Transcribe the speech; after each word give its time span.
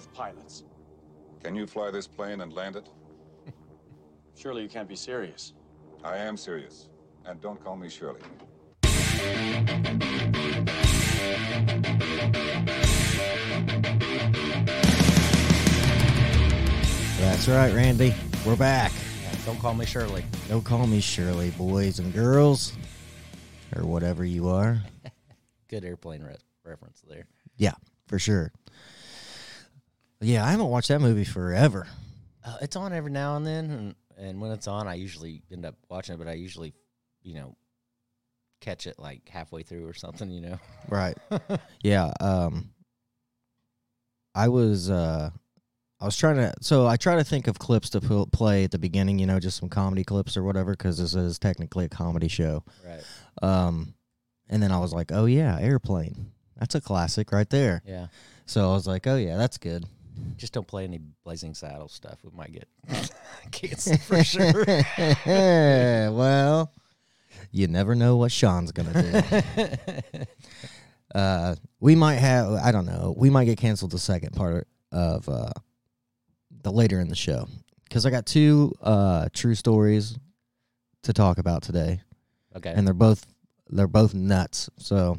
both 0.00 0.12
pilots. 0.14 0.64
Can 1.44 1.54
you 1.54 1.66
fly 1.66 1.90
this 1.90 2.06
plane 2.06 2.40
and 2.40 2.54
land 2.54 2.76
it? 2.76 2.88
Surely 4.34 4.62
you 4.62 4.68
can't 4.68 4.88
be 4.88 4.96
serious. 4.96 5.52
I 6.02 6.16
am 6.16 6.38
serious. 6.38 6.88
And 7.26 7.38
don't 7.42 7.62
call 7.62 7.76
me 7.76 7.90
Shirley. 7.90 8.20
That's 17.18 17.48
right, 17.48 17.74
Randy. 17.74 18.14
We're 18.46 18.56
back. 18.56 18.92
Don't 19.44 19.58
call 19.58 19.74
me 19.74 19.84
Shirley. 19.84 20.24
Don't 20.48 20.64
call 20.64 20.86
me 20.86 21.00
Shirley, 21.00 21.50
boys 21.50 21.98
and 21.98 22.14
girls, 22.14 22.72
or 23.76 23.84
whatever 23.84 24.24
you 24.24 24.48
are. 24.48 24.80
Good 25.68 25.84
airplane 25.84 26.22
re- 26.22 26.36
reference 26.64 27.02
there. 27.06 27.26
Yeah, 27.58 27.74
for 28.06 28.18
sure. 28.18 28.50
Yeah, 30.20 30.44
I 30.44 30.50
haven't 30.50 30.66
watched 30.66 30.88
that 30.88 31.00
movie 31.00 31.24
forever. 31.24 31.86
Uh, 32.44 32.56
it's 32.62 32.76
on 32.76 32.92
every 32.92 33.10
now 33.10 33.36
and 33.36 33.46
then, 33.46 33.70
and, 33.70 33.94
and 34.18 34.40
when 34.40 34.50
it's 34.50 34.68
on, 34.68 34.86
I 34.86 34.94
usually 34.94 35.42
end 35.50 35.64
up 35.64 35.76
watching 35.88 36.14
it, 36.14 36.18
but 36.18 36.28
I 36.28 36.34
usually, 36.34 36.74
you 37.22 37.34
know, 37.34 37.56
catch 38.60 38.86
it 38.86 38.98
like 38.98 39.28
halfway 39.28 39.62
through 39.62 39.86
or 39.86 39.94
something, 39.94 40.30
you 40.30 40.40
know. 40.40 40.58
Right. 40.88 41.16
yeah. 41.82 42.12
Um. 42.20 42.70
I 44.32 44.48
was 44.48 44.88
uh, 44.88 45.30
I 45.98 46.04
was 46.04 46.16
trying 46.16 46.36
to. 46.36 46.54
So 46.60 46.86
I 46.86 46.96
try 46.96 47.16
to 47.16 47.24
think 47.24 47.48
of 47.48 47.58
clips 47.58 47.90
to 47.90 48.00
pl- 48.00 48.26
play 48.26 48.64
at 48.64 48.70
the 48.70 48.78
beginning. 48.78 49.18
You 49.18 49.26
know, 49.26 49.40
just 49.40 49.58
some 49.58 49.68
comedy 49.68 50.04
clips 50.04 50.36
or 50.36 50.42
whatever, 50.42 50.72
because 50.72 50.98
this 50.98 51.14
is 51.14 51.38
technically 51.38 51.86
a 51.86 51.88
comedy 51.88 52.28
show. 52.28 52.62
Right. 52.86 53.02
Um, 53.42 53.94
and 54.48 54.62
then 54.62 54.72
I 54.72 54.78
was 54.78 54.92
like, 54.92 55.10
oh 55.12 55.26
yeah, 55.26 55.58
airplane. 55.60 56.32
That's 56.58 56.74
a 56.74 56.80
classic 56.80 57.32
right 57.32 57.48
there. 57.48 57.82
Yeah. 57.86 58.06
So 58.46 58.70
I 58.70 58.74
was 58.74 58.86
like, 58.86 59.06
oh 59.06 59.16
yeah, 59.16 59.36
that's 59.36 59.58
good. 59.58 59.84
Just 60.36 60.52
don't 60.52 60.66
play 60.66 60.84
any 60.84 61.00
Blazing 61.24 61.54
Saddles 61.54 61.92
stuff. 61.92 62.18
We 62.24 62.30
might 62.36 62.52
get 62.52 62.68
canceled 63.50 64.00
for 64.00 64.24
sure. 64.24 64.64
well, 66.12 66.72
you 67.50 67.68
never 67.68 67.94
know 67.94 68.16
what 68.16 68.32
Sean's 68.32 68.72
gonna 68.72 69.22
do. 69.56 70.24
uh, 71.14 71.54
we 71.80 71.94
might 71.94 72.16
have. 72.16 72.52
I 72.52 72.72
don't 72.72 72.86
know. 72.86 73.14
We 73.16 73.30
might 73.30 73.44
get 73.44 73.58
canceled 73.58 73.90
the 73.90 73.98
second 73.98 74.32
part 74.34 74.66
of 74.92 75.28
uh, 75.28 75.52
the 76.62 76.70
later 76.70 77.00
in 77.00 77.08
the 77.08 77.16
show 77.16 77.48
because 77.84 78.06
I 78.06 78.10
got 78.10 78.26
two 78.26 78.72
uh, 78.82 79.28
true 79.32 79.54
stories 79.54 80.18
to 81.02 81.12
talk 81.12 81.38
about 81.38 81.62
today, 81.62 82.00
okay. 82.56 82.72
and 82.74 82.86
they're 82.86 82.94
both 82.94 83.26
they're 83.68 83.88
both 83.88 84.14
nuts. 84.14 84.70
So 84.78 85.18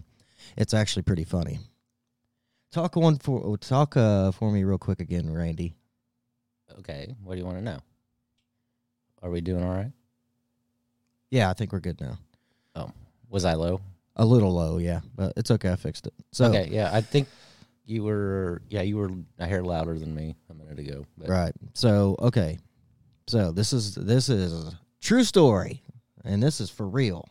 it's 0.58 0.74
actually 0.74 1.04
pretty 1.04 1.24
funny. 1.24 1.60
Talk 2.72 2.96
one 2.96 3.18
for 3.18 3.58
talk 3.58 3.98
uh, 3.98 4.32
for 4.32 4.50
me 4.50 4.64
real 4.64 4.78
quick 4.78 5.02
again, 5.02 5.32
Randy. 5.32 5.76
okay. 6.80 7.14
What 7.22 7.34
do 7.34 7.40
you 7.40 7.46
want 7.46 7.58
to 7.58 7.64
know? 7.64 7.80
Are 9.22 9.30
we 9.30 9.42
doing 9.42 9.64
all 9.64 9.76
right? 9.76 9.92
Yeah, 11.30 11.50
I 11.50 11.54
think 11.54 11.74
we're 11.74 11.82
good 11.82 12.00
now. 12.00 12.18
Oh, 12.76 12.92
was 13.30 13.44
I 13.44 13.56
low? 13.56 13.82
A 14.16 14.26
little 14.26 14.54
low, 14.54 14.78
yeah, 14.78 15.02
but 15.16 15.34
it's 15.36 15.52
okay. 15.52 15.72
I 15.72 15.76
fixed 15.76 16.08
it. 16.08 16.14
So 16.32 16.46
okay. 16.46 16.70
Yeah. 16.72 16.90
I 16.94 17.02
think 17.02 17.28
you 17.86 18.04
were. 18.04 18.62
Yeah, 18.70 18.82
you 18.84 18.98
were 18.98 19.12
a 19.38 19.48
hair 19.48 19.64
louder 19.64 20.00
than 20.00 20.16
me 20.16 20.36
a 20.50 20.54
minute 20.54 20.80
ago. 20.80 21.06
But 21.18 21.28
Right. 21.30 21.54
So 21.74 22.16
okay. 22.20 22.58
So 23.28 23.52
this 23.52 23.74
is 23.74 23.96
this 23.96 24.30
is 24.30 24.68
a 24.68 24.80
true 25.02 25.26
story, 25.26 25.84
and 26.24 26.42
this 26.42 26.62
is 26.62 26.70
for 26.70 26.88
real. 26.88 27.28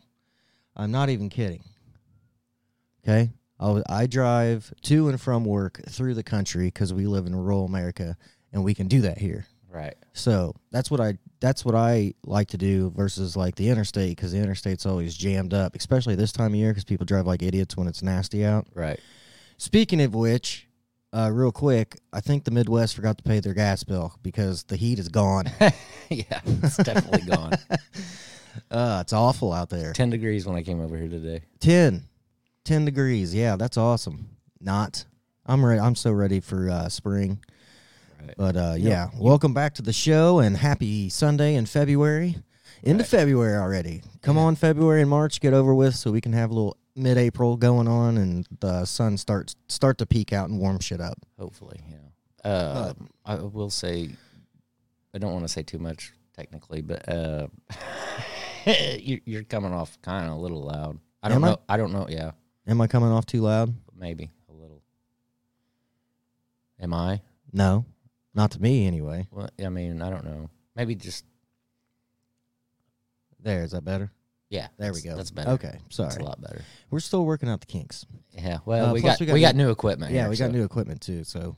I'm 0.76 0.90
not 0.90 1.08
even 1.08 1.30
kidding. 1.30 1.64
Okay. 3.02 3.30
I 3.60 3.82
I 3.88 4.06
drive 4.06 4.72
to 4.82 5.08
and 5.08 5.20
from 5.20 5.44
work 5.44 5.82
through 5.88 6.14
the 6.14 6.22
country 6.22 6.66
because 6.66 6.92
we 6.92 7.06
live 7.06 7.26
in 7.26 7.36
rural 7.36 7.64
America, 7.64 8.16
and 8.52 8.64
we 8.64 8.74
can 8.74 8.88
do 8.88 9.02
that 9.02 9.18
here. 9.18 9.46
Right. 9.70 9.94
So 10.12 10.54
that's 10.72 10.90
what 10.90 11.00
I 11.00 11.18
that's 11.40 11.64
what 11.64 11.74
I 11.74 12.14
like 12.24 12.48
to 12.48 12.58
do 12.58 12.90
versus 12.90 13.36
like 13.36 13.54
the 13.54 13.68
interstate 13.68 14.16
because 14.16 14.32
the 14.32 14.38
interstate's 14.38 14.84
always 14.84 15.14
jammed 15.14 15.54
up, 15.54 15.76
especially 15.76 16.16
this 16.16 16.32
time 16.32 16.52
of 16.52 16.56
year 16.56 16.70
because 16.70 16.84
people 16.84 17.06
drive 17.06 17.26
like 17.26 17.42
idiots 17.42 17.76
when 17.76 17.86
it's 17.86 18.02
nasty 18.02 18.44
out. 18.44 18.66
Right. 18.74 18.98
Speaking 19.56 20.00
of 20.00 20.14
which, 20.14 20.66
uh, 21.12 21.30
real 21.32 21.52
quick, 21.52 21.98
I 22.12 22.20
think 22.20 22.44
the 22.44 22.50
Midwest 22.50 22.94
forgot 22.94 23.18
to 23.18 23.24
pay 23.24 23.40
their 23.40 23.54
gas 23.54 23.84
bill 23.84 24.14
because 24.22 24.64
the 24.64 24.76
heat 24.76 24.98
is 24.98 25.08
gone. 25.08 25.44
yeah. 26.08 26.40
It's 26.44 26.76
definitely 26.78 27.30
gone. 27.30 27.52
uh, 28.70 28.98
it's 29.02 29.12
awful 29.12 29.52
out 29.52 29.70
there. 29.70 29.92
10 29.92 30.10
degrees 30.10 30.46
when 30.46 30.56
I 30.56 30.62
came 30.62 30.80
over 30.80 30.96
here 30.96 31.08
today. 31.08 31.42
10, 31.60 32.02
10 32.64 32.84
degrees. 32.84 33.34
Yeah, 33.34 33.56
that's 33.56 33.76
awesome. 33.76 34.30
Not. 34.60 35.04
I'm 35.46 35.64
ready. 35.64 35.80
I'm 35.80 35.94
so 35.94 36.12
ready 36.12 36.40
for 36.40 36.70
uh, 36.70 36.88
spring. 36.88 37.42
Right. 38.20 38.34
But 38.36 38.56
uh, 38.56 38.74
yeah, 38.78 39.08
welcome 39.18 39.54
back 39.54 39.74
to 39.74 39.82
the 39.82 39.92
show 39.92 40.38
and 40.40 40.56
happy 40.56 41.08
Sunday 41.08 41.54
in 41.54 41.66
February. 41.66 42.36
Into 42.82 43.02
Right. 43.02 43.10
February 43.10 43.56
already. 43.58 44.02
Come 44.22 44.38
on, 44.38 44.54
February 44.56 45.00
and 45.00 45.10
March, 45.10 45.40
get 45.40 45.52
over 45.54 45.74
with 45.74 45.94
so 45.96 46.10
we 46.12 46.20
can 46.20 46.32
have 46.32 46.50
a 46.50 46.54
little 46.54 46.76
mid-April 46.96 47.56
going 47.56 47.88
on 47.88 48.16
and 48.18 48.46
the 48.60 48.84
sun 48.84 49.16
starts 49.16 49.54
start 49.68 49.96
to 49.98 50.06
peak 50.06 50.32
out 50.32 50.48
and 50.50 50.58
warm 50.58 50.78
shit 50.80 51.00
up. 51.00 51.18
Hopefully, 51.38 51.80
yeah. 51.88 52.50
Uh, 52.50 52.92
I 53.24 53.34
will 53.36 53.70
say, 53.70 54.10
I 55.14 55.18
don't 55.18 55.32
want 55.32 55.44
to 55.44 55.48
say 55.52 55.62
too 55.62 55.78
much 55.78 56.12
technically, 56.34 56.80
but 56.80 57.06
uh, 57.08 57.48
you, 58.98 59.20
you're 59.24 59.44
coming 59.44 59.72
off 59.72 59.98
kind 60.02 60.26
of 60.26 60.36
a 60.36 60.40
little 60.40 60.62
loud. 60.62 60.98
I 61.22 61.28
don't 61.28 61.38
Am 61.38 61.44
I? 61.44 61.48
know. 61.50 61.56
I 61.68 61.76
don't 61.76 61.92
know. 61.92 62.06
Yeah, 62.08 62.30
Am 62.70 62.80
I 62.80 62.86
coming 62.86 63.10
off 63.10 63.26
too 63.26 63.42
loud? 63.42 63.74
maybe 63.94 64.30
a 64.48 64.52
little. 64.52 64.80
Am 66.80 66.94
I? 66.94 67.20
No, 67.52 67.84
not 68.34 68.52
to 68.52 68.62
me 68.62 68.86
anyway. 68.86 69.26
Well, 69.30 69.50
I 69.62 69.68
mean, 69.68 70.00
I 70.00 70.08
don't 70.08 70.24
know. 70.24 70.48
Maybe 70.76 70.94
just 70.94 71.24
There, 73.40 73.62
is 73.64 73.72
that 73.72 73.84
better? 73.84 74.10
yeah. 74.48 74.68
There 74.78 74.92
we 74.92 75.02
go. 75.02 75.16
That's 75.16 75.30
better. 75.30 75.50
Okay, 75.50 75.78
That's 75.82 75.96
sorry. 75.96 76.16
a 76.22 76.24
lot 76.24 76.40
better. 76.40 76.62
We're 76.90 77.00
still 77.00 77.24
working 77.26 77.48
out 77.48 77.60
the 77.60 77.66
kinks. 77.66 78.06
Yeah. 78.32 78.58
Well, 78.64 78.86
Uh, 78.90 78.92
we, 78.94 79.00
plus 79.02 79.18
got, 79.18 79.26
we 79.26 79.32
we 79.34 79.40
got 79.40 79.48
got 79.48 79.56
new- 79.56 79.64
new 79.64 79.70
equipment. 79.70 80.12
Yeah, 80.12 80.22
here, 80.22 80.30
we 80.30 80.36
got 80.36 80.46
so- 80.46 80.52
new 80.52 80.64
equipment 80.64 81.00
too, 81.02 81.24
so 81.24 81.56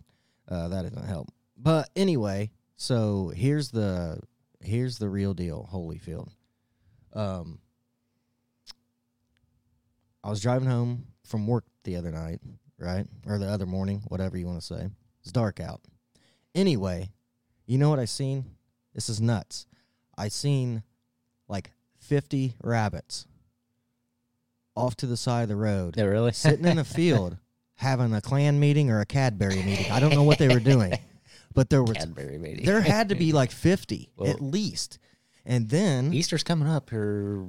uh, 0.48 0.68
that 0.68 0.82
doesn't 0.82 1.06
help. 1.06 1.28
But 1.56 1.90
anyway, 1.94 2.50
so 2.76 3.28
here's 3.36 3.70
the 3.70 4.18
here's 4.60 4.98
the 4.98 5.08
real 5.08 5.34
deal, 5.34 5.68
Holyfield. 5.72 6.28
Um, 7.12 7.58
I 10.24 10.30
was 10.30 10.40
driving 10.40 10.68
home 10.68 11.06
from 11.24 11.46
work 11.46 11.64
the 11.84 11.96
other 11.96 12.10
night, 12.12 12.40
right, 12.78 13.06
or 13.26 13.38
the 13.38 13.48
other 13.48 13.66
morning, 13.66 14.02
whatever 14.08 14.36
you 14.36 14.46
want 14.46 14.60
to 14.60 14.66
say. 14.66 14.88
It's 15.22 15.32
dark 15.32 15.60
out. 15.60 15.80
Anyway, 16.54 17.10
you 17.66 17.78
know 17.78 17.90
what 17.90 17.98
I 17.98 18.04
seen? 18.04 18.44
This 18.94 19.08
is 19.08 19.20
nuts. 19.20 19.66
I 20.16 20.28
seen 20.28 20.82
like 21.48 21.70
fifty 21.98 22.54
rabbits 22.62 23.26
off 24.76 24.96
to 24.96 25.06
the 25.06 25.16
side 25.16 25.42
of 25.44 25.48
the 25.48 25.56
road 25.56 25.96
Yeah, 25.96 26.04
really. 26.04 26.32
sitting 26.32 26.66
in 26.66 26.78
a 26.78 26.84
field 26.98 27.36
having 27.76 28.12
a 28.14 28.20
clan 28.20 28.60
meeting 28.60 28.90
or 28.90 29.00
a 29.00 29.06
Cadbury 29.06 29.62
meeting. 29.62 29.90
I 29.90 29.98
don't 30.00 30.14
know 30.14 30.22
what 30.22 30.38
they 30.38 30.48
were 30.48 30.60
doing, 30.60 30.92
but 31.54 31.68
there 31.70 31.82
was 31.82 31.96
Cadbury 31.96 32.38
meeting. 32.38 32.64
there 32.64 32.80
had 32.80 33.08
to 33.10 33.14
be 33.14 33.32
like 33.32 33.50
fifty 33.50 34.10
Well- 34.16 34.30
at 34.30 34.40
least. 34.40 34.98
And 35.44 35.68
then 35.68 36.12
Easter's 36.14 36.44
coming 36.44 36.68
up 36.68 36.90
here. 36.90 37.44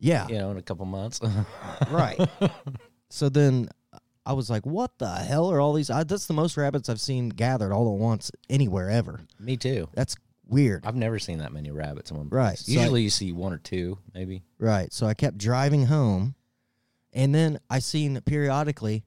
Yeah, 0.00 0.26
You 0.28 0.38
know, 0.38 0.50
in 0.50 0.56
a 0.56 0.62
couple 0.62 0.86
months. 0.86 1.20
right. 1.90 2.18
So 3.10 3.28
then 3.28 3.68
I 4.26 4.32
was 4.34 4.50
like, 4.50 4.66
"What 4.66 4.98
the 4.98 5.08
hell 5.10 5.50
are 5.50 5.60
all 5.60 5.72
these?" 5.72 5.90
I, 5.90 6.04
that's 6.04 6.26
the 6.26 6.34
most 6.34 6.56
rabbits 6.56 6.88
I've 6.88 7.00
seen 7.00 7.28
gathered 7.30 7.72
all 7.72 7.92
at 7.94 7.98
once 8.00 8.30
anywhere 8.50 8.90
ever. 8.90 9.20
Me 9.40 9.56
too. 9.56 9.88
That's 9.94 10.16
weird. 10.46 10.84
I've 10.86 10.96
never 10.96 11.18
seen 11.18 11.38
that 11.38 11.52
many 11.52 11.70
rabbits 11.70 12.10
in 12.10 12.16
one 12.18 12.28
Right, 12.28 12.48
place. 12.50 12.66
so 12.66 12.72
I- 12.72 12.82
Usually 12.82 13.02
you 13.02 13.10
see 13.10 13.32
one 13.32 13.52
or 13.52 13.58
two, 13.58 13.98
maybe. 14.14 14.42
Right. 14.58 14.92
So 14.92 15.06
I 15.06 15.14
kept 15.14 15.38
driving 15.38 15.86
home, 15.86 16.34
and 17.12 17.34
then 17.34 17.58
I 17.70 17.78
seen 17.80 18.20
periodically 18.22 19.04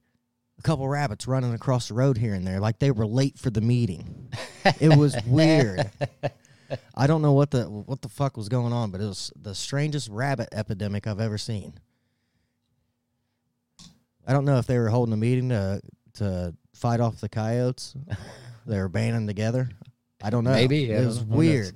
a 0.58 0.62
couple 0.62 0.86
rabbits 0.88 1.26
running 1.26 1.54
across 1.54 1.88
the 1.88 1.94
road 1.94 2.18
here 2.18 2.34
and 2.34 2.46
there, 2.46 2.60
like 2.60 2.78
they 2.78 2.90
were 2.90 3.06
late 3.06 3.38
for 3.38 3.50
the 3.50 3.60
meeting. 3.60 4.28
it 4.80 4.96
was 4.96 5.16
weird. 5.26 5.90
I 6.94 7.06
don't 7.06 7.22
know 7.22 7.32
what 7.32 7.50
the 7.50 7.64
what 7.64 8.02
the 8.02 8.08
fuck 8.08 8.36
was 8.36 8.48
going 8.48 8.72
on, 8.72 8.90
but 8.90 9.00
it 9.00 9.06
was 9.06 9.32
the 9.40 9.54
strangest 9.54 10.08
rabbit 10.08 10.48
epidemic 10.52 11.06
I've 11.06 11.20
ever 11.20 11.38
seen. 11.38 11.74
I 14.26 14.32
don't 14.32 14.44
know 14.44 14.58
if 14.58 14.66
they 14.66 14.78
were 14.78 14.88
holding 14.88 15.12
a 15.12 15.16
meeting 15.16 15.48
to 15.50 15.80
to 16.14 16.54
fight 16.74 17.00
off 17.00 17.20
the 17.20 17.28
coyotes. 17.28 17.94
they 18.66 18.78
were 18.78 18.88
banding 18.88 19.26
together. 19.26 19.70
I 20.22 20.30
don't 20.30 20.44
know. 20.44 20.52
Maybe, 20.52 20.78
yeah, 20.78 21.02
it 21.02 21.06
was 21.06 21.20
weird. 21.20 21.74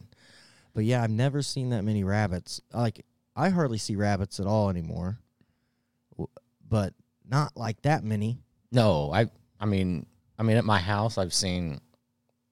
But 0.74 0.84
yeah, 0.84 1.02
I've 1.02 1.10
never 1.10 1.42
seen 1.42 1.70
that 1.70 1.82
many 1.82 2.04
rabbits. 2.04 2.60
Like 2.72 3.04
I 3.34 3.48
hardly 3.48 3.78
see 3.78 3.96
rabbits 3.96 4.40
at 4.40 4.46
all 4.46 4.70
anymore. 4.70 5.18
But 6.68 6.94
not 7.28 7.56
like 7.56 7.82
that 7.82 8.04
many. 8.04 8.38
No, 8.72 9.12
I 9.12 9.26
I 9.58 9.66
mean 9.66 10.06
I 10.38 10.42
mean 10.42 10.56
at 10.56 10.64
my 10.64 10.78
house 10.78 11.18
I've 11.18 11.34
seen 11.34 11.80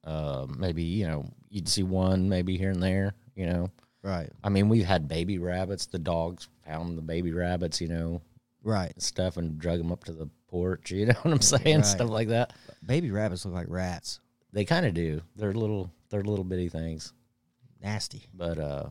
uh 0.05 0.47
maybe, 0.49 0.83
you 0.83 1.07
know, 1.07 1.31
you'd 1.55 1.69
see 1.69 1.85
one 1.85 2.29
maybe 2.29 2.59
here 2.59 2.71
and 2.71 2.83
there, 2.83 3.15
you 3.37 3.47
know. 3.47 3.71
Right. 4.03 4.29
I 4.43 4.49
mean 4.49 4.69
we've 4.69 4.85
had 4.85 5.09
baby 5.09 5.39
rabbits, 5.39 5.87
the 5.87 5.99
dogs 5.99 6.49
found 6.67 6.99
the 6.99 7.03
baby 7.03 7.33
rabbits, 7.33 7.81
you 7.81 7.89
know. 7.89 8.21
Right. 8.63 8.93
and 8.93 9.03
stuff 9.03 9.37
and 9.37 9.59
drug 9.59 9.79
them 9.79 9.93
up 9.93 10.05
to 10.05 10.13
the 10.13 10.29
porch. 10.49 10.91
You 10.93 11.07
know 11.07 11.15
what 11.23 11.33
I'm 11.33 11.41
saying? 11.41 11.77
Right. 11.77 11.87
Stuff 11.87 12.11
like 12.11 12.29
that. 12.29 12.55
Baby 12.85 13.11
rabbits 13.11 13.45
look 13.45 13.55
like 13.55 13.67
rats. 13.69 14.21
They 14.53 14.65
kind 14.65 14.85
of 14.85 14.95
do. 14.95 15.21
They're 15.37 15.53
little. 15.53 15.91
They're 16.11 16.23
little 16.23 16.45
bitty 16.45 16.69
things. 16.69 17.13
Nasty. 17.83 18.27
But 18.33 18.59
uh, 18.59 18.89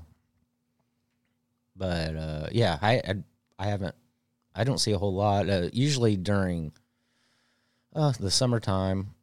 but 1.76 2.16
uh, 2.16 2.48
yeah, 2.52 2.78
I, 2.82 2.96
I 2.96 3.16
I 3.60 3.66
haven't. 3.68 3.96
I 4.56 4.64
don't 4.64 4.78
see 4.78 4.92
a 4.92 4.98
whole 4.98 5.14
lot. 5.16 5.50
Uh, 5.50 5.70
usually 5.74 6.18
during 6.18 6.74
uh, 7.96 8.12
the 8.20 8.30
summertime, 8.30 9.16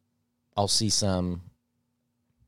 I'll 0.57 0.67
see 0.67 0.89
some 0.89 1.41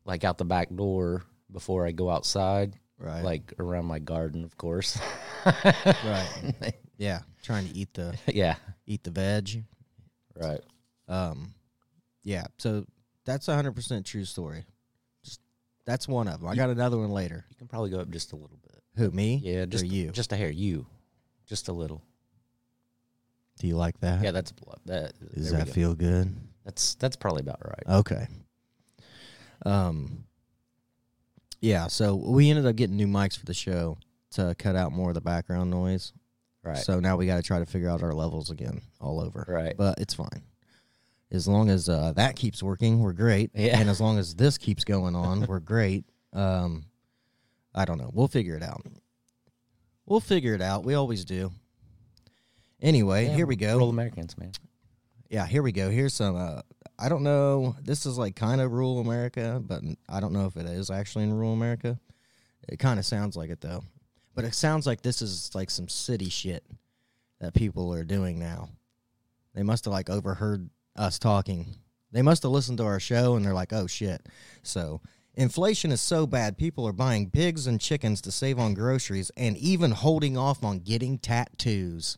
like 0.06 0.24
out 0.24 0.38
the 0.38 0.46
back 0.46 0.70
door 0.76 1.24
before 1.52 1.86
I 1.86 1.92
go 1.92 2.10
outside, 2.10 2.76
Right. 2.98 3.24
like 3.24 3.54
around 3.60 3.86
my 3.86 4.00
garden, 4.00 4.44
of 4.44 4.58
course. 4.58 5.00
right. 5.46 6.74
Yeah. 6.98 7.22
Trying 7.42 7.68
to 7.68 7.76
eat 7.76 7.94
the 7.96 8.16
yeah, 8.28 8.56
eat 8.86 9.04
the 9.04 9.10
veg. 9.12 9.66
right. 10.40 10.62
Um, 11.10 11.54
yeah. 12.24 12.46
So 12.60 12.86
that's 13.26 13.48
a 13.50 13.56
hundred 13.56 13.74
percent 13.74 14.06
true 14.06 14.24
story. 14.26 14.64
Just 15.26 15.42
that's 15.86 16.08
one 16.08 16.28
of 16.30 16.40
them. 16.40 16.48
I 16.48 16.56
got 16.56 16.70
another 16.70 16.98
one 16.98 17.10
later. 17.10 17.46
You 17.50 17.56
can 17.58 17.68
probably 17.68 17.90
go 17.90 18.00
up 18.00 18.10
just 18.12 18.32
a 18.32 18.36
little 18.36 18.58
bit. 18.62 18.82
Who 18.96 19.10
me? 19.12 19.42
Yeah, 19.44 19.66
just 19.66 19.84
or 19.84 19.88
you? 19.88 20.12
just 20.12 20.32
a 20.32 20.38
hair. 20.38 20.52
You, 20.52 20.86
just 21.48 21.68
a 21.68 21.74
little. 21.74 22.04
Do 23.60 23.68
you 23.68 23.76
like 23.76 24.00
that? 24.02 24.24
Yeah, 24.24 24.32
that's 24.32 24.52
blood. 24.52 24.80
That 24.86 25.14
Does 25.34 25.52
that 25.52 25.66
go. 25.68 25.74
feel 25.74 25.96
good? 25.96 26.34
That's 26.64 26.96
that's 26.96 27.16
probably 27.16 27.42
about 27.42 27.60
right. 27.66 27.98
Okay. 27.98 28.28
Um. 29.66 30.26
Yeah. 31.62 31.88
So 31.88 32.16
we 32.16 32.50
ended 32.50 32.66
up 32.66 32.76
getting 32.76 32.98
new 32.98 33.08
mics 33.08 33.38
for 33.38 33.46
the 33.46 33.54
show 33.54 33.98
to 34.32 34.56
cut 34.58 34.76
out 34.76 34.92
more 34.92 35.10
of 35.10 35.16
the 35.16 35.22
background 35.22 35.70
noise. 35.70 36.14
Right. 36.64 36.78
So 36.78 37.00
now 37.00 37.18
we 37.18 37.26
got 37.26 37.38
to 37.38 37.44
try 37.44 37.60
to 37.60 37.66
figure 37.66 37.90
out 37.90 38.04
our 38.04 38.14
levels 38.14 38.50
again 38.50 38.82
all 39.00 39.20
over. 39.22 39.46
Right. 39.48 39.76
But 39.78 40.00
it's 40.00 40.14
fine. 40.14 40.44
As 41.32 41.48
long 41.48 41.70
as 41.70 41.90
uh, 41.90 42.14
that 42.16 42.36
keeps 42.36 42.62
working, 42.62 43.00
we're 43.00 43.14
great. 43.14 43.52
Yeah. 43.54 43.80
And 43.80 43.90
as 43.90 44.00
long 44.00 44.18
as 44.20 44.36
this 44.36 44.58
keeps 44.58 44.84
going 44.84 45.16
on, 45.16 45.46
we're 45.48 45.60
great. 45.60 46.06
Um, 46.32 46.86
I 47.74 47.86
don't 47.86 47.98
know. 47.98 48.12
We'll 48.14 48.28
figure 48.28 48.56
it 48.56 48.64
out. 48.64 48.86
We'll 50.06 50.20
figure 50.20 50.54
it 50.54 50.62
out. 50.62 50.84
We 50.84 50.94
always 50.94 51.26
do. 51.26 51.52
Anyway, 52.82 53.28
Yeah, 53.28 53.36
here 53.36 53.46
we 53.46 53.56
go. 53.56 53.74
Rural 53.74 53.90
Americans, 53.90 54.38
man. 54.38 54.52
Yeah, 55.30 55.48
here 55.48 55.64
we 55.64 55.72
go. 55.72 55.90
Here's 55.90 56.14
some. 56.14 56.36
Uh, 56.36 56.62
I 57.00 57.10
don't 57.10 57.24
know. 57.24 57.76
This 57.82 58.06
is 58.06 58.18
like 58.18 58.36
kind 58.36 58.62
of 58.62 58.72
rural 58.72 59.00
America, 59.00 59.62
but 59.66 59.82
I 60.08 60.20
don't 60.20 60.34
know 60.34 60.46
if 60.46 60.56
it 60.58 60.66
is 60.66 60.90
actually 60.90 61.26
in 61.26 61.34
rural 61.34 61.54
America. 61.54 62.00
It 62.68 62.78
kind 62.80 63.00
of 63.00 63.06
sounds 63.06 63.36
like 63.36 63.50
it 63.50 63.62
though. 63.62 63.84
But 64.36 64.46
it 64.46 64.56
sounds 64.56 64.88
like 64.88 65.02
this 65.02 65.22
is 65.22 65.54
like 65.54 65.70
some 65.70 65.88
city 65.88 66.30
shit 66.30 66.64
that 67.40 67.54
people 67.54 67.94
are 67.94 68.04
doing 68.04 68.40
now. 68.40 68.70
They 69.54 69.64
must 69.64 69.86
have 69.86 69.92
like 69.92 70.10
overheard 70.10 70.70
us 70.96 71.20
talking. 71.20 71.76
They 72.12 72.22
must 72.22 72.44
have 72.44 72.52
listened 72.52 72.78
to 72.80 72.86
our 72.86 73.00
show 73.00 73.36
and 73.36 73.46
they're 73.46 73.54
like, 73.54 73.74
"Oh 73.74 73.88
shit." 73.88 74.28
So, 74.62 75.02
inflation 75.36 75.92
is 75.92 76.02
so 76.02 76.26
bad, 76.26 76.58
people 76.58 76.88
are 76.88 76.94
buying 76.94 77.30
pigs 77.30 77.68
and 77.68 77.82
chickens 77.82 78.22
to 78.22 78.32
save 78.32 78.60
on 78.60 78.74
groceries 78.76 79.32
and 79.36 79.58
even 79.58 79.92
holding 79.92 80.38
off 80.38 80.64
on 80.64 80.80
getting 80.80 81.18
tattoos. 81.20 82.18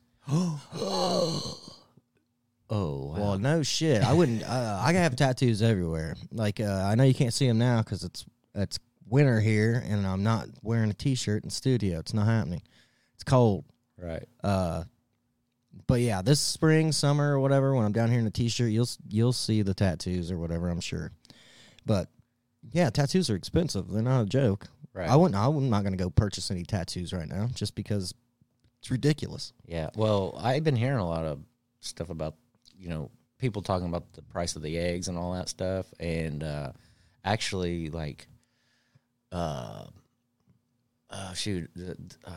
Oh, 2.69 3.07
wow. 3.07 3.19
Well, 3.19 3.39
no 3.39 3.63
shit. 3.63 4.03
I 4.03 4.13
wouldn't. 4.13 4.43
Uh, 4.43 4.79
I 4.81 4.93
have 4.93 5.15
tattoos 5.15 5.61
everywhere. 5.61 6.15
Like 6.31 6.59
uh, 6.59 6.83
I 6.89 6.95
know 6.95 7.03
you 7.03 7.13
can't 7.13 7.33
see 7.33 7.47
them 7.47 7.57
now 7.59 7.81
because 7.81 8.03
it's 8.03 8.25
it's 8.55 8.79
winter 9.07 9.39
here, 9.39 9.83
and 9.87 10.05
I'm 10.05 10.23
not 10.23 10.47
wearing 10.63 10.89
a 10.89 10.93
t-shirt 10.93 11.43
in 11.43 11.49
studio. 11.49 11.99
It's 11.99 12.13
not 12.13 12.25
happening. 12.25 12.61
It's 13.13 13.23
cold. 13.23 13.65
right. 13.97 14.27
Uh, 14.43 14.83
but 15.87 15.99
yeah, 15.99 16.21
this 16.21 16.39
spring, 16.39 16.91
summer, 16.91 17.33
or 17.33 17.39
whatever, 17.39 17.75
when 17.75 17.85
I'm 17.85 17.91
down 17.91 18.09
here 18.09 18.19
in 18.19 18.25
a 18.25 18.31
t-shirt, 18.31 18.71
you'll 18.71 18.89
you'll 19.07 19.33
see 19.33 19.61
the 19.61 19.73
tattoos 19.73 20.31
or 20.31 20.37
whatever. 20.37 20.69
I'm 20.69 20.81
sure. 20.81 21.11
But 21.85 22.07
yeah, 22.71 22.89
tattoos 22.89 23.29
are 23.29 23.35
expensive. 23.35 23.89
They're 23.91 24.01
not 24.01 24.21
a 24.23 24.25
joke. 24.25 24.67
Right. 24.93 25.09
I 25.09 25.15
wouldn't. 25.15 25.35
I'm 25.35 25.69
not 25.69 25.83
going 25.83 25.95
to 25.95 26.03
go 26.03 26.09
purchase 26.09 26.49
any 26.49 26.63
tattoos 26.63 27.13
right 27.13 27.27
now, 27.27 27.49
just 27.53 27.75
because 27.75 28.13
it's 28.79 28.89
ridiculous. 28.89 29.51
Yeah. 29.65 29.89
Well, 29.95 30.39
I've 30.41 30.63
been 30.63 30.77
hearing 30.77 30.99
a 30.99 31.07
lot 31.07 31.25
of 31.25 31.39
stuff 31.81 32.09
about, 32.09 32.35
you 32.85 32.91
know, 32.91 33.09
people 33.39 33.63
talking 33.63 33.87
about 33.87 34.13
the 34.13 34.21
price 34.21 34.55
of 34.55 34.61
the 34.61 34.77
eggs 34.77 35.07
and 35.07 35.17
all 35.17 35.33
that 35.33 35.49
stuff. 35.49 35.87
And 35.99 36.43
uh, 36.43 36.71
actually, 37.23 37.89
like, 37.89 38.27
uh, 39.31 39.85
uh, 41.09 41.33
shoot, 41.33 41.67
uh, 42.23 42.31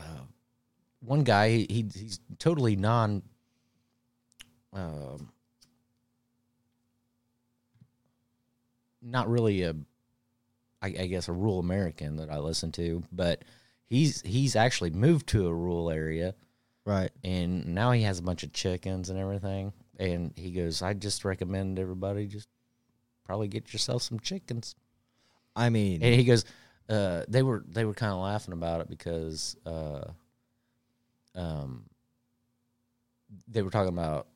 one 1.01 1.23
guy, 1.23 1.49
he, 1.49 1.67
he 1.69 1.85
he's 1.93 2.19
totally 2.39 2.75
non. 2.75 3.21
Um, 4.73 5.29
not 9.01 9.29
really 9.29 9.61
a, 9.63 9.75
I, 10.81 10.87
I 10.87 11.05
guess 11.07 11.27
a 11.27 11.31
rural 11.31 11.59
American 11.59 12.17
that 12.17 12.29
I 12.31 12.39
listen 12.39 12.71
to, 12.73 13.03
but 13.11 13.43
he's 13.87 14.21
he's 14.21 14.55
actually 14.55 14.89
moved 14.89 15.27
to 15.27 15.47
a 15.47 15.53
rural 15.53 15.89
area 15.91 16.33
Right. 16.85 17.11
and 17.23 17.67
now 17.75 17.91
he 17.91 18.01
has 18.01 18.17
a 18.19 18.23
bunch 18.23 18.43
of 18.43 18.51
chickens 18.51 19.09
and 19.09 19.19
everything. 19.19 19.73
And 19.99 20.33
he 20.35 20.51
goes, 20.51 20.81
I 20.81 20.93
just 20.93 21.25
recommend 21.25 21.77
everybody 21.77 22.25
just 22.25 22.47
probably 23.25 23.49
get 23.49 23.73
yourself 23.73 24.01
some 24.01 24.19
chickens. 24.19 24.75
I 25.55 25.69
mean, 25.69 26.01
And 26.01 26.15
he 26.15 26.23
goes, 26.23 26.45
uh, 26.89 27.23
they 27.27 27.43
were 27.43 27.63
they 27.67 27.85
were 27.85 27.93
kind 27.93 28.11
of 28.11 28.19
laughing 28.19 28.53
about 28.53 28.81
it 28.81 28.89
because 28.89 29.55
uh, 29.65 30.05
um, 31.35 31.83
they 33.47 33.61
were 33.61 33.69
talking 33.69 33.93
about 33.93 34.27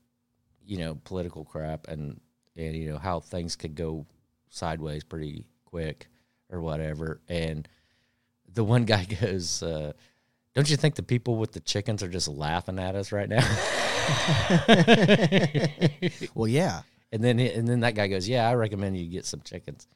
you 0.65 0.77
know 0.77 1.00
political 1.04 1.44
crap 1.44 1.88
and 1.88 2.19
and 2.56 2.75
you 2.75 2.92
know 2.92 3.00
how 3.00 3.19
things 3.19 3.56
could 3.56 3.74
go 3.75 4.06
sideways 4.50 5.04
pretty 5.04 5.45
quick 5.65 6.07
or 6.51 6.62
whatever. 6.62 7.21
And 7.27 7.68
the 8.54 8.63
one 8.63 8.86
guy 8.86 9.06
goes, 9.21 9.63
uh, 9.63 9.94
"Don't 10.54 10.69
you 10.69 10.77
think 10.77 10.95
the 10.95 11.04
people 11.04 11.38
with 11.38 11.54
the 11.54 11.60
chickens 11.62 12.04
are 12.04 12.10
just 12.10 12.27
laughing 12.27 12.77
at 12.80 12.95
us 12.95 13.12
right 13.12 13.30
now?" 13.30 13.48
well, 16.36 16.48
yeah. 16.48 16.82
and 17.12 17.24
then 17.24 17.40
and 17.40 17.68
then 17.68 17.82
that 17.82 17.96
guy 17.96 18.08
goes, 18.08 18.28
"Yeah, 18.28 18.48
I 18.48 18.54
recommend 18.56 18.98
you 18.98 19.08
get 19.08 19.26
some 19.26 19.42
chickens." 19.42 19.88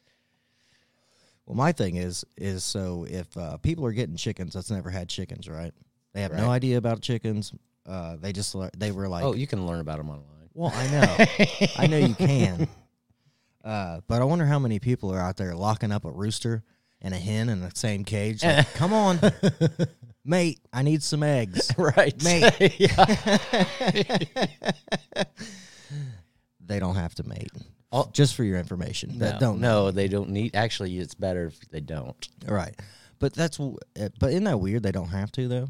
Well, 1.45 1.56
my 1.56 1.71
thing 1.71 1.95
is 1.95 2.25
is 2.36 2.63
so 2.63 3.06
if 3.09 3.36
uh, 3.38 3.57
people 3.57 3.86
are 3.86 3.94
getting 3.94 4.15
chickens 4.18 4.54
that's 4.54 4.69
never 4.71 4.89
had 4.89 5.07
chickens, 5.09 5.48
right? 5.48 5.74
They 6.13 6.21
have 6.21 6.33
no 6.33 6.50
idea 6.50 6.77
about 6.77 7.01
chickens. 7.01 7.54
Uh, 7.86 8.18
they 8.19 8.33
just 8.33 8.56
they 8.77 8.92
were 8.92 9.07
like, 9.07 9.24
oh, 9.24 9.33
you 9.33 9.48
can 9.48 9.65
learn 9.65 9.80
about 9.80 9.98
them 9.98 10.10
online. 10.10 10.50
well, 10.53 10.74
I 10.75 10.88
know, 10.89 11.25
I 11.77 11.88
know 11.88 11.98
you 11.98 12.15
can. 12.15 12.68
Uh, 13.63 14.00
but 14.08 14.22
I 14.22 14.24
wonder 14.24 14.46
how 14.46 14.60
many 14.60 14.79
people 14.79 15.12
are 15.12 15.20
out 15.20 15.36
there 15.36 15.53
locking 15.53 15.91
up 15.91 16.05
a 16.05 16.10
rooster 16.10 16.63
and 17.01 17.13
a 17.13 17.17
hen 17.17 17.50
in 17.50 17.60
the 17.60 17.72
same 17.75 18.05
cage. 18.05 18.41
Like, 18.41 18.74
Come 18.75 18.93
on, 18.93 19.20
mate, 20.27 20.60
I 20.72 20.84
need 20.84 21.01
some 21.01 21.24
eggs. 21.24 21.72
right, 21.77 22.22
Mate. 22.24 22.91
They 26.67 26.79
don't 26.79 26.96
have 26.96 27.15
to 27.15 27.24
mate. 27.24 27.51
Oh. 27.93 28.10
Just 28.12 28.36
for 28.36 28.43
your 28.43 28.57
information, 28.60 29.19
that 29.19 29.36
no, 29.36 29.39
don't 29.39 29.62
no, 29.62 29.91
they 29.91 30.10
don't 30.10 30.31
need. 30.31 30.53
Actually, 30.53 30.98
it's 30.98 31.13
better 31.13 31.46
if 31.46 31.60
they 31.69 31.79
don't. 31.79 32.27
right. 32.46 32.75
But 33.19 33.34
that's 33.34 33.57
uh, 33.60 33.74
but 34.19 34.31
isn't 34.31 34.43
that 34.43 34.60
weird? 34.60 34.84
They 34.84 34.91
don't 34.91 35.07
have 35.07 35.31
to 35.34 35.48
though. 35.48 35.69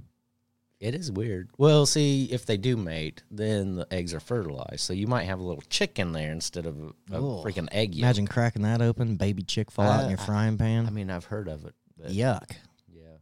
It 0.80 0.96
is 0.96 1.12
weird. 1.12 1.50
Well, 1.58 1.86
see, 1.86 2.26
if 2.32 2.46
they 2.46 2.58
do 2.58 2.76
mate, 2.78 3.24
then 3.32 3.76
the 3.76 3.88
eggs 3.92 4.14
are 4.14 4.20
fertilized. 4.20 4.82
So 4.82 4.94
you 4.94 5.08
might 5.08 5.24
have 5.26 5.40
a 5.40 5.44
little 5.44 5.64
chicken 5.70 6.12
there 6.12 6.32
instead 6.32 6.66
of 6.66 6.78
a, 6.80 7.16
Ugh. 7.16 7.46
freaking 7.46 7.68
egg 7.72 7.96
yolk. 7.96 8.04
Imagine 8.04 8.28
cracking 8.28 8.62
that 8.64 8.82
open, 8.82 9.16
baby 9.16 9.44
chick 9.44 9.72
fall 9.72 9.88
out 9.88 10.04
in 10.04 10.10
your 10.10 10.20
I- 10.20 10.26
frying 10.26 10.58
pan. 10.58 10.86
I 10.88 10.90
mean, 10.90 11.10
I've 11.10 11.26
heard 11.26 11.48
of 11.48 11.66
it. 11.66 11.74
But 11.98 12.12
Yuck. 12.12 12.52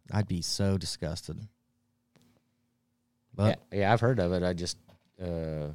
Yeah. 0.09 0.17
I'd 0.17 0.27
be 0.27 0.41
so 0.41 0.77
disgusted. 0.77 1.37
yeah, 1.37 1.45
But 3.33 3.59
yeah, 3.71 3.91
I've 3.93 4.01
heard 4.01 4.19
of 4.19 4.31
it. 4.33 4.43
I 4.43 4.53
just, 4.53 4.77
uh, 5.21 5.67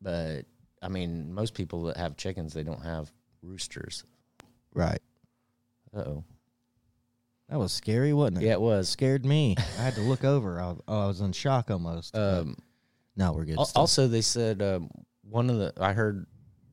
but 0.00 0.42
I 0.82 0.88
mean, 0.88 1.32
most 1.32 1.54
people 1.54 1.84
that 1.84 1.96
have 1.96 2.16
chickens, 2.16 2.52
they 2.52 2.62
don't 2.62 2.82
have 2.82 3.10
roosters. 3.42 4.04
right, 4.74 5.00
Uh 5.94 6.00
oh. 6.00 6.24
that 7.48 7.58
was 7.58 7.72
scary, 7.72 8.12
wasn't 8.12 8.38
it? 8.38 8.46
Yeah, 8.46 8.52
it 8.52 8.60
was. 8.60 8.88
scared 8.88 9.24
me. 9.24 9.54
I 9.58 9.82
had 9.82 9.94
to 9.94 10.00
look 10.02 10.24
over. 10.34 10.60
I, 10.60 10.74
I 10.88 11.06
was 11.06 11.20
in 11.20 11.32
shock 11.32 11.70
almost. 11.70 12.16
Um, 12.16 12.56
no, 13.16 13.32
we're 13.32 13.44
good. 13.44 13.58
Al-. 13.58 13.70
Also, 13.76 14.08
they 14.08 14.20
said 14.22 14.60
um, 14.62 14.90
one 15.22 15.48
of 15.50 15.56
the 15.58 15.72
I 15.80 15.92
heard. 15.92 16.26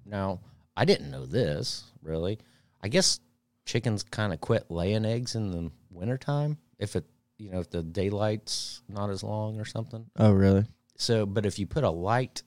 Now, 0.05 0.39
I 0.75 0.83
didn't 0.85 1.11
know 1.11 1.25
this 1.25 1.83
really. 2.01 2.39
I 2.81 2.87
guess 2.87 3.19
chickens 3.65 4.03
kind 4.03 4.33
of 4.33 4.41
quit 4.41 4.65
laying 4.71 5.05
eggs 5.05 5.35
in 5.35 5.51
the 5.51 5.71
wintertime 5.91 6.57
if 6.79 6.95
it 6.95 7.05
you 7.37 7.51
know 7.51 7.59
if 7.59 7.69
the 7.69 7.83
daylight's 7.83 8.81
not 8.87 9.09
as 9.09 9.23
long 9.23 9.59
or 9.59 9.65
something. 9.65 10.05
oh, 10.17 10.31
really? 10.31 10.65
So, 10.97 11.25
but 11.25 11.45
if 11.45 11.57
you 11.57 11.65
put 11.65 11.83
a 11.83 11.89
light 11.89 12.43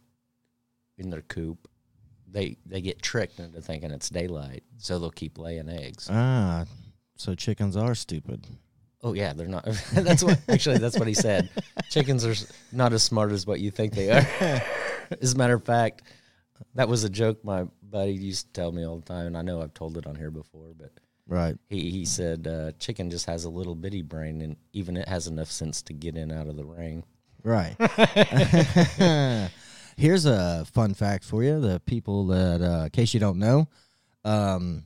in 0.97 1.11
their 1.11 1.23
coop, 1.23 1.69
they 2.31 2.57
they 2.67 2.81
get 2.81 3.03
tricked 3.03 3.41
into 3.41 3.61
thinking 3.61 3.91
it's 3.91 4.09
daylight, 4.09 4.63
so 4.79 4.99
they'll 4.99 5.11
keep 5.11 5.39
laying 5.39 5.69
eggs. 5.69 6.09
Ah, 6.11 6.65
so 7.17 7.35
chickens 7.35 7.77
are 7.77 7.95
stupid. 7.95 8.47
Oh 9.03 9.13
yeah, 9.13 9.33
they're 9.33 9.49
not. 9.49 9.65
that's 9.93 10.23
what 10.23 10.41
actually 10.49 10.79
that's 10.79 10.99
what 10.99 11.09
he 11.09 11.15
said. 11.15 11.51
Chickens 11.91 12.25
are 12.25 12.35
not 12.73 12.93
as 12.93 13.03
smart 13.03 13.33
as 13.33 13.47
what 13.47 13.61
you 13.61 13.71
think 13.71 13.95
they 13.95 14.11
are. 14.11 14.27
as 15.21 15.35
a 15.35 15.37
matter 15.37 15.55
of 15.55 15.65
fact, 15.65 16.03
that 16.75 16.89
was 16.89 17.05
a 17.05 17.11
joke 17.11 17.45
my 17.45 17.65
buddy 17.83 18.13
used 18.13 18.47
to 18.47 18.53
tell 18.61 18.73
me 18.73 18.87
all 18.87 18.99
the 18.99 19.05
time, 19.05 19.27
and 19.27 19.37
I 19.37 19.43
know 19.43 19.61
I've 19.61 19.75
told 19.75 19.99
it 19.99 20.07
on 20.07 20.15
here 20.15 20.31
before, 20.31 20.73
but 20.77 20.93
Right. 21.27 21.57
he 21.71 21.91
he 21.91 22.05
said 22.05 22.47
uh, 22.47 22.73
chicken 22.79 23.11
just 23.11 23.27
has 23.27 23.45
a 23.45 23.51
little 23.51 23.75
bitty 23.75 24.03
brain, 24.03 24.43
and 24.43 24.57
even 24.73 24.97
it 24.97 25.09
has 25.09 25.27
enough 25.27 25.51
sense 25.51 25.81
to 25.83 25.95
get 25.95 26.17
in 26.17 26.31
out 26.31 26.49
of 26.49 26.57
the 26.57 26.65
ring. 26.65 27.05
Right. 27.43 27.77
Here's 29.97 30.27
a 30.27 30.67
fun 30.67 30.93
fact 30.95 31.25
for 31.25 31.43
you: 31.43 31.61
the 31.61 31.81
people 31.87 32.27
that, 32.27 32.61
uh, 32.61 32.85
in 32.85 32.91
case 32.91 33.15
you 33.15 33.21
don't 33.21 33.39
know, 33.39 33.69
um, 34.25 34.85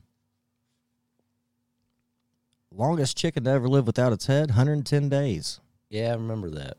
longest 2.71 3.17
chicken 3.17 3.43
to 3.43 3.49
ever 3.49 3.67
live 3.67 3.85
without 3.85 4.13
its 4.13 4.27
head, 4.27 4.49
110 4.49 5.09
days. 5.09 5.59
Yeah, 5.89 6.11
I 6.11 6.15
remember 6.15 6.49
that. 6.51 6.77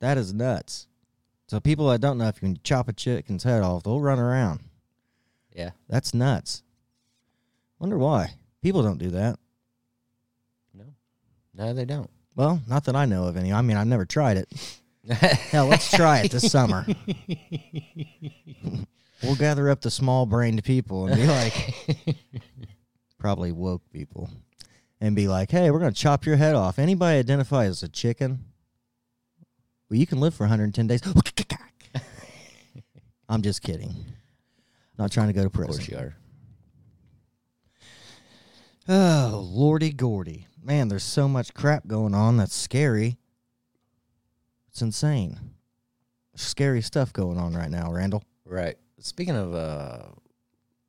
That 0.00 0.18
is 0.18 0.34
nuts. 0.34 0.86
So 1.46 1.60
people 1.60 1.88
that 1.88 2.00
don't 2.00 2.18
know, 2.18 2.28
if 2.28 2.36
you 2.36 2.48
can 2.48 2.60
chop 2.62 2.88
a 2.88 2.92
chicken's 2.92 3.44
head 3.44 3.62
off, 3.62 3.84
they'll 3.84 4.00
run 4.00 4.18
around. 4.18 4.60
Yeah, 5.54 5.70
That's 5.88 6.12
nuts. 6.12 6.62
Wonder 7.78 7.96
why 7.96 8.34
people 8.62 8.82
don't 8.82 8.98
do 8.98 9.10
that. 9.10 9.38
no, 10.74 10.84
no, 11.54 11.74
they 11.74 11.84
don't. 11.84 12.10
Well, 12.34 12.60
not 12.68 12.84
that 12.84 12.96
I 12.96 13.04
know 13.04 13.26
of 13.26 13.36
any. 13.36 13.52
I 13.52 13.62
mean, 13.62 13.76
I've 13.76 13.86
never 13.86 14.04
tried 14.04 14.36
it. 14.36 14.48
Hell, 15.10 15.66
let's 15.66 15.90
try 15.90 16.20
it 16.20 16.30
this 16.30 16.50
summer. 16.52 16.86
we'll 19.22 19.36
gather 19.36 19.68
up 19.70 19.80
the 19.80 19.90
small 19.90 20.26
brained 20.26 20.62
people 20.64 21.06
and 21.06 21.16
be 21.16 21.26
like, 21.26 21.74
probably 23.18 23.52
woke 23.52 23.82
people, 23.92 24.30
and 25.00 25.16
be 25.16 25.28
like, 25.28 25.50
hey, 25.50 25.70
we're 25.70 25.78
going 25.80 25.92
to 25.92 26.00
chop 26.00 26.26
your 26.26 26.36
head 26.36 26.54
off. 26.54 26.78
Anybody 26.78 27.18
identify 27.18 27.64
as 27.64 27.82
a 27.82 27.88
chicken? 27.88 28.44
Well, 29.90 29.98
you 29.98 30.06
can 30.06 30.20
live 30.20 30.34
for 30.34 30.44
110 30.44 30.86
days. 30.86 31.00
I'm 33.28 33.42
just 33.42 33.62
kidding. 33.62 33.94
Not 34.98 35.10
trying 35.12 35.28
to 35.28 35.32
go 35.32 35.40
to 35.40 35.46
Of 35.46 35.52
prison. 35.52 35.74
course 35.74 35.88
you 35.88 35.96
are. 35.98 36.14
Oh, 38.88 39.46
lordy 39.52 39.92
gordy. 39.92 40.46
Man, 40.62 40.88
there's 40.88 41.02
so 41.02 41.28
much 41.28 41.52
crap 41.54 41.86
going 41.86 42.14
on 42.14 42.36
that's 42.38 42.54
scary. 42.54 43.18
It's 44.70 44.80
insane. 44.82 45.38
Scary 46.36 46.80
stuff 46.82 47.12
going 47.12 47.36
on 47.38 47.54
right 47.54 47.70
now, 47.70 47.92
Randall. 47.92 48.22
Right. 48.44 48.76
Speaking 48.98 49.36
of, 49.36 49.54
uh, 49.54 50.04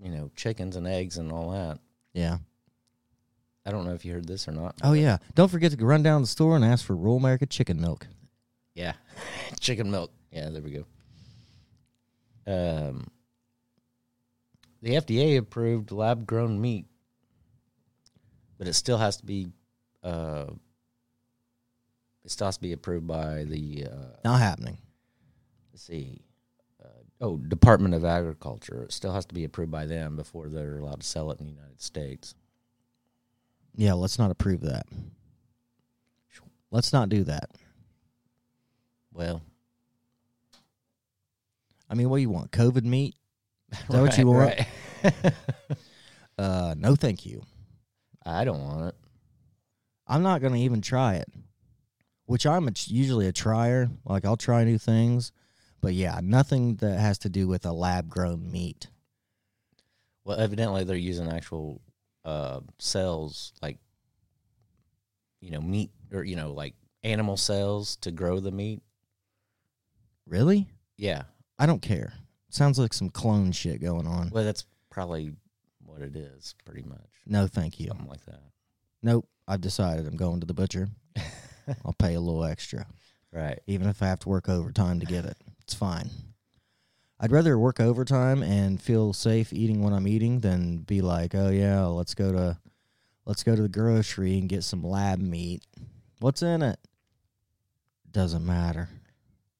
you 0.02 0.12
know, 0.12 0.32
chickens 0.36 0.76
and 0.76 0.88
eggs 0.88 1.18
and 1.18 1.32
all 1.32 1.52
that, 1.52 1.80
Yeah. 2.14 2.38
I 3.66 3.72
don't 3.72 3.86
know 3.86 3.94
if 3.94 4.04
you 4.06 4.14
heard 4.14 4.26
this 4.28 4.48
or 4.48 4.52
not. 4.52 4.76
Oh, 4.82 4.94
yeah. 4.94 5.18
Don't 5.36 5.50
forget 5.50 5.72
to 5.78 5.86
run 5.86 6.02
down 6.02 6.22
to 6.22 6.24
the 6.24 6.28
store 6.28 6.56
and 6.56 6.66
ask 6.66 6.84
for 6.86 6.96
Rural 6.96 7.18
America 7.18 7.46
chicken 7.46 7.80
milk. 7.80 8.08
Yeah. 8.74 8.94
Chicken 9.60 9.92
milk. 9.92 10.12
Yeah, 10.32 10.50
there 10.50 10.62
we 10.62 10.72
go. 10.72 10.86
Um, 12.48 13.08
the 14.82 14.92
FDA 14.96 15.38
approved 15.38 15.92
lab 15.92 16.26
grown 16.26 16.60
meat, 16.62 16.86
but 18.60 18.68
it 18.68 18.74
still 18.74 18.98
has 19.00 19.18
to 19.18 19.26
be, 19.26 19.48
uh, 20.04 20.46
it 22.24 22.30
still 22.30 22.48
has 22.48 22.58
to 22.58 22.62
be 22.62 22.74
approved 22.74 23.08
by 23.08 23.46
the, 23.46 23.88
uh, 23.92 24.18
Not 24.24 24.40
happening. 24.40 24.78
let's 25.72 25.84
see, 25.84 26.22
uh, 26.84 26.88
oh, 27.22 27.38
Department 27.38 27.96
of 27.96 28.06
Agriculture. 28.06 28.84
It 28.84 28.92
still 28.92 29.14
has 29.14 29.26
to 29.28 29.34
be 29.34 29.46
approved 29.46 29.72
by 29.72 29.86
them 29.88 30.16
before 30.16 30.50
they're 30.50 30.78
allowed 30.78 31.00
to 31.00 31.08
sell 31.08 31.32
it 31.32 31.40
in 31.40 31.48
the 31.48 31.54
United 31.54 31.82
States. 31.82 32.36
Yeah, 33.76 33.94
let's 33.94 34.20
not 34.20 34.30
approve 34.30 34.62
that. 34.62 34.86
Let's 36.70 36.94
not 36.94 37.10
do 37.10 37.24
that. 37.24 37.50
Well, 39.12 39.42
I 41.90 41.96
mean, 41.96 42.10
what 42.10 42.18
do 42.18 42.22
you 42.22 42.30
want? 42.30 42.52
COVID 42.52 42.84
meat? 42.84 43.16
Is 43.72 43.80
that 43.90 44.02
what 44.02 44.18
you 44.18 44.28
want? 44.28 44.56
right. 45.04 45.34
Uh, 46.38 46.74
no, 46.78 46.96
thank 46.96 47.26
you. 47.26 47.44
I 48.30 48.44
don't 48.44 48.64
want 48.64 48.90
it. 48.90 48.96
I'm 50.08 50.24
not 50.24 50.42
going 50.42 50.54
to 50.54 50.60
even 50.60 50.82
try 50.82 51.16
it, 51.16 51.30
which 52.26 52.46
I'm 52.46 52.68
a, 52.68 52.72
usually 52.88 53.28
a 53.28 53.32
trier. 53.32 53.90
Like, 54.06 54.26
I'll 54.26 54.38
try 54.38 54.64
new 54.64 54.78
things. 54.78 55.32
But 55.82 55.94
yeah, 55.94 56.20
nothing 56.22 56.76
that 56.78 57.00
has 57.00 57.18
to 57.20 57.30
do 57.30 57.48
with 57.48 57.66
a 57.66 57.72
lab 57.72 58.10
grown 58.10 58.52
meat. 58.52 58.88
Well, 60.26 60.40
evidently 60.40 60.84
they're 60.84 60.98
using 60.98 61.32
actual 61.32 61.82
uh, 62.26 62.60
cells, 62.78 63.54
like 63.62 63.78
you 65.42 65.52
know, 65.52 65.62
meat 65.62 65.92
or 66.12 66.24
you 66.24 66.36
know, 66.36 66.52
like 66.52 66.76
animal 67.04 67.38
cells 67.38 67.96
to 67.98 68.12
grow 68.12 68.40
the 68.40 68.52
meat. 68.52 68.82
Really? 70.28 70.68
Yeah, 70.98 71.24
I 71.58 71.66
don't 71.66 71.82
care. 71.82 72.14
Sounds 72.50 72.78
like 72.78 72.94
some 72.94 73.10
clone 73.10 73.52
shit 73.52 73.82
going 73.82 74.06
on. 74.06 74.30
well, 74.32 74.44
that's 74.44 74.66
probably 74.90 75.34
what 75.90 76.02
it 76.02 76.16
is, 76.16 76.56
pretty 76.66 76.84
much. 76.84 77.10
No, 77.26 77.48
thank 77.48 77.80
you. 77.80 77.88
Something 77.88 78.08
like 78.08 78.26
that. 78.26 78.42
Nope. 79.02 79.28
I've 79.48 79.62
decided 79.62 80.06
I'm 80.08 80.16
going 80.18 80.40
to 80.42 80.46
the 80.46 80.54
butcher. 80.54 80.88
I'll 81.86 81.94
pay 81.94 82.14
a 82.16 82.20
little 82.20 82.44
extra, 82.46 82.86
Right. 83.32 83.60
even 83.68 83.88
if 83.88 84.02
I 84.04 84.08
have 84.08 84.20
to 84.20 84.30
work 84.30 84.48
overtime 84.50 85.00
to 85.00 85.06
get 85.06 85.26
it. 85.26 85.38
It's 85.62 85.74
fine. 85.74 86.10
I'd 87.20 87.32
rather 87.32 87.58
work 87.60 87.80
overtime 87.80 88.42
and 88.44 88.82
feel 88.82 89.12
safe 89.14 89.52
eating 89.52 89.82
what 89.84 89.92
I'm 89.94 90.08
eating 90.08 90.40
than 90.40 90.78
be 90.80 91.02
like, 91.02 91.36
oh 91.36 91.50
yeah, 91.50 91.84
let's 91.86 92.14
go 92.14 92.32
to 92.32 92.58
let's 93.26 93.44
go 93.44 93.56
to 93.56 93.62
the 93.62 93.68
grocery 93.70 94.38
and 94.38 94.48
get 94.50 94.64
some 94.64 94.84
lab 94.84 95.20
meat. 95.20 95.64
What's 96.20 96.42
in 96.42 96.62
it? 96.62 96.80
Doesn't 98.12 98.46
matter. 98.46 98.90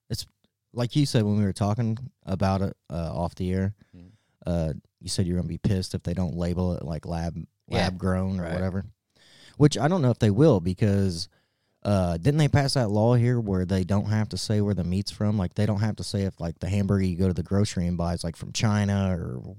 It's 0.10 0.26
like 0.74 0.96
you 0.96 1.06
said 1.06 1.24
when 1.24 1.38
we 1.38 1.44
were 1.44 1.54
talking 1.54 1.98
about 2.26 2.62
it 2.62 2.76
uh, 2.90 3.12
off 3.14 3.36
the 3.36 3.52
air. 3.52 3.76
Mhm. 3.96 4.09
Uh, 4.46 4.74
you 5.02 5.10
said 5.10 5.28
you're 5.28 5.38
gonna 5.38 5.48
be 5.48 5.58
pissed 5.58 5.94
if 5.94 6.04
they 6.04 6.14
don't 6.14 6.36
label 6.36 6.74
it 6.74 6.84
like 6.84 7.06
lab 7.06 7.36
Yeah, 7.68 7.78
lab 7.78 7.98
grown 7.98 8.40
or 8.40 8.44
right. 8.44 8.54
whatever. 8.54 8.86
Which 9.58 9.78
I 9.78 9.88
don't 9.88 10.02
know 10.02 10.12
if 10.12 10.20
they 10.20 10.32
will 10.32 10.60
because 10.60 11.28
uh, 11.84 12.18
didn't 12.18 12.38
they 12.38 12.48
pass 12.48 12.74
that 12.74 12.90
law 12.90 13.16
here 13.16 13.40
where 13.40 13.66
they 13.66 13.84
don't 13.84 14.06
have 14.06 14.30
to 14.30 14.38
say 14.38 14.62
where 14.62 14.74
the 14.74 14.84
meat's 14.84 15.12
from? 15.12 15.38
Like 15.38 15.56
they 15.56 15.66
don't 15.66 15.80
have 15.82 15.98
to 15.98 16.04
say 16.04 16.24
if 16.24 16.40
like 16.40 16.60
the 16.60 16.70
hamburger 16.70 17.04
you 17.04 17.18
go 17.18 17.28
to 17.28 17.34
the 17.34 17.44
grocery 17.44 17.88
and 17.88 17.98
buy 17.98 18.14
is 18.14 18.24
like 18.24 18.36
from 18.36 18.52
China 18.52 19.18
or 19.18 19.56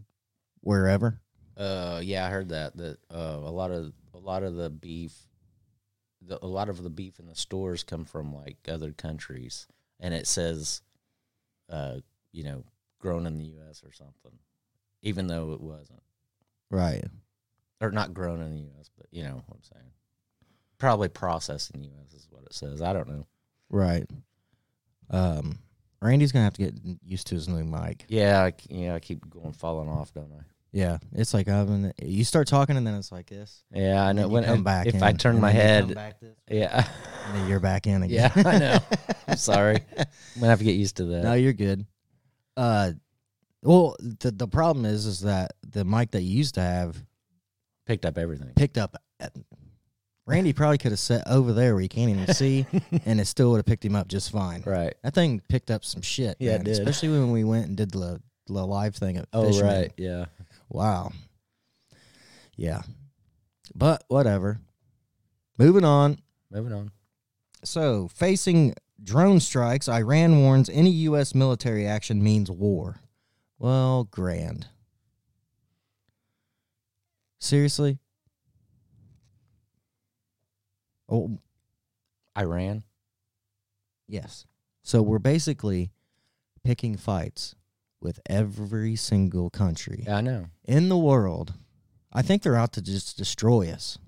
wherever. 0.60 1.20
Uh, 1.56 2.00
yeah, 2.02 2.26
I 2.26 2.30
heard 2.30 2.49
that 2.50 2.76
that 2.78 2.99
uh, 3.14 3.38
a 3.42 3.50
lot 3.50 3.70
of 3.70 3.92
a 4.14 4.18
lot 4.18 4.42
of 4.42 4.54
the 4.56 4.70
beef, 4.70 5.14
the, 6.22 6.38
a 6.42 6.46
lot 6.46 6.68
of 6.70 6.82
the 6.82 6.90
beef 6.90 7.18
in 7.18 7.26
the 7.26 7.34
stores 7.34 7.82
come 7.82 8.04
from 8.04 8.34
like 8.34 8.56
other 8.68 8.92
countries, 8.92 9.66
and 9.99 10.14
it 10.14 10.26
says, 10.26 10.80
uh, 11.68 11.96
you 12.32 12.44
know, 12.44 12.64
grown 12.99 13.26
in 13.26 13.37
the 13.38 13.44
U.S. 13.44 13.82
or 13.84 13.92
something, 13.92 14.38
even 15.02 15.26
though 15.26 15.52
it 15.52 15.61
wasn't, 15.61 16.02
Right. 16.71 17.04
or 17.80 17.90
not 17.90 18.14
grown 18.14 18.40
in 18.42 18.50
the 18.52 18.59
U.S., 18.59 18.90
but 18.97 19.07
you 19.11 19.23
know 19.25 19.35
what 19.35 19.45
I'm 19.50 19.62
saying. 19.62 19.90
Probably 20.78 21.09
processed 21.09 21.71
in 21.73 21.80
the 21.83 21.88
U.S. 21.88 22.14
is 22.14 22.26
what 22.30 22.42
it 22.45 22.54
says. 22.54 22.80
I 22.83 22.92
don't 22.92 23.09
know. 23.09 23.26
Right. 23.71 24.07
Um, 25.11 25.59
Randy's 26.02 26.33
gonna 26.33 26.45
have 26.45 26.54
to 26.54 26.62
get 26.71 26.75
used 27.04 27.26
to 27.28 27.35
his 27.35 27.49
new 27.49 27.64
mic. 27.64 28.07
Yeah, 28.09 28.42
I, 28.45 28.52
yeah, 28.71 28.95
I 28.95 29.00
keep 29.00 29.28
going 29.28 29.52
falling 29.52 29.88
off, 29.88 30.12
don't 30.14 30.33
I? 30.33 30.42
Yeah, 30.73 30.99
it's 31.12 31.35
like 31.35 31.49
I've 31.49 31.69
you 32.00 32.25
start 32.25 32.47
talking 32.47 32.76
and 32.76 32.87
then 32.87 32.95
it's 32.95 33.11
like 33.11 33.26
this. 33.26 33.64
Yeah, 33.75 34.04
I 34.07 34.12
know. 34.12 34.28
When 34.28 34.45
come 34.45 34.62
back 34.62 34.87
if 34.87 34.95
in, 34.95 35.02
I 35.02 35.12
turn 35.12 35.40
my 35.40 35.52
then 35.52 35.88
you 35.88 35.95
come 35.95 36.02
head, 36.04 36.14
this, 36.21 36.37
yeah, 36.49 36.88
and 37.26 37.37
then 37.37 37.49
you're 37.49 37.59
back 37.61 37.87
in 37.88 38.02
again. 38.04 38.30
yeah, 38.37 38.42
I 38.49 38.59
know. 38.59 38.78
I'm 39.26 39.37
sorry. 39.37 39.80
I'm 39.99 40.04
gonna 40.37 40.47
have 40.50 40.61
to 40.61 40.64
get 40.64 40.76
used 40.76 40.97
to 40.99 41.04
that. 41.07 41.25
No, 41.25 41.35
you're 41.35 41.52
good. 41.52 41.85
Uh, 42.57 42.92
well, 43.62 43.97
the 44.00 44.31
the 44.31 44.49
problem 44.49 44.85
is, 44.85 45.07
is 45.07 45.21
that 45.21 45.52
the 45.69 45.85
mic 45.85 46.11
that 46.12 46.23
you 46.23 46.37
used 46.38 46.55
to 46.57 46.61
have 46.62 47.02
Picked 47.87 48.05
up 48.07 48.17
everything. 48.19 48.52
picked 48.55 48.79
up. 48.79 48.97
Uh, 49.21 49.29
Randy 50.26 50.52
probably 50.52 50.79
could 50.79 50.93
have 50.93 51.00
sat 51.00 51.26
over 51.26 51.52
there 51.52 51.75
where 51.75 51.83
you 51.83 51.88
can't 51.88 52.11
even 52.11 52.33
see, 52.35 52.64
and 53.05 53.21
it 53.21 53.26
still 53.26 53.50
would 53.50 53.57
have 53.57 53.67
picked 53.67 53.85
him 53.85 53.97
up 53.97 54.07
just 54.07 54.31
fine. 54.31 54.62
Right. 54.64 54.95
That 55.02 55.12
thing 55.14 55.40
picked 55.49 55.71
up 55.73 55.85
some 55.85 56.02
shit. 56.02 56.37
Yeah, 56.38 56.52
it 56.52 56.57
man, 56.59 56.64
did. 56.67 56.73
Especially 56.79 57.09
when 57.09 57.33
we 57.33 57.43
went 57.43 57.67
and 57.67 57.76
did 57.76 57.90
the, 57.90 58.21
the 58.47 58.64
live 58.64 58.95
thing 58.95 59.17
at 59.17 59.26
Oh, 59.33 59.47
Fisherman. 59.47 59.75
right. 59.75 59.93
Yeah. 59.97 60.26
Wow. 60.69 61.11
Yeah. 62.57 62.83
But 63.75 64.05
whatever. 64.07 64.61
Moving 65.59 65.85
on. 65.85 66.19
Moving 66.52 66.73
on. 66.75 66.93
So, 67.64 68.09
facing 68.14 68.75
drone 69.02 69.40
strikes, 69.40 69.88
Iran 69.88 70.43
warns 70.43 70.69
any 70.71 70.90
U.S. 70.90 71.35
military 71.35 71.87
action 71.88 72.23
means 72.23 72.50
war. 72.50 73.00
Well, 73.61 74.05
grand. 74.11 74.69
Seriously? 77.38 77.99
Oh, 81.09 81.38
Iran. 82.37 82.83
yes. 84.09 84.47
So, 84.83 85.02
we're 85.02 85.19
basically 85.19 85.90
picking 86.64 86.97
fights 86.97 87.55
with 88.00 88.19
every 88.29 88.97
single 88.97 89.50
country 89.50 90.05
Yeah, 90.07 90.17
I 90.17 90.21
know. 90.23 90.47
in 90.64 90.88
the 90.88 90.97
world. 90.97 91.52
I 92.12 92.23
think 92.23 92.43
they're 92.43 92.57
out 92.57 92.73
to 92.73 92.83
just 92.83 93.19
destroy 93.19 93.71
us. 93.71 93.99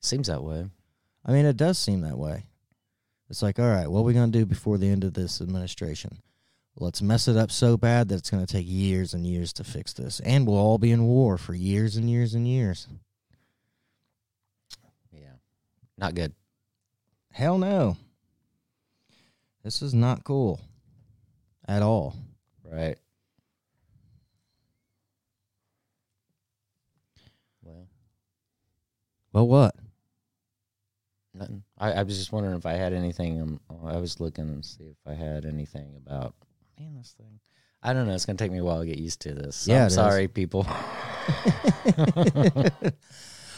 Seems 0.00 0.26
that 0.26 0.42
way. 0.42 0.66
I 1.24 1.32
mean, 1.32 1.46
it 1.46 1.56
does 1.56 1.78
seem 1.78 2.00
that 2.02 2.18
way. 2.18 2.46
It's 3.30 3.42
like, 3.42 3.58
all 3.60 3.68
right, 3.68 3.86
what 3.88 4.00
are 4.00 4.04
we 4.04 4.12
going 4.12 4.30
to 4.32 4.38
do 4.38 4.44
before 4.44 4.76
the 4.76 4.88
end 4.88 5.04
of 5.04 5.14
this 5.14 5.40
administration? 5.40 6.18
Let's 6.78 7.00
mess 7.00 7.26
it 7.26 7.38
up 7.38 7.50
so 7.50 7.78
bad 7.78 8.08
that 8.08 8.16
it's 8.16 8.30
going 8.30 8.44
to 8.44 8.52
take 8.52 8.66
years 8.68 9.14
and 9.14 9.26
years 9.26 9.52
to 9.54 9.64
fix 9.64 9.94
this. 9.94 10.20
And 10.20 10.46
we'll 10.46 10.58
all 10.58 10.76
be 10.76 10.90
in 10.92 11.06
war 11.06 11.38
for 11.38 11.54
years 11.54 11.96
and 11.96 12.10
years 12.10 12.34
and 12.34 12.46
years. 12.46 12.86
Yeah. 15.10 15.36
Not 15.96 16.14
good. 16.14 16.34
Hell 17.32 17.56
no. 17.56 17.96
This 19.64 19.80
is 19.80 19.94
not 19.94 20.22
cool 20.22 20.60
at 21.66 21.82
all. 21.82 22.14
Right. 22.62 22.98
Well, 27.62 27.88
Well, 29.32 29.48
what? 29.48 29.74
nothing. 31.34 31.62
I, 31.78 31.92
I 31.92 32.02
was 32.02 32.16
just 32.18 32.32
wondering 32.32 32.56
if 32.56 32.64
I 32.66 32.72
had 32.72 32.92
anything. 32.92 33.40
Um, 33.40 33.60
I 33.86 33.96
was 33.96 34.20
looking 34.20 34.60
to 34.60 34.66
see 34.66 34.84
if 34.84 34.96
I 35.06 35.14
had 35.14 35.44
anything 35.44 35.94
about. 36.06 36.34
Man, 36.78 36.94
this 36.96 37.14
thing. 37.16 37.40
I 37.82 37.92
don't 37.92 38.06
know. 38.06 38.14
It's 38.14 38.26
gonna 38.26 38.36
take 38.36 38.52
me 38.52 38.58
a 38.58 38.64
while 38.64 38.80
to 38.80 38.86
get 38.86 38.98
used 38.98 39.20
to 39.22 39.32
this. 39.34 39.56
So 39.56 39.72
Yeah, 39.72 39.80
I'm 39.82 39.84
it 39.84 39.86
is. 39.88 39.94
sorry, 39.94 40.28
people. 40.28 40.66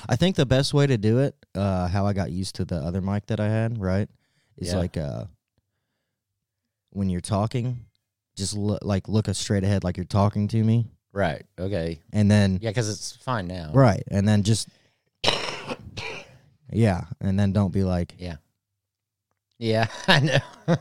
I 0.08 0.16
think 0.16 0.36
the 0.36 0.46
best 0.46 0.72
way 0.74 0.86
to 0.86 0.96
do 0.96 1.18
it, 1.18 1.34
uh, 1.54 1.88
how 1.88 2.06
I 2.06 2.12
got 2.12 2.30
used 2.30 2.54
to 2.56 2.64
the 2.64 2.76
other 2.76 3.00
mic 3.00 3.26
that 3.26 3.40
I 3.40 3.48
had, 3.48 3.80
right, 3.80 4.08
is 4.56 4.68
Yeah. 4.68 4.78
like 4.78 4.96
uh, 4.96 5.24
when 6.90 7.08
you're 7.08 7.20
talking, 7.20 7.84
just 8.36 8.56
look, 8.56 8.80
like 8.84 9.08
look 9.08 9.28
us 9.28 9.38
straight 9.38 9.64
ahead, 9.64 9.82
like 9.84 9.96
you're 9.96 10.04
talking 10.06 10.46
to 10.48 10.62
me, 10.62 10.86
right. 11.12 11.44
Okay. 11.58 12.00
and 12.12 12.30
then 12.30 12.58
Yeah, 12.62 12.70
because 12.70 12.88
it's 12.88 13.16
fine 13.16 13.48
now. 13.48 13.72
right, 13.72 14.02
and 14.10 14.26
then 14.28 14.42
just 14.44 14.68
yeah, 16.72 17.04
and 17.20 17.38
then 17.38 17.52
don't 17.52 17.72
be 17.72 17.82
like, 17.84 18.14
Yeah. 18.18 18.36
Yeah, 19.58 19.86
I 20.06 20.20
know. 20.20 20.38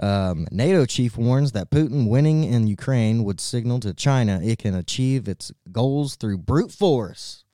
um, 0.00 0.46
NATO 0.50 0.86
chief 0.86 1.16
warns 1.16 1.52
that 1.52 1.70
Putin 1.70 2.08
winning 2.08 2.44
in 2.44 2.66
Ukraine 2.66 3.24
would 3.24 3.40
signal 3.40 3.80
to 3.80 3.94
China 3.94 4.40
it 4.42 4.58
can 4.58 4.74
achieve 4.74 5.28
its 5.28 5.52
goals 5.70 6.16
through 6.16 6.38
brute 6.38 6.72
force. 6.72 7.44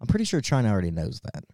I'm 0.00 0.06
pretty 0.06 0.24
sure 0.24 0.40
China 0.40 0.70
already 0.70 0.90
knows 0.90 1.20
that. 1.20 1.44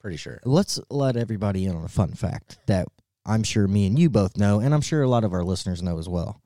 Pretty 0.00 0.18
sure. 0.18 0.38
let's 0.44 0.78
let 0.90 1.16
everybody 1.16 1.64
in 1.64 1.74
on 1.74 1.82
a 1.84 1.88
fun 1.88 2.12
fact 2.12 2.58
that 2.66 2.88
I'm 3.24 3.42
sure 3.42 3.66
me 3.66 3.86
and 3.86 3.98
you 3.98 4.10
both 4.10 4.36
know, 4.36 4.60
and 4.60 4.74
I'm 4.74 4.82
sure 4.82 5.02
a 5.02 5.08
lot 5.08 5.24
of 5.24 5.32
our 5.32 5.42
listeners 5.42 5.82
know 5.82 5.98
as 5.98 6.10
well. 6.10 6.42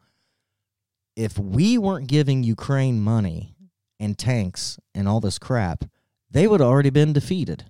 If 1.17 1.37
we 1.37 1.77
weren't 1.77 2.07
giving 2.07 2.45
Ukraine 2.45 3.01
money 3.01 3.57
and 3.99 4.17
tanks 4.17 4.79
and 4.95 5.09
all 5.09 5.19
this 5.19 5.41
crap, 5.41 5.85
they 6.31 6.47
would 6.47 6.61
have 6.61 6.69
already 6.69 6.91
been 6.91 7.13
defeated. 7.13 7.65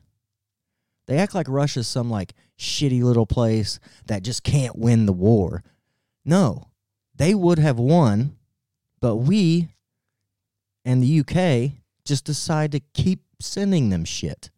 They 1.06 1.16
act 1.16 1.34
like 1.34 1.48
Russia's 1.48 1.88
some 1.88 2.10
like 2.10 2.34
shitty 2.58 3.02
little 3.02 3.26
place 3.26 3.78
that 4.06 4.22
just 4.22 4.42
can't 4.42 4.76
win 4.76 5.06
the 5.06 5.12
war. 5.12 5.62
No, 6.24 6.68
they 7.14 7.34
would 7.34 7.58
have 7.58 7.78
won, 7.78 8.36
but 9.00 9.16
we 9.16 9.68
and 10.84 11.02
the 11.02 11.20
UK 11.20 11.72
just 12.04 12.24
decide 12.24 12.72
to 12.72 12.80
keep 12.94 13.20
sending 13.40 13.90
them 13.90 14.04
shit. 14.04 14.50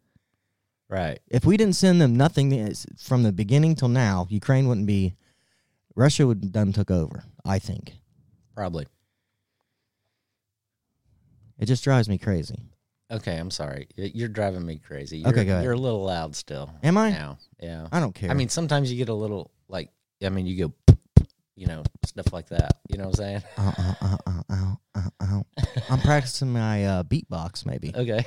Right. 0.89 1.19
If 1.27 1.45
we 1.45 1.55
didn't 1.57 1.75
send 1.75 2.01
them 2.01 2.17
nothing 2.17 2.73
from 2.97 3.23
the 3.23 3.31
beginning 3.31 3.75
till 3.75 3.87
now, 3.87 4.27
Ukraine 4.29 4.67
wouldn't 4.67 4.87
be. 4.87 5.15
Russia 5.95 6.25
would 6.25 6.43
have 6.43 6.51
done 6.51 6.73
took 6.73 6.89
over. 6.89 7.23
I 7.45 7.59
think 7.59 7.93
Probably. 8.55 8.87
it 11.59 11.65
just 11.65 11.83
drives 11.83 12.09
me 12.09 12.17
crazy. 12.17 12.55
Okay, 13.11 13.37
I'm 13.37 13.51
sorry. 13.51 13.87
You're 13.97 14.29
driving 14.29 14.65
me 14.65 14.77
crazy. 14.77 15.17
You're, 15.19 15.29
Okay, 15.29 15.43
go 15.43 15.51
ahead. 15.51 15.63
You're 15.65 15.73
a 15.73 15.77
little 15.77 16.03
loud 16.03 16.35
still. 16.35 16.71
Am 16.81 16.97
I? 16.97 17.11
Now. 17.11 17.37
Yeah. 17.61 17.87
I 17.91 17.99
don't 17.99 18.15
care. 18.15 18.31
I 18.31 18.33
mean, 18.33 18.47
sometimes 18.49 18.89
you 18.91 18.97
get 18.97 19.09
a 19.09 19.13
little 19.13 19.51
like. 19.67 19.89
I 20.23 20.29
mean, 20.29 20.45
you 20.45 20.67
go, 20.67 20.95
you 21.55 21.67
know, 21.67 21.83
stuff 22.05 22.31
like 22.31 22.47
that. 22.49 22.77
You 22.87 22.97
know 22.97 23.05
what 23.09 23.19
I'm 23.19 23.41
saying? 23.41 23.43
uh, 23.57 23.71
uh, 23.77 23.93
uh, 24.01 24.17
uh, 24.25 24.41
uh, 24.49 24.75
uh, 24.95 25.01
uh. 25.57 25.63
I'm 25.89 25.99
practicing 25.99 26.53
my 26.53 26.85
uh, 26.85 27.03
beatbox. 27.03 27.65
Maybe 27.65 27.91
Okay. 27.93 28.23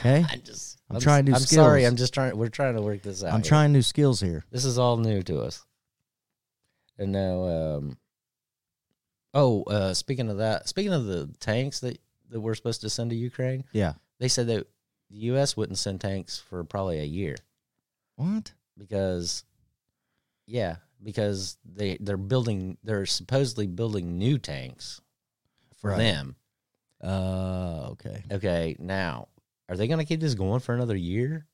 okay. 0.00 0.24
I 0.30 0.36
just. 0.36 0.78
I'm 0.90 1.00
trying 1.00 1.24
new 1.24 1.32
I'm 1.32 1.40
sorry. 1.40 1.80
skills. 1.80 1.90
I'm 1.92 1.96
just 1.96 2.14
trying. 2.14 2.36
We're 2.36 2.48
trying 2.48 2.74
to 2.76 2.82
work 2.82 3.02
this 3.02 3.24
out. 3.24 3.32
I'm 3.32 3.40
here. 3.42 3.48
trying 3.48 3.72
new 3.72 3.82
skills 3.82 4.20
here. 4.20 4.44
This 4.52 4.64
is 4.64 4.78
all 4.78 4.96
new 4.96 5.22
to 5.22 5.40
us. 5.40 5.64
And 6.98 7.12
now, 7.12 7.44
um, 7.44 7.96
oh, 9.34 9.62
uh, 9.64 9.94
speaking 9.94 10.28
of 10.28 10.38
that, 10.38 10.68
speaking 10.68 10.92
of 10.92 11.06
the 11.06 11.30
tanks 11.40 11.80
that 11.80 11.98
that 12.30 12.40
we're 12.40 12.54
supposed 12.54 12.82
to 12.82 12.90
send 12.90 13.10
to 13.10 13.16
Ukraine, 13.16 13.64
Yeah. 13.72 13.94
They 14.20 14.28
said 14.28 14.46
that 14.46 14.68
the 15.10 15.18
U.S. 15.18 15.56
wouldn't 15.56 15.78
send 15.78 16.00
tanks 16.00 16.38
for 16.38 16.62
probably 16.62 17.00
a 17.00 17.04
year 17.04 17.34
What? 18.16 18.52
because, 18.78 19.42
yeah, 20.46 20.76
because 21.02 21.56
they 21.64 21.96
they're 22.00 22.16
building, 22.16 22.78
they're 22.84 23.06
supposedly 23.06 23.66
building 23.66 24.18
new 24.18 24.38
tanks 24.38 25.00
for 25.80 25.90
Right. 25.90 25.98
them. 25.98 26.36
Uh. 27.02 27.88
Okay. 27.92 28.22
Okay, 28.30 28.76
now 28.78 29.28
are 29.68 29.76
they 29.76 29.88
going 29.88 29.98
to 30.00 30.04
keep 30.04 30.20
this 30.20 30.34
going 30.34 30.60
for 30.60 30.74
another 30.74 30.96
year? 30.96 31.46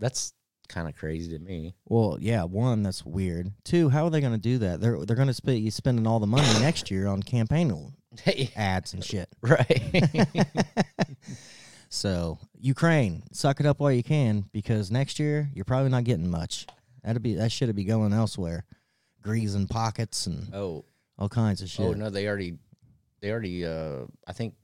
That's 0.00 0.32
kind 0.68 0.88
of 0.88 0.96
crazy 0.96 1.30
to 1.36 1.38
me. 1.38 1.74
Well, 1.86 2.16
yeah. 2.20 2.42
One, 2.44 2.82
that's 2.82 3.04
weird. 3.04 3.52
Two, 3.64 3.90
how 3.90 4.04
are 4.06 4.10
they 4.10 4.20
going 4.20 4.32
to 4.32 4.38
do 4.38 4.58
that? 4.58 4.80
They're 4.80 5.04
they're 5.04 5.14
going 5.16 5.28
to 5.28 5.34
spend 5.34 5.60
you 5.60 5.70
spending 5.70 6.06
all 6.06 6.18
the 6.18 6.26
money 6.26 6.48
next 6.60 6.90
year 6.90 7.06
on 7.06 7.22
campaign 7.22 7.92
ads 8.56 8.92
and 8.94 9.04
shit. 9.04 9.28
right? 9.42 10.26
So 11.92 12.38
Ukraine, 12.58 13.22
suck 13.32 13.60
it 13.60 13.66
up 13.66 13.78
while 13.78 13.92
you 13.92 14.02
can, 14.02 14.46
because 14.50 14.90
next 14.90 15.18
year 15.18 15.50
you're 15.54 15.66
probably 15.66 15.90
not 15.90 16.04
getting 16.04 16.30
much. 16.30 16.66
That'd 17.04 17.22
be 17.22 17.34
that 17.34 17.52
should 17.52 17.76
be 17.76 17.84
going 17.84 18.14
elsewhere, 18.14 18.64
greasing 19.20 19.66
pockets 19.66 20.26
and 20.26 20.52
oh, 20.54 20.86
all 21.18 21.28
kinds 21.28 21.60
of 21.60 21.68
shit. 21.68 21.84
Oh 21.84 21.92
no, 21.92 22.08
they 22.08 22.26
already, 22.26 22.56
they 23.20 23.30
already. 23.30 23.66
Uh, 23.66 24.06
I 24.26 24.32
think 24.32 24.54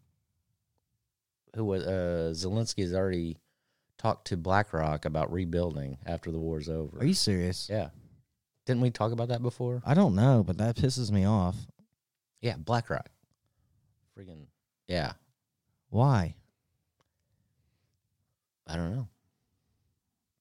who 1.55 1.67
was 1.67 1.87
uh, 1.87 2.33
Zelensky 2.35 2.81
has 2.81 2.95
already 2.95 3.37
talked 3.99 4.29
to 4.29 4.39
BlackRock 4.39 5.05
about 5.05 5.31
rebuilding 5.31 5.99
after 6.07 6.31
the 6.31 6.39
war's 6.39 6.71
over. 6.71 6.99
Are 6.99 7.05
you 7.05 7.13
serious? 7.13 7.69
Yeah, 7.71 7.91
didn't 8.65 8.81
we 8.81 8.91
talk 8.91 9.13
about 9.13 9.29
that 9.29 9.43
before? 9.43 9.83
I 9.85 9.93
don't 9.93 10.15
know, 10.15 10.45
but 10.47 10.57
that 10.57 10.77
pisses 10.77 11.11
me 11.11 11.27
off. 11.27 11.57
Yeah, 12.41 12.55
BlackRock. 12.57 13.11
Freaking 14.19 14.47
yeah. 14.87 15.13
Why? 15.91 16.35
I 18.69 18.77
don't 18.77 18.95
know. 18.95 19.09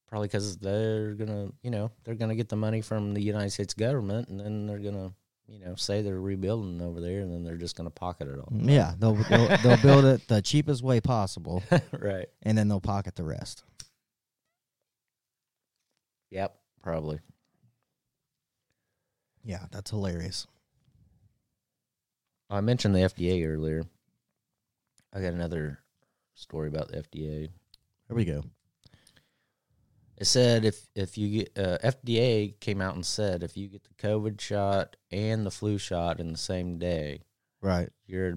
Probably 0.08 0.28
because 0.28 0.58
they're 0.58 1.14
gonna, 1.14 1.50
you 1.64 1.72
know, 1.72 1.92
they're 2.04 2.16
gonna 2.16 2.36
get 2.36 2.50
the 2.50 2.56
money 2.56 2.82
from 2.82 3.14
the 3.14 3.22
United 3.22 3.52
States 3.52 3.74
government, 3.74 4.30
and 4.30 4.40
then 4.40 4.66
they're 4.66 4.80
gonna, 4.80 5.14
you 5.48 5.60
know, 5.60 5.76
say 5.76 6.02
they're 6.02 6.20
rebuilding 6.20 6.82
over 6.82 7.02
there, 7.02 7.22
and 7.22 7.32
then 7.32 7.44
they're 7.44 7.58
just 7.58 7.76
gonna 7.76 7.90
pocket 7.90 8.28
it 8.28 8.40
all. 8.40 8.50
Mm, 8.52 8.70
yeah, 8.70 8.94
they'll, 8.98 9.16
they'll 9.16 9.58
they'll 9.58 9.82
build 9.82 10.06
it 10.06 10.28
the 10.28 10.42
cheapest 10.42 10.82
way 10.84 11.02
possible, 11.02 11.62
right. 12.00 12.28
and 12.44 12.58
then 12.58 12.68
they'll 12.68 12.80
pocket 12.80 13.16
the 13.16 13.24
rest. 13.24 13.64
Yep. 16.30 16.58
Probably. 16.82 17.20
Yeah, 19.44 19.66
that's 19.72 19.92
hilarious. 19.92 20.48
I 22.50 22.62
mentioned 22.62 22.96
the 22.96 23.00
FDA 23.00 23.46
earlier. 23.46 23.84
I 25.14 25.22
got 25.22 25.34
another 25.34 25.80
story 26.36 26.68
about 26.68 26.90
the 26.90 26.98
FDA. 26.98 27.50
Here 28.08 28.16
we 28.16 28.26
go. 28.26 28.44
It 30.18 30.26
said 30.26 30.66
if 30.66 30.88
if 30.96 31.18
you 31.18 31.44
get 31.44 31.52
uh, 31.58 31.78
FDA 31.84 32.60
came 32.60 32.82
out 32.82 32.96
and 32.96 33.06
said 33.06 33.44
if 33.44 33.56
you 33.56 33.68
get 33.68 33.84
the 33.84 33.94
COVID 34.08 34.42
shot 34.42 34.96
and 35.12 35.46
the 35.46 35.52
flu 35.52 35.78
shot 35.78 36.20
in 36.20 36.32
the 36.32 36.38
same 36.38 36.80
day, 36.80 37.22
Right. 37.62 37.90
you're 38.08 38.30
at 38.30 38.36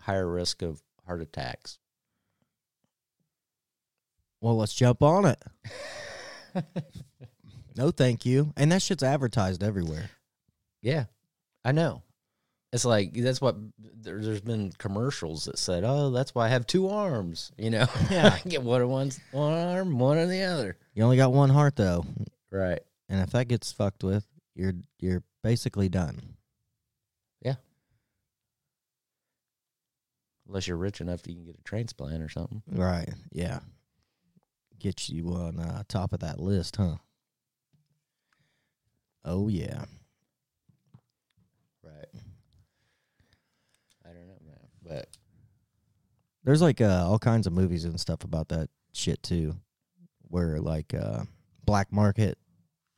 higher 0.00 0.28
risk 0.30 0.60
of 0.62 0.82
heart 1.06 1.22
attacks. 1.22 1.78
Well, 4.40 4.56
let's 4.56 4.74
jump 4.74 5.02
on 5.02 5.24
it. 5.24 5.42
no, 7.76 7.90
thank 7.90 8.26
you. 8.26 8.52
And 8.56 8.70
that 8.72 8.82
shit's 8.82 9.02
advertised 9.02 9.62
everywhere. 9.62 10.10
Yeah, 10.82 11.04
I 11.64 11.72
know. 11.72 12.02
It's 12.76 12.84
like 12.84 13.14
that's 13.14 13.40
what 13.40 13.56
there, 13.80 14.20
there's 14.20 14.42
been 14.42 14.70
commercials 14.76 15.46
that 15.46 15.56
said, 15.58 15.82
"Oh, 15.82 16.10
that's 16.10 16.34
why 16.34 16.44
I 16.44 16.48
have 16.50 16.66
two 16.66 16.88
arms." 16.90 17.50
You 17.56 17.70
know, 17.70 17.86
Yeah. 18.10 18.38
I 18.44 18.46
get 18.46 18.62
one 18.62 18.82
on 18.82 18.90
one 18.90 19.10
one 19.32 19.52
arm, 19.54 19.98
one 19.98 20.18
on 20.18 20.28
the 20.28 20.42
other. 20.42 20.76
You 20.94 21.02
only 21.02 21.16
got 21.16 21.32
one 21.32 21.48
heart 21.48 21.76
though, 21.76 22.04
Right. 22.50 22.80
and 23.08 23.22
if 23.22 23.30
that 23.30 23.48
gets 23.48 23.72
fucked 23.72 24.04
with, 24.04 24.26
you're 24.54 24.74
you're 25.00 25.22
basically 25.42 25.88
done. 25.88 26.20
Yeah. 27.40 27.54
Unless 30.46 30.68
you're 30.68 30.76
rich 30.76 31.00
enough 31.00 31.22
that 31.22 31.30
you 31.30 31.36
can 31.36 31.46
get 31.46 31.58
a 31.58 31.62
transplant 31.62 32.22
or 32.22 32.28
something. 32.28 32.60
Right. 32.70 33.08
Yeah. 33.32 33.60
Get 34.78 35.08
you 35.08 35.30
on 35.30 35.58
uh, 35.58 35.82
top 35.88 36.12
of 36.12 36.20
that 36.20 36.38
list, 36.38 36.76
huh? 36.76 36.96
Oh 39.24 39.48
yeah. 39.48 39.86
Right. 41.82 42.22
I 44.04 44.10
don't 44.10 44.28
know, 44.28 44.38
man. 44.46 44.68
But 44.86 45.08
There's 46.44 46.62
like 46.62 46.80
uh, 46.80 47.04
all 47.08 47.18
kinds 47.18 47.46
of 47.46 47.52
movies 47.52 47.84
and 47.84 47.98
stuff 47.98 48.24
about 48.24 48.48
that 48.48 48.68
shit 48.92 49.22
too, 49.22 49.56
where 50.28 50.60
like 50.60 50.94
uh, 50.94 51.24
black 51.64 51.92
market. 51.92 52.38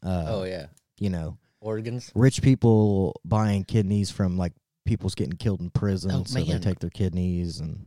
Uh, 0.05 0.24
oh 0.29 0.44
yeah, 0.44 0.66
you 0.98 1.11
know, 1.11 1.38
organs. 1.61 2.12
rich 2.14 2.42
people 2.42 3.20
buying 3.24 3.64
kidneys 3.64 4.11
from 4.11 4.37
like 4.37 4.53
people's 4.85 5.14
getting 5.14 5.37
killed 5.37 5.61
in 5.61 5.70
prison, 5.70 6.11
Oh, 6.12 6.24
so 6.24 6.40
they 6.40 6.59
take 6.59 6.79
their 6.79 6.90
kidneys, 6.90 7.61
and 7.61 7.87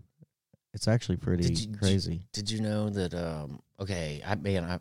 it's 0.74 0.88
actually 0.88 1.18
pretty 1.18 1.44
did 1.44 1.60
you- 1.60 1.78
crazy. 1.78 2.28
Did 2.34 2.50
you 2.52 2.62
know 2.62 2.90
that? 2.90 3.14
Um, 3.14 3.62
okay, 3.80 4.22
I 4.26 4.36
man, 4.36 4.64
I 4.66 4.80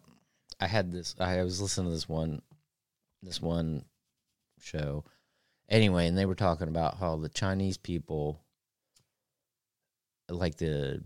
I 0.59 0.67
had 0.67 0.91
this. 0.91 1.15
I 1.21 1.43
was 1.43 1.61
listening 1.61 1.87
to 1.89 1.93
this 1.93 2.09
one, 2.09 2.43
this 3.23 3.41
one 3.41 3.85
show. 4.61 5.05
Anyway, 5.69 6.09
and 6.09 6.19
they 6.19 6.27
were 6.27 6.35
talking 6.35 6.67
about 6.69 6.99
how 6.99 7.17
the 7.17 7.29
Chinese 7.29 7.77
people, 7.77 8.41
like 10.31 10.57
the, 10.57 11.03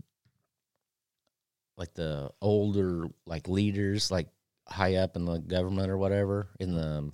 like 1.77 1.93
the 1.93 2.31
older 2.41 3.07
like 3.25 3.47
leaders, 3.47 4.09
like 4.11 4.27
high 4.67 4.95
up 4.95 5.15
in 5.15 5.25
the 5.25 5.37
government 5.39 5.89
or 5.91 5.97
whatever, 5.97 6.47
in 6.59 6.73
the 6.75 7.11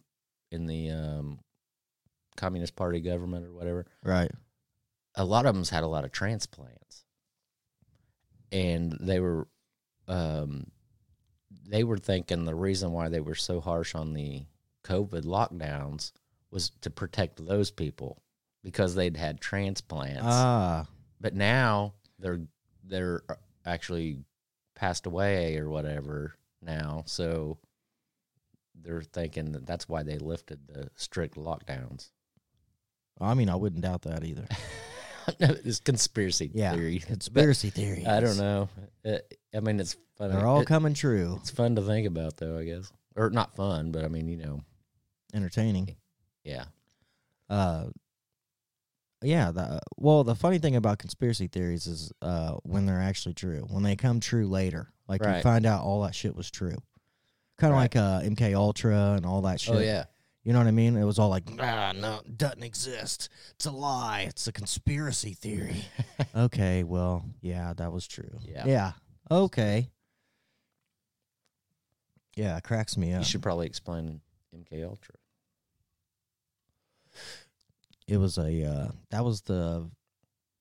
in 0.51 0.65
the 0.67 0.89
um, 0.91 1.39
Communist 2.37 2.75
Party 2.75 2.99
government 3.01 3.45
or 3.45 3.53
whatever, 3.53 3.85
Right. 4.03 4.31
a 5.15 5.23
lot 5.25 5.45
of 5.45 5.55
them's 5.55 5.69
had 5.69 5.83
a 5.83 5.87
lot 5.87 6.03
of 6.05 6.11
transplants, 6.11 7.05
and 8.51 8.97
they 8.99 9.19
were, 9.19 9.47
um, 10.07 10.67
they 11.67 11.83
were 11.83 11.97
thinking 11.97 12.43
the 12.45 12.55
reason 12.55 12.91
why 12.91 13.07
they 13.09 13.21
were 13.21 13.35
so 13.35 13.61
harsh 13.61 13.95
on 13.95 14.13
the 14.13 14.43
COVID 14.83 15.23
lockdowns 15.23 16.11
was 16.51 16.71
to 16.81 16.89
protect 16.89 17.45
those 17.45 17.71
people 17.71 18.21
because 18.63 18.93
they'd 18.95 19.15
had 19.17 19.39
transplants. 19.39 20.21
Ah, 20.23 20.85
but 21.19 21.33
now 21.33 21.93
they're 22.21 22.41
they're 22.85 23.21
actually 23.65 24.19
passed 24.75 25.05
away 25.05 25.57
or 25.57 25.69
whatever 25.69 26.33
now, 26.61 27.03
so 27.05 27.57
they're 28.81 29.01
thinking 29.01 29.51
that 29.51 29.65
that's 29.65 29.87
why 29.89 30.03
they 30.03 30.17
lifted 30.17 30.59
the 30.67 30.89
strict 30.95 31.35
lockdowns. 31.35 32.09
I 33.19 33.33
mean, 33.35 33.49
I 33.49 33.55
wouldn't 33.55 33.83
doubt 33.83 34.03
that 34.03 34.23
either. 34.23 34.47
it's 35.39 35.79
conspiracy 35.79 36.49
Yeah, 36.53 36.73
theory. 36.73 36.99
conspiracy 37.05 37.69
theory. 37.69 38.05
I 38.07 38.19
don't 38.19 38.37
know. 38.37 38.69
It, 39.03 39.37
I 39.53 39.59
mean, 39.59 39.79
it's 39.79 39.95
fun. 40.17 40.31
They're 40.31 40.47
all 40.47 40.61
it- 40.61 40.67
coming 40.67 40.93
true. 40.95 41.37
it's 41.39 41.51
fun 41.51 41.75
to 41.75 41.81
think 41.83 42.07
about, 42.07 42.37
though. 42.37 42.57
I 42.57 42.63
guess, 42.65 42.91
or 43.15 43.29
not 43.29 43.55
fun, 43.55 43.91
but 43.91 44.03
I 44.03 44.07
mean, 44.07 44.27
you 44.27 44.37
know, 44.37 44.61
Entertaining. 45.33 45.95
yeah, 46.43 46.63
Uh, 47.49 47.85
yeah. 49.21 49.51
The, 49.51 49.79
well, 49.97 50.23
the 50.23 50.35
funny 50.35 50.57
thing 50.59 50.75
about 50.75 50.99
conspiracy 50.99 51.47
theories 51.47 51.87
is 51.87 52.11
uh, 52.21 52.53
when 52.63 52.85
they're 52.85 53.01
actually 53.01 53.33
true, 53.33 53.65
when 53.69 53.83
they 53.83 53.95
come 53.95 54.19
true 54.19 54.47
later, 54.47 54.89
like 55.07 55.21
you 55.23 55.29
Right. 55.29 55.43
find 55.43 55.65
out 55.65 55.83
all 55.83 56.01
that 56.03 56.15
shit 56.15 56.35
was 56.35 56.49
true. 56.51 56.77
Kind 57.57 57.71
of 57.73 57.77
Right. 57.77 57.93
like 57.93 57.95
uh, 57.95 58.21
MK 58.21 58.55
Ultra 58.55 59.13
and 59.13 59.25
all 59.25 59.41
that 59.43 59.59
shit. 59.59 59.75
oh 59.75 59.79
yeah, 59.79 60.05
You 60.43 60.53
know 60.53 60.59
what 60.59 60.67
I 60.67 60.71
mean? 60.71 60.95
It 60.97 61.03
was 61.03 61.19
all 61.19 61.29
like, 61.29 61.43
ah, 61.59 61.91
no, 61.95 62.21
it 62.25 62.37
doesn't 62.37 62.63
exist. 62.63 63.29
It's 63.51 63.65
a 63.67 63.71
lie. 63.71 64.21
It's 64.21 64.47
a 64.47 64.51
conspiracy 64.51 65.33
theory. 65.33 65.83
okay, 66.35 66.83
well, 66.83 67.23
yeah, 67.41 67.73
that 67.77 67.91
was 67.91 68.07
true. 68.07 68.39
Yeah. 68.43 68.65
Yeah. 68.65 68.91
Okay. 69.29 69.89
Yeah, 72.35 72.57
it 72.57 72.63
cracks 72.63 72.97
me 72.97 73.13
up. 73.13 73.19
you 73.19 73.25
should 73.25 73.43
probably 73.43 73.67
explain 73.67 74.21
MK 74.55 74.83
Ultra. 74.85 75.15
It 78.07 78.17
was 78.17 78.37
a 78.37 78.63
uh, 78.65 78.91
that 79.09 79.23
was 79.23 79.41
the 79.41 79.89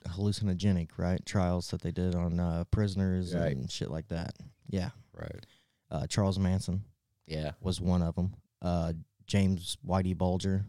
hallucinogenic 0.09 0.91
right 0.97 1.25
trials 1.27 1.69
that 1.71 1.83
they 1.83 1.91
did 1.93 2.15
on 2.15 2.41
uh, 2.41 2.65
prisoners 2.71 3.35
Right. 3.35 3.57
and 3.57 3.71
shit 3.71 3.91
like 3.91 4.09
that. 4.09 4.35
Yeah, 4.69 4.91
Right. 5.13 5.45
uh, 5.91 6.07
Charles 6.07 6.39
Manson 6.39 6.85
Yeah. 7.27 7.53
was 7.61 7.81
one 7.81 8.03
of 8.03 8.15
them. 8.15 8.35
Uh, 8.63 8.95
James 9.27 9.77
Whitey 9.87 10.17
Bulger 10.17 10.65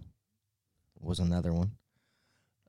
was 0.99 1.19
another 1.19 1.53
one. 1.53 1.77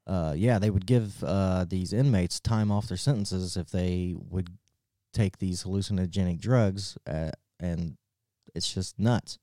Uh, 0.07 0.35
yeah, 0.37 0.59
they 0.59 0.71
would 0.71 0.87
give 0.87 1.23
uh, 1.25 1.65
these 1.65 1.93
inmates 1.93 2.41
time 2.41 2.71
off 2.71 2.89
their 2.89 2.97
sentences 2.97 3.57
if 3.57 3.71
they 3.71 4.15
would 4.17 4.49
take 5.13 5.39
these 5.39 5.65
hallucinogenic 5.65 6.41
drugs, 6.41 6.97
uh, 7.07 7.31
and 7.61 7.97
it's 8.55 8.73
just 8.73 8.99
nuts. 8.99 9.39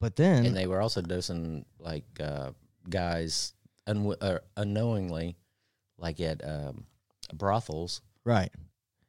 But 0.00 0.16
then, 0.16 0.44
and 0.46 0.56
they 0.56 0.66
were 0.66 0.80
also 0.80 1.00
dosing 1.00 1.64
like 1.78 2.04
uh, 2.20 2.52
guys 2.88 3.54
un- 3.86 4.16
uh, 4.20 4.38
unknowingly, 4.56 5.36
like 5.98 6.20
at 6.20 6.46
um, 6.46 6.86
brothels, 7.32 8.00
right, 8.24 8.50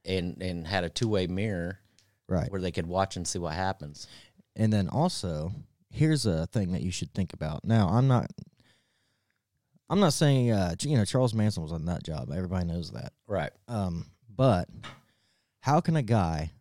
and 0.04 0.42
and 0.42 0.68
had 0.68 0.84
a 0.84 0.90
two 0.90 1.08
way 1.08 1.28
mirror 1.28 1.80
right. 2.28 2.52
where 2.52 2.62
they 2.62 2.72
could 2.72 2.88
watch 2.88 3.16
and 3.16 3.28
see 3.28 3.40
what 3.40 3.54
happens. 3.54 4.08
And 4.56 4.72
then 4.72 4.88
also, 4.88 5.52
here's 5.90 6.26
a 6.26 6.48
thing 6.48 6.72
that 6.72 6.82
you 6.82 6.92
should 6.92 7.14
think 7.14 7.34
about. 7.34 7.66
Now, 7.66 7.90
I'm 7.90 8.08
not 8.08 8.32
I'm 9.90 10.00
not 10.00 10.14
saying 10.14 10.52
uh 10.52 10.76
you 10.82 10.98
know 10.98 11.06
Charles 11.06 11.34
Manson 11.34 11.64
was 11.64 11.72
a 11.72 11.80
nut 11.80 12.04
job. 12.04 12.32
Everybody 12.34 12.66
knows 12.66 12.92
that. 12.92 13.14
Right. 13.28 13.52
Um 13.68 14.08
but 14.36 14.68
how 15.62 15.82
can 15.82 15.96
a 15.96 16.04
guy 16.04 16.52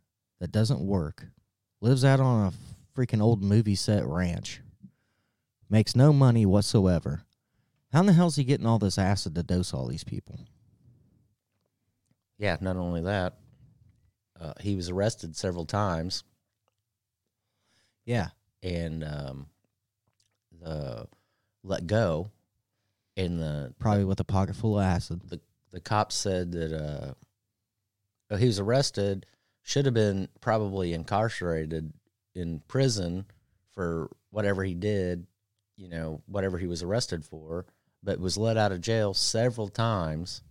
that 0.41 0.53
doesn't 0.53 0.81
work, 0.81 1.27
lives 1.81 2.05
out 2.05 2.21
on 2.21 2.47
a 2.47 2.99
freaking 2.99 3.21
old 3.21 3.43
movie 3.43 3.75
set 3.75 4.07
ranch, 4.07 4.61
makes 5.69 5.97
no 5.97 6.13
money 6.13 6.47
whatsoever? 6.47 7.23
How 7.95 8.01
in 8.01 8.07
the 8.07 8.13
hell 8.13 8.27
is 8.27 8.35
he 8.35 8.43
getting 8.43 8.67
all 8.67 8.81
this 8.81 8.99
acid 8.99 9.37
to 9.37 9.45
dose 9.45 9.73
all 9.73 9.87
these 9.87 10.03
people? 10.03 10.41
Yeah. 12.39 12.57
Not 12.61 12.77
only 12.77 13.03
that, 13.03 13.35
uh, 14.41 14.55
he 14.61 14.75
was 14.75 14.91
arrested 14.91 15.37
several 15.37 15.65
times, 15.65 16.25
Yeah. 18.05 18.31
and 18.65 19.05
um, 19.05 19.47
the 20.61 21.07
let 21.63 21.87
go, 21.87 22.33
and 23.17 23.39
the 23.39 23.73
Probably 23.79 24.05
with 24.05 24.19
a 24.19 24.25
pocket 24.25 24.57
full 24.57 24.77
of 24.81 24.85
acid. 24.85 25.21
the 25.29 25.41
the 25.71 25.81
cops 25.81 26.17
said 26.17 26.51
that 26.51 26.73
uh, 26.73 27.15
oh, 28.31 28.37
he 28.37 28.47
was 28.47 28.59
arrested, 28.59 29.25
should 29.63 29.85
have 29.85 29.95
been 29.95 30.29
probably 30.41 30.93
incarcerated 30.93 31.93
in 32.35 32.61
prison 32.67 33.27
for 33.73 34.11
whatever 34.31 34.65
he 34.65 34.75
did, 34.75 35.27
you 35.77 35.89
know, 35.89 36.23
whatever 36.27 36.59
he 36.59 36.67
was 36.67 36.83
arrested 36.83 37.25
for, 37.25 37.67
but 38.05 38.21
was 38.21 38.37
let 38.37 38.57
out 38.59 38.71
of 38.71 38.83
jail 38.83 39.15
several 39.15 39.69
times, 39.69 40.43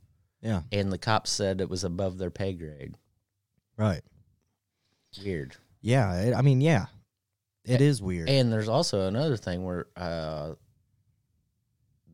Yeah. 0.42 0.64
and 0.72 0.92
the 0.92 0.98
cops 0.98 1.30
said 1.30 1.62
it 1.62 1.70
was 1.70 1.84
above 1.84 2.18
their 2.18 2.32
pay 2.32 2.54
grade. 2.54 2.98
Right. 3.78 4.02
Weird. 5.24 5.56
Yeah, 5.82 6.20
it, 6.22 6.34
I 6.34 6.42
mean, 6.42 6.60
yeah. 6.62 6.88
it 7.64 7.80
is 7.80 8.02
weird. 8.02 8.28
And 8.28 8.52
there's 8.52 8.68
also 8.70 9.08
another 9.08 9.38
thing 9.38 9.64
where 9.64 9.86
uh, 9.96 10.54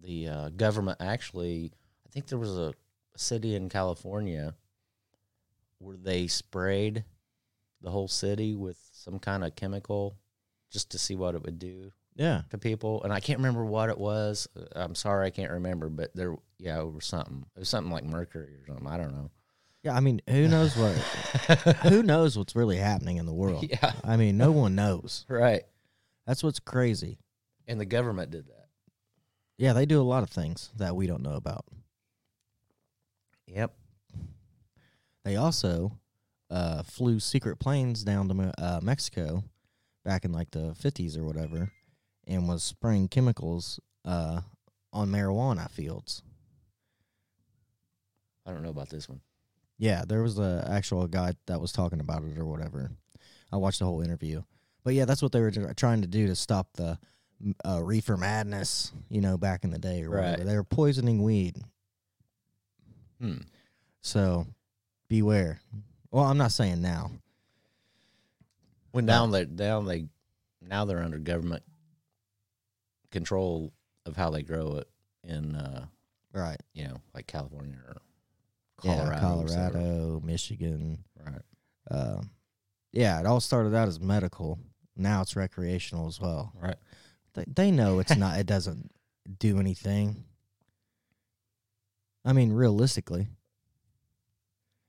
the 0.02 0.28
uh, 0.28 0.49
government 0.49 0.97
actually, 0.99 1.71
I 2.06 2.10
think 2.10 2.28
there 2.28 2.38
was 2.38 2.58
a 2.58 2.73
city 3.15 3.56
in 3.56 3.69
California 3.69 4.56
where 5.78 5.97
they 5.97 6.28
sprayed 6.28 7.06
the 7.82 7.89
whole 7.91 8.08
city 8.10 8.56
with 8.56 8.78
some 8.91 9.19
kind 9.19 9.43
of 9.45 9.56
chemical 9.56 10.17
just 10.69 10.91
to 10.91 10.99
see 10.99 11.15
what 11.15 11.36
it 11.36 11.43
would 11.43 11.58
do 11.60 11.91
yeah. 12.19 12.41
to 12.51 12.58
people. 12.58 13.01
And 13.03 13.12
I 13.13 13.21
can't 13.21 13.39
remember 13.39 13.65
what 13.65 13.89
it 13.89 13.97
was. 13.97 14.47
Uh, 14.55 14.65
I'm 14.75 14.93
sorry, 14.93 15.25
I 15.25 15.29
can't 15.29 15.51
remember, 15.51 15.89
but 15.89 16.13
there, 16.13 16.36
yeah, 16.60 16.82
it 16.82 16.93
was 16.93 17.05
something. 17.05 17.45
It 17.55 17.60
was 17.60 17.69
something 17.69 17.91
like 17.91 18.03
mercury 18.03 18.55
or 18.55 18.67
something. 18.67 18.88
I 18.88 18.97
don't 18.97 19.13
know. 19.13 19.32
Yeah, 19.82 19.95
I 19.95 20.01
mean, 20.01 20.21
who 20.29 20.49
knows 20.49 20.75
what 20.75 20.91
who 21.88 22.03
knows 22.03 22.38
what's 22.38 22.53
really 22.53 22.75
happening 22.75 23.15
in 23.15 23.25
the 23.25 23.34
world? 23.34 23.65
yeah, 23.69 23.93
I 24.03 24.17
mean, 24.17 24.38
no 24.38 24.51
one 24.51 24.75
knows. 24.75 25.25
right. 25.29 25.63
That's 26.27 26.43
what's 26.43 26.60
crazy. 26.60 27.17
And 27.65 27.79
the 27.79 27.86
government 27.86 28.29
did 28.29 28.47
that. 28.47 28.67
Yeah, 29.58 29.73
they 29.73 29.86
do 29.86 30.01
a 30.01 30.03
lot 30.03 30.21
of 30.21 30.29
things 30.29 30.69
that 30.77 30.95
we 30.95 31.08
don't 31.08 31.23
know 31.23 31.34
about. 31.34 31.65
Yep. 33.47 33.73
They 35.23 35.38
also 35.38 35.97
uh, 36.51 36.84
flew 36.84 37.19
secret 37.19 37.58
planes 37.58 38.03
down 38.03 38.27
to 38.29 38.53
uh, 38.58 38.79
Mexico 38.84 39.43
back 40.05 40.23
in 40.23 40.32
like 40.32 40.51
the 40.51 40.75
50s 40.79 41.17
or 41.17 41.23
whatever 41.23 41.71
and 42.29 42.47
was 42.47 42.63
spraying 42.63 43.07
chemicals 43.07 43.79
uh, 44.05 44.41
on 44.93 45.09
marijuana 45.09 45.69
fields. 45.69 46.21
I 48.45 48.51
don't 48.51 48.63
know 48.63 48.69
about 48.69 48.89
this 48.89 49.09
one. 49.09 49.21
Yeah, 49.77 50.03
there 50.07 50.21
was 50.21 50.37
a 50.39 50.65
actual 50.69 51.07
guy 51.07 51.33
that 51.47 51.59
was 51.59 51.71
talking 51.71 51.99
about 51.99 52.23
it 52.23 52.37
or 52.37 52.45
whatever. 52.45 52.91
I 53.51 53.57
watched 53.57 53.79
the 53.79 53.85
whole 53.85 54.01
interview. 54.01 54.43
But 54.83 54.93
yeah, 54.93 55.05
that's 55.05 55.21
what 55.21 55.31
they 55.31 55.41
were 55.41 55.51
trying 55.75 56.01
to 56.01 56.07
do 56.07 56.27
to 56.27 56.35
stop 56.35 56.73
the 56.73 56.97
uh, 57.65 57.81
reefer 57.81 58.17
madness, 58.17 58.91
you 59.09 59.21
know, 59.21 59.37
back 59.37 59.63
in 59.63 59.71
the 59.71 59.79
day 59.79 60.03
or 60.03 60.11
whatever. 60.11 60.37
Right. 60.37 60.45
They 60.45 60.55
were 60.55 60.63
poisoning 60.63 61.23
weed. 61.23 61.57
Hmm. 63.19 63.39
So 64.01 64.45
beware. 65.07 65.61
Well, 66.11 66.25
I'm 66.25 66.37
not 66.37 66.51
saying 66.51 66.81
now. 66.81 67.11
When 68.91 69.05
down 69.05 69.31
they 69.31 69.45
down 69.45 69.85
they 69.85 70.07
now 70.61 70.85
they're 70.85 71.03
under 71.03 71.19
government 71.19 71.63
control 73.12 73.74
of 74.06 74.15
how 74.15 74.30
they 74.30 74.43
grow 74.43 74.78
it 74.78 74.88
in 75.24 75.56
uh 75.56 75.86
Right. 76.34 76.62
you 76.74 76.88
know 76.88 76.98
like 77.13 77.28
California 77.28 77.78
or 77.88 77.98
Colorado. 78.78 79.12
yeah, 79.12 79.19
Colorado, 79.19 80.22
Michigan. 80.24 81.04
Right. 81.26 81.41
Uh, 81.91 82.22
yeah, 82.93 83.19
it 83.19 83.26
all 83.26 83.39
started 83.41 83.76
out 83.76 83.88
as 83.89 84.00
medical. 84.00 84.58
Now 84.95 85.22
it's 85.22 85.36
recreational 85.36 86.08
as 86.08 86.19
well. 86.22 86.54
Right. 86.62 86.78
They, 87.34 87.43
they 87.48 87.72
know 87.72 88.00
it's 88.00 88.15
not. 88.15 88.39
It 88.39 88.45
doesn't 88.45 88.91
do 89.38 89.60
anything. 89.60 90.24
I 92.26 92.34
mean, 92.34 92.54
realistically, 92.54 93.28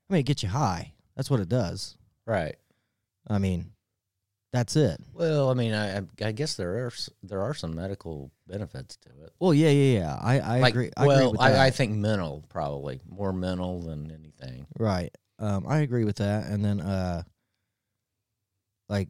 I 0.09 0.13
mean, 0.13 0.19
it 0.21 0.25
gets 0.25 0.43
you 0.43 0.49
high. 0.49 0.93
That's 1.15 1.29
what 1.29 1.39
it 1.39 1.49
does. 1.49 1.97
Right. 2.25 2.55
I 3.27 3.37
mean, 3.39 3.71
that's 4.51 4.75
it. 4.75 4.99
Well, 5.13 5.49
I 5.49 5.53
mean, 5.53 5.73
I 5.73 6.01
I- 6.21 6.31
guess 6.31 6.55
there 6.55 6.85
are 6.85 6.91
there 7.23 7.41
are 7.41 7.53
some 7.53 7.73
medical 7.75 8.31
benefits 8.47 8.97
to 8.97 9.09
it. 9.23 9.31
Well, 9.39 9.53
yeah, 9.53 9.69
yeah, 9.69 9.99
yeah. 9.99 10.19
I, 10.21 10.39
I 10.39 10.59
like, 10.59 10.73
agree. 10.73 10.91
I 10.97 11.03
agree 11.03 11.15
well, 11.15 11.31
with 11.31 11.39
that. 11.39 11.55
I, 11.55 11.67
I 11.67 11.69
think 11.71 11.95
mental 11.95 12.43
probably 12.49 12.99
more 13.09 13.31
mental 13.31 13.81
than 13.81 14.11
anything. 14.11 14.67
Right. 14.77 15.15
Um, 15.39 15.65
I 15.67 15.79
agree 15.79 16.03
with 16.03 16.17
that. 16.17 16.47
And 16.47 16.63
then, 16.63 16.81
uh, 16.81 17.23
like, 18.89 19.09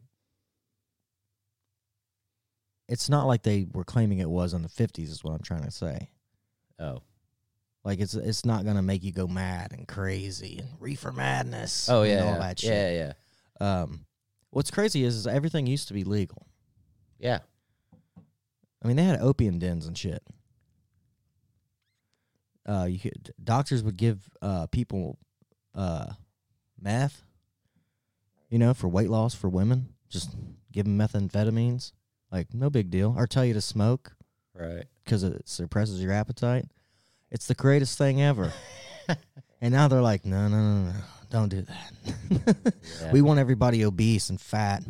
it's 2.88 3.08
not 3.10 3.26
like 3.26 3.42
they 3.42 3.66
were 3.72 3.84
claiming 3.84 4.18
it 4.20 4.30
was 4.30 4.54
in 4.54 4.62
the 4.62 4.68
fifties. 4.68 5.10
Is 5.10 5.24
what 5.24 5.32
I'm 5.32 5.42
trying 5.42 5.64
to 5.64 5.70
say. 5.70 6.10
Oh. 6.78 7.02
Like, 7.84 7.98
it's 7.98 8.14
it's 8.14 8.44
not 8.44 8.64
gonna 8.64 8.80
make 8.80 9.02
you 9.02 9.10
go 9.10 9.26
mad 9.26 9.72
and 9.72 9.88
crazy 9.88 10.58
and 10.58 10.68
reefer 10.78 11.10
madness. 11.10 11.88
Oh 11.88 12.02
and 12.02 12.12
yeah. 12.12 12.24
all 12.24 12.32
yeah. 12.34 12.38
that 12.38 12.60
shit. 12.60 12.70
Yeah, 12.70 13.14
yeah. 13.60 13.82
Um, 13.82 14.06
what's 14.52 14.70
crazy 14.70 15.02
is, 15.04 15.16
is 15.16 15.26
everything 15.26 15.66
used 15.66 15.88
to 15.88 15.94
be 15.94 16.04
legal. 16.04 16.46
Yeah. 17.18 17.40
I 18.82 18.86
mean, 18.88 18.96
they 18.96 19.04
had 19.04 19.20
opium 19.20 19.58
dens 19.58 19.86
and 19.86 19.96
shit. 19.98 20.22
Uh, 22.64 22.86
you 22.88 22.98
could, 22.98 23.32
doctors 23.42 23.82
would 23.82 23.96
give 23.96 24.28
uh 24.40 24.66
people 24.68 25.18
uh 25.74 26.06
meth, 26.80 27.22
you 28.50 28.58
know, 28.58 28.72
for 28.72 28.88
weight 28.88 29.10
loss 29.10 29.34
for 29.34 29.48
women. 29.48 29.88
Just 30.08 30.36
give 30.70 30.84
them 30.84 30.96
methamphetamines, 30.98 31.92
like 32.30 32.54
no 32.54 32.70
big 32.70 32.90
deal. 32.90 33.14
Or 33.16 33.26
tell 33.26 33.44
you 33.44 33.54
to 33.54 33.60
smoke 33.60 34.12
Right. 34.54 34.84
because 35.04 35.22
it 35.24 35.48
suppresses 35.48 36.00
your 36.00 36.12
appetite. 36.12 36.66
It's 37.30 37.46
the 37.46 37.54
greatest 37.54 37.96
thing 37.98 38.20
ever. 38.22 38.52
and 39.60 39.72
now 39.72 39.88
they're 39.88 40.02
like, 40.02 40.24
no, 40.26 40.48
no, 40.48 40.56
no, 40.56 40.84
no, 40.90 40.94
don't 41.32 41.48
do 41.48 41.62
that. 41.62 41.92
Yeah. 43.00 43.10
We 43.12 43.22
want 43.22 43.40
everybody 43.40 43.84
obese 43.84 44.30
and 44.30 44.40
fat 44.40 44.82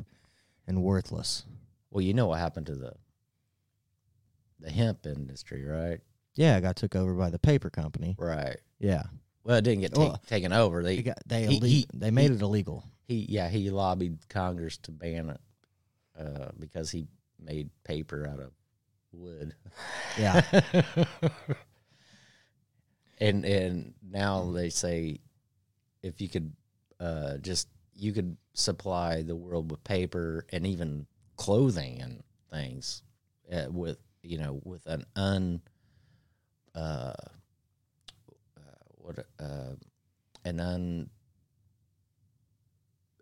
and 0.66 0.82
worthless. 0.82 1.44
Well, 1.90 2.02
you 2.02 2.14
know 2.14 2.26
what 2.26 2.38
happened 2.38 2.66
to 2.66 2.74
the 2.74 2.92
the 4.60 4.70
hemp 4.70 5.06
industry, 5.06 5.64
right? 5.64 6.00
Yeah, 6.34 6.56
it 6.56 6.60
got 6.62 6.76
took 6.76 6.94
over 6.96 7.14
by 7.14 7.30
the 7.30 7.38
paper 7.38 7.68
company. 7.70 8.14
Right. 8.18 8.56
Yeah, 8.78 9.02
Well, 9.44 9.56
it 9.56 9.62
didn't 9.62 9.80
get 9.82 9.94
ta- 9.94 10.00
Well, 10.00 10.22
taken 10.26 10.52
over. 10.52 10.82
They 10.82 10.96
they 10.96 11.02
got 11.02 11.18
they 11.26 11.46
he- 11.46 11.56
ille- 11.58 11.66
he- 11.68 11.86
they 11.94 12.10
made 12.10 12.30
he- 12.30 12.36
it 12.36 12.42
illegal. 12.42 12.84
he 13.06 13.26
yeah 13.28 13.48
he 13.48 13.70
lobbied 13.70 14.18
Congress 14.28 14.78
to 14.78 14.90
ban 14.92 15.30
it 15.30 15.40
uh, 16.18 16.50
because 16.58 16.90
he 16.90 17.06
made 17.40 17.70
paper 17.84 18.26
out 18.28 18.40
of 18.40 18.52
wood. 19.12 19.54
Yeah, 20.18 20.42
and 23.18 23.44
and 23.44 23.94
now 24.02 24.50
they 24.52 24.70
say 24.70 25.20
if 26.02 26.20
you 26.20 26.28
could 26.28 26.52
uh, 27.00 27.36
just 27.38 27.68
you 27.94 28.12
could 28.12 28.36
supply 28.54 29.22
the 29.22 29.36
world 29.36 29.70
with 29.70 29.82
paper 29.84 30.46
and 30.50 30.66
even 30.66 31.06
clothing 31.36 32.00
and 32.00 32.22
things 32.50 33.02
uh, 33.52 33.66
with 33.70 33.98
you 34.22 34.38
know 34.38 34.60
with 34.64 34.86
an 34.86 35.04
un 35.16 35.60
uh, 36.74 37.12
uh 38.56 38.62
what 38.98 39.18
uh 39.40 39.74
an 40.44 40.60
un 40.60 41.10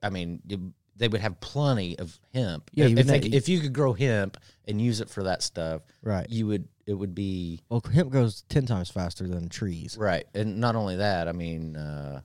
I 0.03 0.11
mean 0.11 0.41
you, 0.47 0.73
they 1.01 1.09
would 1.09 1.21
have 1.23 1.41
plenty 1.41 1.99
of 1.99 2.19
hemp. 2.35 2.71
Yeah, 2.75 2.85
if, 2.85 2.91
you 2.91 2.99
if, 2.99 3.07
they 3.07 3.19
if 3.19 3.49
you 3.49 3.61
could 3.61 3.73
grow 3.73 3.95
hemp 3.95 4.37
and 4.69 4.81
use 4.81 5.01
it 5.01 5.09
for 5.09 5.25
that 5.25 5.43
stuff, 5.43 5.83
right. 6.03 6.29
you 6.29 6.47
would 6.47 6.69
it 6.87 6.95
would 6.95 7.15
be 7.15 7.63
Well, 7.69 7.83
hemp 7.93 8.11
grows 8.11 8.43
ten 8.49 8.67
times 8.67 8.91
faster 8.91 9.27
than 9.27 9.49
trees. 9.49 9.97
Right. 9.99 10.27
And 10.35 10.59
not 10.59 10.77
only 10.77 10.97
that, 10.97 11.27
I 11.27 11.33
mean, 11.33 11.75
uh, 11.75 12.21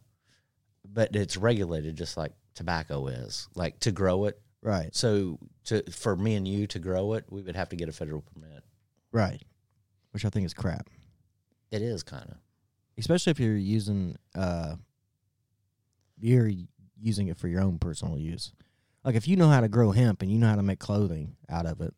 but 0.96 1.16
it's 1.16 1.36
regulated 1.38 1.96
just 1.96 2.16
like 2.18 2.32
tobacco 2.56 3.06
is. 3.08 3.48
Like 3.54 3.80
to 3.82 3.92
grow 3.92 4.26
it. 4.26 4.42
Right, 4.64 4.96
So 4.96 5.38
to 5.66 5.84
for 5.92 6.16
me 6.16 6.34
and 6.34 6.48
you 6.48 6.66
to 6.68 6.80
grow 6.80 7.14
it, 7.14 7.26
we 7.30 7.44
would 7.44 7.56
have 7.56 7.70
to 7.70 7.76
get 7.76 7.88
a 7.88 7.92
federal 7.92 8.22
permit. 8.22 8.64
right. 9.12 9.40
Which 10.10 10.26
I 10.26 10.30
think 10.30 10.46
is 10.48 10.54
crap, 10.56 10.90
It 11.70 11.82
is 11.84 12.02
kind 12.02 12.26
of. 12.32 12.38
especially 12.98 13.30
if 13.32 13.40
you're 13.40 13.56
using 13.58 14.16
uh, 14.34 14.78
you're 16.18 16.50
using 17.00 17.28
it 17.28 17.38
for 17.38 17.48
your 17.48 17.62
own 17.62 17.78
personal 17.78 18.18
use. 18.18 18.54
Like 19.04 19.14
if 19.16 19.28
you 19.28 19.36
know 19.36 19.50
how 19.50 19.60
to 19.62 19.68
grow 19.68 19.92
hemp 19.92 20.22
and 20.24 20.32
you 20.32 20.40
know 20.40 20.48
how 20.48 20.56
to 20.56 20.64
make 20.64 20.80
clothing 20.80 21.36
out 21.50 21.66
of 21.68 21.80
it, 21.82 21.94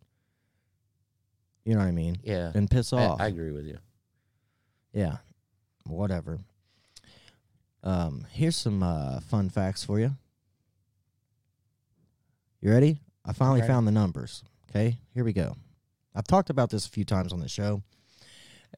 you 1.64 1.74
know 1.74 1.80
what 1.80 1.88
I 1.88 1.92
mean. 1.92 2.18
Yeah. 2.24 2.50
Then 2.54 2.68
piss 2.68 2.92
I, 2.92 3.06
off. 3.06 3.22
I 3.22 3.28
agree 3.28 3.52
with 3.52 3.66
you. 3.66 3.78
Yeah, 4.94 5.18
whatever. 5.86 6.40
Um, 7.88 8.28
here's 8.32 8.58
some 8.58 8.84
uh, 8.84 9.22
fun 9.22 9.50
facts 9.50 9.82
for 9.86 9.98
you. 9.98 10.12
You 12.60 12.70
ready? 12.72 13.00
I 13.24 13.32
finally 13.32 13.60
Okay. 13.62 13.68
found 13.68 13.88
the 13.88 13.92
numbers. 13.94 14.44
Okay, 14.70 14.98
here 15.14 15.24
we 15.24 15.32
go. 15.32 15.56
I've 16.14 16.28
talked 16.28 16.50
about 16.50 16.70
this 16.70 16.86
a 16.86 16.90
few 16.90 17.06
times 17.06 17.32
on 17.32 17.40
the 17.40 17.48
show, 17.48 17.82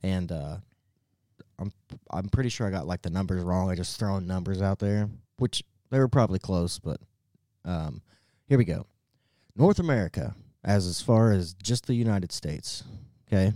and 0.03 0.31
uh, 0.31 0.57
I'm 1.57 1.71
I'm 2.11 2.29
pretty 2.29 2.49
sure 2.49 2.67
I 2.67 2.69
got 2.69 2.85
like 2.85 3.01
the 3.01 3.09
numbers 3.09 3.41
wrong. 3.41 3.71
I 3.71 3.75
just 3.75 3.97
throwing 3.97 4.27
numbers 4.27 4.61
out 4.61 4.77
there, 4.77 5.09
which 5.37 5.63
they 5.89 5.97
were 5.97 6.07
probably 6.07 6.37
close, 6.37 6.77
but 6.77 6.99
um, 7.65 8.03
here 8.45 8.59
we 8.59 8.65
go. 8.65 8.85
North 9.55 9.79
America, 9.79 10.35
as 10.63 10.85
as 10.85 11.01
far 11.01 11.31
as 11.31 11.55
just 11.55 11.87
the 11.87 11.95
United 11.95 12.31
States, 12.31 12.83
okay, 13.27 13.53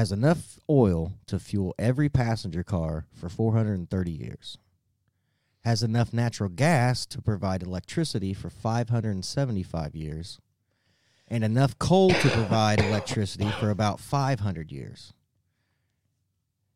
has 0.00 0.12
enough 0.12 0.58
oil 0.70 1.12
to 1.26 1.38
fuel 1.38 1.74
every 1.78 2.08
passenger 2.08 2.64
car 2.64 3.04
for 3.12 3.28
430 3.28 4.10
years. 4.10 4.56
Has 5.62 5.82
enough 5.82 6.14
natural 6.14 6.48
gas 6.48 7.04
to 7.04 7.20
provide 7.20 7.62
electricity 7.62 8.32
for 8.32 8.48
575 8.48 9.94
years. 9.94 10.40
And 11.28 11.44
enough 11.44 11.78
coal 11.78 12.08
to 12.08 12.30
provide 12.30 12.80
electricity 12.80 13.50
for 13.60 13.68
about 13.68 14.00
500 14.00 14.72
years. 14.72 15.12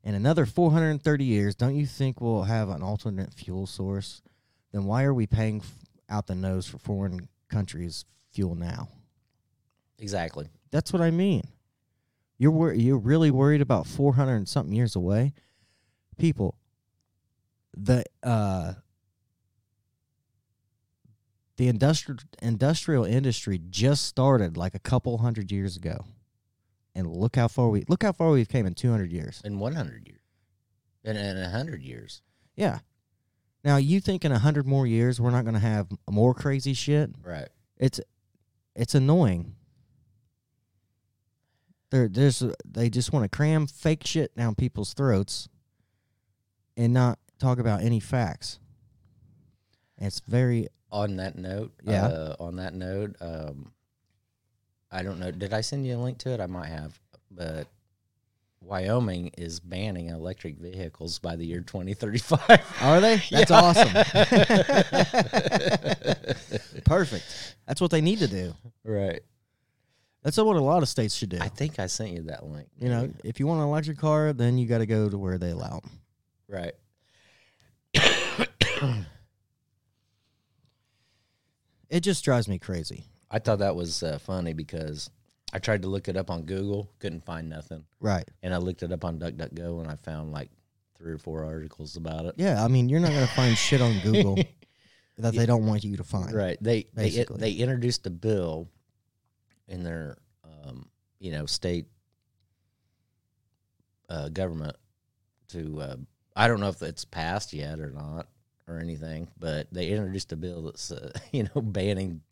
In 0.02 0.14
another 0.14 0.44
430 0.44 1.24
years, 1.24 1.54
don't 1.54 1.76
you 1.76 1.86
think 1.86 2.20
we'll 2.20 2.42
have 2.42 2.68
an 2.68 2.82
alternate 2.82 3.32
fuel 3.32 3.66
source? 3.66 4.20
Then 4.70 4.84
why 4.84 5.04
are 5.04 5.14
we 5.14 5.26
paying 5.26 5.62
f- 5.62 5.72
out 6.10 6.26
the 6.26 6.34
nose 6.34 6.66
for 6.66 6.76
foreign 6.76 7.30
countries' 7.48 8.04
fuel 8.32 8.54
now? 8.54 8.88
Exactly. 9.98 10.48
That's 10.70 10.92
what 10.92 11.00
I 11.00 11.10
mean. 11.10 11.44
You're 12.38 12.50
wor- 12.50 12.74
you're 12.74 12.98
really 12.98 13.30
worried 13.30 13.60
about 13.60 13.86
400 13.86 14.34
and 14.34 14.48
something 14.48 14.74
years 14.74 14.96
away? 14.96 15.32
People, 16.18 16.56
the 17.76 18.04
uh 18.22 18.74
the 21.56 21.68
industrial 21.68 22.18
industrial 22.42 23.04
industry 23.04 23.60
just 23.70 24.04
started 24.04 24.56
like 24.56 24.74
a 24.74 24.78
couple 24.80 25.18
hundred 25.18 25.52
years 25.52 25.76
ago. 25.76 26.04
And 26.96 27.08
look 27.08 27.36
how 27.36 27.48
far 27.48 27.68
we 27.70 27.84
look 27.88 28.02
how 28.02 28.12
far 28.12 28.30
we've 28.30 28.48
came 28.48 28.66
in 28.66 28.74
200 28.74 29.10
years. 29.12 29.40
In 29.44 29.58
100 29.58 30.06
years. 30.06 30.20
In, 31.04 31.16
in 31.16 31.40
100 31.40 31.82
years. 31.82 32.22
Yeah. 32.56 32.78
Now, 33.64 33.76
you 33.78 33.98
think 34.00 34.24
in 34.24 34.32
100 34.32 34.66
more 34.66 34.86
years 34.86 35.20
we're 35.20 35.30
not 35.30 35.44
going 35.44 35.54
to 35.54 35.60
have 35.60 35.88
more 36.08 36.34
crazy 36.34 36.74
shit? 36.74 37.10
Right. 37.22 37.48
it's 37.78 38.00
it's 38.76 38.94
annoying. 38.94 39.54
They're 41.94 42.08
there's 42.08 42.42
they 42.64 42.90
just 42.90 43.12
want 43.12 43.22
to 43.22 43.28
cram 43.28 43.68
fake 43.68 44.04
shit 44.04 44.34
down 44.36 44.56
people's 44.56 44.94
throats 44.94 45.48
and 46.76 46.92
not 46.92 47.20
talk 47.38 47.60
about 47.60 47.82
any 47.82 48.00
facts. 48.00 48.58
It's 49.98 50.18
very 50.26 50.66
On 50.90 51.14
that 51.18 51.38
note, 51.38 51.72
Yeah. 51.84 52.06
uh, 52.06 52.34
on 52.40 52.56
that 52.56 52.74
note, 52.74 53.14
um, 53.20 53.70
I 54.90 55.04
don't 55.04 55.20
know. 55.20 55.30
Did 55.30 55.54
I 55.54 55.60
send 55.60 55.86
you 55.86 55.96
a 55.96 56.00
link 56.02 56.18
to 56.18 56.30
it? 56.30 56.40
I 56.40 56.46
might 56.46 56.66
have. 56.66 56.98
But 57.30 57.68
Wyoming 58.60 59.30
is 59.38 59.60
banning 59.60 60.08
electric 60.08 60.58
vehicles 60.58 61.20
by 61.20 61.36
the 61.36 61.46
year 61.46 61.60
2035. 61.60 62.40
are 62.82 63.00
they? 63.00 63.22
That's 63.30 63.52
awesome. 63.52 63.88
Perfect. 66.84 67.54
That's 67.68 67.80
what 67.80 67.92
they 67.92 68.00
need 68.00 68.18
to 68.18 68.26
do. 68.28 68.52
right. 68.84 69.20
That's 70.24 70.38
what 70.38 70.56
a 70.56 70.60
lot 70.60 70.82
of 70.82 70.88
states 70.88 71.14
should 71.14 71.28
do. 71.28 71.38
I 71.40 71.48
think 71.48 71.78
I 71.78 71.86
sent 71.86 72.10
you 72.12 72.22
that 72.24 72.44
link. 72.46 72.66
You 72.80 72.88
know, 72.88 73.12
if 73.22 73.38
you 73.38 73.46
want 73.46 73.60
an 73.60 73.66
electric 73.68 73.98
car, 73.98 74.32
then 74.32 74.56
you 74.58 74.66
got 74.66 74.78
to 74.78 74.86
go 74.86 75.08
to 75.08 75.18
where 75.18 75.36
they 75.38 75.50
allow 75.50 75.80
'em. 75.84 75.90
Right. 76.48 76.72
It 81.90 82.00
just 82.00 82.24
drives 82.24 82.48
me 82.48 82.58
crazy. 82.58 83.04
I 83.30 83.38
thought 83.38 83.58
that 83.60 83.76
was 83.76 84.02
uh, 84.02 84.18
funny 84.18 84.52
because 84.52 85.10
I 85.52 85.58
tried 85.58 85.82
to 85.82 85.88
look 85.88 86.08
it 86.08 86.16
up 86.16 86.30
on 86.30 86.42
Google, 86.44 86.90
couldn't 86.98 87.24
find 87.24 87.48
nothing, 87.48 87.84
Right. 88.00 88.28
and 88.42 88.54
I 88.54 88.58
looked 88.58 88.82
it 88.82 88.92
up 88.92 89.04
on 89.04 89.18
DuckDuckGo, 89.18 89.80
and 89.80 89.90
I 89.90 89.96
found 89.96 90.32
like 90.32 90.50
three 90.96 91.12
or 91.12 91.18
four 91.18 91.44
articles 91.44 91.96
about 91.96 92.26
it. 92.26 92.34
Yeah, 92.38 92.64
I 92.64 92.68
mean, 92.68 92.88
you're 92.88 93.00
not 93.00 93.10
gonna 93.12 93.26
find 93.28 93.56
shit 93.56 93.80
on 93.80 93.98
Google 94.00 94.36
that 95.18 95.34
they 95.34 95.46
don't 95.46 95.66
want 95.66 95.84
you 95.84 95.96
to 95.96 96.04
find. 96.04 96.32
Right. 96.32 96.56
They 96.60 96.86
they 96.94 97.24
they 97.30 97.52
introduced 97.52 98.06
a 98.06 98.10
bill 98.10 98.68
in 99.68 99.82
their 99.82 100.16
um, 100.44 100.88
you 101.18 101.32
know 101.32 101.46
state 101.46 101.86
uh, 104.08 104.28
government 104.28 104.76
to 105.48 105.80
uh, 105.80 105.96
I 106.36 106.48
don't 106.48 106.60
know 106.60 106.68
if 106.68 106.82
it's 106.82 107.04
passed 107.04 107.52
yet 107.52 107.80
or 107.80 107.90
not 107.90 108.28
or 108.66 108.78
anything, 108.78 109.28
but 109.38 109.68
they 109.72 109.88
introduced 109.88 110.32
a 110.32 110.36
bill 110.36 110.62
that's 110.62 110.90
uh, 110.90 111.12
you 111.32 111.44
know 111.54 111.60
banning 111.62 112.22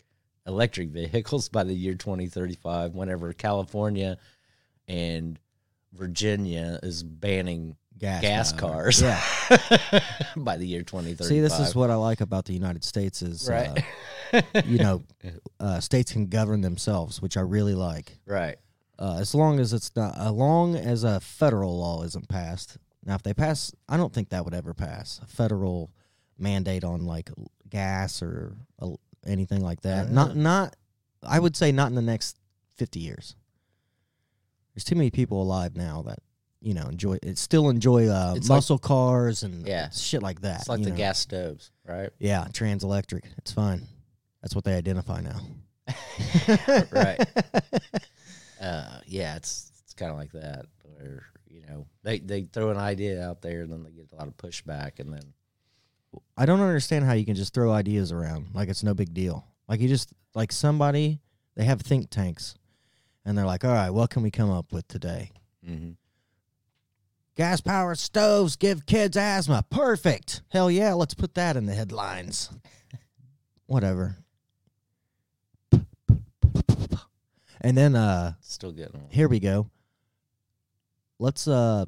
electric 0.47 0.89
vehicles 0.89 1.49
by 1.49 1.65
the 1.65 1.75
year 1.75 1.95
2035 1.95 2.95
whenever 2.95 3.33
California 3.33 4.19
and 4.89 5.39
Virginia 5.93 6.81
is 6.83 7.03
banning 7.03 7.77
Gas, 7.99 8.23
gas 8.23 8.53
cars 8.53 9.01
Yeah. 9.01 9.23
by 10.37 10.57
the 10.57 10.67
year 10.67 10.83
2035. 10.83 11.27
See, 11.27 11.41
this 11.41 11.59
is 11.61 11.75
what 11.75 11.91
I 11.91 11.95
like 11.95 12.21
about 12.21 12.47
the 12.47 12.53
United 12.53 12.83
States 12.85 13.23
is, 13.23 13.49
right. 13.49 13.85
uh, 14.33 14.43
you 14.65 14.79
know, 14.79 15.03
uh, 15.61 15.79
states 15.81 16.13
can 16.13 16.27
govern 16.27 16.63
themselves, 16.63 17.23
which 17.23 17.37
I 17.37 17.43
really 17.43 17.75
like. 17.75 18.19
right. 18.27 18.57
Uh, 18.99 19.17
as 19.19 19.35
long 19.35 19.59
as 19.59 19.73
it's 19.73 19.91
not, 19.97 20.17
as 20.17 20.31
long 20.31 20.77
as 20.77 21.03
a 21.03 21.19
federal 21.19 21.77
law 21.79 22.03
isn't 22.05 22.29
passed. 22.29 22.77
Now, 23.05 23.17
if 23.17 23.23
they 23.23 23.35
pass, 23.35 23.73
I 23.89 23.97
don't 23.97 24.13
think 24.13 24.29
that 24.29 24.45
would 24.45 24.55
ever 24.55 24.75
pass 24.75 25.19
a 25.23 25.27
federal 25.27 25.91
mandate 26.39 26.85
on 26.85 27.05
like 27.05 27.29
gas 27.69 28.23
or 28.23 28.55
uh, 28.81 28.91
anything 29.27 29.61
like 29.63 29.81
that. 29.81 30.05
don't 30.07 30.15
Not, 30.15 30.37
not. 30.37 30.77
I 31.25 31.41
would 31.41 31.57
say 31.57 31.73
not 31.73 31.89
in 31.89 31.97
the 31.97 32.03
next 32.03 32.37
fifty 32.77 33.01
years. 33.01 33.35
There's 34.75 34.85
too 34.85 34.95
many 34.95 35.11
people 35.11 35.43
alive 35.43 35.77
now 35.77 36.03
that 36.03 36.21
you 36.63 36.75
know 36.75 36.85
enjoy. 36.87 37.19
It 37.23 37.39
still 37.39 37.69
enjoy 37.69 38.09
uh, 38.09 38.35
It's 38.37 38.49
like- 38.49 38.57
muscle 38.59 38.79
cars 38.79 39.43
and 39.43 39.67
Yeah. 39.67 39.91
shit 39.91 40.23
like 40.23 40.41
that. 40.43 40.61
It's 40.61 40.69
like 40.69 40.79
you 40.79 40.85
the 40.87 40.91
know. 40.93 40.97
gas 40.97 41.19
stoves, 41.19 41.71
right? 41.87 42.11
Yeah, 42.19 42.47
trans 42.53 42.85
electric. 42.85 43.25
It's 43.39 43.53
fine. 43.53 43.83
That's 44.43 44.55
what 44.55 44.65
they 44.65 44.75
identify 44.75 45.21
now. 45.21 45.41
right. 46.93 47.19
Uh, 48.61 49.01
yeah, 49.07 49.35
it's 49.35 49.73
it's 49.83 49.93
kind 49.93 50.13
of 50.13 50.17
like 50.17 50.31
that, 50.31 50.67
where 50.85 51.25
you 51.49 51.63
know 51.67 51.85
they 52.05 52.21
they 52.21 52.43
throw 52.43 52.71
an 52.71 52.77
idea 52.77 53.21
out 53.21 53.43
there, 53.43 53.63
and 53.63 53.73
then 53.73 53.83
they 53.83 53.91
get 53.91 54.13
a 54.13 54.15
lot 54.15 54.29
of 54.29 54.37
pushback, 54.37 55.01
and 55.01 55.13
then 55.13 55.33
I 56.37 56.47
don't 56.47 56.61
understand 56.61 57.05
how 57.05 57.13
you 57.15 57.25
can 57.25 57.35
just 57.35 57.55
throw 57.55 57.73
ideas 57.73 58.13
around 58.13 58.51
like 58.55 58.69
it's 58.69 58.85
no 58.85 58.95
big 58.95 59.13
deal. 59.13 59.45
Like 59.67 59.81
you 59.81 59.89
just 59.89 60.13
like 60.37 60.53
somebody 60.53 61.19
they 61.57 61.65
have 61.65 61.81
think 61.81 62.09
tanks 62.09 62.55
and 63.25 63.37
they're 63.37 63.47
like, 63.47 63.65
"All 63.65 63.73
right, 63.73 63.91
what 63.91 64.11
can 64.11 64.23
we 64.23 64.31
come 64.31 64.51
up 64.53 64.73
with 64.73 64.87
today?" 64.87 65.33
Gas 67.35 67.61
powered 67.63 67.99
stoves 67.99 68.57
give 68.57 68.85
kids 68.85 69.17
asthma. 69.17 69.65
Perfect. 69.71 70.43
Hell 70.51 70.71
yeah, 70.71 70.93
let's 70.93 71.15
put 71.15 71.35
that 71.35 71.57
in 71.57 71.65
the 71.67 71.75
headlines. 71.75 72.51
Whatever. 73.67 74.17
And 77.65 77.77
then 77.77 77.95
uh 77.95 78.35
still 78.41 78.73
getting 78.73 79.03
here 79.11 79.29
we 79.29 79.39
go. 79.41 79.71
Let's 81.19 81.47
uh 81.47 81.85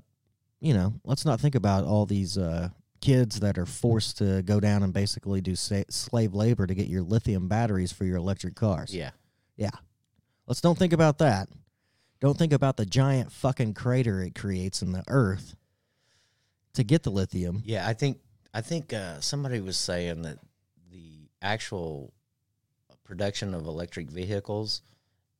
you 0.61 0.73
know, 0.73 0.95
let's 1.05 1.25
not 1.27 1.41
think 1.41 1.55
about 1.57 1.85
all 1.85 2.07
these 2.07 2.39
uh 2.39 2.69
kids 3.01 3.41
that 3.41 3.59
are 3.59 3.67
forced 3.67 4.17
to 4.19 4.41
go 4.43 4.61
down 4.61 4.83
and 4.83 4.95
basically 4.95 5.43
do 5.43 5.55
sa- 5.55 5.83
slave 5.91 6.33
labor 6.33 6.67
to 6.67 6.75
get 6.75 6.87
your 6.87 7.03
lithium 7.03 7.49
batteries 7.49 7.93
for 7.93 8.05
your 8.07 8.17
electric 8.17 8.55
cars. 8.55 8.95
Yeah, 8.95 9.11
Yeah. 9.57 9.71
Let's 10.47 10.61
don't 10.63 10.79
think 10.79 10.93
about 10.95 11.19
that. 11.19 11.49
Don't 12.25 12.39
think 12.39 12.55
about 12.55 12.79
the 12.79 12.87
giant 12.87 13.31
fucking 13.31 13.75
crater 13.75 14.23
it 14.23 14.35
creates 14.35 14.81
in 14.81 14.93
the 14.93 15.05
earth 15.09 15.57
to 16.73 16.83
get 16.83 17.03
the 17.03 17.11
lithium. 17.11 17.61
yeah. 17.67 17.87
I 17.87 17.93
think 17.93 18.19
I 18.55 18.63
think 18.63 18.95
uh, 18.95 19.21
somebody 19.21 19.61
was 19.61 19.77
saying 19.77 20.23
that 20.23 20.39
the 20.91 21.29
actual 21.43 22.15
production 23.05 23.53
of 23.53 23.67
electric 23.67 24.09
vehicles 24.09 24.81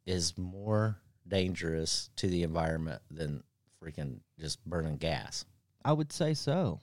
is 0.05 0.37
more 0.37 0.99
dangerous 1.27 2.11
to 2.17 2.27
the 2.27 2.43
environment 2.43 3.01
than 3.11 3.43
freaking 3.83 4.19
just 4.39 4.63
burning 4.67 4.99
gas. 4.99 5.47
I 5.87 5.95
would 5.95 6.13
say 6.13 6.35
so. 6.35 6.81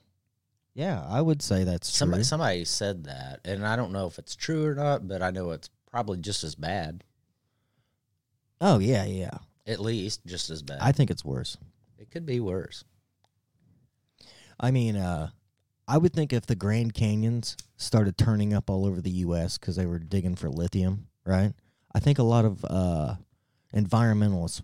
Yeah, 0.74 1.00
I 1.08 1.20
would 1.20 1.42
say 1.42 1.62
that's 1.62 1.88
Somebody 1.88 2.22
true. 2.22 2.24
somebody 2.24 2.64
said 2.64 3.04
that, 3.04 3.38
and 3.44 3.64
I 3.64 3.76
don't 3.76 3.92
know 3.92 4.08
if 4.08 4.18
it's 4.18 4.34
true 4.34 4.66
or 4.66 4.74
not, 4.74 5.06
but 5.06 5.22
I 5.22 5.30
know 5.30 5.52
it's 5.52 5.70
probably 5.92 6.18
just 6.18 6.42
as 6.42 6.56
bad. 6.56 7.04
Oh 8.60 8.80
yeah, 8.80 9.04
yeah. 9.04 9.38
At 9.66 9.80
least 9.80 10.24
just 10.26 10.50
as 10.50 10.62
bad. 10.62 10.78
I 10.80 10.92
think 10.92 11.10
it's 11.10 11.24
worse. 11.24 11.56
it 11.98 12.10
could 12.10 12.26
be 12.26 12.40
worse. 12.40 12.84
I 14.58 14.70
mean, 14.70 14.96
uh, 14.96 15.30
I 15.88 15.98
would 15.98 16.12
think 16.12 16.32
if 16.32 16.46
the 16.46 16.54
Grand 16.54 16.94
Canyons 16.94 17.56
started 17.76 18.16
turning 18.16 18.54
up 18.54 18.70
all 18.70 18.86
over 18.86 19.00
the 19.00 19.10
U.S. 19.10 19.58
because 19.58 19.76
they 19.76 19.86
were 19.86 19.98
digging 19.98 20.36
for 20.36 20.48
lithium, 20.48 21.08
right? 21.24 21.52
I 21.94 22.00
think 22.00 22.18
a 22.18 22.22
lot 22.22 22.44
of 22.44 22.64
uh, 22.64 23.16
environmentalists 23.74 24.62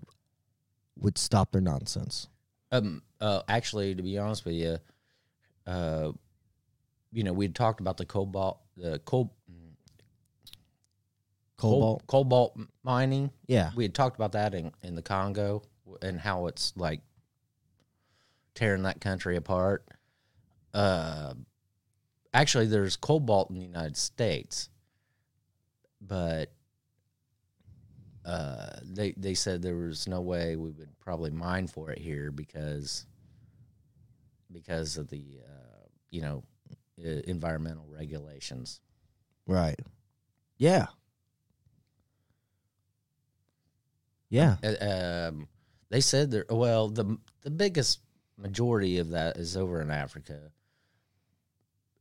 would 0.96 1.18
stop 1.18 1.52
their 1.52 1.60
nonsense. 1.60 2.28
Um. 2.70 3.02
Uh. 3.20 3.42
Actually, 3.48 3.94
to 3.94 4.02
be 4.02 4.18
honest 4.18 4.44
with 4.44 4.54
you, 4.54 4.78
uh, 5.66 6.12
you 7.12 7.24
know, 7.24 7.32
we 7.32 7.48
talked 7.48 7.80
about 7.80 7.96
the 7.96 8.04
cobalt, 8.04 8.60
the 8.76 8.98
coal, 9.00 9.34
Cobalt, 11.58 12.06
cobalt 12.06 12.58
mining. 12.82 13.30
yeah, 13.46 13.72
We 13.74 13.84
had 13.84 13.94
talked 13.94 14.16
about 14.16 14.32
that 14.32 14.54
in 14.54 14.72
in 14.82 14.94
the 14.94 15.02
Congo 15.02 15.62
and 16.00 16.18
how 16.18 16.46
it's 16.46 16.72
like 16.76 17.00
tearing 18.54 18.82
that 18.84 19.00
country 19.00 19.36
apart. 19.36 19.86
Uh, 20.72 21.34
actually, 22.32 22.66
there's 22.66 22.96
cobalt 22.96 23.50
in 23.50 23.56
the 23.56 23.62
United 23.62 23.96
States, 23.96 24.68
but 26.00 26.52
uh, 28.24 28.78
they 28.84 29.12
they 29.16 29.34
said 29.34 29.60
there 29.62 29.76
was 29.76 30.06
no 30.06 30.20
way 30.20 30.54
we 30.54 30.70
would 30.70 30.98
probably 31.00 31.30
mine 31.30 31.66
for 31.66 31.90
it 31.90 31.98
here 31.98 32.30
because 32.30 33.06
because 34.52 34.96
of 34.96 35.08
the 35.08 35.40
uh, 35.44 35.86
you 36.10 36.20
know 36.20 36.44
environmental 36.96 37.86
regulations. 37.88 38.80
right, 39.46 39.78
yeah, 40.56 40.86
yeah. 44.30 44.56
Uh, 44.62 45.28
um, 45.30 45.48
they 45.90 46.00
said 46.00 46.30
there. 46.30 46.44
Well, 46.50 46.88
the 46.88 47.16
the 47.42 47.50
biggest 47.50 48.00
majority 48.36 48.98
of 48.98 49.10
that 49.10 49.36
is 49.36 49.56
over 49.56 49.80
in 49.80 49.90
Africa, 49.90 50.38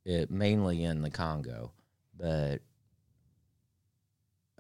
it, 0.06 0.30
mainly 0.30 0.84
in 0.84 1.02
the 1.02 1.10
Congo, 1.10 1.72
but 2.18 2.60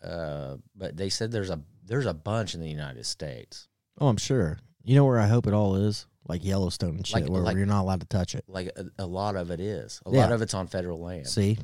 uh, 0.04 0.58
but 0.76 0.96
they 0.96 1.10
said 1.10 1.32
there's 1.32 1.50
a 1.50 1.60
there's 1.86 2.06
a 2.06 2.14
bunch 2.14 2.54
in 2.54 2.62
the 2.62 2.70
United 2.70 3.06
States. 3.06 3.68
Oh, 4.00 4.08
I'm 4.08 4.18
sure. 4.18 4.60
You 4.84 4.96
know 4.96 5.06
where 5.06 5.20
I 5.20 5.28
hope 5.28 5.48
it 5.48 5.54
all 5.54 5.76
is, 5.76 6.06
like 6.28 6.46
Yellowstone 6.46 6.98
and 6.98 7.06
shit, 7.08 7.22
Like- 7.24 7.30
where 7.32 7.42
like- 7.42 7.58
you're 7.58 7.66
not 7.66 7.82
allowed 7.82 8.02
to 8.02 8.08
touch 8.08 8.36
it. 8.36 8.46
Like 8.48 8.68
a, 8.78 8.86
a 9.00 9.06
lot 9.06 9.36
of 9.36 9.52
it 9.52 9.60
is. 9.60 10.02
A 10.06 10.12
Yeah. 10.12 10.22
lot 10.22 10.32
of 10.32 10.42
it's 10.42 10.54
on 10.54 10.68
federal 10.68 11.00
land. 11.02 11.28
See, 11.28 11.58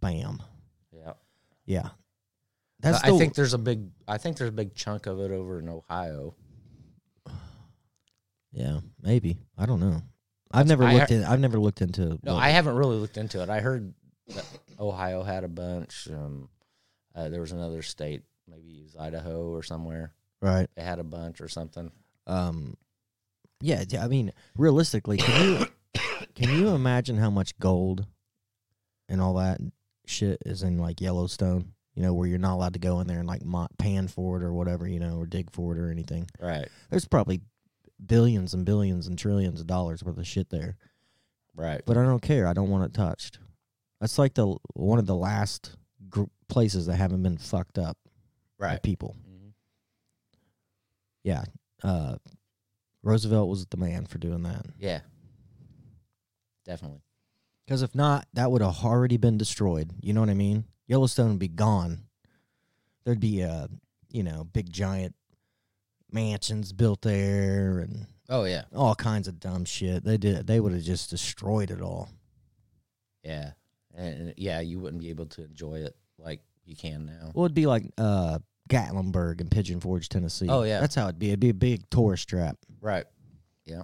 bam, 0.00 0.40
yeah, 0.92 1.14
yeah. 1.66 1.88
That's 2.80 3.02
I 3.04 3.16
think 3.18 3.34
there's 3.34 3.54
a 3.54 3.58
big. 3.58 3.88
I 4.08 4.18
think 4.18 4.36
there's 4.38 4.48
a 4.48 4.52
big 4.52 4.74
chunk 4.74 5.06
of 5.06 5.20
it 5.20 5.30
over 5.30 5.58
in 5.58 5.68
Ohio. 5.68 6.34
yeah, 8.52 8.80
maybe. 9.02 9.38
I 9.58 9.66
don't 9.66 9.80
know. 9.80 10.02
I've 10.50 10.66
never 10.66 10.84
I 10.84 10.94
looked 10.94 11.10
heard- 11.10 11.18
in. 11.20 11.24
I've 11.24 11.40
never 11.40 11.58
looked 11.58 11.82
into. 11.82 12.18
No, 12.22 12.34
what- 12.34 12.42
I 12.42 12.48
haven't 12.50 12.74
really 12.76 12.96
looked 12.96 13.16
into 13.16 13.42
it. 13.42 13.48
I 13.50 13.60
heard 13.60 13.94
that 14.28 14.46
Ohio 14.78 15.22
had 15.22 15.44
a 15.44 15.48
bunch. 15.48 16.08
Um, 16.10 16.48
uh, 17.14 17.28
there 17.28 17.40
was 17.40 17.52
another 17.52 17.82
state, 17.82 18.22
maybe 18.48 18.78
it 18.78 18.82
was 18.84 18.96
Idaho 18.96 19.48
or 19.50 19.62
somewhere. 19.62 20.12
right. 20.40 20.68
They 20.74 20.82
had 20.82 20.98
a 20.98 21.04
bunch 21.04 21.40
or 21.40 21.48
something. 21.48 21.90
um 22.26 22.76
yeah 23.62 23.82
yeah, 23.88 24.02
i 24.04 24.08
mean 24.08 24.32
realistically 24.56 25.18
can 25.18 25.44
you 25.44 25.66
can 26.34 26.48
you 26.56 26.68
imagine 26.68 27.16
how 27.18 27.28
much 27.28 27.58
gold 27.58 28.06
and 29.08 29.20
all 29.20 29.34
that 29.34 29.58
shit 30.06 30.38
is 30.46 30.62
in 30.62 30.78
like 30.78 30.98
yellowstone 31.00 31.72
you 31.94 32.02
know 32.02 32.14
where 32.14 32.26
you're 32.28 32.38
not 32.38 32.54
allowed 32.54 32.72
to 32.74 32.78
go 32.78 33.00
in 33.00 33.06
there 33.06 33.18
and 33.18 33.28
like 33.28 33.42
pan 33.78 34.08
for 34.08 34.36
it 34.36 34.42
or 34.42 34.52
whatever 34.52 34.86
you 34.86 35.00
know 35.00 35.16
or 35.18 35.26
dig 35.26 35.50
for 35.50 35.74
it 35.74 35.78
or 35.78 35.90
anything 35.90 36.26
Right, 36.40 36.68
there's 36.90 37.06
probably 37.08 37.40
billions 38.04 38.54
and 38.54 38.64
billions 38.64 39.06
and 39.06 39.18
trillions 39.18 39.60
of 39.60 39.66
dollars 39.66 40.02
worth 40.02 40.16
of 40.18 40.26
shit 40.26 40.48
there 40.50 40.76
right. 41.54 41.82
but 41.86 41.96
i 41.98 42.02
don't 42.02 42.22
care 42.22 42.46
i 42.46 42.52
don't 42.52 42.70
want 42.70 42.84
it 42.84 42.94
touched 42.94 43.38
that's 44.00 44.18
like 44.18 44.34
the 44.34 44.56
one 44.74 44.98
of 44.98 45.06
the 45.06 45.14
last 45.14 45.76
gr- 46.08 46.24
places 46.48 46.86
that 46.86 46.96
haven't 46.96 47.22
been 47.22 47.36
fucked 47.38 47.76
up 47.78 47.96
by 48.58 48.66
Right. 48.72 48.82
people 48.82 49.16
Mhm. 49.28 49.52
yeah 51.24 51.44
uh 51.82 52.16
roosevelt 53.02 53.48
was 53.48 53.66
the 53.66 53.76
man 53.76 54.06
for 54.06 54.18
doing 54.18 54.42
that 54.44 54.64
Yeah, 54.78 55.00
definitely. 56.64 57.00
Because 57.66 57.82
if 57.82 57.94
not, 57.94 58.26
that 58.34 58.50
would 58.50 58.62
have 58.62 58.84
already 58.84 59.16
been 59.16 59.38
destroyed. 59.38 59.90
You 60.02 60.12
know 60.12 60.20
what 60.20 60.28
I 60.30 60.34
mean? 60.34 60.64
Yellowstone 60.90 61.30
would 61.30 61.38
be 61.38 61.48
gone. 61.48 62.04
There'd 63.04 63.20
be 63.20 63.40
a 63.40 63.68
you 64.10 64.22
know, 64.22 64.44
big 64.44 64.72
giant 64.72 65.14
mansions 66.10 66.72
built 66.72 67.02
there 67.02 67.78
and 67.78 68.06
Oh 68.28 68.44
yeah, 68.44 68.64
all 68.74 68.94
kinds 68.94 69.26
of 69.26 69.40
dumb 69.40 69.64
shit. 69.64 70.04
They 70.04 70.16
did. 70.16 70.46
They 70.46 70.60
would 70.60 70.72
have 70.72 70.82
just 70.82 71.10
destroyed 71.10 71.70
it 71.70 71.80
all. 71.80 72.08
yeah, 73.24 73.52
and 73.94 74.34
yeah, 74.36 74.60
you 74.60 74.78
wouldn't 74.78 75.02
be 75.02 75.10
able 75.10 75.26
to 75.26 75.44
enjoy 75.44 75.80
it 75.80 75.96
like 76.16 76.40
you 76.64 76.76
can 76.76 77.06
now. 77.06 77.32
Well, 77.34 77.46
it'd 77.46 77.56
be 77.56 77.66
like 77.66 77.90
uh, 77.98 78.38
Gatlinburg 78.68 79.40
and 79.40 79.50
Pigeon 79.50 79.80
Forge, 79.80 80.08
Tennessee. 80.08 80.46
Oh, 80.48 80.62
yeah. 80.62 80.80
that's 80.80 80.94
how 80.94 81.04
it'd 81.04 81.18
be. 81.18 81.28
It'd 81.28 81.40
be 81.40 81.50
a 81.50 81.54
big 81.54 81.90
tourist 81.90 82.28
trap. 82.28 82.56
Right. 82.80 83.04
Yeah. 83.64 83.82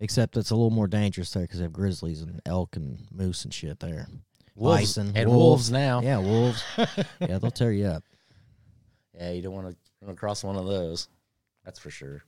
Except 0.00 0.36
it's 0.38 0.50
a 0.50 0.54
little 0.54 0.70
more 0.70 0.88
dangerous 0.88 1.30
there 1.32 1.42
because 1.42 1.58
they 1.58 1.64
have 1.64 1.72
grizzlies 1.72 2.22
and 2.22 2.40
elk 2.46 2.74
and 2.74 3.06
moose 3.12 3.44
and 3.44 3.52
shit 3.52 3.80
there. 3.80 4.08
Wolves 4.58 4.96
Bison, 4.96 5.12
and 5.14 5.28
wolves. 5.28 5.70
wolves 5.70 5.70
now. 5.70 6.00
Yeah, 6.02 6.18
wolves. 6.18 6.64
yeah, 7.20 7.38
they'll 7.38 7.52
tear 7.52 7.70
you 7.70 7.86
up. 7.86 8.02
Yeah, 9.14 9.30
you 9.30 9.40
don't 9.40 9.54
want 9.54 9.70
to 9.70 9.76
run 10.02 10.12
across 10.12 10.42
one 10.42 10.56
of 10.56 10.66
those. 10.66 11.08
That's 11.64 11.78
for 11.78 11.90
sure. 11.90 12.24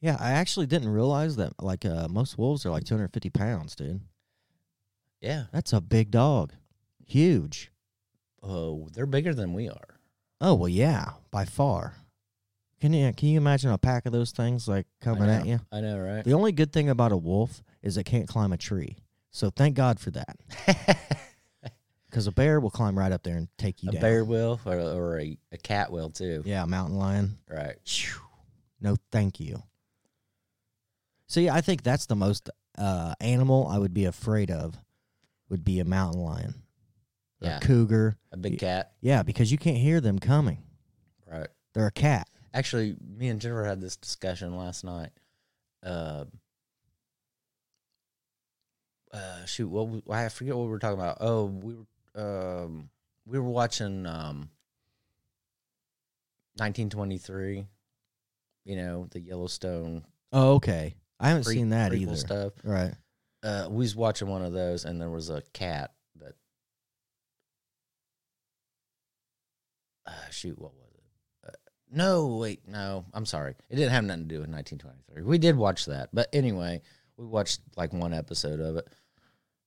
Yeah, 0.00 0.16
I 0.18 0.32
actually 0.32 0.66
didn't 0.66 0.88
realize 0.88 1.36
that. 1.36 1.52
Like, 1.62 1.84
uh, 1.84 2.08
most 2.08 2.38
wolves 2.38 2.64
are 2.64 2.70
like 2.70 2.84
250 2.84 3.28
pounds, 3.30 3.74
dude. 3.74 4.00
Yeah. 5.20 5.44
That's 5.52 5.74
a 5.74 5.80
big 5.80 6.10
dog, 6.10 6.52
huge. 7.04 7.70
Oh, 8.42 8.88
they're 8.94 9.06
bigger 9.06 9.34
than 9.34 9.52
we 9.52 9.68
are. 9.68 9.98
Oh 10.40 10.54
well, 10.54 10.68
yeah, 10.68 11.10
by 11.30 11.44
far. 11.44 11.94
Can 12.80 12.92
you 12.92 13.12
can 13.12 13.28
you 13.28 13.36
imagine 13.36 13.72
a 13.72 13.78
pack 13.78 14.06
of 14.06 14.12
those 14.12 14.30
things 14.30 14.68
like 14.68 14.86
coming 15.00 15.28
at 15.28 15.44
you? 15.44 15.58
I 15.72 15.80
know, 15.80 15.98
right? 15.98 16.24
The 16.24 16.34
only 16.34 16.52
good 16.52 16.72
thing 16.72 16.88
about 16.88 17.10
a 17.10 17.16
wolf 17.16 17.60
is 17.82 17.96
it 17.96 18.04
can't 18.04 18.28
climb 18.28 18.52
a 18.52 18.56
tree. 18.56 18.98
So 19.30 19.50
thank 19.50 19.76
God 19.76 20.00
for 20.00 20.10
that. 20.12 20.36
Because 22.10 22.26
a 22.26 22.32
bear 22.32 22.58
will 22.58 22.70
climb 22.70 22.98
right 22.98 23.12
up 23.12 23.22
there 23.22 23.36
and 23.36 23.48
take 23.58 23.82
you 23.82 23.90
a 23.90 23.92
down. 23.92 24.00
bear 24.00 24.24
will, 24.24 24.58
or, 24.64 24.78
or 24.78 25.20
a, 25.20 25.36
a 25.52 25.58
cat 25.58 25.92
will 25.92 26.08
too. 26.08 26.42
Yeah, 26.46 26.62
a 26.62 26.66
mountain 26.66 26.96
lion. 26.96 27.36
Right. 27.46 27.76
Phew. 27.86 28.18
No, 28.80 28.96
thank 29.12 29.38
you. 29.40 29.62
See, 31.26 31.50
I 31.50 31.60
think 31.60 31.82
that's 31.82 32.06
the 32.06 32.16
most 32.16 32.48
uh, 32.78 33.14
animal 33.20 33.66
I 33.68 33.76
would 33.76 33.92
be 33.92 34.06
afraid 34.06 34.50
of. 34.50 34.74
Would 35.50 35.64
be 35.64 35.80
a 35.80 35.84
mountain 35.84 36.22
lion, 36.22 36.54
Yeah. 37.40 37.58
a 37.58 37.60
cougar. 37.60 38.16
A 38.32 38.38
big 38.38 38.58
cat. 38.58 38.92
Yeah, 39.02 39.22
because 39.22 39.52
you 39.52 39.58
can't 39.58 39.76
hear 39.76 40.00
them 40.00 40.18
coming. 40.18 40.62
Right. 41.30 41.48
They're 41.74 41.86
a 41.86 41.90
cat. 41.92 42.26
Actually, 42.54 42.96
me 43.06 43.28
and 43.28 43.38
Jennifer 43.38 43.64
had 43.64 43.82
this 43.82 43.96
discussion 43.98 44.56
last 44.56 44.82
night. 44.82 45.10
Uh, 45.82 46.24
uh, 49.12 49.44
shoot, 49.46 49.68
what 49.68 49.88
we, 49.88 50.02
I 50.10 50.28
forget 50.28 50.56
what 50.56 50.64
we 50.64 50.70
were 50.70 50.78
talking 50.78 50.98
about. 50.98 51.18
Oh, 51.20 51.46
we 51.46 51.74
were 51.74 51.84
um, 52.64 52.90
we 53.26 53.38
were 53.38 53.48
watching 53.50 54.06
um, 54.06 54.50
1923. 56.56 57.66
You 58.64 58.76
know 58.76 59.06
the 59.10 59.20
Yellowstone 59.20 60.04
Oh, 60.32 60.54
okay. 60.54 60.94
I 61.20 61.28
haven't 61.28 61.44
pre- 61.44 61.54
seen 61.54 61.70
that 61.70 61.94
either. 61.94 62.16
stuff. 62.16 62.52
Right. 62.62 62.92
Uh, 63.42 63.66
we 63.70 63.78
was 63.78 63.96
watching 63.96 64.28
one 64.28 64.44
of 64.44 64.52
those, 64.52 64.84
and 64.84 65.00
there 65.00 65.08
was 65.10 65.30
a 65.30 65.42
cat 65.52 65.92
that. 66.20 66.34
Uh, 70.06 70.12
shoot, 70.30 70.58
what 70.58 70.74
was 70.74 70.90
it? 70.94 71.48
Uh, 71.48 71.52
no, 71.90 72.26
wait, 72.36 72.60
no, 72.66 73.04
I'm 73.14 73.26
sorry. 73.26 73.54
It 73.70 73.76
didn't 73.76 73.92
have 73.92 74.04
nothing 74.04 74.24
to 74.24 74.28
do 74.28 74.40
with 74.40 74.50
1923. 74.50 75.22
We 75.22 75.38
did 75.38 75.56
watch 75.56 75.86
that, 75.86 76.10
but 76.12 76.28
anyway, 76.32 76.82
we 77.18 77.26
watched 77.26 77.60
like 77.76 77.92
one 77.92 78.14
episode 78.14 78.60
of 78.60 78.76
it. 78.76 78.88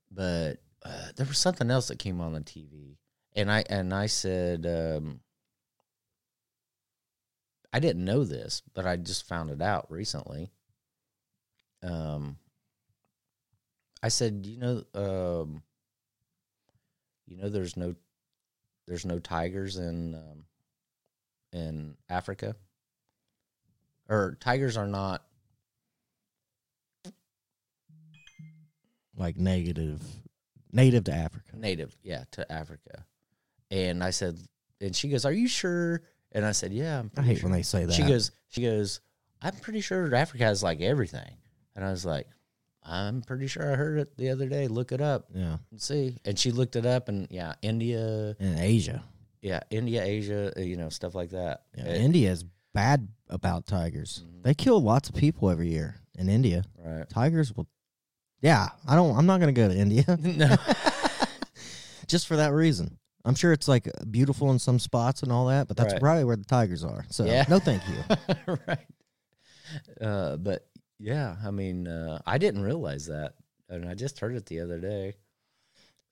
But 0.10 0.58
uh, 0.84 1.10
there 1.16 1.28
was 1.28 1.38
something 1.38 1.70
else 1.70 1.90
that 1.90 2.00
came 2.00 2.20
on 2.20 2.34
the 2.34 2.42
TV, 2.42 2.98
and 3.36 3.52
I 3.52 3.64
and 3.70 3.94
I 3.94 4.08
said, 4.08 4.66
um, 4.66 5.20
I 7.74 7.80
didn't 7.80 8.04
know 8.04 8.24
this, 8.24 8.62
but 8.74 8.86
I 8.86 8.98
just 8.98 9.28
found 9.28 9.50
it 9.50 9.62
out 9.62 9.92
recently. 9.92 10.52
Um, 11.84 12.38
I 14.04 14.10
said, 14.10 14.46
you 14.46 14.58
know, 14.58 14.84
um, 14.94 15.64
you 17.28 17.38
know, 17.38 17.50
there's 17.50 17.78
no, 17.78 17.96
there's 18.88 19.06
no 19.06 19.20
tigers 19.20 19.78
in, 19.78 20.16
um, 20.16 20.44
in 21.54 21.96
Africa, 22.10 22.56
or 24.10 24.38
tigers 24.40 24.76
are 24.76 24.88
not. 24.88 25.24
Like 29.22 29.38
negative, 29.38 30.02
native 30.74 31.04
to 31.06 31.14
Africa. 31.14 31.56
native, 31.56 31.96
yeah, 32.02 32.24
to 32.32 32.52
Africa. 32.52 33.06
And 33.70 34.04
I 34.04 34.10
said, 34.10 34.40
and 34.82 34.96
she 34.96 35.10
goes, 35.10 35.26
"Are 35.26 35.32
you 35.32 35.48
sure?" 35.48 36.02
And 36.32 36.44
I 36.44 36.54
said, 36.54 36.74
"Yeah, 36.74 37.00
I'm 37.00 37.12
I 37.16 37.22
hate 37.22 37.38
sure." 37.38 37.50
when 37.50 37.54
they 37.58 37.62
say 37.64 37.86
that. 37.86 37.94
She 37.94 38.02
goes, 38.02 38.32
she 38.50 38.62
goes, 38.64 39.00
"I'm 39.42 39.56
pretty 39.58 39.82
sure 39.82 40.14
Africa 40.16 40.44
has 40.46 40.64
like 40.64 40.82
everything." 40.82 41.36
And 41.76 41.86
I 41.86 41.92
was 41.92 42.04
like, 42.04 42.28
"I'm 42.84 43.22
pretty 43.22 43.46
sure 43.46 43.72
I 43.72 43.76
heard 43.76 44.00
it 44.00 44.18
the 44.18 44.30
other 44.30 44.50
day. 44.50 44.68
Look 44.68 44.92
it 44.92 45.02
up 45.02 45.28
yeah, 45.36 45.58
and 45.70 45.80
see." 45.80 46.18
And 46.26 46.38
she 46.40 46.50
looked 46.52 46.76
it 46.76 46.86
up, 46.88 47.08
and 47.08 47.28
yeah, 47.30 47.54
India, 47.62 48.36
and 48.40 48.60
Asia. 48.60 49.04
yeah, 49.44 49.60
India, 49.70 50.04
Asia, 50.04 50.52
uh, 50.58 50.62
you 50.62 50.78
know, 50.78 50.90
stuff 50.90 51.14
like 51.14 51.30
that. 51.30 51.62
Yeah, 51.78 51.86
It- 51.86 52.02
India 52.02 52.32
is 52.32 52.44
bad 52.74 53.08
about 53.30 53.68
tigers. 53.68 54.24
Mhm. 54.26 54.44
They 54.44 54.54
kill 54.56 54.82
lots 54.82 55.10
of 55.10 55.16
people 55.16 55.50
every 55.52 55.70
year 55.70 55.98
in 56.18 56.28
India. 56.28 56.64
right? 56.84 57.08
Tigers 57.08 57.56
will. 57.56 57.68
Yeah, 58.42 58.70
I 58.88 58.96
don't. 58.96 59.16
I'm 59.16 59.26
not 59.26 59.40
gonna 59.40 59.52
go 59.52 59.68
to 59.68 59.76
India 59.76 60.04
no, 60.22 60.56
just 62.08 62.28
for 62.28 62.38
that 62.38 62.54
reason. 62.54 62.98
I'm 63.24 63.36
sure 63.36 63.52
it's 63.54 63.68
like 63.68 63.88
beautiful 64.10 64.50
in 64.52 64.58
some 64.58 64.80
spots 64.80 65.22
and 65.22 65.32
all 65.32 65.46
that, 65.48 65.68
but 65.68 65.78
that's 65.78 65.94
Right. 65.94 66.02
probably 66.02 66.24
where 66.24 66.36
the 66.36 66.44
tigers 66.46 66.84
are. 66.84 67.06
So 67.12 67.26
Yeah. 67.26 67.46
no, 67.48 67.60
thank 67.60 67.84
you. 67.88 68.04
right. 68.68 68.88
Uh, 70.02 70.38
but 70.38 70.68
yeah, 71.00 71.36
I 71.46 71.52
mean, 71.52 71.88
uh, 71.88 72.20
I 72.26 72.38
didn't 72.40 72.64
realize 72.64 73.06
that, 73.08 73.34
and 73.70 73.88
I 73.88 73.94
just 73.94 74.20
heard 74.20 74.36
it 74.36 74.48
the 74.48 74.60
other 74.62 74.80
day, 74.80 75.16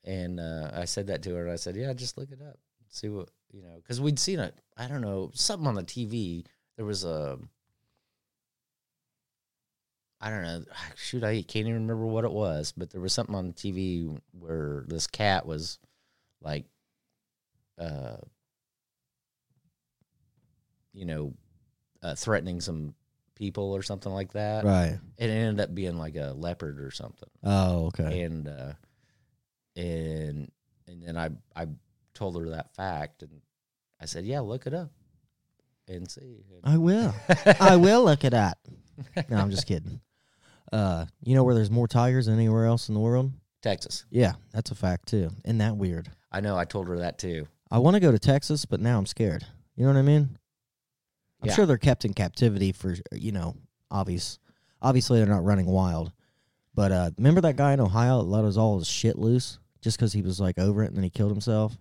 and 0.03 0.39
uh, 0.39 0.69
I 0.73 0.85
said 0.85 1.07
that 1.07 1.23
to 1.23 1.33
her, 1.35 1.43
and 1.43 1.51
I 1.51 1.55
said, 1.57 1.75
"Yeah, 1.75 1.91
just 1.93 2.17
look 2.17 2.31
it 2.31 2.41
up, 2.47 2.57
see 2.89 3.09
what 3.09 3.29
you 3.51 3.61
know," 3.63 3.75
because 3.81 3.99
we'd 3.99 4.19
seen 4.19 4.39
it. 4.39 4.53
I 4.77 4.87
don't 4.87 5.01
know 5.01 5.31
something 5.33 5.67
on 5.67 5.75
the 5.75 5.83
TV. 5.83 6.45
There 6.77 6.85
was 6.85 7.03
a, 7.03 7.37
I 10.21 10.29
don't 10.29 10.43
know. 10.43 10.63
Shoot, 10.95 11.23
I 11.23 11.41
can't 11.41 11.67
even 11.67 11.73
remember 11.87 12.05
what 12.05 12.25
it 12.25 12.31
was, 12.31 12.73
but 12.75 12.89
there 12.91 13.01
was 13.01 13.13
something 13.13 13.35
on 13.35 13.47
the 13.47 13.53
TV 13.53 14.17
where 14.37 14.83
this 14.87 15.07
cat 15.07 15.45
was 15.45 15.79
like, 16.41 16.65
uh, 17.77 18.17
you 20.93 21.05
know, 21.05 21.33
uh, 22.03 22.15
threatening 22.15 22.61
some 22.61 22.93
people 23.35 23.71
or 23.73 23.81
something 23.81 24.11
like 24.11 24.33
that. 24.33 24.65
Right. 24.65 24.97
It 25.17 25.29
ended 25.29 25.61
up 25.63 25.73
being 25.73 25.97
like 25.97 26.15
a 26.15 26.33
leopard 26.35 26.79
or 26.79 26.91
something, 26.91 27.29
Oh, 27.43 27.87
okay. 27.87 28.21
and 28.23 28.47
uh, 28.47 28.73
and 29.75 30.51
and 30.87 31.03
then 31.03 31.17
I 31.17 31.29
I 31.55 31.67
told 32.13 32.37
her 32.37 32.49
that 32.51 32.73
fact, 32.75 33.23
and 33.23 33.41
I 34.01 34.05
said, 34.05 34.25
yeah, 34.25 34.39
look 34.41 34.67
it 34.67 34.73
up 34.73 34.91
and 35.87 36.09
see. 36.09 36.43
And- 36.51 36.73
I 36.73 36.77
will. 36.77 37.13
I 37.59 37.75
will 37.77 38.03
look 38.03 38.23
it 38.23 38.33
up. 38.33 38.57
No, 39.29 39.37
I'm 39.37 39.51
just 39.51 39.65
kidding. 39.67 40.01
Uh, 40.71 41.05
you 41.23 41.35
know 41.35 41.43
where 41.43 41.55
there's 41.55 41.71
more 41.71 41.87
tigers 41.87 42.25
than 42.27 42.35
anywhere 42.35 42.65
else 42.65 42.89
in 42.89 42.93
the 42.93 42.99
world? 43.01 43.31
Texas. 43.61 44.05
Yeah, 44.09 44.33
that's 44.53 44.71
a 44.71 44.75
fact 44.75 45.07
too. 45.07 45.29
Isn't 45.45 45.57
that 45.59 45.75
weird? 45.77 46.09
I 46.31 46.39
know. 46.41 46.57
I 46.57 46.65
told 46.65 46.87
her 46.87 46.99
that 46.99 47.17
too. 47.17 47.47
I 47.71 47.79
want 47.79 47.95
to 47.95 47.99
go 47.99 48.11
to 48.11 48.19
Texas, 48.19 48.65
but 48.65 48.79
now 48.79 48.97
I'm 48.97 49.05
scared. 49.05 49.45
You 49.75 49.85
know 49.85 49.93
what 49.93 49.99
I 49.99 50.03
mean? 50.03 50.37
I'm 51.41 51.47
Yeah. 51.49 51.53
sure 51.55 51.65
they're 51.65 51.77
kept 51.77 52.05
in 52.05 52.13
captivity 52.13 52.71
for 52.71 52.95
you 53.11 53.31
know 53.31 53.55
obvious. 53.91 54.39
Obviously, 54.81 55.19
they're 55.19 55.27
not 55.27 55.43
running 55.43 55.65
wild. 55.65 56.11
But 56.75 56.91
uh, 56.91 57.11
remember 57.17 57.41
that 57.41 57.57
guy 57.57 57.73
in 57.73 57.79
Ohio 57.81 58.19
that 58.19 58.29
let 58.29 58.45
us 58.45 58.55
all 58.55 58.77
his 58.79 58.87
shit 58.87 59.17
loose 59.17 59.59
just 59.81 59.97
because 59.97 60.13
he 60.13 60.21
was 60.21 60.39
like 60.39 60.57
over 60.59 60.83
it 60.83 60.87
and 60.87 60.95
then 60.95 61.03
he 61.03 61.09
killed 61.09 61.31
himself. 61.31 61.75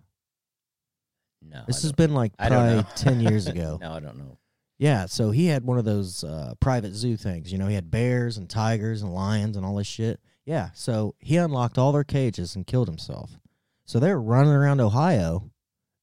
No, 1.41 1.63
This 1.67 1.83
has 1.83 1.93
been 1.93 2.13
like 2.13 2.35
probably 2.37 2.83
ten 2.95 3.21
years 3.21 3.47
ago. 3.47 3.77
No, 3.81 3.93
I 3.93 3.99
don't 4.01 4.17
know. 4.17 4.37
Yeah, 4.79 5.05
so 5.07 5.31
he 5.31 5.47
had 5.47 5.65
one 5.65 5.77
of 5.77 5.83
those 5.85 6.23
uh, 6.23 6.53
private 6.61 6.93
zoo 6.95 7.17
things. 7.17 7.51
You 7.51 7.57
know, 7.57 7.67
he 7.67 7.75
had 7.75 7.91
bears 7.91 8.37
and 8.37 8.49
tigers 8.49 9.01
and 9.01 9.13
lions 9.13 9.57
and 9.57 9.65
all 9.65 9.75
this 9.75 9.87
shit. 9.87 10.19
Yeah, 10.45 10.69
so 10.73 11.15
he 11.19 11.35
unlocked 11.37 11.77
all 11.77 11.91
their 11.91 12.03
cages 12.05 12.55
and 12.55 12.65
killed 12.65 12.87
himself. 12.87 13.37
So 13.85 13.99
they're 13.99 14.19
running 14.19 14.53
around 14.53 14.79
Ohio 14.79 15.51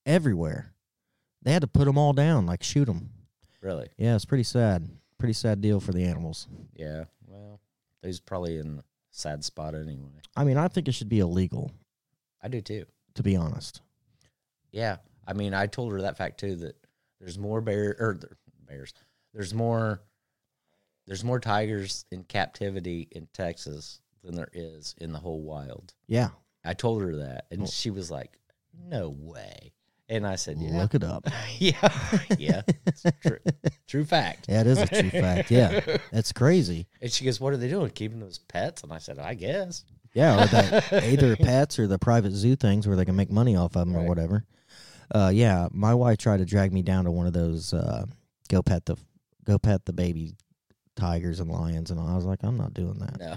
everywhere. 0.04 0.74
They 1.42 1.52
had 1.52 1.62
to 1.62 1.68
put 1.68 1.86
them 1.86 1.96
all 1.98 2.12
down, 2.12 2.44
like 2.46 2.62
shoot 2.62 2.84
them. 2.84 3.10
Really? 3.62 3.88
Yeah, 3.96 4.14
it's 4.14 4.24
pretty 4.24 4.44
sad. 4.44 4.88
Pretty 5.18 5.32
sad 5.32 5.60
deal 5.62 5.80
for 5.80 5.92
the 5.92 6.04
animals. 6.04 6.46
Yeah. 6.74 7.04
Well, 7.26 7.60
he's 8.02 8.20
probably 8.20 8.58
in 8.58 8.78
a 8.80 8.84
sad 9.10 9.42
spot 9.42 9.74
anyway. 9.74 10.20
I 10.36 10.44
mean, 10.44 10.58
I 10.58 10.68
think 10.68 10.86
it 10.86 10.92
should 10.92 11.08
be 11.08 11.20
illegal, 11.20 11.70
I 12.42 12.48
do 12.48 12.60
too. 12.60 12.84
to 13.14 13.22
be 13.22 13.34
honest. 13.36 13.80
Yeah. 14.70 14.96
I 15.26 15.32
mean, 15.32 15.54
I 15.54 15.66
told 15.66 15.92
her 15.92 16.02
that 16.02 16.18
fact 16.18 16.38
too. 16.38 16.56
That 16.56 16.76
there's 17.20 17.38
more 17.38 17.60
bear 17.62 17.96
or 17.98 18.18
there- 18.20 18.36
bears. 18.66 18.92
There's 19.34 19.54
more. 19.54 20.00
There's 21.06 21.22
more 21.24 21.38
tigers 21.38 22.04
in 22.10 22.24
captivity 22.24 23.06
in 23.12 23.28
Texas 23.32 24.00
than 24.24 24.34
there 24.34 24.50
is 24.52 24.94
in 24.98 25.12
the 25.12 25.18
whole 25.20 25.42
wild. 25.42 25.94
Yeah, 26.08 26.30
I 26.64 26.74
told 26.74 27.02
her 27.02 27.16
that, 27.16 27.46
and 27.50 27.60
Well- 27.62 27.70
she 27.70 27.90
was 27.90 28.10
like, 28.10 28.38
"No 28.76 29.10
way." 29.10 29.72
And 30.08 30.24
I 30.24 30.36
said, 30.36 30.58
yeah, 30.60 30.78
Look 30.78 30.94
it 30.94 31.02
up. 31.02 31.26
yeah, 31.58 31.88
yeah, 32.38 32.62
it's 32.86 33.02
true, 33.22 33.38
true 33.88 34.04
fact. 34.04 34.46
Yeah, 34.48 34.60
it 34.60 34.68
is 34.68 34.78
a 34.78 34.86
true 34.86 35.10
fact. 35.10 35.50
Yeah, 35.50 35.80
That's 36.12 36.30
crazy. 36.32 36.86
And 37.00 37.10
she 37.10 37.24
goes, 37.24 37.40
"What 37.40 37.52
are 37.52 37.56
they 37.56 37.68
doing? 37.68 37.90
Keeping 37.90 38.20
those 38.20 38.38
pets?" 38.38 38.84
And 38.84 38.92
I 38.92 38.98
said, 38.98 39.18
"I 39.18 39.34
guess." 39.34 39.84
Yeah, 40.14 40.44
or 40.44 40.46
the, 40.46 41.06
either 41.12 41.34
pets 41.36 41.78
or 41.80 41.86
the 41.88 41.98
private 41.98 42.32
zoo 42.32 42.54
things 42.56 42.86
where 42.86 42.96
they 42.96 43.04
can 43.04 43.16
make 43.16 43.30
money 43.30 43.56
off 43.56 43.76
of 43.76 43.86
them 43.86 43.96
or 43.96 44.02
whatever. 44.06 44.44
Uh, 45.12 45.30
yeah, 45.34 45.68
my 45.72 45.92
wife 45.92 46.18
tried 46.18 46.38
to 46.38 46.44
drag 46.44 46.72
me 46.72 46.82
down 46.82 47.04
to 47.04 47.10
one 47.10 47.26
of 47.26 47.32
those 47.32 47.74
uh, 47.74 48.06
go 48.46 48.62
pet 48.62 48.86
the 48.86 48.96
go 49.44 49.58
pet 49.58 49.84
the 49.84 49.92
baby 49.92 50.34
tigers 50.96 51.40
and 51.40 51.50
lions, 51.50 51.90
and 51.90 52.00
I 52.00 52.14
was 52.16 52.24
like, 52.24 52.40
I'm 52.42 52.56
not 52.56 52.72
doing 52.74 52.98
that. 53.00 53.18
No, 53.20 53.36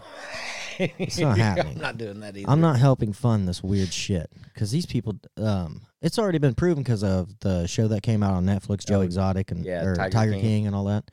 It's 0.98 1.20
not 1.20 1.38
happening. 1.48 1.76
I'm 1.76 1.82
not 1.82 1.98
doing 1.98 2.20
that 2.22 2.38
either. 2.38 2.50
I'm 2.50 2.62
not 2.62 2.80
helping 2.80 3.12
fund 3.14 3.48
this 3.48 3.62
weird 3.62 3.92
shit 3.92 4.32
because 4.54 4.72
these 4.72 4.86
people. 4.86 5.16
Um, 5.38 5.82
it's 6.02 6.18
already 6.18 6.38
been 6.38 6.56
proven 6.56 6.82
because 6.84 7.04
of 7.04 7.38
the 7.42 7.68
show 7.68 7.90
that 7.90 8.02
came 8.04 8.24
out 8.24 8.34
on 8.34 8.46
Netflix, 8.46 8.86
Joe 8.88 9.00
Oh, 9.00 9.02
Exotic 9.02 9.52
and 9.52 9.66
yeah, 9.66 9.84
or 9.84 9.96
Tiger 9.96 10.10
Tiger, 10.12 10.32
King. 10.34 10.42
King. 10.42 10.68
and 10.68 10.76
all 10.76 10.86
that. 10.86 11.04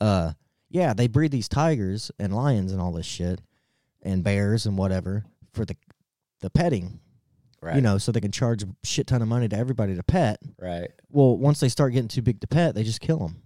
Uh, 0.00 0.32
yeah, 0.70 0.94
they 0.94 1.06
breed 1.06 1.30
these 1.30 1.48
tigers 1.48 2.10
and 2.18 2.34
lions 2.34 2.72
and 2.72 2.80
all 2.80 2.92
this 2.92 3.04
shit, 3.04 3.42
and 4.02 4.24
bears 4.24 4.64
and 4.64 4.78
whatever 4.78 5.24
for 5.52 5.64
the 5.66 5.76
the 6.40 6.48
petting. 6.48 6.98
Right. 7.62 7.76
You 7.76 7.80
know, 7.80 7.96
so 7.96 8.10
they 8.10 8.20
can 8.20 8.32
charge 8.32 8.64
a 8.64 8.68
shit 8.82 9.06
ton 9.06 9.22
of 9.22 9.28
money 9.28 9.48
to 9.48 9.56
everybody 9.56 9.94
to 9.94 10.02
pet. 10.02 10.40
Right. 10.58 10.90
Well, 11.10 11.38
once 11.38 11.60
they 11.60 11.68
start 11.68 11.92
getting 11.92 12.08
too 12.08 12.20
big 12.22 12.40
to 12.40 12.48
pet, 12.48 12.74
they 12.74 12.82
just 12.82 13.00
kill 13.00 13.18
them 13.18 13.40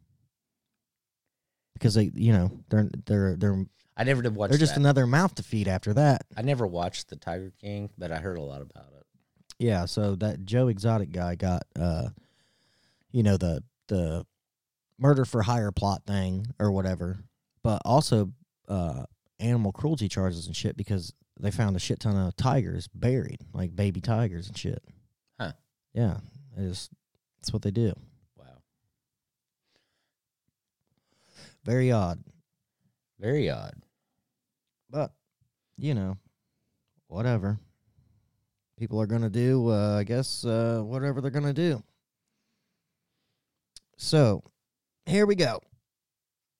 because 1.74 1.94
they, 1.94 2.10
you 2.14 2.32
know, 2.32 2.50
they're 2.70 2.88
they're 3.04 3.36
they're 3.36 3.66
I 3.94 4.04
never 4.04 4.22
did 4.22 4.34
watch. 4.34 4.50
they're 4.50 4.58
just 4.58 4.74
that. 4.74 4.80
another 4.80 5.06
mouth 5.06 5.34
to 5.34 5.42
feed 5.42 5.68
after 5.68 5.92
that. 5.94 6.24
I 6.36 6.42
never 6.42 6.66
watched 6.66 7.08
the 7.08 7.16
Tiger 7.16 7.52
King, 7.60 7.90
but 7.98 8.10
I 8.10 8.16
heard 8.16 8.38
a 8.38 8.42
lot 8.42 8.62
about 8.62 8.86
it. 8.98 9.06
Yeah, 9.58 9.84
so 9.84 10.14
that 10.16 10.44
Joe 10.46 10.68
Exotic 10.68 11.12
guy 11.12 11.34
got 11.34 11.64
uh 11.78 12.08
you 13.10 13.22
know 13.22 13.36
the 13.36 13.62
the 13.88 14.24
murder 14.98 15.26
for 15.26 15.42
hire 15.42 15.72
plot 15.72 16.02
thing 16.06 16.46
or 16.58 16.72
whatever, 16.72 17.18
but 17.62 17.82
also 17.84 18.32
uh 18.68 19.04
animal 19.38 19.72
cruelty 19.72 20.08
charges 20.08 20.46
and 20.46 20.56
shit 20.56 20.74
because 20.74 21.12
they 21.38 21.50
found 21.50 21.76
a 21.76 21.78
shit 21.80 22.00
ton 22.00 22.16
of 22.16 22.36
tigers 22.36 22.88
buried, 22.94 23.40
like 23.52 23.74
baby 23.76 24.00
tigers 24.00 24.48
and 24.48 24.56
shit. 24.56 24.82
Huh. 25.38 25.52
Yeah, 25.94 26.18
it's 26.56 26.88
that's 27.38 27.52
what 27.52 27.62
they 27.62 27.70
do. 27.70 27.92
Wow. 28.36 28.44
Very 31.64 31.92
odd, 31.92 32.22
Very 33.18 33.50
odd. 33.50 33.74
but 34.90 35.12
you 35.76 35.94
know, 35.94 36.16
whatever. 37.08 37.58
People 38.78 39.00
are 39.00 39.06
gonna 39.06 39.30
do, 39.30 39.70
uh, 39.70 39.98
I 39.98 40.04
guess, 40.04 40.44
uh, 40.44 40.80
whatever 40.84 41.20
they're 41.22 41.30
gonna 41.30 41.54
do. 41.54 41.82
So, 43.96 44.42
here 45.06 45.24
we 45.24 45.34
go. 45.34 45.60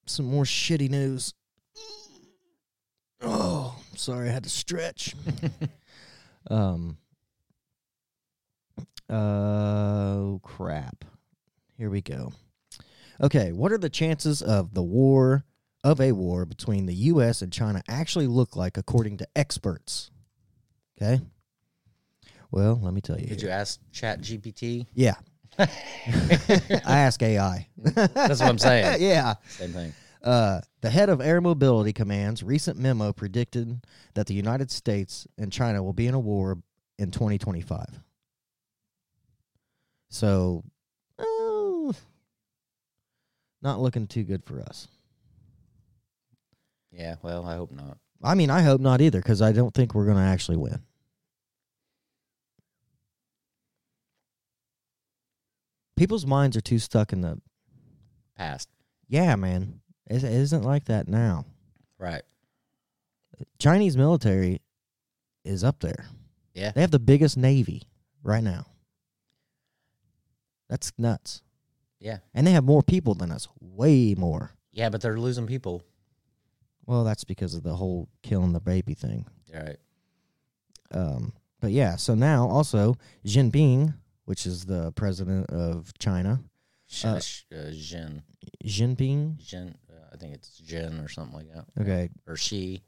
Some 0.07 0.25
more 0.27 0.45
shitty 0.45 0.89
news. 0.89 1.35
Oh, 3.21 3.56
sorry, 3.97 4.29
I 4.29 4.33
had 4.33 4.45
to 4.45 4.51
stretch. 4.51 5.15
um. 6.51 6.99
Oh 9.09 10.41
crap. 10.43 11.05
Here 11.77 11.91
we 11.91 12.01
go. 12.01 12.33
Okay, 13.21 13.53
what 13.53 13.73
are 13.73 13.79
the 13.79 13.89
chances 13.89 14.43
of 14.43 14.75
the 14.75 14.83
war 14.83 15.45
of 15.85 16.01
a 16.01 16.13
war 16.13 16.45
between 16.45 16.87
the 16.87 16.95
US 16.95 17.43
and 17.43 17.53
China 17.53 17.83
actually 17.89 18.27
look 18.27 18.57
like 18.57 18.77
according 18.77 19.19
to 19.19 19.29
experts? 19.37 20.11
Okay? 21.01 21.23
Well, 22.51 22.81
let 22.83 22.95
me 22.95 23.01
tell 23.01 23.19
you. 23.19 23.27
Did 23.27 23.43
you 23.43 23.49
ask 23.49 23.81
Chat 23.93 24.21
GPT? 24.21 24.87
Yeah. 24.95 25.15
I 25.59 25.69
ask 26.87 27.23
AI. 27.23 27.69
That's 27.77 28.41
what 28.41 28.49
I'm 28.49 28.59
saying. 28.59 29.01
yeah. 29.01 29.35
Same 29.49 29.73
thing. 29.73 29.93
Uh, 30.27 30.61
the 30.81 30.91
head 30.91 31.09
of 31.09 31.21
Air 31.21 31.41
Mobility 31.41 31.93
Command's 31.93 32.43
recent 32.43 32.77
memo 32.77 33.13
predicted 33.13 33.87
that 34.15 34.27
the 34.27 34.35
United 34.35 34.73
States 34.73 35.25
and 35.39 35.53
China 35.53 35.85
will 35.85 35.93
be 35.93 36.09
in 36.09 36.15
a 36.15 36.19
war 36.19 36.59
in 36.99 37.13
2025. 37.13 38.01
So, 40.11 40.65
uh, 41.17 41.93
not 43.63 43.81
looking 43.81 44.09
too 44.09 44.25
good 44.25 44.45
for 44.45 44.61
us. 44.61 44.89
Yeah. 46.91 47.15
Well, 47.23 47.47
I 47.47 47.55
hope 47.55 47.71
not. 47.71 47.99
I 48.21 48.35
mean, 48.35 48.51
I 48.51 48.63
hope 48.63 48.81
not 48.81 49.01
either 49.01 49.21
because 49.21 49.41
I 49.41 49.53
don't 49.53 49.75
think 49.75 49.95
we're 49.95 50.07
going 50.07 50.17
to 50.17 50.23
actually 50.25 50.57
win. 50.57 50.83
People's 55.97 56.27
minds 56.27 56.57
are 56.57 56.61
too 56.63 56.81
stuck 56.81 57.13
in 57.13 57.21
the, 57.21 57.41
Past. 58.37 58.69
yeah, 59.09 59.37
man. 59.37 59.81
It 60.09 60.23
isn't 60.23 60.63
like 60.63 60.85
that 60.87 61.09
now. 61.09 61.45
Right. 61.99 62.23
Chinese 63.59 63.97
military 63.97 64.61
is 65.45 65.65
up 65.65 65.81
there. 65.81 66.07
Yeah. 66.55 66.73
They 66.73 66.81
have 66.81 66.91
the 66.91 66.99
biggest 66.99 67.37
navy 67.37 67.83
right 68.23 68.43
now. 68.43 68.67
That's 70.69 70.93
nuts. 70.99 71.43
Yeah. 72.01 72.19
And 72.35 72.47
they 72.47 72.53
have 72.53 72.65
more 72.65 72.83
people 72.83 73.15
than 73.15 73.31
us, 73.31 73.49
way 73.61 74.15
more. 74.17 74.53
Yeah, 74.73 74.89
but 74.91 75.01
they're 75.01 75.19
losing 75.19 75.47
people. 75.47 75.83
Well, 76.87 77.05
that's 77.05 77.25
because 77.25 77.55
of 77.55 77.63
the 77.63 77.75
whole 77.77 78.09
killing 78.23 78.53
the 78.53 78.61
baby 78.61 78.95
thing. 78.95 79.27
All 79.55 79.61
right. 79.63 79.77
Um, 80.93 81.33
but 81.61 81.73
yeah, 81.73 81.97
so 81.97 82.15
now 82.15 82.49
also 82.49 82.97
Jinping, 83.25 83.95
which 84.25 84.47
is 84.47 84.67
the 84.67 84.93
president 84.93 85.51
of 85.51 85.93
China, 85.99 86.41
Sh- 86.87 87.05
Uh, 87.05 87.21
uh, 87.57 87.71
Jin. 87.73 88.23
Jinping, 88.65 89.39
Jin. 89.39 89.75
I 90.17 90.19
think 90.19 90.35
it's 90.35 90.57
Jin 90.59 90.99
or 91.01 91.09
something 91.09 91.37
like 91.37 91.53
that. 91.53 91.65
okay, 91.81 92.09
Or 92.27 92.37
she. 92.37 92.83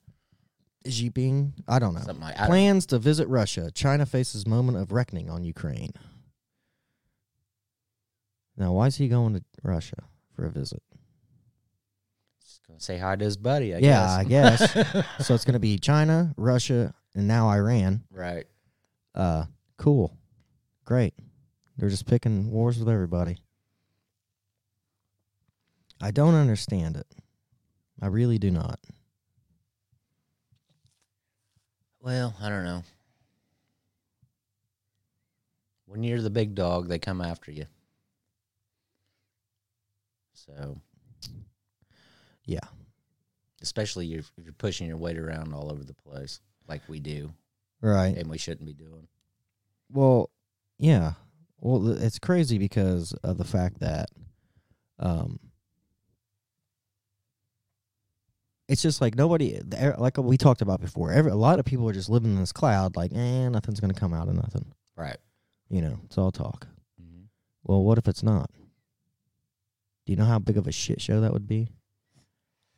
Xi 0.87 1.11
Jinping, 1.11 1.53
I 1.67 1.79
don't 1.79 1.93
know, 1.93 2.01
Something 2.01 2.25
like 2.25 2.37
I 2.37 2.43
don't 2.43 2.49
plans 2.49 2.87
to 2.87 2.99
visit 2.99 3.29
Russia. 3.29 3.71
China 3.71 4.07
faces 4.07 4.47
moment 4.47 4.79
of 4.79 4.93
reckoning 4.93 5.29
on 5.29 5.45
Ukraine. 5.45 5.93
Now, 8.57 8.73
why 8.73 8.87
is 8.87 8.97
he 8.97 9.09
going 9.09 9.35
to 9.35 9.43
Russia 9.63 9.97
for 10.35 10.47
a 10.47 10.51
visit? 10.51 10.83
Just 12.41 12.67
gonna 12.67 12.81
say 12.81 12.97
hi 12.97 13.17
to 13.17 13.25
his 13.25 13.37
buddy. 13.37 13.75
I 13.75 13.79
yeah, 13.79 14.23
guess. 14.25 14.73
I 14.73 14.85
guess. 14.85 15.07
so 15.27 15.35
it's 15.35 15.45
going 15.45 15.53
to 15.55 15.59
be 15.59 15.79
China, 15.79 16.33
Russia, 16.37 16.95
and 17.15 17.29
now 17.29 17.49
Iran. 17.49 18.05
right. 18.11 18.47
Uh, 19.15 19.45
cool, 19.77 20.17
great. 20.85 21.13
They're 21.77 21.89
just 21.89 22.07
picking 22.07 22.51
wars 22.51 22.79
with 22.79 22.89
everybody. 22.89 23.39
I 26.01 26.13
don't 26.13 26.35
understand 26.35 26.97
it. 26.97 27.07
I 28.01 28.07
really 28.07 28.39
do 28.39 28.51
not. 28.51 28.79
Well, 32.01 32.35
I 32.41 32.49
don't 32.49 32.65
know. 32.65 32.83
When 35.87 36.03
you're 36.03 36.21
the 36.23 36.31
big 36.31 36.55
dog, 36.55 36.89
they 36.89 36.99
come 36.99 37.21
after 37.21 37.51
you. 37.51 37.67
So, 40.35 40.81
Yeah, 42.45 42.61
especially 43.61 44.15
if 44.15 44.31
if 44.39 44.45
you're 44.45 44.53
pushing 44.53 44.87
your 44.87 44.97
weight 44.97 45.19
around 45.19 45.53
all 45.53 45.71
over 45.71 45.83
the 45.85 45.95
place, 45.95 46.41
like 46.69 46.83
we 46.89 47.01
do, 47.01 47.33
right. 47.81 48.17
and 48.17 48.31
we 48.31 48.39
shouldn't 48.39 48.67
be 48.67 48.73
doing. 48.75 49.09
Well, 49.91 50.31
yeah. 50.79 51.15
Well, 51.61 51.89
it's 52.01 52.19
crazy 52.21 52.57
because 52.57 53.13
of 53.25 53.37
the 53.37 53.45
fact 53.45 53.81
that, 53.81 54.11
um, 55.01 55.41
it's 58.69 58.83
just 58.83 59.01
like 59.01 59.15
nobody, 59.15 59.61
like 59.99 60.19
we 60.19 60.37
talked 60.37 60.61
about 60.63 60.81
before. 60.81 61.11
Every 61.13 61.31
a 61.31 61.37
lot 61.37 61.59
of 61.59 61.65
people 61.65 61.89
are 61.89 61.93
just 61.93 62.09
living 62.09 62.33
in 62.35 62.39
this 62.41 62.53
cloud, 62.53 62.97
like, 62.97 63.13
eh, 63.15 63.49
nothing's 63.49 63.81
gonna 63.81 63.95
come 63.95 64.13
out 64.15 64.29
of 64.29 64.35
nothing. 64.35 64.73
Right. 64.97 65.17
You 65.71 65.83
know, 65.83 65.99
it's 66.05 66.19
all 66.19 66.31
talk. 66.31 66.67
hmm 67.01 67.23
Well, 67.65 67.83
what 67.83 67.99
if 67.99 68.07
it's 68.09 68.23
not? 68.23 68.51
Do 70.07 70.13
you 70.13 70.17
know 70.17 70.25
how 70.25 70.39
big 70.39 70.57
of 70.57 70.67
a 70.67 70.73
shit 70.73 71.01
show 71.01 71.21
that 71.21 71.33
would 71.33 71.47
be? 71.47 71.69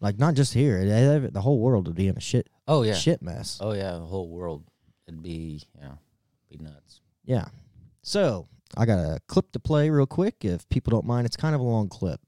Like, 0.01 0.19
not 0.19 0.35
just 0.35 0.55
here, 0.55 0.85
the 1.31 1.41
whole 1.43 1.59
world 1.61 1.87
would 1.87 1.97
be 1.97 2.09
in 2.09 2.17
a 2.17 2.21
shit 2.21 2.49
Oh 2.67 2.83
yeah. 2.83 2.95
shit 2.95 3.21
mess. 3.23 3.59
Oh 3.61 3.73
yeah. 3.73 3.93
The 3.93 4.01
whole 4.07 4.29
world. 4.29 4.65
It'd 5.07 5.23
be 5.23 5.63
yeah. 5.79 5.95
Be 6.49 6.59
nuts. 6.59 7.01
Yeah. 7.25 7.47
So 8.03 8.49
I 8.77 8.87
got 8.87 8.99
a 8.99 9.19
clip 9.27 9.53
to 9.53 9.61
play 9.61 9.91
real 9.91 10.07
quick 10.07 10.37
if 10.45 10.69
people 10.69 10.91
don't 10.93 11.05
mind. 11.05 11.27
It's 11.27 11.37
kind 11.37 11.55
of 11.55 11.61
a 11.61 11.65
long 11.65 11.89
clip, 11.89 12.21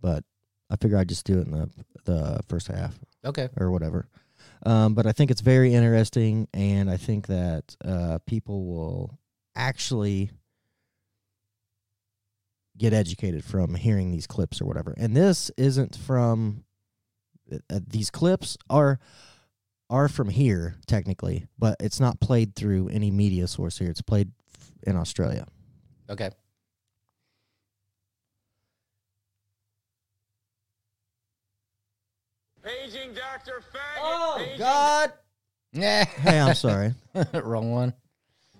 but 0.00 0.24
I 0.70 0.76
figure 0.76 0.98
I'd 0.98 1.08
just 1.08 1.24
do 1.26 1.38
it 1.40 1.46
in 1.46 1.52
the 1.52 1.70
the 2.04 2.40
first 2.48 2.68
half 2.68 2.98
Okay. 3.24 3.48
or 3.56 3.70
whatever. 3.70 4.06
Um, 4.64 4.94
but 4.94 5.06
I 5.06 5.12
think 5.12 5.30
it's 5.30 5.40
very 5.40 5.72
interesting, 5.74 6.48
and 6.52 6.90
I 6.90 6.96
think 6.96 7.26
that 7.28 7.76
uh, 7.84 8.18
people 8.26 8.64
will 8.66 9.18
actually 9.54 10.30
get 12.76 12.92
educated 12.92 13.44
from 13.44 13.74
hearing 13.74 14.10
these 14.10 14.26
clips 14.26 14.60
or 14.60 14.66
whatever. 14.66 14.94
And 14.96 15.16
this 15.16 15.50
isn't 15.56 15.96
from 15.96 16.64
uh, 17.52 17.80
these 17.86 18.10
clips 18.10 18.56
are 18.70 18.98
are 19.90 20.08
from 20.08 20.28
here 20.28 20.76
technically, 20.86 21.46
but 21.58 21.76
it's 21.80 21.98
not 21.98 22.20
played 22.20 22.54
through 22.54 22.88
any 22.88 23.10
media 23.10 23.46
source 23.48 23.78
here. 23.78 23.88
It's 23.90 24.02
played 24.02 24.30
f- 24.54 24.70
in 24.86 24.96
Australia. 24.96 25.46
Okay. 26.10 26.30
Paging 32.68 33.14
Dr. 33.14 33.62
Faggot. 33.72 33.98
Oh 33.98 34.46
God! 34.58 35.12
Yeah. 35.72 36.04
Hey, 36.20 36.38
I'm 36.38 36.54
sorry. 36.54 36.94
Wrong 37.32 37.72
one. 37.72 37.94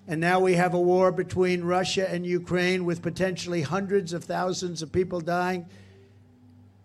And 0.07 0.19
now 0.19 0.41
we 0.41 0.55
have 0.55 0.73
a 0.73 0.81
war 0.81 1.13
between 1.13 1.63
Russia 1.63 2.11
and 2.11 2.25
Ukraine 2.25 2.87
with 2.87 3.03
potentially 3.03 3.61
hundreds 3.61 4.15
of 4.15 4.25
thousands 4.25 4.81
of 4.81 4.93
people 4.93 5.21
dying. 5.21 5.67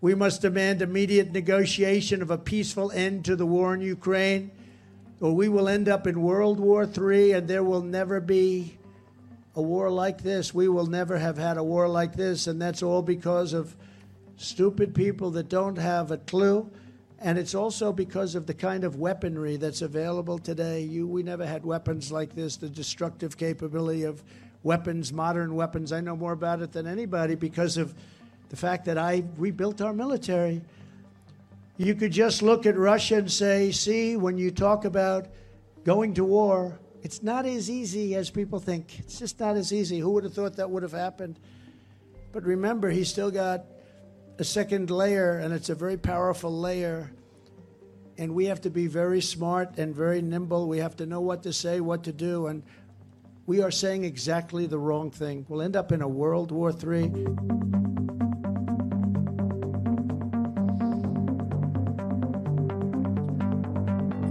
We 0.02 0.16
must 0.16 0.42
demand 0.42 0.82
immediate 0.82 1.32
negotiation 1.32 2.22
of 2.22 2.30
a 2.30 2.38
peaceful 2.38 2.92
end 2.92 3.24
to 3.26 3.38
the 3.38 3.46
war 3.46 3.74
in 3.74 3.80
Ukraine, 3.80 4.52
or 5.22 5.34
we 5.34 5.48
will 5.48 5.70
end 5.70 5.88
up 5.88 6.06
in 6.06 6.22
World 6.22 6.60
War 6.60 6.84
III 6.84 7.32
and 7.32 7.48
there 7.48 7.64
will 7.64 7.84
never 7.84 8.20
be 8.20 8.78
a 9.56 9.62
war 9.62 9.90
like 9.90 10.24
this. 10.24 10.54
We 10.54 10.68
will 10.68 10.88
never 10.88 11.18
have 11.18 11.38
had 11.38 11.58
a 11.58 11.64
war 11.64 11.88
like 11.88 12.18
this, 12.18 12.48
and 12.48 12.62
that's 12.62 12.84
all 12.84 13.02
because 13.02 13.54
of 13.54 13.78
stupid 14.36 14.94
people 14.94 15.32
that 15.32 15.48
don't 15.48 15.78
have 15.78 16.12
a 16.12 16.18
clue. 16.18 16.70
And 17.24 17.38
it's 17.38 17.56
also 17.56 17.94
because 17.94 18.36
of 18.36 18.48
the 18.48 18.54
kind 18.54 18.84
of 18.84 18.98
weaponry 18.98 19.56
that's 19.56 19.82
available 19.82 20.38
today. 20.38 20.82
You, 20.82 21.08
we 21.08 21.24
never 21.24 21.46
had 21.46 21.66
weapons 21.66 22.12
like 22.12 22.36
this, 22.36 22.58
the 22.58 22.68
destructive 22.68 23.38
capability 23.38 24.04
of 24.04 24.22
weapons, 24.62 25.14
modern 25.14 25.56
weapons. 25.56 25.94
I 25.94 26.02
know 26.02 26.18
more 26.18 26.34
about 26.34 26.62
it 26.62 26.74
than 26.74 26.86
anybody 26.86 27.36
because 27.36 27.78
of 27.78 27.96
the 28.50 28.58
fact 28.58 28.84
that 28.86 28.98
I 28.98 29.24
rebuilt 29.38 29.80
our 29.80 29.94
military. 29.94 30.62
You 31.78 31.96
could 31.96 32.12
just 32.12 32.42
look 32.42 32.66
at 32.66 32.78
Russia 32.78 33.16
and 33.16 33.32
say, 33.32 33.72
see, 33.72 34.18
when 34.18 34.38
you 34.38 34.52
talk 34.52 34.84
about 34.84 35.28
going 35.86 36.16
to 36.16 36.26
war, 36.26 36.78
it's 37.04 37.24
not 37.24 37.46
as 37.46 37.70
easy 37.70 38.16
as 38.16 38.30
people 38.30 38.60
think. 38.60 39.00
It's 39.00 39.18
just 39.18 39.40
not 39.40 39.56
as 39.56 39.72
easy. 39.72 40.00
Who 40.00 40.12
would 40.12 40.26
have 40.26 40.34
thought 40.34 40.58
that 40.58 40.70
would 40.70 40.84
have 40.84 40.92
happened? 40.92 41.40
But 42.34 42.44
remember, 42.44 42.90
he's 42.90 43.08
still 43.08 43.32
got 43.32 43.64
a 44.40 44.44
second 44.44 44.90
layer, 44.90 45.38
and 45.38 45.54
it's 45.54 45.70
a 45.70 45.76
very 45.76 45.98
powerful 45.98 46.52
layer. 46.52 47.12
And 48.18 48.36
we 48.36 48.46
have 48.46 48.62
to 48.62 48.70
be 48.70 48.88
very 48.88 49.22
smart 49.22 49.78
and 49.78 49.96
very 49.96 50.22
nimble. 50.22 50.68
We 50.68 50.80
have 50.80 50.96
to 50.98 51.06
know 51.06 51.22
what 51.22 51.44
to 51.44 51.54
say, 51.54 51.80
what 51.80 52.04
to 52.04 52.12
do. 52.12 52.48
And 52.48 52.64
we 53.46 53.62
are 53.62 53.72
saying 53.72 54.04
exactly 54.04 54.68
the 54.68 54.78
wrong 54.78 55.12
thing. 55.12 55.46
We'll 55.50 55.62
end 55.62 55.76
up 55.76 55.92
in 55.92 56.02
a 56.02 56.08
World 56.08 56.52
War 56.52 56.72
III. 56.72 57.12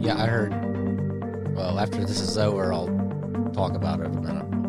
Yeah, 0.01 0.21
I 0.21 0.27
heard. 0.27 1.55
Well, 1.55 1.79
after 1.79 2.05
this 2.05 2.21
is 2.21 2.39
over, 2.39 2.73
I'll 2.73 2.89
talk 3.53 3.75
about 3.75 4.01
it 4.01 4.62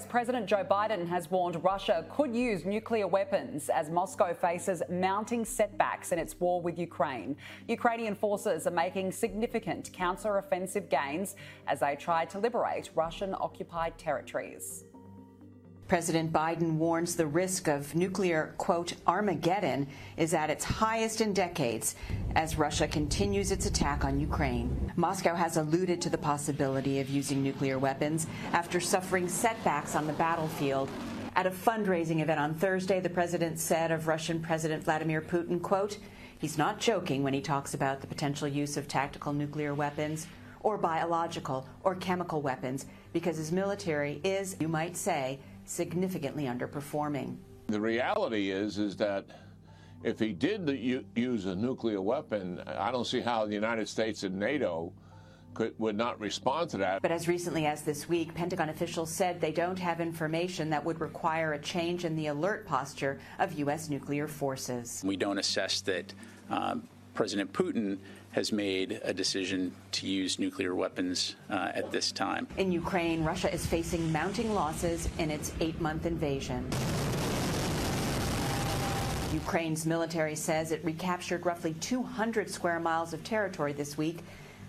US 0.00 0.06
President 0.06 0.46
Joe 0.46 0.64
Biden 0.64 1.06
has 1.08 1.30
warned 1.30 1.62
Russia 1.62 2.06
could 2.08 2.34
use 2.34 2.64
nuclear 2.64 3.06
weapons 3.06 3.68
as 3.68 3.90
Moscow 3.90 4.32
faces 4.32 4.82
mounting 4.88 5.44
setbacks 5.44 6.10
in 6.10 6.18
its 6.18 6.40
war 6.40 6.62
with 6.62 6.78
Ukraine. 6.78 7.36
Ukrainian 7.68 8.14
forces 8.14 8.66
are 8.66 8.70
making 8.70 9.12
significant 9.12 9.92
counter-offensive 9.92 10.88
gains 10.88 11.36
as 11.66 11.80
they 11.80 11.96
try 11.96 12.24
to 12.24 12.38
liberate 12.38 12.88
Russian 12.94 13.34
occupied 13.34 13.98
territories. 13.98 14.84
President 15.90 16.32
Biden 16.32 16.74
warns 16.74 17.16
the 17.16 17.26
risk 17.26 17.66
of 17.66 17.96
nuclear, 17.96 18.54
quote, 18.58 18.92
Armageddon 19.08 19.88
is 20.16 20.34
at 20.34 20.48
its 20.48 20.64
highest 20.64 21.20
in 21.20 21.32
decades 21.32 21.96
as 22.36 22.56
Russia 22.56 22.86
continues 22.86 23.50
its 23.50 23.66
attack 23.66 24.04
on 24.04 24.20
Ukraine. 24.20 24.92
Moscow 24.94 25.34
has 25.34 25.56
alluded 25.56 26.00
to 26.00 26.08
the 26.08 26.16
possibility 26.16 27.00
of 27.00 27.10
using 27.10 27.42
nuclear 27.42 27.76
weapons 27.76 28.28
after 28.52 28.78
suffering 28.78 29.28
setbacks 29.28 29.96
on 29.96 30.06
the 30.06 30.12
battlefield. 30.12 30.88
At 31.34 31.48
a 31.48 31.50
fundraising 31.50 32.20
event 32.22 32.38
on 32.38 32.54
Thursday, 32.54 33.00
the 33.00 33.10
president 33.10 33.58
said 33.58 33.90
of 33.90 34.06
Russian 34.06 34.38
President 34.38 34.84
Vladimir 34.84 35.20
Putin, 35.20 35.60
quote, 35.60 35.98
he's 36.38 36.56
not 36.56 36.78
joking 36.78 37.24
when 37.24 37.34
he 37.34 37.40
talks 37.40 37.74
about 37.74 38.00
the 38.00 38.06
potential 38.06 38.46
use 38.46 38.76
of 38.76 38.86
tactical 38.86 39.32
nuclear 39.32 39.74
weapons 39.74 40.28
or 40.62 40.78
biological 40.78 41.66
or 41.82 41.96
chemical 41.96 42.40
weapons 42.40 42.86
because 43.12 43.38
his 43.38 43.50
military 43.50 44.20
is, 44.22 44.54
you 44.60 44.68
might 44.68 44.96
say, 44.96 45.40
significantly 45.70 46.44
underperforming. 46.44 47.36
The 47.68 47.80
reality 47.80 48.50
is, 48.50 48.78
is 48.78 48.96
that 48.96 49.24
if 50.02 50.18
he 50.18 50.32
did 50.32 50.68
use 51.14 51.46
a 51.46 51.54
nuclear 51.54 52.00
weapon, 52.00 52.60
I 52.66 52.90
don't 52.90 53.06
see 53.06 53.20
how 53.20 53.46
the 53.46 53.54
United 53.54 53.88
States 53.88 54.24
and 54.24 54.38
NATO 54.38 54.92
could, 55.54 55.74
would 55.78 55.96
not 55.96 56.18
respond 56.18 56.70
to 56.70 56.78
that. 56.78 57.02
But 57.02 57.12
as 57.12 57.28
recently 57.28 57.66
as 57.66 57.82
this 57.82 58.08
week, 58.08 58.34
Pentagon 58.34 58.68
officials 58.68 59.10
said 59.10 59.40
they 59.40 59.52
don't 59.52 59.78
have 59.78 60.00
information 60.00 60.70
that 60.70 60.84
would 60.84 61.00
require 61.00 61.52
a 61.52 61.58
change 61.58 62.04
in 62.04 62.16
the 62.16 62.28
alert 62.28 62.66
posture 62.66 63.20
of 63.38 63.52
U.S. 63.60 63.88
nuclear 63.88 64.26
forces. 64.26 65.02
We 65.04 65.16
don't 65.16 65.38
assess 65.38 65.80
that 65.82 66.12
um, 66.48 66.88
President 67.14 67.52
Putin 67.52 67.98
has 68.32 68.52
made 68.52 69.00
a 69.02 69.12
decision 69.12 69.72
to 69.92 70.06
use 70.06 70.38
nuclear 70.38 70.74
weapons 70.74 71.36
uh, 71.50 71.72
at 71.74 71.90
this 71.90 72.12
time. 72.12 72.46
In 72.56 72.70
Ukraine, 72.70 73.24
Russia 73.24 73.52
is 73.52 73.66
facing 73.66 74.12
mounting 74.12 74.54
losses 74.54 75.08
in 75.18 75.30
its 75.30 75.52
eight 75.60 75.80
month 75.80 76.06
invasion. 76.06 76.68
Ukraine's 79.32 79.86
military 79.86 80.34
says 80.34 80.72
it 80.72 80.84
recaptured 80.84 81.46
roughly 81.46 81.74
200 81.74 82.50
square 82.50 82.80
miles 82.80 83.12
of 83.12 83.22
territory 83.22 83.72
this 83.72 83.96
week. 83.96 84.20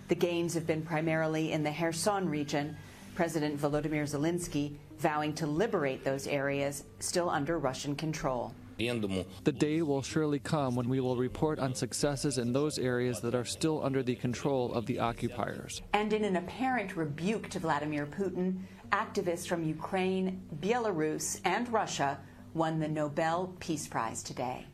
The 0.08 0.14
gains 0.14 0.54
have 0.54 0.66
been 0.66 0.82
primarily 0.82 1.52
in 1.52 1.62
the 1.62 1.72
Kherson 1.72 2.28
region. 2.28 2.76
President 3.14 3.60
Volodymyr 3.60 4.04
Zelensky 4.04 4.76
vowing 4.98 5.34
to 5.34 5.46
liberate 5.46 6.04
those 6.04 6.26
areas 6.26 6.84
still 7.00 7.28
under 7.28 7.58
Russian 7.58 7.96
control. 7.96 8.54
The 8.78 9.52
day 9.52 9.82
will 9.82 10.02
surely 10.02 10.38
come 10.38 10.74
when 10.74 10.88
we 10.88 11.00
will 11.00 11.16
report 11.16 11.58
on 11.58 11.74
successes 11.74 12.38
in 12.38 12.52
those 12.52 12.78
areas 12.78 13.20
that 13.20 13.34
are 13.34 13.44
still 13.44 13.84
under 13.84 14.02
the 14.02 14.14
control 14.14 14.72
of 14.72 14.86
the 14.86 14.98
occupiers. 14.98 15.82
And 15.92 16.12
in 16.12 16.24
an 16.24 16.36
apparent 16.36 16.96
rebuke 16.96 17.48
to 17.50 17.58
Vladimir 17.58 18.06
Putin, 18.06 18.62
activists 18.90 19.46
from 19.46 19.64
Ukraine, 19.64 20.42
Belarus, 20.60 21.40
and 21.44 21.72
Russia 21.72 22.18
won 22.54 22.78
the 22.78 22.88
Nobel 22.88 23.54
Peace 23.60 23.86
Prize 23.86 24.22
today. 24.22 24.66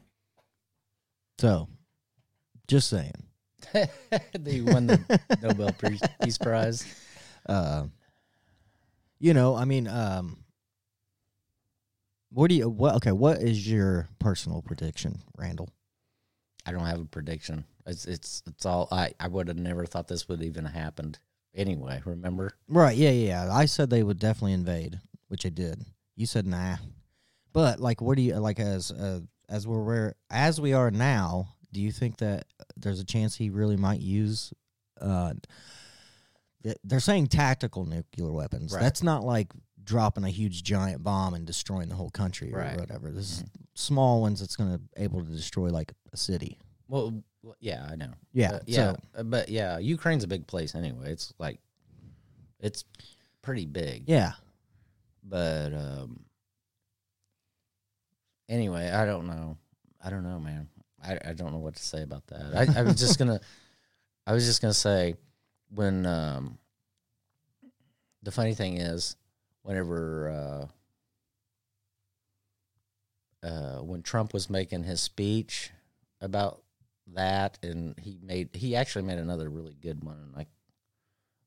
So, 1.39 1.69
just 2.67 2.89
saying. 2.89 3.13
they 3.73 4.61
won 4.61 4.87
the 4.87 5.21
Nobel 5.43 5.73
Peace 6.21 6.39
Prize. 6.39 6.85
Uh, 7.47 7.87
you 9.21 9.33
know, 9.33 9.57
I 9.57 9.65
mean, 9.65 9.89
um, 9.89 10.45
what 12.31 12.49
do 12.49 12.55
you 12.55 12.69
what 12.69 12.97
okay, 12.97 13.13
what 13.13 13.39
is 13.39 13.71
your 13.71 14.09
personal 14.19 14.63
prediction, 14.63 15.23
Randall? 15.37 15.69
I 16.67 16.73
don't 16.73 16.85
have 16.85 17.01
a 17.01 17.07
prediction. 17.07 17.65
It's 17.87 18.05
it's 18.05 18.43
it's 18.47 18.67
all 18.67 18.89
I 18.91 19.13
I 19.19 19.29
would 19.29 19.49
have 19.49 19.57
never 19.57 19.87
thought 19.87 20.09
this 20.09 20.29
would 20.29 20.43
even 20.43 20.65
happened 20.65 21.19
anyway, 21.55 22.03
remember? 22.05 22.53
Right, 22.69 22.97
yeah, 22.97 23.11
yeah. 23.11 23.53
I 23.53 23.65
said 23.65 23.91
they 23.91 24.03
would 24.03 24.19
definitely 24.19 24.53
invade, 24.53 25.01
which 25.29 25.45
they 25.45 25.51
did. 25.51 25.85
You 26.17 26.27
said 26.27 26.47
nah. 26.47 26.77
But 27.53 27.81
like 27.81 28.01
what 28.01 28.17
do 28.17 28.23
you 28.23 28.37
like 28.37 28.61
as 28.61 28.91
uh, 28.91 29.21
as 29.49 29.67
we're 29.67 29.83
where 29.83 30.15
as 30.31 30.61
we 30.61 30.75
are 30.75 30.91
now, 30.91 31.55
do 31.73 31.81
you 31.81 31.91
think 31.91 32.19
that 32.19 32.45
there's 32.77 33.01
a 33.01 33.05
chance 33.05 33.37
he 33.37 33.51
really 33.51 33.77
might 33.77 34.01
use 34.01 34.53
uh 35.01 35.33
they're 36.85 37.01
saying 37.01 37.29
tactical 37.29 37.85
nuclear 37.85 38.33
weapons. 38.33 38.73
Right. 38.73 38.83
That's 38.83 39.03
not 39.03 39.25
like 39.25 39.53
dropping 39.89 40.23
a 40.25 40.29
huge 40.31 40.63
giant 40.63 41.03
bomb 41.03 41.33
and 41.33 41.47
destroying 41.47 41.89
the 41.89 41.95
whole 41.95 42.11
country 42.11 42.53
or 42.53 42.59
Right. 42.59 42.79
whatever. 42.79 43.11
This 43.11 43.31
is 43.41 43.45
small 43.75 44.21
ones 44.21 44.39
that's 44.41 44.55
going 44.55 44.71
to 44.77 44.81
able 45.03 45.25
to 45.25 45.31
destroy 45.31 45.71
like 45.71 45.93
a 46.13 46.17
city. 46.19 46.59
Well, 46.89 47.23
well, 47.43 47.57
yeah, 47.59 47.87
I 47.91 47.97
know. 47.97 48.13
Yeah, 48.35 48.51
But 48.53 48.69
yeah, 48.69 48.77
so- 48.93 48.97
uh, 49.17 49.23
but 49.23 49.49
yeah, 49.49 49.79
Ukraine's 49.79 50.25
a 50.25 50.29
big 50.29 50.47
place 50.47 50.75
anyway. 50.75 51.11
It's 51.11 51.33
like 51.39 51.59
it's 52.61 52.85
pretty 53.41 53.65
big. 53.65 54.05
Yeah. 54.07 54.33
But 55.25 55.73
um 55.73 56.25
anyway, 58.49 58.91
I 58.91 59.07
don't 59.07 59.27
know. 59.27 59.57
I 60.05 60.11
don't 60.11 60.23
know, 60.25 60.39
man. 60.39 60.69
I, 61.03 61.19
I 61.31 61.33
don't 61.33 61.53
know 61.53 61.59
what 61.59 61.77
to 61.77 61.83
say 61.83 62.03
about 62.03 62.27
that. 62.27 62.55
I, 62.77 62.81
I 62.81 62.83
was 62.83 62.97
just 62.97 63.19
gonna 63.19 63.41
I 64.27 64.33
was 64.35 64.45
just 64.45 64.61
gonna 64.61 64.75
say 64.75 65.15
when 65.71 66.05
um 66.05 66.59
the 68.23 68.33
funny 68.33 68.55
thing 68.55 68.79
is 68.79 69.17
whenever 69.63 70.69
uh 73.43 73.47
uh 73.47 73.79
when 73.83 74.03
Trump 74.03 74.33
was 74.33 74.51
making 74.51 74.85
his 74.85 75.01
speech 75.01 75.71
about 76.21 76.63
that 77.15 77.59
and 77.63 77.99
he 77.99 78.19
made 78.23 78.51
he 78.55 78.77
actually 78.77 79.05
made 79.05 79.19
another 79.19 79.49
really 79.49 79.77
good 79.81 80.03
one 80.05 80.33
like 80.37 80.49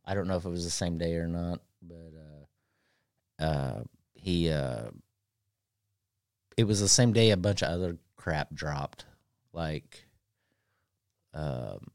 I 0.06 0.14
don't 0.14 0.28
know 0.28 0.38
if 0.38 0.46
it 0.46 0.50
was 0.50 0.64
the 0.64 0.72
same 0.72 0.98
day 0.98 1.16
or 1.16 1.28
not, 1.28 1.62
but 1.82 2.14
uh 3.40 3.44
uh 3.44 3.84
he 4.14 4.50
uh 4.50 4.90
it 6.58 6.64
was 6.66 6.80
the 6.80 6.88
same 6.88 7.14
day 7.14 7.32
a 7.32 7.38
bunch 7.38 7.62
of 7.62 7.70
other 7.70 7.98
crap 8.16 8.54
dropped 8.54 9.06
like 9.54 10.06
um, 11.34 11.88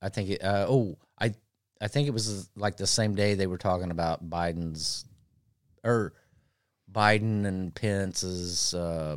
I 0.00 0.08
think 0.08 0.30
it. 0.30 0.42
Uh, 0.42 0.66
oh, 0.68 0.98
I 1.82 1.88
think 1.88 2.06
it 2.06 2.12
was 2.12 2.48
like 2.54 2.76
the 2.76 2.86
same 2.86 3.16
day 3.16 3.34
they 3.34 3.48
were 3.48 3.58
talking 3.58 3.90
about 3.90 4.30
Biden's 4.30 5.04
or 5.82 6.12
Biden 6.90 7.44
and 7.44 7.74
Pence's, 7.74 8.72
uh, 8.72 9.16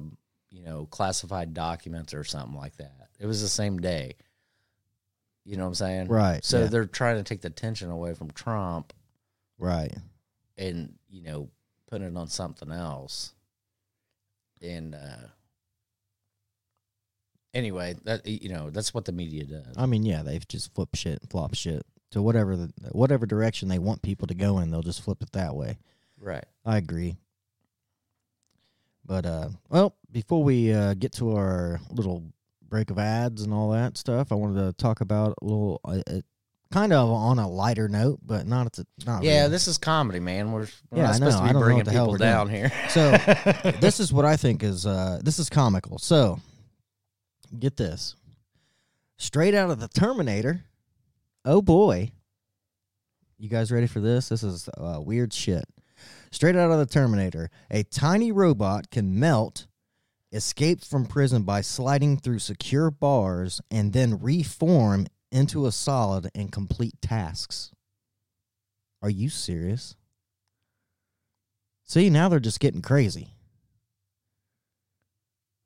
you 0.49 0.63
know, 0.63 0.87
classified 0.87 1.53
documents 1.53 2.13
or 2.15 2.23
something 2.23 2.57
like 2.57 2.75
that. 2.77 3.09
It 3.19 3.27
was 3.27 3.41
the 3.41 3.47
same 3.47 3.77
day. 3.79 4.15
You 5.43 5.57
know 5.57 5.63
what 5.63 5.69
I'm 5.69 5.75
saying? 5.75 6.07
Right, 6.07 6.43
So 6.43 6.61
yeah. 6.61 6.65
they're 6.67 6.85
trying 6.87 7.17
to 7.17 7.23
take 7.23 7.41
the 7.41 7.51
tension 7.51 7.91
away 7.91 8.15
from 8.15 8.31
Trump 8.31 8.93
Right. 9.59 9.93
and 10.57 10.95
you 11.07 11.21
know 11.21 11.49
putting 11.87 12.07
it 12.07 12.17
on 12.17 12.27
something 12.29 12.71
else. 12.71 13.33
And 14.59 14.95
uh, 14.95 15.27
anyway, 17.53 17.95
that 18.05 18.25
you 18.25 18.49
know 18.49 18.71
that's 18.71 18.91
what 18.93 19.05
the 19.05 19.11
media 19.11 19.43
does. 19.45 19.75
I 19.77 19.85
mean, 19.85 20.03
yeah, 20.03 20.23
they've 20.23 20.47
just 20.47 20.73
flipped 20.73 20.97
shit 20.97 21.19
and 21.21 21.29
flop 21.29 21.53
shit 21.53 21.85
to 22.15 22.21
whatever 22.21 22.55
the, 22.55 22.71
whatever 22.93 23.25
direction 23.25 23.67
they 23.67 23.77
want 23.77 24.01
people 24.01 24.25
to 24.25 24.33
go 24.33 24.59
in. 24.59 24.71
They'll 24.71 24.81
just 24.81 25.01
flip 25.03 25.21
it 25.21 25.33
that 25.33 25.53
way. 25.53 25.77
Right. 26.17 26.45
I 26.65 26.77
agree. 26.77 27.17
But 29.05 29.25
uh, 29.25 29.49
well, 29.69 29.95
before 30.11 30.41
we 30.41 30.71
uh, 30.71 30.93
get 30.93 31.11
to 31.13 31.35
our 31.35 31.81
little 31.91 32.23
break 32.69 32.89
of 32.89 32.97
ads 32.97 33.41
and 33.43 33.53
all 33.53 33.71
that 33.71 33.97
stuff, 33.97 34.31
I 34.31 34.35
wanted 34.35 34.65
to 34.65 34.73
talk 34.81 35.01
about 35.01 35.35
a 35.41 35.45
little, 35.45 35.81
uh, 35.83 35.99
uh, 36.09 36.21
kind 36.71 36.93
of 36.93 37.09
on 37.11 37.37
a 37.37 37.49
lighter 37.49 37.89
note, 37.89 38.19
but 38.25 38.47
not 38.47 38.65
at 38.65 38.73
the 38.73 38.87
not. 39.05 39.23
Yeah, 39.23 39.39
really. 39.41 39.49
this 39.51 39.67
is 39.67 39.77
comedy, 39.77 40.21
man. 40.21 40.53
We're, 40.53 40.67
we're 40.89 40.99
Yeah, 40.99 41.03
not 41.03 41.09
I 41.09 41.13
supposed 41.15 41.37
know. 41.37 41.43
to 41.43 41.49
I 41.49 41.53
be 41.53 41.59
bringing 41.59 41.77
what 41.79 41.85
the 41.85 41.91
hell 41.91 42.05
people 42.05 42.17
down 42.17 42.47
doing. 42.47 42.57
here. 42.61 42.71
So 42.89 43.11
this 43.81 43.99
is 43.99 44.13
what 44.13 44.23
I 44.25 44.37
think 44.37 44.63
is 44.63 44.85
uh, 44.85 45.19
this 45.21 45.37
is 45.37 45.49
comical. 45.49 45.99
So 45.99 46.39
get 47.59 47.75
this, 47.77 48.15
straight 49.17 49.53
out 49.53 49.69
of 49.69 49.79
the 49.81 49.89
Terminator. 49.89 50.63
Oh 51.47 51.61
boy, 51.61 52.11
you 53.37 53.49
guys 53.49 53.71
ready 53.71 53.85
for 53.85 53.99
this? 53.99 54.29
This 54.29 54.41
is 54.41 54.67
uh, 54.79 54.99
weird 54.99 55.31
shit. 55.31 55.65
Straight 56.31 56.55
out 56.55 56.71
of 56.71 56.79
the 56.79 56.87
Terminator, 56.87 57.51
a 57.69 57.83
tiny 57.83 58.31
robot 58.31 58.89
can 58.89 59.19
melt, 59.19 59.67
escape 60.31 60.83
from 60.83 61.05
prison 61.05 61.43
by 61.43 61.61
sliding 61.61 62.17
through 62.17 62.39
secure 62.39 62.89
bars, 62.89 63.61
and 63.69 63.93
then 63.93 64.19
reform 64.19 65.05
into 65.31 65.67
a 65.67 65.71
solid 65.71 66.31
and 66.33 66.51
complete 66.51 66.99
tasks. 66.99 67.71
Are 69.03 69.09
you 69.11 69.29
serious? 69.29 69.95
See, 71.83 72.09
now 72.09 72.27
they're 72.27 72.39
just 72.39 72.59
getting 72.59 72.81
crazy. 72.81 73.35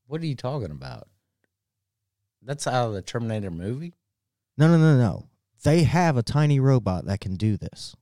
what 0.07 0.19
are 0.19 0.25
you 0.25 0.35
talking 0.35 0.71
about? 0.71 1.07
That's 2.41 2.67
out 2.67 2.87
of 2.87 2.93
the 2.95 3.01
Terminator 3.01 3.49
movie. 3.49 3.93
No, 4.57 4.67
no, 4.67 4.77
no, 4.77 4.97
no. 4.97 5.29
They 5.63 5.83
have 5.83 6.17
a 6.17 6.23
tiny 6.23 6.59
robot 6.59 7.05
that 7.05 7.19
can 7.19 7.35
do 7.35 7.57
this. 7.57 7.95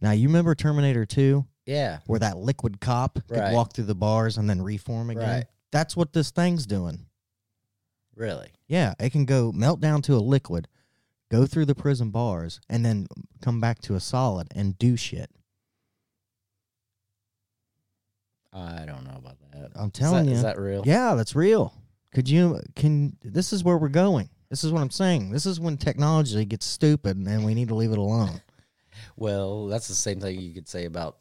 Now, 0.00 0.12
you 0.12 0.28
remember 0.28 0.54
Terminator 0.54 1.06
2, 1.06 1.46
Yeah. 1.66 2.00
where 2.06 2.18
that 2.20 2.36
liquid 2.38 2.80
cop 2.80 3.14
could 3.26 3.38
Right. 3.38 3.54
walk 3.54 3.72
through 3.72 3.84
the 3.84 3.94
bars 3.94 4.36
and 4.38 4.48
then 4.48 4.62
reform 4.62 5.10
again? 5.10 5.22
Right. 5.28 5.46
That's 5.72 5.96
what 5.96 6.12
this 6.12 6.30
thing's 6.30 6.66
doing. 6.66 7.06
Really? 8.14 8.52
Yeah, 8.68 8.94
it 9.00 9.10
can 9.10 9.24
go 9.24 9.50
melt 9.50 9.80
down 9.80 10.02
to 10.02 10.14
a 10.14 10.18
liquid, 10.20 10.68
go 11.30 11.46
through 11.46 11.66
the 11.66 11.74
prison 11.74 12.10
bars, 12.10 12.60
and 12.68 12.84
then 12.84 13.08
come 13.40 13.60
back 13.60 13.80
to 13.82 13.94
a 13.96 14.00
solid 14.00 14.48
and 14.54 14.78
do 14.78 14.96
shit. 14.96 15.30
I 18.52 18.84
don't 18.86 19.04
know 19.04 19.16
about 19.16 19.38
that. 19.52 19.72
I'm 19.74 19.86
Is 19.88 19.92
telling 19.92 20.26
that- 20.26 20.30
you. 20.30 20.36
Is 20.36 20.42
that 20.42 20.58
real? 20.60 20.82
Yeah, 20.86 21.14
that's 21.14 21.34
real. 21.34 21.74
Could 22.12 22.28
you 22.28 22.60
can 22.76 23.16
this 23.24 23.52
is 23.52 23.64
where 23.64 23.76
we're 23.76 23.88
going. 23.88 24.28
This 24.50 24.64
is 24.64 24.72
what 24.72 24.80
I'm 24.80 24.90
saying. 24.90 25.30
This 25.30 25.46
is 25.46 25.58
when 25.58 25.76
technology 25.76 26.44
gets 26.44 26.66
stupid 26.66 27.16
and 27.16 27.44
we 27.44 27.54
need 27.54 27.68
to 27.68 27.74
leave 27.74 27.92
it 27.92 27.98
alone. 27.98 28.40
Well, 29.16 29.66
that's 29.66 29.88
the 29.88 29.94
same 29.94 30.20
thing 30.20 30.40
you 30.40 30.54
could 30.54 30.68
say 30.68 30.84
about 30.84 31.18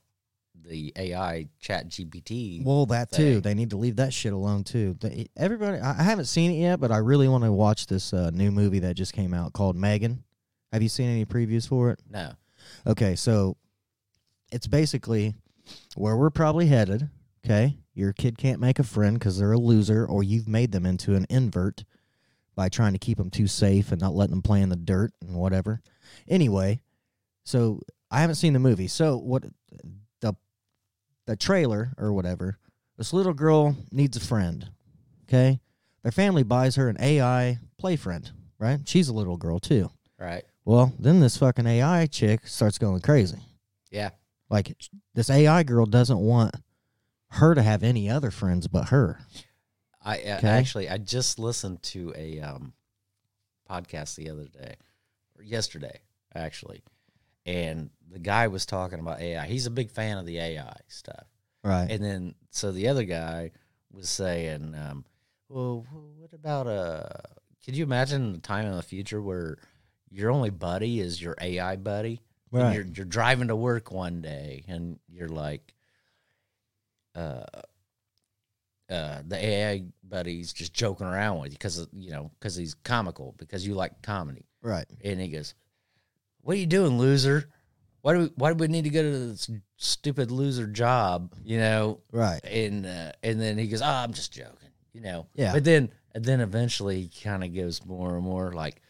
the 0.65 0.93
AI 0.95 1.47
Chat 1.59 1.89
GPT. 1.89 2.63
Well, 2.63 2.85
that 2.87 3.11
too. 3.11 3.41
They 3.41 3.53
need 3.53 3.71
to 3.71 3.77
leave 3.77 3.97
that 3.97 4.13
shit 4.13 4.33
alone 4.33 4.63
too. 4.63 4.95
They, 4.99 5.27
everybody, 5.35 5.79
I 5.79 5.99
I 5.99 6.03
haven't 6.03 6.25
seen 6.25 6.51
it 6.51 6.55
yet, 6.55 6.79
but 6.79 6.91
I 6.91 6.97
really 6.97 7.27
want 7.27 7.43
to 7.43 7.51
watch 7.51 7.87
this 7.87 8.13
uh, 8.13 8.29
new 8.31 8.51
movie 8.51 8.79
that 8.79 8.95
just 8.95 9.13
came 9.13 9.33
out 9.33 9.53
called 9.53 9.75
Megan. 9.75 10.23
Have 10.71 10.81
you 10.81 10.89
seen 10.89 11.09
any 11.09 11.25
previews 11.25 11.67
for 11.67 11.91
it? 11.91 11.99
No. 12.09 12.33
Okay, 12.87 13.15
so 13.15 13.57
it's 14.51 14.67
basically 14.67 15.35
where 15.95 16.15
we're 16.15 16.29
probably 16.29 16.67
headed. 16.67 17.09
Okay, 17.45 17.77
your 17.93 18.13
kid 18.13 18.37
can't 18.37 18.61
make 18.61 18.79
a 18.79 18.83
friend 18.83 19.19
because 19.19 19.37
they're 19.37 19.51
a 19.51 19.57
loser, 19.57 20.05
or 20.05 20.23
you've 20.23 20.47
made 20.47 20.71
them 20.71 20.85
into 20.85 21.15
an 21.15 21.25
invert 21.29 21.83
by 22.55 22.69
trying 22.69 22.93
to 22.93 22.99
keep 22.99 23.17
them 23.17 23.29
too 23.29 23.47
safe 23.47 23.91
and 23.91 24.01
not 24.01 24.13
letting 24.13 24.31
them 24.31 24.41
play 24.41 24.61
in 24.61 24.69
the 24.69 24.75
dirt 24.75 25.11
and 25.21 25.35
whatever. 25.35 25.81
Anyway, 26.27 26.81
so 27.43 27.81
I 28.11 28.21
haven't 28.21 28.35
seen 28.35 28.53
the 28.53 28.59
movie. 28.59 28.87
So 28.87 29.17
what 29.17 29.43
the 30.21 30.35
the 31.25 31.35
trailer 31.35 31.93
or 31.97 32.13
whatever? 32.13 32.57
This 32.97 33.13
little 33.13 33.33
girl 33.33 33.75
needs 33.91 34.17
a 34.17 34.19
friend. 34.19 34.69
Okay, 35.27 35.59
their 36.03 36.11
family 36.11 36.43
buys 36.43 36.75
her 36.75 36.89
an 36.89 36.97
AI 36.99 37.59
play 37.77 37.95
friend. 37.95 38.29
Right, 38.59 38.79
she's 38.85 39.09
a 39.09 39.13
little 39.13 39.37
girl 39.37 39.59
too. 39.59 39.89
Right. 40.19 40.43
Well, 40.65 40.93
then 40.97 41.19
this 41.19 41.37
fucking 41.37 41.67
AI 41.67 42.05
chick 42.05 42.47
starts 42.47 42.77
going 42.77 43.01
crazy. 43.01 43.39
Yeah. 43.91 44.11
Like 44.49 44.75
this 45.13 45.29
AI 45.29 45.63
girl 45.63 45.85
doesn't 45.85 46.19
want 46.19 46.55
her 47.31 47.55
to 47.55 47.63
have 47.63 47.83
any 47.83 48.09
other 48.09 48.31
friends 48.31 48.67
but 48.67 48.89
her. 48.89 49.19
I 50.03 50.17
uh, 50.19 50.39
actually 50.43 50.89
I 50.89 50.97
just 50.97 51.39
listened 51.39 51.81
to 51.83 52.13
a 52.15 52.41
um, 52.41 52.73
podcast 53.69 54.15
the 54.15 54.29
other 54.29 54.47
day, 54.47 54.75
or 55.37 55.43
yesterday 55.43 56.01
actually, 56.35 56.83
and 57.45 57.89
the 58.11 58.19
guy 58.19 58.47
was 58.47 58.65
talking 58.65 58.99
about 58.99 59.21
AI. 59.21 59.45
He's 59.45 59.65
a 59.65 59.71
big 59.71 59.91
fan 59.91 60.17
of 60.17 60.25
the 60.25 60.39
AI 60.39 60.75
stuff, 60.87 61.25
Right. 61.63 61.89
and 61.89 62.03
then 62.03 62.35
so 62.49 62.71
the 62.71 62.87
other 62.89 63.03
guy 63.03 63.51
was 63.91 64.09
saying, 64.09 64.75
um, 64.75 65.05
"Well, 65.49 65.85
what 66.17 66.33
about 66.33 66.67
uh? 66.67 67.07
Could 67.63 67.77
you 67.77 67.83
imagine 67.85 68.35
a 68.35 68.39
time 68.39 68.65
in 68.65 68.75
the 68.75 68.83
future 68.83 69.21
where 69.21 69.57
your 70.09 70.31
only 70.31 70.49
buddy 70.49 70.99
is 70.99 71.21
your 71.21 71.35
AI 71.39 71.77
buddy? 71.77 72.19
And 72.51 72.61
Right. 72.61 72.73
you're 72.75 72.85
you're 72.85 73.05
driving 73.05 73.47
to 73.47 73.55
work 73.55 73.91
one 73.91 74.21
day, 74.21 74.65
and 74.67 74.99
you're 75.07 75.29
like, 75.29 75.73
uh." 77.15 77.43
Uh, 78.89 79.21
the 79.27 79.37
AI 79.37 79.83
buddy's 80.03 80.51
just 80.53 80.73
joking 80.73 81.07
around 81.07 81.39
with 81.39 81.51
you 81.51 81.57
because 81.57 81.87
you 81.93 82.11
know 82.11 82.31
because 82.39 82.55
he's 82.55 82.73
comical 82.73 83.33
because 83.37 83.65
you 83.65 83.73
like 83.75 84.01
comedy, 84.01 84.45
Right. 84.61 84.85
and 85.03 85.19
he 85.19 85.29
goes, 85.29 85.53
"What 86.41 86.55
are 86.55 86.59
you 86.59 86.65
doing, 86.67 86.97
loser? 86.97 87.49
Why 88.01 88.13
do 88.13 88.19
we, 88.19 88.25
why 88.35 88.51
do 88.51 88.55
we 88.57 88.67
need 88.67 88.83
to 88.83 88.89
go 88.89 89.01
to 89.01 89.27
this 89.29 89.49
stupid 89.77 90.29
loser 90.31 90.67
job? 90.67 91.33
You 91.43 91.57
know?" 91.57 92.01
Right. 92.11 92.43
And 92.43 92.85
uh, 92.85 93.13
and 93.23 93.39
then 93.39 93.57
he 93.57 93.67
goes, 93.67 93.81
"Oh, 93.81 93.85
I'm 93.85 94.13
just 94.13 94.33
joking," 94.33 94.69
you 94.93 95.01
know. 95.01 95.27
Yeah. 95.35 95.53
But 95.53 95.63
then 95.63 95.89
and 96.13 96.23
then 96.25 96.41
eventually 96.41 97.01
he 97.03 97.21
kind 97.23 97.43
of 97.43 97.53
goes 97.55 97.83
more 97.85 98.15
and 98.15 98.23
more 98.25 98.51
like 98.51 98.81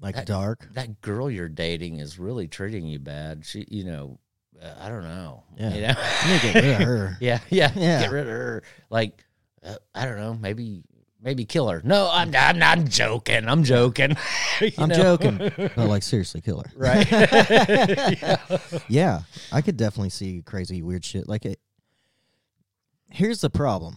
Like 0.00 0.14
That- 0.14 0.26
dark. 0.26 0.68
that 0.74 1.00
girl 1.00 1.28
you're 1.28 1.48
dating 1.48 1.96
is 1.98 2.18
really 2.20 2.46
treating 2.46 2.86
you 2.86 3.00
bad. 3.00 3.44
She, 3.44 3.66
you 3.68 3.82
know, 3.82 4.20
uh, 4.62 4.74
I 4.80 4.88
don't 4.88 5.02
know. 5.04 5.42
Yeah. 5.56 5.74
You 5.74 5.80
know, 5.82 5.94
get 6.42 6.54
rid 6.54 6.64
of 6.74 6.80
her. 6.86 7.16
yeah, 7.20 7.40
yeah, 7.50 7.72
Yeah. 7.74 8.00
Get 8.02 8.10
rid 8.10 8.22
of 8.22 8.28
her. 8.32 8.62
Like, 8.90 9.24
uh, 9.64 9.76
I 9.94 10.04
don't 10.04 10.16
know. 10.18 10.34
Maybe, 10.34 10.82
maybe 11.22 11.44
kill 11.44 11.68
her. 11.68 11.80
No, 11.84 12.08
I'm, 12.12 12.34
I'm, 12.34 12.62
I'm 12.62 12.88
joking. 12.88 13.48
I'm 13.48 13.64
joking. 13.64 14.16
I'm 14.78 14.88
know? 14.88 14.94
joking. 15.16 15.52
No, 15.76 15.86
like 15.86 16.02
seriously, 16.04 16.40
kill 16.40 16.60
her. 16.62 16.70
Right. 16.76 17.06
Yeah, 18.88 19.22
I 19.52 19.60
could 19.62 19.76
definitely 19.76 20.10
see 20.10 20.42
crazy 20.42 20.82
weird 20.82 21.04
shit. 21.04 21.28
Like 21.28 21.44
it. 21.44 21.58
Here's 23.10 23.40
the 23.40 23.50
problem. 23.50 23.96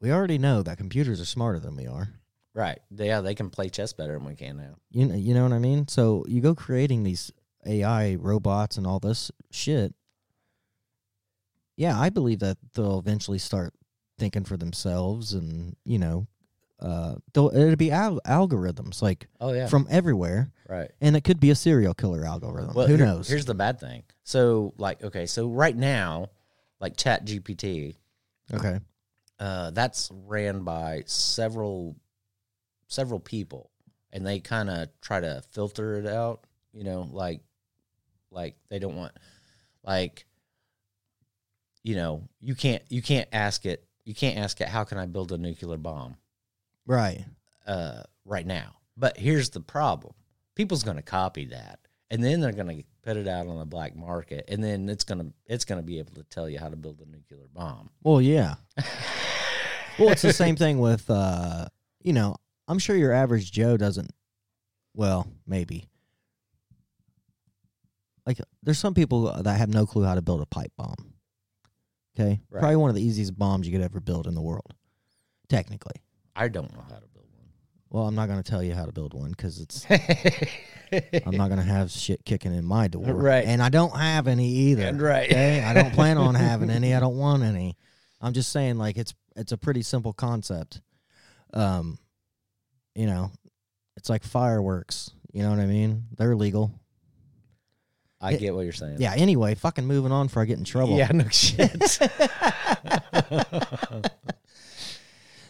We 0.00 0.10
already 0.12 0.38
know 0.38 0.62
that 0.62 0.78
computers 0.78 1.20
are 1.20 1.26
smarter 1.26 1.60
than 1.60 1.76
we 1.76 1.86
are. 1.86 2.08
right. 2.54 2.78
Yeah, 2.90 3.20
they 3.20 3.34
can 3.34 3.50
play 3.50 3.68
chess 3.68 3.92
better 3.92 4.14
than 4.14 4.24
we 4.24 4.34
can 4.34 4.56
now. 4.56 4.76
You 4.90 5.06
know, 5.06 5.14
you 5.14 5.34
know 5.34 5.42
what 5.42 5.52
I 5.52 5.58
mean? 5.58 5.86
So 5.88 6.24
you 6.26 6.40
go 6.40 6.54
creating 6.54 7.02
these 7.02 7.30
AI 7.66 8.14
robots 8.16 8.76
and 8.76 8.86
all 8.86 8.98
this 8.98 9.30
shit. 9.50 9.94
Yeah, 11.76 11.98
I 11.98 12.10
believe 12.10 12.40
that 12.40 12.58
they'll 12.74 12.98
eventually 12.98 13.38
start 13.38 13.72
thinking 14.18 14.44
for 14.44 14.56
themselves, 14.56 15.32
and 15.32 15.76
you 15.84 15.98
know, 15.98 16.26
uh, 16.78 17.14
they'll 17.32 17.50
it'll 17.54 17.76
be 17.76 17.90
al- 17.90 18.20
algorithms 18.26 19.00
like 19.00 19.28
Oh 19.40 19.52
yeah. 19.52 19.66
from 19.66 19.86
everywhere, 19.90 20.50
right. 20.68 20.90
and 21.00 21.16
it 21.16 21.24
could 21.24 21.40
be 21.40 21.50
a 21.50 21.54
serial 21.54 21.94
killer 21.94 22.24
algorithm. 22.24 22.74
Well, 22.74 22.86
Who 22.86 22.96
here- 22.96 23.06
knows? 23.06 23.28
Here's 23.28 23.46
the 23.46 23.54
bad 23.54 23.80
thing. 23.80 24.02
So, 24.24 24.74
like, 24.76 25.02
okay, 25.02 25.26
so 25.26 25.48
right 25.48 25.74
now, 25.76 26.28
like 26.80 26.96
Chat 26.98 27.24
GPT, 27.24 27.96
okay, 28.52 28.78
uh, 29.38 29.70
that's 29.70 30.10
ran 30.26 30.64
by 30.64 31.02
several 31.06 31.96
several 32.88 33.20
people 33.20 33.70
and 34.12 34.26
they 34.26 34.40
kind 34.40 34.68
of 34.68 34.88
try 35.00 35.20
to 35.20 35.40
filter 35.52 35.94
it 35.94 36.06
out 36.08 36.40
you 36.72 36.82
know 36.82 37.08
like 37.12 37.40
like 38.30 38.56
they 38.68 38.78
don't 38.78 38.96
want 38.96 39.12
like 39.84 40.26
you 41.82 41.94
know 41.96 42.28
you 42.40 42.54
can't 42.54 42.82
you 42.88 43.02
can't 43.02 43.28
ask 43.32 43.64
it 43.66 43.84
you 44.04 44.14
can't 44.14 44.38
ask 44.38 44.60
it 44.60 44.68
how 44.68 44.84
can 44.84 44.98
I 44.98 45.06
build 45.06 45.32
a 45.32 45.38
nuclear 45.38 45.76
bomb 45.76 46.16
Right. 46.86 47.24
uh, 47.66 48.02
right 48.24 48.46
now. 48.46 48.76
But 48.96 49.16
here's 49.16 49.50
the 49.50 49.60
problem: 49.60 50.14
people's 50.56 50.82
going 50.82 50.96
to 50.96 51.02
copy 51.02 51.46
that, 51.46 51.78
and 52.10 52.22
then 52.22 52.40
they're 52.40 52.52
going 52.52 52.76
to 52.78 52.84
put 53.02 53.16
it 53.16 53.28
out 53.28 53.46
on 53.46 53.58
the 53.58 53.64
black 53.64 53.94
market, 53.96 54.44
and 54.48 54.62
then 54.62 54.88
it's 54.88 55.04
going 55.04 55.20
to 55.20 55.32
it's 55.46 55.64
going 55.64 55.80
to 55.80 55.86
be 55.86 55.98
able 55.98 56.12
to 56.14 56.22
tell 56.24 56.48
you 56.48 56.58
how 56.58 56.68
to 56.68 56.76
build 56.76 57.00
a 57.00 57.08
nuclear 57.10 57.46
bomb. 57.54 57.90
Well, 58.02 58.20
yeah. 58.20 58.56
well, 59.98 60.10
it's 60.10 60.22
the 60.22 60.32
same 60.32 60.56
thing 60.56 60.78
with, 60.80 61.08
uh, 61.08 61.66
you 62.02 62.12
know, 62.12 62.36
I'm 62.68 62.78
sure 62.78 62.96
your 62.96 63.12
average 63.12 63.52
Joe 63.52 63.76
doesn't. 63.76 64.10
Well, 64.94 65.26
maybe. 65.46 65.86
Like, 68.30 68.46
there's 68.62 68.78
some 68.78 68.94
people 68.94 69.42
that 69.42 69.56
have 69.58 69.68
no 69.68 69.86
clue 69.86 70.04
how 70.04 70.14
to 70.14 70.22
build 70.22 70.40
a 70.40 70.46
pipe 70.46 70.70
bomb. 70.76 71.14
Okay, 72.16 72.40
Right. 72.50 72.60
probably 72.60 72.76
one 72.76 72.90
of 72.90 72.94
the 72.94 73.02
easiest 73.02 73.36
bombs 73.36 73.66
you 73.66 73.72
could 73.72 73.84
ever 73.84 73.98
build 74.00 74.26
in 74.28 74.34
the 74.36 74.40
world, 74.40 74.72
technically. 75.48 75.96
I 76.36 76.46
don't 76.46 76.72
know 76.72 76.82
how 76.88 76.94
to 76.96 77.08
build 77.08 77.26
one. 77.36 77.48
Well, 77.88 78.06
I'm 78.06 78.14
not 78.14 78.28
going 78.28 78.40
to 78.40 78.48
tell 78.48 78.62
you 78.62 78.72
how 78.74 78.84
to 78.86 78.92
build 78.92 79.14
one 79.14 79.30
because 79.30 79.58
it's. 79.58 79.84
I'm 81.26 81.36
not 81.36 81.48
going 81.48 81.58
to 81.58 81.64
have 81.66 81.90
shit 81.90 82.24
kicking 82.24 82.54
in 82.54 82.64
my 82.64 82.86
door. 82.88 83.04
Right. 83.14 83.44
And 83.44 83.60
I 83.60 83.68
don't 83.68 83.96
have 83.96 84.28
any 84.28 84.48
either. 84.48 84.92
Right. 84.94 85.28
Okay. 85.30 85.62
I 85.64 85.72
don't 85.74 85.92
plan 85.92 86.18
on 86.18 86.34
having 86.36 86.70
any. 86.70 86.94
I 86.94 87.00
don't 87.00 87.16
want 87.18 87.42
any. 87.42 87.76
I'm 88.20 88.32
just 88.32 88.52
saying, 88.52 88.76
like 88.78 88.96
it's 88.96 89.12
it's 89.34 89.50
a 89.52 89.56
pretty 89.58 89.82
simple 89.82 90.12
concept. 90.12 90.80
Um, 91.52 91.98
you 92.94 93.06
know, 93.06 93.32
it's 93.96 94.08
like 94.08 94.22
fireworks. 94.24 95.10
You 95.32 95.42
know 95.42 95.50
what 95.50 95.60
I 95.60 95.66
mean? 95.66 96.04
They're 96.16 96.36
legal. 96.36 96.72
I 98.20 98.32
It- 98.32 98.40
get 98.40 98.54
what 98.54 98.62
you're 98.62 98.72
saying. 98.72 98.96
Yeah. 98.98 99.14
Anyway, 99.16 99.54
fucking 99.54 99.86
moving 99.86 100.12
on 100.12 100.26
before 100.26 100.42
I 100.42 100.44
get 100.44 100.58
in 100.58 100.64
trouble. 100.64 100.96
Yeah, 100.96 101.10
no 101.12 101.28
shit. 101.28 101.70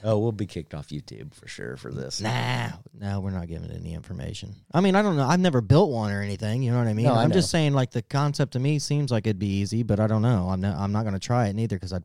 oh, 0.04 0.18
we'll 0.18 0.32
be 0.32 0.46
kicked 0.46 0.74
off 0.74 0.88
YouTube 0.88 1.34
for 1.34 1.48
sure 1.48 1.76
for 1.76 1.92
this. 1.92 2.20
Nah, 2.20 2.68
no, 2.98 3.20
we're 3.20 3.30
not 3.30 3.48
giving 3.48 3.70
any 3.70 3.94
information. 3.94 4.54
I 4.72 4.80
mean, 4.80 4.94
I 4.94 5.02
don't 5.02 5.16
know. 5.16 5.26
I've 5.26 5.40
never 5.40 5.60
built 5.60 5.90
one 5.90 6.12
or 6.12 6.22
anything. 6.22 6.62
You 6.62 6.70
know 6.70 6.78
what 6.78 6.86
I 6.86 6.92
mean? 6.92 7.06
No, 7.06 7.14
I 7.14 7.24
I'm 7.24 7.32
just 7.32 7.50
saying, 7.50 7.72
like 7.72 7.90
the 7.90 8.02
concept 8.02 8.52
to 8.52 8.60
me 8.60 8.78
seems 8.78 9.10
like 9.10 9.26
it'd 9.26 9.38
be 9.38 9.58
easy, 9.60 9.82
but 9.82 9.98
I 9.98 10.06
don't 10.06 10.22
know. 10.22 10.48
I'm 10.50 10.60
not. 10.60 10.78
I'm 10.78 10.92
not 10.92 11.02
going 11.02 11.14
to 11.14 11.20
try 11.20 11.48
it 11.48 11.54
neither 11.54 11.76
because 11.76 11.92
I. 11.92 12.00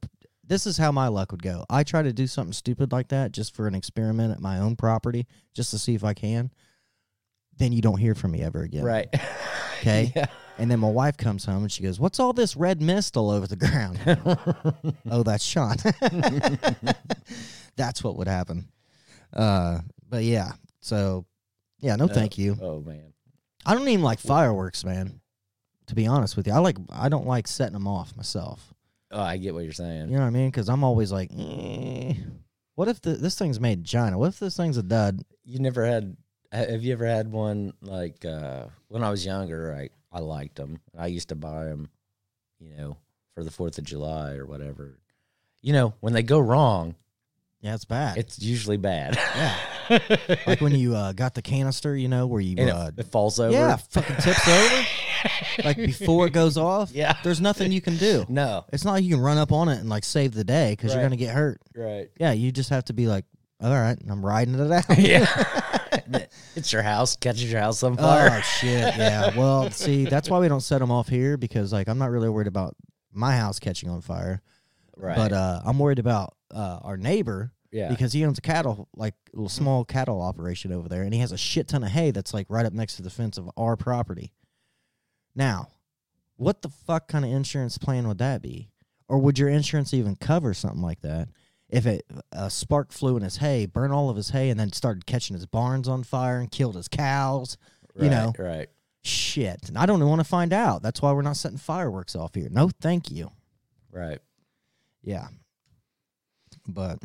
This 0.48 0.68
is 0.68 0.78
how 0.78 0.92
my 0.92 1.08
luck 1.08 1.32
would 1.32 1.42
go. 1.42 1.66
I 1.70 1.84
try 1.84 2.04
to 2.04 2.14
do 2.14 2.28
something 2.28 2.54
stupid 2.54 2.92
like 2.92 3.08
that 3.08 3.32
just 3.32 3.56
for 3.56 3.68
an 3.68 3.74
experiment 3.74 4.32
at 4.32 4.40
my 4.40 4.60
own 4.60 4.76
property, 4.76 5.26
just 5.56 5.72
to 5.72 5.80
see 5.80 5.96
if 5.96 6.04
I 6.04 6.14
can. 6.14 6.52
Then 7.58 7.72
you 7.72 7.82
don't 7.82 7.98
hear 7.98 8.14
from 8.14 8.32
me 8.32 8.42
ever 8.42 8.62
again. 8.64 8.84
Right. 8.84 9.08
Okay. 9.82 10.14
Yeah. 10.16 10.26
And 10.58 10.72
then 10.72 10.80
my 10.80 10.90
wife 10.90 11.18
comes 11.18 11.46
home 11.46 11.64
and 11.64 11.72
she 11.72 11.84
goes, 11.84 12.00
"What's 12.00 12.20
all 12.20 12.34
this 12.34 12.56
red 12.56 12.82
mist 12.82 13.18
all 13.18 13.30
over 13.30 13.46
the 13.48 13.56
ground?" 13.56 14.00
oh, 15.12 15.24
that's 15.24 15.44
Sean. 15.44 15.76
that's 17.76 18.04
what 18.04 18.18
would 18.18 18.28
happen. 18.28 18.70
Uh, 19.34 19.80
but 20.10 20.24
yeah. 20.24 20.54
So, 20.80 21.26
yeah. 21.80 21.96
No, 21.98 22.08
thank 22.08 22.38
you. 22.38 22.58
Oh 22.62 22.80
man. 22.80 23.14
I 23.66 23.74
don't 23.74 23.88
even 23.88 24.04
like 24.04 24.20
fireworks, 24.20 24.86
man. 24.86 25.20
To 25.88 25.96
be 25.96 26.08
honest 26.08 26.38
with 26.38 26.48
you, 26.48 26.54
I 26.54 26.60
like. 26.60 26.78
I 26.92 27.10
don't 27.10 27.28
like 27.28 27.48
setting 27.48 27.74
them 27.74 27.88
off 27.88 28.16
myself. 28.16 28.74
Oh, 29.12 29.22
I 29.22 29.38
get 29.38 29.54
what 29.54 29.64
you're 29.64 29.74
saying. 29.74 30.10
You 30.10 30.16
know 30.16 30.22
what 30.22 30.28
I 30.28 30.32
mean? 30.32 30.50
Because 30.50 30.68
I'm 30.68 30.84
always 30.84 31.12
like, 31.12 31.32
eh, 31.38 32.14
what 32.76 32.88
if 32.88 33.02
the, 33.02 33.12
this 33.12 33.38
thing's 33.38 33.60
made 33.60 33.80
in 33.80 33.84
China? 33.84 34.18
What 34.18 34.30
if 34.30 34.40
this 34.40 34.58
thing's 34.58 34.78
a 34.78 34.84
dud? 34.84 35.24
You 35.44 35.60
never 35.60 35.86
had. 35.86 36.18
Have 36.52 36.84
you 36.84 36.94
ever 36.94 37.06
had 37.06 37.32
one 37.32 37.74
like 37.82 38.24
uh, 38.24 38.66
when 38.88 39.04
I 39.04 39.10
was 39.10 39.26
younger? 39.26 39.76
I 39.76 39.90
I 40.16 40.20
liked 40.20 40.56
them. 40.56 40.80
I 40.98 41.08
used 41.08 41.30
to 41.30 41.36
buy 41.36 41.66
them, 41.66 41.90
you 42.60 42.76
know, 42.78 42.98
for 43.34 43.44
the 43.44 43.52
Fourth 43.52 43.78
of 43.78 43.84
July 43.84 44.36
or 44.36 44.46
whatever. 44.46 44.98
You 45.62 45.74
know, 45.74 45.94
when 46.00 46.14
they 46.14 46.24
go 46.24 46.40
wrong, 46.40 46.96
Yeah, 47.60 47.74
it's 47.76 47.84
bad. 47.86 48.18
it's 48.18 48.40
usually 48.42 48.78
bad. 48.78 49.16
yeah, 49.36 50.00
like 50.48 50.62
when 50.62 50.74
you 50.74 50.96
uh, 50.96 51.12
got 51.12 51.34
the 51.34 51.42
canister, 51.42 51.96
you 51.98 52.08
know, 52.08 52.28
where 52.28 52.40
you 52.40 52.56
And 52.58 52.70
uh, 52.70 52.92
it, 52.96 53.02
it 53.02 53.08
falls 53.12 53.40
over. 53.40 53.52
yeah, 53.52 53.76
fucking 53.76 54.16
tips 54.18 54.48
over. 54.48 54.86
like 55.66 55.76
before 55.78 56.28
it 56.28 56.34
goes 56.34 56.58
off. 56.58 56.92
Yeah. 56.94 57.18
there's 57.24 57.42
nothing 57.42 57.72
you 57.74 57.82
can 57.82 57.98
do. 57.98 58.26
No. 58.30 58.64
It's 58.72 58.86
not 58.86 58.94
like 58.94 59.04
you 59.04 59.16
can 59.16 59.22
run 59.24 59.38
up 59.38 59.52
on 59.52 59.68
it 59.68 59.80
and 59.80 59.90
like 59.90 60.06
save 60.06 60.34
the 60.34 60.44
day 60.46 60.72
because 60.74 60.94
you're 60.94 61.04
gonna 61.04 61.18
get 61.18 61.34
hurt. 61.36 61.60
Right. 61.76 62.10
Yeah, 62.20 62.32
you 62.32 62.54
just 62.54 62.70
have 62.70 62.86
to 62.86 62.94
be 62.94 63.08
like, 63.08 63.26
all 63.60 63.72
right, 63.72 63.98
I'm 64.08 64.26
riding 64.26 64.56
it 64.56 64.72
out. 64.72 64.86
Yeah. 64.98 65.26
it's 66.56 66.72
your 66.72 66.82
house. 66.82 67.16
Catches 67.16 67.52
your 67.52 67.62
house 67.62 67.84
on 67.84 67.98
fire. 67.98 68.30
Oh 68.32 68.42
shit! 68.42 68.96
Yeah. 68.98 69.32
Well, 69.36 69.70
see, 69.72 70.06
that's 70.06 70.30
why 70.30 70.40
we 70.40 70.48
don't 70.48 70.62
set 70.62 70.80
them 70.80 70.92
off 70.92 71.08
here 71.08 71.38
because, 71.38 71.74
like, 71.74 71.88
I'm 71.90 71.98
not 71.98 72.10
really 72.10 72.30
worried 72.30 72.48
about 72.48 72.76
my 73.12 73.36
house 73.36 73.60
catching 73.60 73.90
on 73.90 74.02
fire, 74.02 74.42
right. 74.96 75.16
but 75.16 75.34
uh, 75.34 75.62
I'm 75.66 75.80
worried 75.80 76.00
about 76.00 76.36
uh, 76.52 76.80
our 76.84 76.96
neighbor 76.96 77.52
yeah. 77.72 77.90
because 77.90 78.14
he 78.14 78.24
owns 78.24 78.38
a 78.38 78.42
cattle, 78.42 78.88
like, 78.96 79.14
a 79.34 79.36
little 79.36 79.50
small 79.50 79.84
cattle 79.84 80.22
operation 80.22 80.72
over 80.72 80.88
there, 80.88 81.04
and 81.04 81.14
he 81.14 81.20
has 81.20 81.32
a 81.32 81.38
shit 81.38 81.68
ton 81.68 81.84
of 81.84 81.90
hay 81.90 82.12
that's 82.12 82.34
like 82.34 82.48
right 82.50 82.66
up 82.66 82.74
next 82.74 82.96
to 82.98 83.02
the 83.02 83.10
fence 83.10 83.38
of 83.38 83.50
our 83.58 83.76
property. 83.76 84.34
Now, 85.36 85.68
what 86.38 86.62
the 86.62 86.70
fuck 86.70 87.08
kind 87.08 87.26
of 87.26 87.32
insurance 87.32 87.78
plan 87.78 88.08
would 88.08 88.20
that 88.20 88.42
be, 88.42 88.70
or 89.08 89.18
would 89.20 89.40
your 89.40 89.50
insurance 89.50 89.94
even 89.94 90.16
cover 90.16 90.54
something 90.54 90.82
like 90.82 91.02
that? 91.02 91.30
If 91.76 91.86
it 91.86 92.06
a 92.32 92.50
spark 92.50 92.92
flew 92.94 93.18
in 93.18 93.24
his 93.24 93.38
hay, 93.38 93.66
burned 93.66 93.92
all 93.92 94.10
of 94.10 94.16
his 94.16 94.30
hay, 94.30 94.50
and 94.50 94.58
then 94.58 94.72
started 94.72 95.06
catching 95.06 95.36
his 95.36 95.46
barns 95.46 95.90
on 95.90 96.04
fire 96.04 96.40
and 96.40 96.50
killed 96.50 96.76
his 96.76 96.88
cows, 96.88 97.58
you 98.00 98.10
know, 98.10 98.34
Right. 98.40 98.70
Shit. 99.04 99.68
And 99.68 99.78
I 99.78 99.86
don't 99.86 100.04
want 100.08 100.22
to 100.22 100.26
find 100.26 100.54
out. 100.54 100.82
That's 100.82 101.02
why 101.02 101.12
we're 101.12 101.22
not 101.22 101.38
setting 101.38 101.58
fireworks 101.58 102.16
off 102.16 102.34
here. 102.34 102.48
No, 102.50 102.70
thank 102.82 103.12
you. 103.12 103.30
Right. 103.92 104.20
Yeah. 105.04 105.28
But 106.68 107.00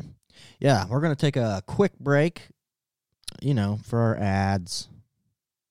yeah, 0.59 0.85
we're 0.89 1.01
going 1.01 1.15
to 1.15 1.19
take 1.19 1.35
a 1.35 1.61
quick 1.67 1.99
break, 1.99 2.47
you 3.41 3.53
know, 3.53 3.79
for 3.83 3.99
our 3.99 4.17
ads. 4.17 4.87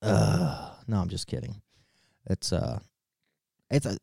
Uh, 0.03 0.71
no, 0.87 1.01
I'm 1.01 1.09
just 1.09 1.27
kidding. 1.27 1.63
It's 2.27 2.53
uh 2.53 2.79
it's 3.71 3.87
a, 3.87 3.97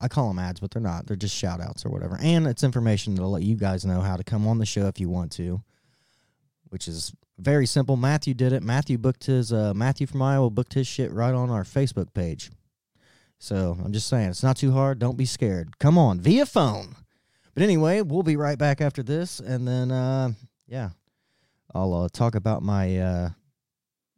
I 0.00 0.08
call 0.08 0.28
them 0.28 0.38
ads, 0.38 0.60
but 0.60 0.70
they're 0.70 0.82
not. 0.82 1.06
They're 1.06 1.16
just 1.16 1.36
shout 1.36 1.60
outs 1.60 1.84
or 1.84 1.90
whatever. 1.90 2.18
And 2.20 2.46
it's 2.46 2.62
information 2.62 3.14
that'll 3.14 3.30
let 3.30 3.42
you 3.42 3.56
guys 3.56 3.84
know 3.84 4.00
how 4.00 4.16
to 4.16 4.24
come 4.24 4.46
on 4.46 4.58
the 4.58 4.66
show 4.66 4.86
if 4.86 5.00
you 5.00 5.08
want 5.08 5.32
to, 5.32 5.62
which 6.68 6.88
is 6.88 7.12
very 7.38 7.66
simple. 7.66 7.96
Matthew 7.96 8.34
did 8.34 8.52
it. 8.52 8.62
Matthew 8.62 8.98
booked 8.98 9.24
his 9.26 9.52
uh 9.52 9.74
Matthew 9.74 10.06
from 10.06 10.22
Iowa 10.22 10.50
booked 10.50 10.74
his 10.74 10.86
shit 10.86 11.12
right 11.12 11.34
on 11.34 11.50
our 11.50 11.64
Facebook 11.64 12.14
page. 12.14 12.50
So 13.38 13.76
I'm 13.84 13.92
just 13.92 14.08
saying, 14.08 14.30
it's 14.30 14.42
not 14.42 14.56
too 14.56 14.72
hard. 14.72 14.98
Don't 14.98 15.18
be 15.18 15.26
scared. 15.26 15.78
Come 15.78 15.98
on, 15.98 16.20
via 16.20 16.46
phone. 16.46 16.94
But 17.52 17.62
anyway, 17.62 18.00
we'll 18.02 18.22
be 18.22 18.36
right 18.36 18.58
back 18.58 18.80
after 18.80 19.02
this, 19.02 19.38
and 19.38 19.66
then 19.66 19.90
uh, 19.90 20.32
yeah, 20.66 20.90
I'll 21.74 21.94
uh, 21.94 22.08
talk 22.12 22.34
about 22.34 22.62
my 22.62 22.98
uh, 22.98 23.28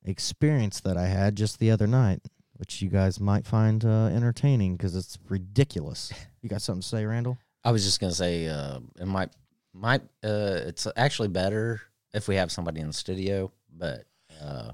experience 0.04 0.80
that 0.80 0.96
I 0.96 1.06
had 1.06 1.36
just 1.36 1.58
the 1.58 1.70
other 1.70 1.86
night, 1.86 2.20
which 2.56 2.82
you 2.82 2.88
guys 2.88 3.20
might 3.20 3.46
find 3.46 3.84
uh, 3.84 4.06
entertaining 4.06 4.76
because 4.76 4.94
it's 4.96 5.18
ridiculous. 5.28 6.12
You 6.42 6.50
got 6.50 6.62
something 6.62 6.82
to 6.82 6.86
say, 6.86 7.04
Randall? 7.04 7.38
I 7.64 7.72
was 7.72 7.84
just 7.84 7.98
gonna 7.98 8.14
say, 8.14 8.46
uh, 8.46 8.78
it 9.00 9.06
might, 9.06 9.30
might, 9.74 10.02
uh, 10.22 10.60
it's 10.64 10.86
actually 10.96 11.26
better 11.26 11.80
if 12.14 12.28
we 12.28 12.36
have 12.36 12.52
somebody 12.52 12.80
in 12.80 12.86
the 12.86 12.92
studio, 12.92 13.50
but 13.76 14.04
uh, 14.40 14.70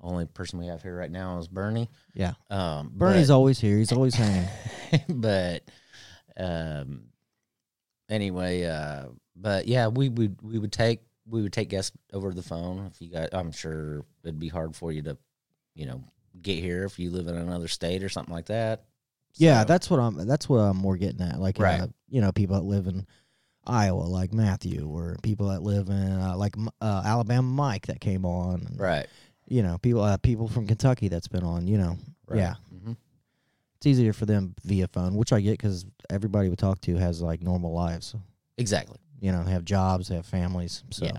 only 0.00 0.24
person 0.26 0.60
we 0.60 0.66
have 0.68 0.82
here 0.82 0.96
right 0.96 1.10
now 1.10 1.38
is 1.38 1.48
Bernie. 1.48 1.90
Yeah, 2.14 2.34
Um, 2.48 2.92
Bernie's 2.94 3.30
always 3.30 3.58
here. 3.58 3.76
He's 3.76 3.90
always 3.98 4.14
hanging. 4.14 4.48
but, 4.92 5.02
but 6.36 6.42
um, 6.44 7.06
anyway, 8.08 8.64
uh, 8.64 9.06
but 9.34 9.66
yeah, 9.66 9.88
we 9.88 10.08
would 10.08 10.40
we 10.42 10.60
would 10.60 10.72
take 10.72 11.00
we 11.26 11.42
would 11.42 11.52
take 11.52 11.70
guests 11.70 11.96
over 12.12 12.32
the 12.32 12.42
phone 12.42 12.86
if 12.86 13.00
you 13.00 13.10
got. 13.10 13.34
I'm 13.34 13.50
sure 13.50 14.04
it'd 14.22 14.38
be 14.38 14.48
hard 14.48 14.76
for 14.76 14.92
you 14.92 15.02
to, 15.02 15.16
you 15.74 15.86
know, 15.86 16.04
get 16.40 16.58
here 16.58 16.84
if 16.84 16.98
you 16.98 17.10
live 17.10 17.26
in 17.28 17.36
another 17.36 17.68
state 17.68 18.02
or 18.02 18.08
something 18.08 18.34
like 18.34 18.46
that. 18.46 18.84
Yeah, 19.36 19.64
that's 19.64 19.90
what 19.90 19.98
I'm. 20.00 20.26
That's 20.26 20.48
what 20.48 20.58
I'm 20.58 20.76
more 20.76 20.96
getting 20.96 21.20
at. 21.20 21.40
Like, 21.40 21.58
Right. 21.58 21.80
uh, 21.80 21.86
you 22.08 22.20
know, 22.20 22.30
people 22.32 22.54
that 22.56 22.62
live 22.64 22.86
in 22.86 23.04
Iowa, 23.66 24.02
like 24.02 24.32
Matthew, 24.32 24.86
or 24.88 25.16
people 25.22 25.48
that 25.48 25.62
live 25.62 25.88
in 25.88 26.12
uh, 26.12 26.36
like 26.36 26.54
uh, 26.80 27.02
Alabama, 27.04 27.48
Mike 27.48 27.86
that 27.86 28.00
came 28.00 28.24
on. 28.24 28.66
and, 28.68 28.78
right. 28.78 29.06
You 29.48 29.62
know, 29.62 29.78
people 29.78 30.02
uh, 30.02 30.16
people 30.18 30.48
from 30.48 30.66
Kentucky 30.66 31.08
that's 31.08 31.28
been 31.28 31.42
on. 31.44 31.66
You 31.66 31.78
know, 31.78 31.96
Right. 32.28 32.38
yeah, 32.38 32.54
hmm 32.70 32.92
it's 33.76 33.86
easier 33.86 34.12
for 34.14 34.24
them 34.24 34.54
via 34.64 34.86
phone, 34.88 35.14
which 35.14 35.32
I 35.32 35.40
get 35.40 35.52
because 35.58 35.84
everybody 36.08 36.48
we 36.48 36.56
talk 36.56 36.80
to 36.82 36.96
has 36.96 37.20
like 37.20 37.42
normal 37.42 37.72
lives. 37.74 38.14
Exactly. 38.56 38.96
You 39.20 39.32
know, 39.32 39.42
they 39.44 39.50
have 39.50 39.64
jobs, 39.64 40.08
they 40.08 40.14
have 40.14 40.24
families. 40.26 40.84
So, 40.90 41.04
Yeah. 41.06 41.18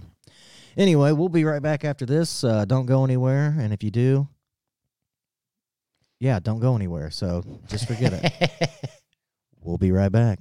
anyway, 0.78 1.11
we'll 1.11 1.30
be 1.30 1.43
right 1.43 1.61
back 1.61 1.84
after 1.86 2.05
this. 2.07 2.43
Uh, 2.43 2.66
don't 2.66 2.86
go 2.88 3.03
anywhere, 3.03 3.55
and 3.59 3.72
if 3.74 3.84
you 3.84 3.91
do, 3.91 4.28
yeah, 6.20 6.39
don't 6.39 6.59
go 6.59 6.76
anywhere. 6.76 7.09
So 7.11 7.43
just 7.68 7.88
forget 7.88 8.13
it. 8.13 8.72
We'll 9.66 9.80
be 9.80 9.91
right 9.91 10.11
back. 10.11 10.38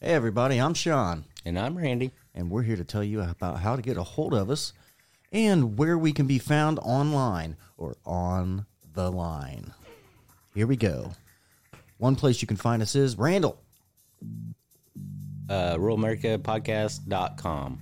Hey, 0.00 0.14
everybody, 0.14 0.60
I'm 0.60 0.74
Sean. 0.74 1.24
And 1.44 1.58
I'm 1.58 1.76
Randy. 1.76 2.12
And 2.32 2.52
we're 2.52 2.62
here 2.62 2.76
to 2.76 2.84
tell 2.84 3.02
you 3.02 3.20
about 3.20 3.58
how 3.58 3.74
to 3.74 3.82
get 3.82 3.96
a 3.96 4.04
hold 4.04 4.32
of 4.32 4.48
us 4.48 4.72
and 5.32 5.76
where 5.76 5.98
we 5.98 6.12
can 6.12 6.28
be 6.28 6.38
found 6.38 6.78
online 6.78 7.56
or 7.76 7.96
on 8.06 8.66
the 8.94 9.10
line. 9.10 9.74
Here 10.54 10.68
we 10.68 10.76
go. 10.76 11.10
One 11.96 12.14
place 12.14 12.40
you 12.40 12.46
can 12.46 12.56
find 12.56 12.80
us 12.80 12.94
is 12.94 13.18
Randall. 13.18 13.60
Uh, 15.50 15.74
RuralAmericaPodcast.com. 15.74 17.80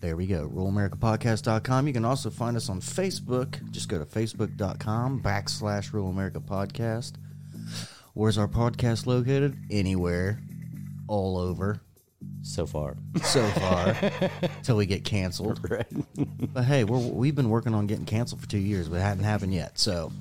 There 0.00 0.16
we 0.16 0.28
go. 0.28 0.48
RuralAmericaPodcast.com. 0.54 1.86
You 1.88 1.92
can 1.92 2.04
also 2.04 2.30
find 2.30 2.56
us 2.56 2.68
on 2.68 2.80
Facebook. 2.80 3.68
Just 3.72 3.88
go 3.88 3.98
to 3.98 4.04
Facebook.com 4.04 5.20
backslash 5.20 5.92
Rural 5.92 6.10
America 6.10 6.38
Podcast. 6.38 7.14
Where's 8.14 8.38
our 8.38 8.46
podcast 8.46 9.06
located? 9.06 9.58
Anywhere. 9.68 10.38
All 11.10 11.38
over. 11.38 11.80
So 12.42 12.66
far. 12.66 12.96
So 13.20 13.44
far. 13.48 13.96
Till 14.62 14.76
we 14.76 14.86
get 14.86 15.04
canceled. 15.04 15.58
Right. 15.68 15.86
But 16.54 16.62
hey, 16.62 16.84
we're, 16.84 16.98
we've 16.98 17.34
been 17.34 17.48
working 17.50 17.74
on 17.74 17.88
getting 17.88 18.04
canceled 18.04 18.40
for 18.40 18.48
two 18.48 18.58
years, 18.58 18.88
but 18.88 18.96
it 18.96 19.02
hadn't 19.02 19.24
happened 19.24 19.52
yet. 19.52 19.76
So 19.76 20.12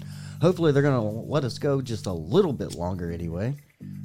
hopefully 0.42 0.72
they're 0.72 0.82
going 0.82 1.00
to 1.00 1.32
let 1.32 1.44
us 1.44 1.60
go 1.60 1.80
just 1.80 2.08
a 2.08 2.12
little 2.12 2.54
bit 2.54 2.74
longer 2.74 3.12
anyway. 3.12 3.54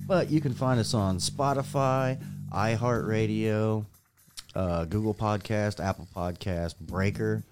But 0.06 0.30
you 0.30 0.42
can 0.42 0.52
find 0.52 0.78
us 0.78 0.92
on 0.92 1.16
Spotify, 1.16 2.20
iHeartRadio, 2.52 3.86
uh, 4.54 4.84
Google 4.84 5.14
Podcast, 5.14 5.82
Apple 5.82 6.06
Podcast, 6.14 6.78
Breaker, 6.78 7.44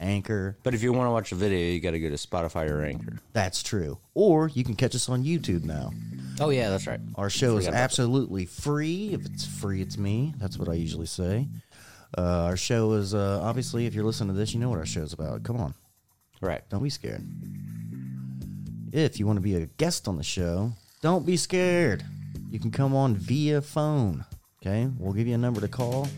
Anchor. 0.00 0.56
But 0.62 0.74
if 0.74 0.82
you 0.82 0.92
want 0.92 1.06
to 1.06 1.12
watch 1.12 1.30
a 1.32 1.34
video, 1.34 1.58
you 1.58 1.80
got 1.80 1.92
to 1.92 2.00
go 2.00 2.08
to 2.08 2.16
Spotify 2.16 2.68
or 2.70 2.82
Anchor. 2.82 3.18
That's 3.32 3.62
true. 3.62 3.98
Or 4.14 4.48
you 4.48 4.64
can 4.64 4.74
catch 4.74 4.94
us 4.94 5.08
on 5.08 5.22
YouTube 5.22 5.64
now. 5.64 5.92
Oh, 6.40 6.50
yeah, 6.50 6.70
that's 6.70 6.86
right. 6.86 7.00
Our 7.16 7.28
show 7.28 7.58
is 7.58 7.68
absolutely 7.68 8.46
free. 8.46 9.10
If 9.12 9.26
it's 9.26 9.46
free, 9.46 9.82
it's 9.82 9.98
me. 9.98 10.34
That's 10.38 10.58
what 10.58 10.68
I 10.68 10.74
usually 10.74 11.06
say. 11.06 11.48
Uh, 12.16 12.44
our 12.44 12.56
show 12.56 12.92
is 12.92 13.14
uh, 13.14 13.40
obviously, 13.42 13.86
if 13.86 13.94
you're 13.94 14.04
listening 14.04 14.34
to 14.34 14.38
this, 14.38 14.54
you 14.54 14.58
know 14.58 14.70
what 14.70 14.78
our 14.78 14.86
show's 14.86 15.12
about. 15.12 15.42
Come 15.42 15.58
on. 15.58 15.74
Right. 16.40 16.62
Don't 16.70 16.82
be 16.82 16.90
scared. 16.90 17.24
If 18.92 19.20
you 19.20 19.26
want 19.26 19.36
to 19.36 19.42
be 19.42 19.54
a 19.54 19.66
guest 19.66 20.08
on 20.08 20.16
the 20.16 20.24
show, 20.24 20.72
don't 21.02 21.24
be 21.24 21.36
scared. 21.36 22.04
You 22.50 22.58
can 22.58 22.70
come 22.70 22.94
on 22.94 23.14
via 23.14 23.60
phone. 23.60 24.24
Okay, 24.60 24.90
we'll 24.98 25.12
give 25.12 25.26
you 25.26 25.34
a 25.34 25.38
number 25.38 25.60
to 25.60 25.68
call. 25.68 26.08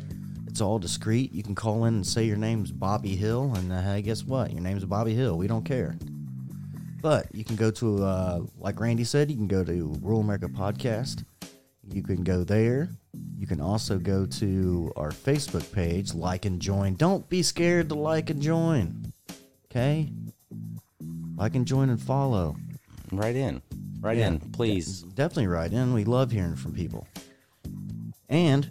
It's 0.52 0.60
all 0.60 0.78
discreet. 0.78 1.32
You 1.32 1.42
can 1.42 1.54
call 1.54 1.86
in 1.86 1.94
and 1.94 2.06
say 2.06 2.24
your 2.24 2.36
name's 2.36 2.70
Bobby 2.70 3.16
Hill, 3.16 3.54
and 3.56 3.72
uh, 3.72 3.80
hey, 3.80 4.02
guess 4.02 4.22
what? 4.22 4.52
Your 4.52 4.60
name's 4.60 4.84
Bobby 4.84 5.14
Hill. 5.14 5.38
We 5.38 5.46
don't 5.46 5.64
care. 5.64 5.96
But 7.00 7.34
you 7.34 7.42
can 7.42 7.56
go 7.56 7.70
to, 7.70 8.04
uh, 8.04 8.40
like 8.58 8.78
Randy 8.78 9.04
said, 9.04 9.30
you 9.30 9.36
can 9.38 9.48
go 9.48 9.64
to 9.64 9.96
Rural 10.02 10.20
America 10.20 10.48
Podcast. 10.48 11.24
You 11.90 12.02
can 12.02 12.22
go 12.22 12.44
there. 12.44 12.90
You 13.38 13.46
can 13.46 13.62
also 13.62 13.98
go 13.98 14.26
to 14.26 14.92
our 14.94 15.08
Facebook 15.10 15.72
page, 15.72 16.12
like 16.12 16.44
and 16.44 16.60
join. 16.60 16.96
Don't 16.96 17.26
be 17.30 17.42
scared 17.42 17.88
to 17.88 17.94
like 17.94 18.28
and 18.28 18.42
join. 18.42 19.10
Okay? 19.70 20.10
Like 21.34 21.54
and 21.54 21.66
join 21.66 21.88
and 21.88 21.98
follow. 22.00 22.56
Right 23.10 23.34
in. 23.36 23.62
Right 24.02 24.18
Yeah. 24.18 24.28
in, 24.28 24.38
please. 24.38 25.00
Definitely 25.00 25.46
right 25.46 25.72
in. 25.72 25.94
We 25.94 26.04
love 26.04 26.30
hearing 26.30 26.56
from 26.56 26.74
people. 26.74 27.08
And 28.28 28.70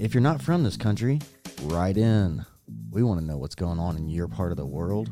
if 0.00 0.14
you're 0.14 0.22
not 0.22 0.40
from 0.40 0.62
this 0.62 0.76
country, 0.76 1.20
write 1.64 1.96
in. 1.96 2.44
We 2.90 3.02
want 3.02 3.20
to 3.20 3.26
know 3.26 3.36
what's 3.36 3.54
going 3.54 3.78
on 3.78 3.96
in 3.96 4.08
your 4.08 4.28
part 4.28 4.50
of 4.50 4.56
the 4.56 4.66
world. 4.66 5.10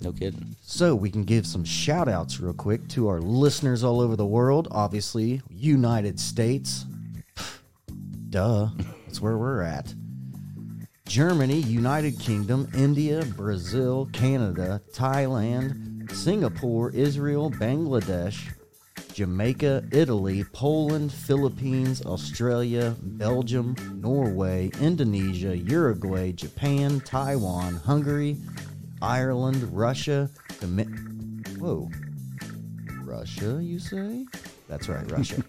No 0.00 0.12
kidding. 0.12 0.56
So 0.62 0.94
we 0.94 1.10
can 1.10 1.24
give 1.24 1.46
some 1.46 1.64
shout 1.64 2.08
outs 2.08 2.40
real 2.40 2.52
quick 2.52 2.88
to 2.88 3.08
our 3.08 3.20
listeners 3.20 3.84
all 3.84 4.00
over 4.00 4.16
the 4.16 4.26
world. 4.26 4.68
Obviously, 4.70 5.40
United 5.48 6.18
States. 6.18 6.84
Duh. 8.30 8.68
That's 9.06 9.20
where 9.20 9.38
we're 9.38 9.62
at. 9.62 9.94
Germany, 11.06 11.60
United 11.60 12.18
Kingdom, 12.18 12.68
India, 12.74 13.24
Brazil, 13.36 14.08
Canada, 14.12 14.80
Thailand, 14.92 16.10
Singapore, 16.10 16.90
Israel, 16.90 17.50
Bangladesh, 17.50 18.50
Jamaica, 19.12 19.84
Italy, 19.92 20.44
Poland, 20.52 21.12
Philippines, 21.12 22.04
Australia, 22.06 22.96
Belgium, 23.00 23.76
Norway, 23.94 24.70
Indonesia, 24.80 25.56
Uruguay, 25.56 26.32
Japan, 26.32 27.00
Taiwan, 27.00 27.74
Hungary, 27.74 28.38
Ireland, 29.02 29.62
Russia, 29.76 30.30
Domi- 30.60 30.86
Whoa. 31.58 31.90
Russia, 33.04 33.60
you 33.62 33.78
say? 33.78 34.26
That's 34.68 34.88
right, 34.88 35.10
Russia. 35.10 35.44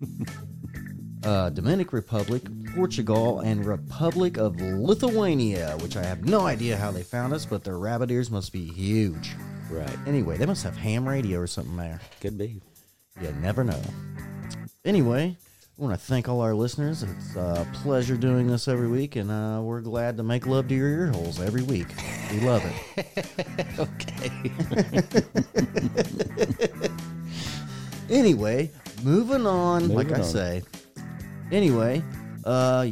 uh, 1.24 1.50
Dominican 1.50 1.94
Republic, 1.94 2.42
Portugal, 2.74 3.40
and 3.40 3.64
Republic 3.64 4.36
of 4.36 4.60
Lithuania, 4.60 5.76
which 5.80 5.96
I 5.96 6.02
have 6.02 6.24
no 6.24 6.40
idea 6.46 6.76
how 6.76 6.90
they 6.90 7.02
found 7.02 7.32
us, 7.32 7.46
but 7.46 7.62
their 7.62 7.78
rabbit 7.78 8.10
ears 8.10 8.30
must 8.30 8.52
be 8.52 8.64
huge. 8.64 9.36
Right. 9.70 9.96
Anyway, 10.06 10.36
they 10.36 10.46
must 10.46 10.64
have 10.64 10.76
ham 10.76 11.08
radio 11.08 11.38
or 11.38 11.46
something 11.46 11.76
there. 11.76 12.00
Could 12.20 12.36
be. 12.36 12.60
You 13.20 13.32
never 13.40 13.62
know. 13.62 13.80
Anyway, 14.84 15.36
I 15.78 15.82
want 15.82 15.94
to 15.94 16.04
thank 16.04 16.28
all 16.28 16.40
our 16.40 16.54
listeners. 16.54 17.04
It's 17.04 17.36
a 17.36 17.66
pleasure 17.74 18.16
doing 18.16 18.48
this 18.48 18.66
every 18.66 18.88
week, 18.88 19.14
and 19.16 19.30
uh, 19.30 19.60
we're 19.62 19.80
glad 19.80 20.16
to 20.16 20.22
make 20.22 20.46
love 20.46 20.68
to 20.68 20.74
your 20.74 20.88
ear 20.88 21.06
holes 21.12 21.40
every 21.40 21.62
week. 21.62 21.86
We 22.32 22.40
love 22.40 22.64
it. 22.64 22.74
okay. 23.78 24.50
anyway, 28.10 28.70
moving 29.04 29.46
on, 29.46 29.88
like 29.88 30.08
Moving 30.08 30.22
I 30.22 30.26
say. 30.26 30.62
Anyway, 31.52 32.02
uh, 32.44 32.88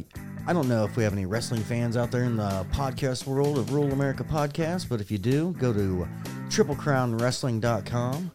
I 0.46 0.52
don't 0.52 0.68
know 0.68 0.84
if 0.84 0.96
we 0.96 1.02
have 1.02 1.12
any 1.12 1.26
wrestling 1.26 1.62
fans 1.62 1.96
out 1.96 2.12
there 2.12 2.24
in 2.24 2.36
the 2.36 2.64
podcast 2.72 3.26
world 3.26 3.58
of 3.58 3.72
Rural 3.72 3.92
America 3.92 4.22
Podcast, 4.22 4.88
but 4.88 5.00
if 5.00 5.10
you 5.10 5.18
do, 5.18 5.52
go 5.58 5.72
to 5.72 6.06
triplecrownwrestling.com. 6.48 8.30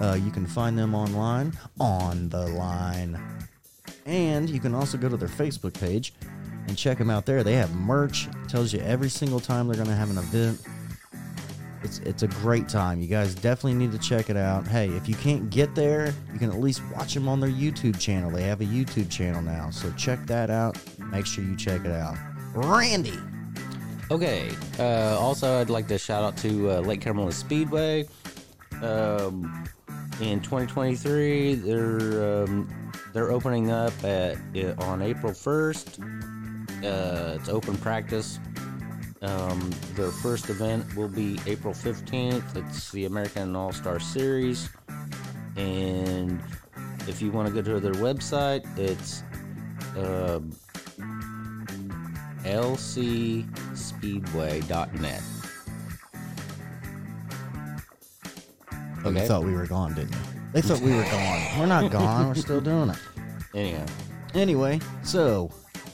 Uh, 0.00 0.14
you 0.14 0.30
can 0.30 0.46
find 0.46 0.78
them 0.78 0.94
online 0.94 1.52
on 1.80 2.28
the 2.28 2.46
line. 2.48 3.20
And 4.06 4.48
you 4.48 4.60
can 4.60 4.74
also 4.74 4.96
go 4.96 5.08
to 5.08 5.16
their 5.16 5.28
Facebook 5.28 5.78
page 5.78 6.14
and 6.68 6.76
check 6.76 6.98
them 6.98 7.10
out 7.10 7.26
there. 7.26 7.42
They 7.42 7.54
have 7.54 7.74
merch, 7.74 8.28
tells 8.48 8.72
you 8.72 8.80
every 8.80 9.08
single 9.08 9.40
time 9.40 9.66
they're 9.66 9.76
going 9.76 9.88
to 9.88 9.94
have 9.94 10.10
an 10.10 10.18
event. 10.18 10.60
It's 11.82 11.98
it's 12.00 12.24
a 12.24 12.28
great 12.28 12.68
time. 12.68 13.00
You 13.00 13.06
guys 13.06 13.34
definitely 13.36 13.74
need 13.74 13.92
to 13.92 13.98
check 13.98 14.30
it 14.30 14.36
out. 14.36 14.66
Hey, 14.66 14.88
if 14.88 15.08
you 15.08 15.14
can't 15.14 15.48
get 15.48 15.76
there, 15.76 16.12
you 16.32 16.38
can 16.38 16.50
at 16.50 16.58
least 16.58 16.82
watch 16.92 17.14
them 17.14 17.28
on 17.28 17.38
their 17.38 17.50
YouTube 17.50 18.00
channel. 18.00 18.30
They 18.30 18.42
have 18.42 18.60
a 18.60 18.64
YouTube 18.64 19.08
channel 19.08 19.42
now, 19.42 19.70
so 19.70 19.92
check 19.92 20.26
that 20.26 20.50
out. 20.50 20.76
Make 20.98 21.24
sure 21.24 21.44
you 21.44 21.54
check 21.54 21.84
it 21.84 21.92
out. 21.92 22.16
Randy. 22.52 23.18
Okay. 24.10 24.50
Uh, 24.78 25.16
also, 25.20 25.60
I'd 25.60 25.70
like 25.70 25.86
to 25.88 25.98
shout 25.98 26.24
out 26.24 26.36
to 26.38 26.70
uh, 26.70 26.80
Lake 26.80 27.02
Cumberland 27.02 27.34
Speedway. 27.34 28.08
Um, 28.82 29.64
in 30.20 30.40
2023, 30.40 31.54
they're 31.54 32.44
um, 32.44 32.92
they're 33.12 33.30
opening 33.30 33.70
up 33.70 33.92
at 34.04 34.36
uh, 34.56 34.74
on 34.78 35.02
April 35.02 35.32
1st. 35.32 36.84
Uh, 36.84 37.36
it's 37.36 37.48
open 37.48 37.76
practice. 37.78 38.38
Um, 39.22 39.70
their 39.94 40.10
first 40.10 40.50
event 40.50 40.94
will 40.94 41.08
be 41.08 41.40
April 41.46 41.72
15th. 41.74 42.56
It's 42.56 42.92
the 42.92 43.06
American 43.06 43.56
All 43.56 43.72
Star 43.72 43.98
Series, 43.98 44.68
and 45.56 46.40
if 47.06 47.22
you 47.22 47.30
want 47.30 47.48
to 47.48 47.54
go 47.54 47.62
to 47.62 47.80
their 47.80 47.94
website, 47.94 48.66
it's 48.78 49.22
um 49.96 50.52
lcspeedway.net. 52.44 55.22
Oh, 59.16 59.20
you 59.20 59.26
thought 59.26 59.44
we 59.44 59.52
were 59.52 59.66
gone, 59.66 59.94
didn't 59.94 60.12
you? 60.12 60.18
They 60.52 60.60
thought 60.62 60.80
we 60.80 60.94
were 60.94 61.02
gone. 61.02 61.58
We're 61.58 61.66
not 61.66 61.90
gone. 61.92 62.28
We're 62.28 62.34
still 62.34 62.60
doing 62.60 62.90
it. 62.90 62.98
Anyhow, 63.54 63.86
Anyway, 64.34 64.78
so 65.02 65.50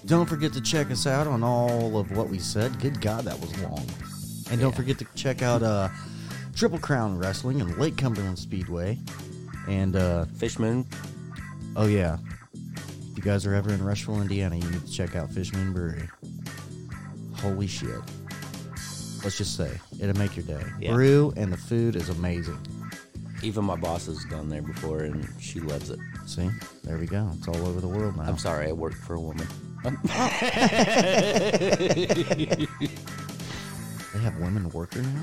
don't 0.06 0.26
forget 0.28 0.52
to 0.54 0.60
check 0.60 0.90
us 0.90 1.06
out 1.06 1.26
on 1.26 1.42
all 1.44 1.96
of 1.98 2.16
what 2.16 2.28
we 2.28 2.38
said. 2.38 2.78
Good 2.80 3.00
God, 3.00 3.24
that 3.24 3.38
was 3.40 3.56
long. 3.62 3.86
And 4.50 4.60
don't 4.60 4.74
forget 4.74 4.98
to 4.98 5.06
check 5.14 5.40
out 5.42 5.62
uh, 5.62 5.88
Triple 6.54 6.78
Crown 6.78 7.16
Wrestling 7.18 7.60
and 7.60 7.78
Lake 7.78 7.96
Cumberland 7.96 8.38
Speedway. 8.38 8.98
And 9.68 9.96
uh, 9.96 10.26
Fishmoon. 10.36 10.84
Oh 11.76 11.86
yeah, 11.86 12.18
if 12.52 13.16
you 13.16 13.22
guys 13.22 13.46
are 13.46 13.54
ever 13.54 13.72
in 13.72 13.82
Rushville, 13.82 14.20
Indiana, 14.20 14.56
you 14.56 14.68
need 14.70 14.84
to 14.84 14.92
check 14.92 15.16
out 15.16 15.30
Fishman 15.32 15.72
Brewery. 15.72 16.08
Holy 17.36 17.66
shit! 17.66 17.98
Let's 19.22 19.38
just 19.38 19.56
say 19.56 19.70
it'll 20.00 20.18
make 20.18 20.36
your 20.36 20.44
day. 20.44 20.62
Yeah. 20.80 20.92
Brew 20.92 21.32
and 21.36 21.50
the 21.52 21.56
food 21.56 21.96
is 21.96 22.10
amazing. 22.10 22.58
Even 23.45 23.64
my 23.64 23.76
boss 23.76 24.07
has 24.07 24.24
gone 24.24 24.49
there 24.49 24.62
before, 24.62 25.01
and 25.01 25.28
she 25.38 25.61
loves 25.61 25.90
it. 25.90 25.99
See, 26.26 26.49
there 26.82 26.97
we 26.97 27.07
go. 27.07 27.28
It's 27.36 27.47
all 27.47 27.66
over 27.66 27.80
the 27.80 27.88
world 27.88 28.16
now. 28.16 28.22
I'm 28.22 28.38
sorry, 28.38 28.68
I 28.68 28.72
work 28.72 28.95
for 28.95 29.14
a 29.14 29.20
woman. 29.20 29.47
They 34.14 34.20
have 34.20 34.38
women 34.38 34.70
worker 34.70 35.03
now. 35.03 35.20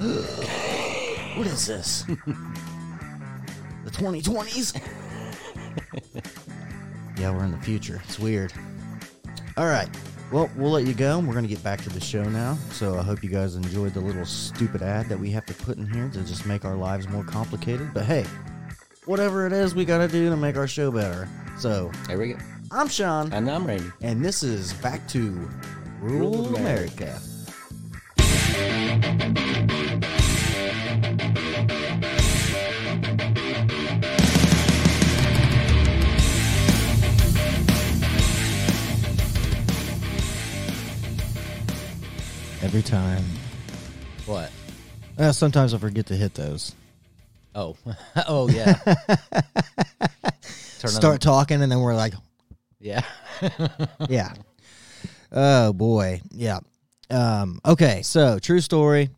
what 1.36 1.46
is 1.46 1.66
this? 1.66 2.02
the 3.84 3.90
2020s? 3.90 4.80
Yeah, 7.18 7.32
we're 7.32 7.44
in 7.44 7.50
the 7.50 7.58
future. 7.58 8.00
It's 8.04 8.16
weird. 8.16 8.52
All 9.56 9.66
right. 9.66 9.88
Well, 10.30 10.50
we'll 10.56 10.70
let 10.72 10.86
you 10.86 10.92
go. 10.92 11.18
We're 11.20 11.32
going 11.32 11.44
to 11.44 11.48
get 11.48 11.62
back 11.64 11.80
to 11.82 11.88
the 11.88 12.00
show 12.00 12.22
now. 12.22 12.58
So 12.72 12.98
I 12.98 13.02
hope 13.02 13.22
you 13.22 13.30
guys 13.30 13.54
enjoyed 13.56 13.94
the 13.94 14.00
little 14.00 14.26
stupid 14.26 14.82
ad 14.82 15.06
that 15.08 15.18
we 15.18 15.30
have 15.30 15.46
to 15.46 15.54
put 15.54 15.78
in 15.78 15.90
here 15.90 16.10
to 16.12 16.20
just 16.22 16.44
make 16.44 16.66
our 16.66 16.74
lives 16.76 17.08
more 17.08 17.24
complicated. 17.24 17.94
But 17.94 18.04
hey, 18.04 18.26
whatever 19.06 19.46
it 19.46 19.54
is 19.54 19.74
we 19.74 19.86
got 19.86 19.98
to 19.98 20.08
do 20.08 20.28
to 20.28 20.36
make 20.36 20.56
our 20.56 20.66
show 20.68 20.90
better. 20.90 21.28
So 21.58 21.90
There 22.06 22.18
we 22.18 22.34
go. 22.34 22.38
I'm 22.70 22.88
Sean, 22.88 23.32
And 23.32 23.50
I'm 23.50 23.66
Randy. 23.66 23.90
and 24.02 24.22
this 24.22 24.42
is 24.42 24.74
Back 24.74 25.08
to 25.08 25.48
Rural 26.02 26.54
America. 26.56 27.18
Every 42.68 42.82
time. 42.82 43.24
What? 44.26 44.50
Uh, 45.18 45.32
sometimes 45.32 45.72
I 45.72 45.78
forget 45.78 46.04
to 46.08 46.14
hit 46.14 46.34
those. 46.34 46.74
Oh, 47.54 47.78
oh 48.28 48.50
yeah. 48.50 48.74
Start 50.42 51.22
talking, 51.22 51.62
and 51.62 51.72
then 51.72 51.80
we're 51.80 51.94
like, 51.94 52.12
Yeah. 52.78 53.00
yeah. 54.10 54.34
Oh 55.32 55.72
boy, 55.72 56.20
yeah. 56.30 56.58
Um, 57.08 57.58
okay, 57.64 58.02
so 58.02 58.38
true 58.38 58.60
story. 58.60 59.08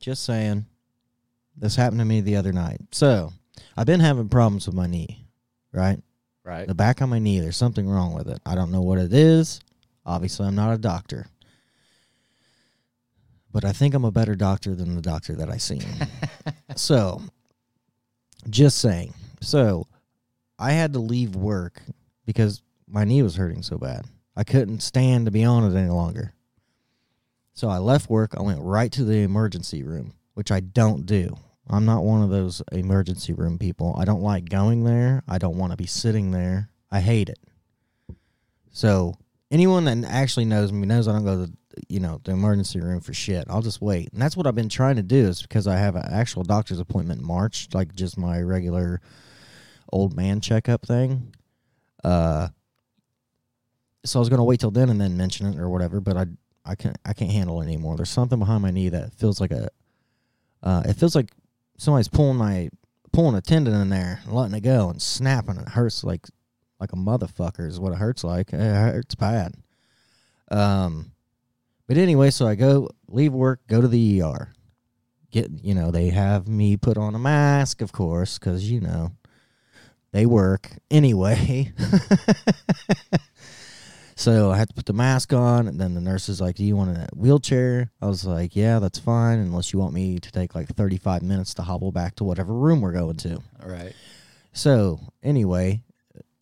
Just 0.00 0.24
saying, 0.24 0.66
this 1.56 1.76
happened 1.76 2.00
to 2.00 2.04
me 2.04 2.20
the 2.20 2.34
other 2.34 2.52
night. 2.52 2.80
So 2.90 3.32
I've 3.76 3.86
been 3.86 4.00
having 4.00 4.28
problems 4.28 4.66
with 4.66 4.74
my 4.74 4.88
knee, 4.88 5.24
right? 5.72 6.02
right. 6.42 6.66
The 6.66 6.74
back 6.74 7.00
of 7.00 7.08
my 7.08 7.20
knee. 7.20 7.38
There's 7.38 7.56
something 7.56 7.88
wrong 7.88 8.12
with 8.12 8.26
it. 8.26 8.40
I 8.44 8.56
don't 8.56 8.72
know 8.72 8.82
what 8.82 8.98
it 8.98 9.12
is. 9.12 9.60
Obviously, 10.04 10.46
I'm 10.46 10.54
not 10.54 10.74
a 10.74 10.78
doctor. 10.78 11.26
But 13.52 13.64
I 13.64 13.72
think 13.72 13.94
I'm 13.94 14.04
a 14.04 14.12
better 14.12 14.34
doctor 14.34 14.74
than 14.74 14.94
the 14.94 15.02
doctor 15.02 15.34
that 15.34 15.50
I 15.50 15.56
seen. 15.56 15.84
so, 16.76 17.20
just 18.48 18.78
saying. 18.78 19.14
So, 19.40 19.86
I 20.58 20.72
had 20.72 20.92
to 20.92 20.98
leave 20.98 21.34
work 21.34 21.82
because 22.26 22.62
my 22.86 23.04
knee 23.04 23.22
was 23.22 23.36
hurting 23.36 23.62
so 23.62 23.78
bad. 23.78 24.06
I 24.36 24.44
couldn't 24.44 24.80
stand 24.80 25.26
to 25.26 25.32
be 25.32 25.44
on 25.44 25.64
it 25.64 25.76
any 25.76 25.90
longer. 25.90 26.34
So, 27.54 27.68
I 27.68 27.78
left 27.78 28.08
work. 28.08 28.34
I 28.36 28.42
went 28.42 28.60
right 28.60 28.92
to 28.92 29.04
the 29.04 29.18
emergency 29.18 29.82
room, 29.82 30.14
which 30.34 30.50
I 30.50 30.60
don't 30.60 31.04
do. 31.06 31.36
I'm 31.68 31.84
not 31.84 32.04
one 32.04 32.22
of 32.22 32.30
those 32.30 32.62
emergency 32.72 33.32
room 33.32 33.58
people. 33.58 33.94
I 33.98 34.04
don't 34.04 34.22
like 34.22 34.48
going 34.48 34.82
there. 34.84 35.22
I 35.28 35.38
don't 35.38 35.56
want 35.56 35.72
to 35.72 35.76
be 35.76 35.86
sitting 35.86 36.32
there. 36.32 36.68
I 36.90 37.00
hate 37.00 37.28
it. 37.28 37.38
So 38.72 39.14
anyone 39.50 39.84
that 39.84 40.04
actually 40.04 40.44
knows 40.44 40.72
me 40.72 40.86
knows 40.86 41.08
I 41.08 41.12
don't 41.12 41.24
go 41.24 41.46
to 41.46 41.52
you 41.88 42.00
know 42.00 42.20
the 42.24 42.32
emergency 42.32 42.80
room 42.80 43.00
for 43.00 43.12
shit. 43.14 43.44
I'll 43.48 43.62
just 43.62 43.80
wait, 43.80 44.12
and 44.12 44.20
that's 44.20 44.36
what 44.36 44.46
I've 44.46 44.54
been 44.54 44.68
trying 44.68 44.96
to 44.96 45.02
do. 45.02 45.28
Is 45.28 45.42
because 45.42 45.66
I 45.66 45.76
have 45.76 45.96
an 45.96 46.04
actual 46.10 46.42
doctor's 46.42 46.80
appointment 46.80 47.20
in 47.20 47.26
March, 47.26 47.68
like 47.72 47.94
just 47.94 48.18
my 48.18 48.40
regular 48.40 49.00
old 49.92 50.14
man 50.14 50.40
checkup 50.40 50.86
thing. 50.86 51.34
Uh, 52.04 52.48
so 54.04 54.18
I 54.18 54.20
was 54.20 54.28
gonna 54.28 54.44
wait 54.44 54.60
till 54.60 54.70
then 54.70 54.88
and 54.90 55.00
then 55.00 55.16
mention 55.16 55.46
it 55.46 55.58
or 55.58 55.68
whatever, 55.68 56.00
but 56.00 56.16
I 56.16 56.26
I 56.64 56.74
can't 56.74 56.98
I 57.04 57.12
can't 57.12 57.30
handle 57.30 57.60
it 57.60 57.64
anymore. 57.64 57.96
There's 57.96 58.10
something 58.10 58.38
behind 58.38 58.62
my 58.62 58.70
knee 58.70 58.88
that 58.88 59.14
feels 59.14 59.40
like 59.40 59.50
a 59.52 59.68
uh, 60.62 60.82
it 60.86 60.94
feels 60.94 61.14
like 61.14 61.32
somebody's 61.78 62.08
pulling 62.08 62.36
my 62.36 62.68
pulling 63.12 63.36
a 63.36 63.40
tendon 63.40 63.74
in 63.74 63.88
there 63.88 64.20
and 64.24 64.32
letting 64.32 64.54
it 64.54 64.60
go 64.60 64.88
and 64.88 65.00
snapping. 65.00 65.56
It 65.56 65.70
hurts 65.70 66.04
like 66.04 66.26
like 66.80 66.92
a 66.92 66.96
motherfucker 66.96 67.66
is 67.66 67.78
what 67.78 67.92
it 67.92 67.98
hurts 67.98 68.24
like. 68.24 68.52
It 68.52 68.58
hurts 68.58 69.14
bad. 69.14 69.54
Um, 70.50 71.12
but 71.86 71.96
anyway, 71.96 72.30
so 72.30 72.46
I 72.46 72.54
go 72.54 72.88
leave 73.08 73.32
work, 73.32 73.60
go 73.66 73.80
to 73.80 73.88
the 73.88 74.22
ER. 74.22 74.52
Get 75.30 75.50
you 75.62 75.74
know 75.74 75.90
they 75.90 76.08
have 76.08 76.48
me 76.48 76.76
put 76.76 76.98
on 76.98 77.14
a 77.14 77.18
mask, 77.18 77.82
of 77.82 77.92
course, 77.92 78.38
because 78.38 78.68
you 78.68 78.80
know 78.80 79.12
they 80.12 80.26
work 80.26 80.70
anyway. 80.90 81.72
So 84.20 84.50
I 84.50 84.58
had 84.58 84.68
to 84.68 84.74
put 84.74 84.84
the 84.84 84.92
mask 84.92 85.32
on, 85.32 85.66
and 85.66 85.80
then 85.80 85.94
the 85.94 86.00
nurse 86.02 86.28
is 86.28 86.42
like, 86.42 86.56
"Do 86.56 86.62
you 86.62 86.76
want 86.76 86.94
a 86.94 87.08
wheelchair?" 87.16 87.90
I 88.02 88.06
was 88.06 88.26
like, 88.26 88.54
"Yeah, 88.54 88.78
that's 88.78 88.98
fine, 88.98 89.38
unless 89.38 89.72
you 89.72 89.78
want 89.78 89.94
me 89.94 90.18
to 90.18 90.30
take 90.30 90.54
like 90.54 90.68
35 90.68 91.22
minutes 91.22 91.54
to 91.54 91.62
hobble 91.62 91.90
back 91.90 92.16
to 92.16 92.24
whatever 92.24 92.52
room 92.52 92.82
we're 92.82 92.92
going 92.92 93.16
to." 93.16 93.36
All 93.62 93.70
right. 93.70 93.94
So 94.52 95.00
anyway, 95.22 95.84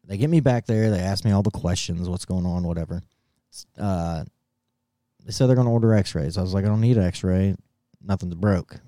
they 0.09 0.16
get 0.16 0.28
me 0.30 0.40
back 0.40 0.66
there. 0.66 0.90
They 0.90 0.98
ask 0.98 1.24
me 1.24 1.30
all 1.30 1.42
the 1.44 1.50
questions, 1.50 2.09
what's 2.09 2.24
going 2.24 2.46
on, 2.46 2.64
whatever. 2.64 3.02
Uh, 3.78 4.24
they 5.24 5.32
said 5.32 5.46
they're 5.46 5.54
going 5.56 5.66
to 5.66 5.72
order 5.72 5.94
X-rays. 5.94 6.36
I 6.36 6.40
was 6.42 6.54
like, 6.54 6.64
I 6.64 6.68
don't 6.68 6.80
need 6.80 6.96
an 6.96 7.04
X-ray. 7.04 7.54
Nothing's 8.02 8.34
broke. 8.34 8.80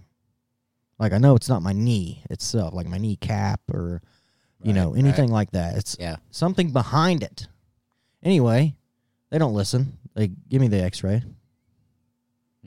Like 0.98 1.12
I 1.12 1.18
know 1.18 1.34
it's 1.36 1.48
not 1.48 1.62
my 1.62 1.72
knee 1.72 2.22
itself, 2.30 2.74
like 2.74 2.86
my 2.86 2.98
knee 2.98 3.16
cap 3.16 3.60
or 3.72 4.02
you 4.62 4.74
know 4.74 4.92
anything 4.94 5.30
right. 5.30 5.34
like 5.34 5.50
that. 5.52 5.76
It's 5.78 5.96
Yeah. 5.98 6.16
something 6.30 6.72
behind 6.72 7.22
it. 7.22 7.48
Anyway, 8.22 8.76
they 9.30 9.38
don't 9.38 9.54
listen. 9.54 9.96
They 10.14 10.28
give 10.48 10.60
me 10.60 10.68
the 10.68 10.82
X-ray. 10.82 11.22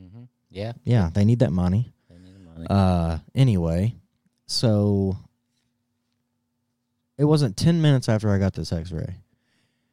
Mm-hmm. 0.00 0.24
Yeah. 0.50 0.72
Yeah, 0.84 1.10
they 1.14 1.24
need 1.24 1.38
that 1.40 1.52
money. 1.52 1.92
They 2.10 2.18
need 2.18 2.34
the 2.34 2.40
money. 2.40 2.66
Uh, 2.68 3.18
anyway, 3.36 3.94
so 4.46 5.16
it 7.18 7.24
wasn't 7.24 7.56
10 7.56 7.80
minutes 7.80 8.08
after 8.08 8.30
I 8.30 8.38
got 8.38 8.54
this 8.54 8.72
x 8.72 8.92
ray. 8.92 9.16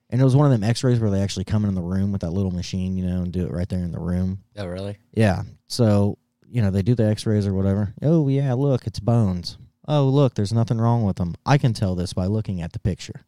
And 0.09 0.19
it 0.19 0.23
was 0.23 0.35
one 0.35 0.45
of 0.45 0.51
them 0.51 0.67
x 0.67 0.83
rays 0.83 0.99
where 0.99 1.09
they 1.09 1.21
actually 1.21 1.45
come 1.45 1.63
in 1.65 1.75
the 1.75 1.81
room 1.81 2.11
with 2.11 2.21
that 2.21 2.31
little 2.31 2.51
machine, 2.51 2.97
you 2.97 3.05
know, 3.05 3.21
and 3.21 3.31
do 3.31 3.45
it 3.45 3.51
right 3.51 3.69
there 3.69 3.79
in 3.79 3.91
the 3.91 3.99
room. 3.99 4.39
oh, 4.57 4.65
really? 4.67 4.97
Yeah. 5.13 5.43
So, 5.67 6.17
you 6.49 6.61
know, 6.61 6.69
they 6.71 6.81
do 6.81 6.95
the 6.95 7.05
x 7.05 7.25
rays 7.25 7.47
or 7.47 7.53
whatever. 7.53 7.93
Oh, 8.01 8.27
yeah, 8.27 8.53
look, 8.53 8.85
it's 8.87 8.99
bones. 8.99 9.57
Oh, 9.87 10.05
look, 10.05 10.35
there's 10.35 10.53
nothing 10.53 10.79
wrong 10.79 11.03
with 11.03 11.15
them. 11.15 11.35
I 11.45 11.57
can 11.57 11.73
tell 11.73 11.95
this 11.95 12.13
by 12.13 12.25
looking 12.25 12.61
at 12.61 12.73
the 12.73 12.79
picture. 12.79 13.21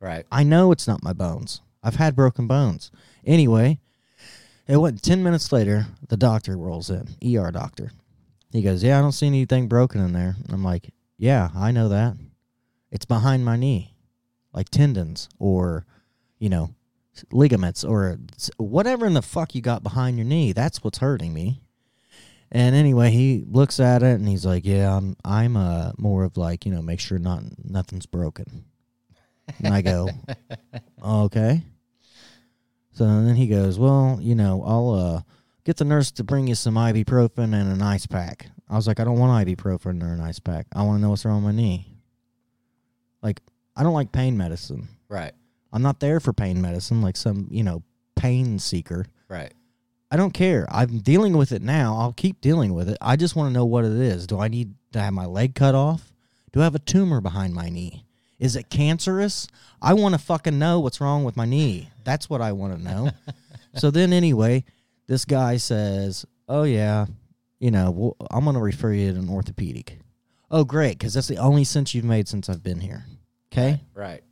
Right. 0.00 0.26
I 0.30 0.42
know 0.42 0.72
it's 0.72 0.88
not 0.88 1.02
my 1.02 1.12
bones. 1.12 1.60
I've 1.82 1.96
had 1.96 2.16
broken 2.16 2.46
bones. 2.46 2.90
Anyway, 3.24 3.78
it 4.66 4.78
went 4.78 5.02
10 5.02 5.22
minutes 5.22 5.52
later, 5.52 5.86
the 6.08 6.16
doctor 6.16 6.56
rolls 6.56 6.90
in, 6.90 7.08
ER 7.22 7.50
doctor. 7.50 7.92
He 8.50 8.62
goes, 8.62 8.82
Yeah, 8.82 8.98
I 8.98 9.02
don't 9.02 9.12
see 9.12 9.26
anything 9.26 9.68
broken 9.68 10.00
in 10.00 10.12
there. 10.12 10.36
I'm 10.48 10.64
like, 10.64 10.90
Yeah, 11.18 11.50
I 11.54 11.70
know 11.70 11.88
that. 11.90 12.16
It's 12.94 13.04
behind 13.04 13.44
my 13.44 13.56
knee, 13.56 13.96
like 14.52 14.68
tendons 14.68 15.28
or, 15.40 15.84
you 16.38 16.48
know, 16.48 16.76
ligaments 17.32 17.82
or 17.82 18.20
whatever 18.56 19.04
in 19.04 19.14
the 19.14 19.20
fuck 19.20 19.52
you 19.56 19.60
got 19.60 19.82
behind 19.82 20.16
your 20.16 20.26
knee. 20.26 20.52
That's 20.52 20.84
what's 20.84 20.98
hurting 20.98 21.34
me. 21.34 21.60
And 22.52 22.76
anyway, 22.76 23.10
he 23.10 23.44
looks 23.50 23.80
at 23.80 24.04
it 24.04 24.14
and 24.14 24.28
he's 24.28 24.46
like, 24.46 24.64
"Yeah, 24.64 24.96
I'm 24.96 25.16
I'm 25.24 25.56
uh 25.56 25.90
more 25.98 26.22
of 26.22 26.36
like, 26.36 26.64
you 26.64 26.70
know, 26.70 26.82
make 26.82 27.00
sure 27.00 27.18
not 27.18 27.42
nothing's 27.64 28.06
broken." 28.06 28.64
And 29.58 29.74
I 29.74 29.82
go, 29.82 30.08
"Okay." 31.04 31.64
So 32.92 33.06
then 33.06 33.34
he 33.34 33.48
goes, 33.48 33.76
"Well, 33.76 34.20
you 34.20 34.36
know, 34.36 34.62
I'll 34.64 34.90
uh 34.90 35.22
get 35.64 35.78
the 35.78 35.84
nurse 35.84 36.12
to 36.12 36.22
bring 36.22 36.46
you 36.46 36.54
some 36.54 36.76
ibuprofen 36.76 37.54
and 37.54 37.72
an 37.72 37.82
ice 37.82 38.06
pack." 38.06 38.50
I 38.70 38.76
was 38.76 38.86
like, 38.86 39.00
"I 39.00 39.04
don't 39.04 39.18
want 39.18 39.48
ibuprofen 39.48 40.00
or 40.00 40.12
an 40.12 40.20
ice 40.20 40.38
pack. 40.38 40.68
I 40.72 40.84
want 40.84 40.98
to 40.98 41.02
know 41.02 41.10
what's 41.10 41.24
wrong 41.24 41.42
with 41.44 41.56
my 41.56 41.60
knee." 41.60 41.93
Like, 43.24 43.40
I 43.74 43.82
don't 43.82 43.94
like 43.94 44.12
pain 44.12 44.36
medicine. 44.36 44.86
Right. 45.08 45.32
I'm 45.72 45.82
not 45.82 45.98
there 45.98 46.20
for 46.20 46.32
pain 46.32 46.60
medicine 46.60 47.02
like 47.02 47.16
some, 47.16 47.48
you 47.50 47.64
know, 47.64 47.82
pain 48.14 48.60
seeker. 48.60 49.06
Right. 49.28 49.52
I 50.10 50.16
don't 50.16 50.32
care. 50.32 50.66
I'm 50.70 50.98
dealing 50.98 51.36
with 51.36 51.50
it 51.50 51.62
now. 51.62 51.96
I'll 51.96 52.12
keep 52.12 52.40
dealing 52.40 52.74
with 52.74 52.88
it. 52.88 52.98
I 53.00 53.16
just 53.16 53.34
want 53.34 53.48
to 53.48 53.52
know 53.52 53.64
what 53.64 53.84
it 53.84 53.92
is. 53.92 54.28
Do 54.28 54.38
I 54.38 54.46
need 54.46 54.74
to 54.92 55.00
have 55.00 55.12
my 55.12 55.26
leg 55.26 55.56
cut 55.56 55.74
off? 55.74 56.12
Do 56.52 56.60
I 56.60 56.64
have 56.64 56.76
a 56.76 56.80
tumor 56.80 57.20
behind 57.20 57.54
my 57.54 57.68
knee? 57.68 58.04
Is 58.38 58.54
it 58.54 58.70
cancerous? 58.70 59.48
I 59.82 59.94
want 59.94 60.14
to 60.14 60.20
fucking 60.20 60.58
know 60.58 60.78
what's 60.78 61.00
wrong 61.00 61.24
with 61.24 61.36
my 61.36 61.46
knee. 61.46 61.90
That's 62.04 62.30
what 62.30 62.40
I 62.40 62.52
want 62.52 62.76
to 62.76 62.84
know. 62.84 63.10
so 63.74 63.90
then, 63.90 64.12
anyway, 64.12 64.64
this 65.06 65.24
guy 65.24 65.56
says, 65.56 66.26
Oh, 66.48 66.64
yeah, 66.64 67.06
you 67.58 67.70
know, 67.70 67.90
well, 67.90 68.16
I'm 68.30 68.44
going 68.44 68.54
to 68.54 68.60
refer 68.60 68.92
you 68.92 69.12
to 69.12 69.18
an 69.18 69.30
orthopedic. 69.30 69.98
Oh, 70.50 70.64
great, 70.64 70.98
because 70.98 71.14
that's 71.14 71.26
the 71.26 71.38
only 71.38 71.64
sense 71.64 71.94
you've 71.94 72.04
made 72.04 72.28
since 72.28 72.48
I've 72.48 72.62
been 72.62 72.80
here. 72.80 73.06
Okay. 73.54 73.80
Right. 73.94 74.22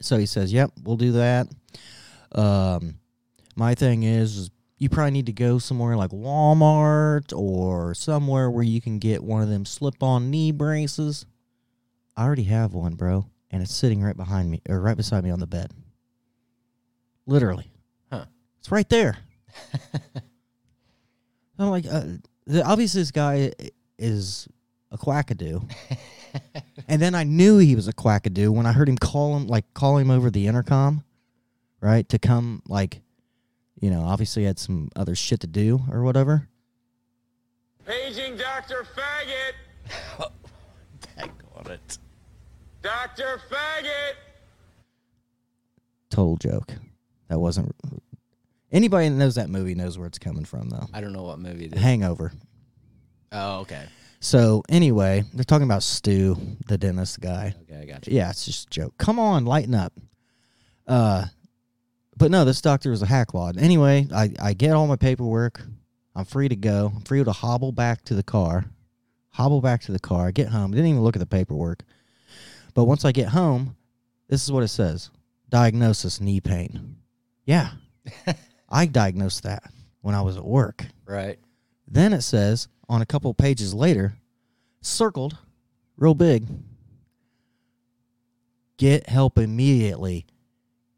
So 0.00 0.16
he 0.18 0.26
says, 0.26 0.52
"Yep, 0.52 0.72
we'll 0.82 0.96
do 0.96 1.12
that." 1.12 1.46
Um, 2.32 2.96
my 3.56 3.74
thing 3.74 4.02
is, 4.02 4.36
is 4.36 4.50
you 4.78 4.88
probably 4.88 5.10
need 5.12 5.26
to 5.26 5.32
go 5.32 5.58
somewhere 5.58 5.96
like 5.96 6.10
Walmart 6.10 7.36
or 7.36 7.94
somewhere 7.94 8.50
where 8.50 8.62
you 8.64 8.80
can 8.80 8.98
get 8.98 9.22
one 9.22 9.42
of 9.42 9.48
them 9.48 9.64
slip-on 9.66 10.30
knee 10.30 10.52
braces. 10.52 11.26
I 12.16 12.24
already 12.24 12.44
have 12.44 12.72
one, 12.72 12.94
bro, 12.94 13.26
and 13.50 13.62
it's 13.62 13.74
sitting 13.74 14.02
right 14.02 14.16
behind 14.16 14.50
me 14.50 14.62
or 14.68 14.80
right 14.80 14.96
beside 14.96 15.22
me 15.24 15.30
on 15.30 15.38
the 15.40 15.46
bed. 15.46 15.70
Literally, 17.26 17.70
Huh. 18.10 18.24
it's 18.58 18.70
right 18.72 18.88
there. 18.88 19.18
I'm 21.58 21.68
like, 21.70 21.84
uh, 21.86 22.04
the, 22.46 22.64
obviously, 22.64 23.02
this 23.02 23.10
guy 23.10 23.52
is 23.98 24.48
a 24.90 24.96
quackadoo, 24.98 25.70
And 26.88 27.00
then 27.00 27.14
I 27.14 27.22
knew 27.22 27.58
he 27.58 27.76
was 27.76 27.86
a 27.86 27.92
quackadoo 27.92 28.50
when 28.50 28.66
I 28.66 28.72
heard 28.72 28.88
him 28.88 28.98
call 28.98 29.36
him, 29.36 29.46
like 29.46 29.72
call 29.74 29.98
him 29.98 30.10
over 30.10 30.28
the 30.28 30.48
intercom, 30.48 31.04
right, 31.80 32.08
to 32.08 32.18
come, 32.18 32.62
like, 32.66 33.00
you 33.80 33.90
know, 33.90 34.02
obviously 34.02 34.42
he 34.42 34.46
had 34.46 34.58
some 34.58 34.90
other 34.96 35.14
shit 35.14 35.40
to 35.40 35.46
do 35.46 35.80
or 35.90 36.02
whatever. 36.02 36.48
Paging 37.86 38.36
Dr. 38.36 38.84
Faggot. 38.96 39.52
on 41.56 41.70
it. 41.70 41.98
Dr. 42.82 43.40
Faggot. 43.50 44.14
Total 46.10 46.36
joke. 46.36 46.72
That 47.28 47.38
wasn't. 47.38 47.74
Anybody 48.72 49.08
that 49.08 49.14
knows 49.14 49.36
that 49.36 49.48
movie 49.48 49.74
knows 49.74 49.96
where 49.96 50.06
it's 50.06 50.18
coming 50.18 50.44
from, 50.44 50.70
though. 50.70 50.86
I 50.92 51.00
don't 51.00 51.12
know 51.12 51.22
what 51.22 51.38
movie 51.38 51.66
it 51.66 51.74
is. 51.74 51.80
Hangover. 51.80 52.32
Oh, 53.32 53.60
okay. 53.60 53.84
So 54.20 54.62
anyway, 54.68 55.24
they're 55.32 55.44
talking 55.44 55.64
about 55.64 55.82
Stu, 55.82 56.36
the 56.66 56.76
dentist 56.76 57.20
guy. 57.20 57.54
Okay, 57.62 57.80
I 57.80 57.84
got 57.86 58.06
you. 58.06 58.16
Yeah, 58.16 58.30
it's 58.30 58.44
just 58.44 58.66
a 58.66 58.70
joke. 58.70 58.94
Come 58.98 59.18
on, 59.18 59.46
lighten 59.46 59.74
up. 59.74 59.94
Uh, 60.86 61.24
but 62.16 62.30
no, 62.30 62.44
this 62.44 62.60
doctor 62.60 62.92
is 62.92 63.02
a 63.02 63.06
hackwad. 63.06 63.60
Anyway, 63.60 64.06
I 64.14 64.30
I 64.40 64.52
get 64.52 64.72
all 64.72 64.86
my 64.86 64.96
paperwork. 64.96 65.62
I'm 66.14 66.26
free 66.26 66.48
to 66.48 66.56
go. 66.56 66.92
I'm 66.94 67.02
free 67.02 67.24
to 67.24 67.32
hobble 67.32 67.72
back 67.72 68.04
to 68.04 68.14
the 68.14 68.22
car. 68.22 68.66
Hobble 69.30 69.62
back 69.62 69.80
to 69.82 69.92
the 69.92 69.98
car. 69.98 70.26
I 70.26 70.30
get 70.32 70.48
home. 70.48 70.72
Didn't 70.72 70.86
even 70.86 71.02
look 71.02 71.16
at 71.16 71.20
the 71.20 71.26
paperwork. 71.26 71.82
But 72.74 72.84
once 72.84 73.04
I 73.04 73.12
get 73.12 73.28
home, 73.28 73.76
this 74.28 74.44
is 74.44 74.52
what 74.52 74.62
it 74.62 74.68
says: 74.68 75.10
diagnosis 75.48 76.20
knee 76.20 76.40
pain. 76.40 76.96
Yeah, 77.46 77.70
I 78.68 78.84
diagnosed 78.84 79.44
that 79.44 79.62
when 80.02 80.14
I 80.14 80.20
was 80.20 80.36
at 80.36 80.44
work. 80.44 80.84
Right. 81.06 81.38
Then 81.88 82.12
it 82.12 82.22
says 82.22 82.68
on 82.90 83.00
a 83.00 83.06
couple 83.06 83.32
pages 83.32 83.72
later, 83.72 84.14
circled, 84.82 85.38
real 85.96 86.12
big, 86.12 86.44
get 88.76 89.08
help 89.08 89.38
immediately 89.38 90.26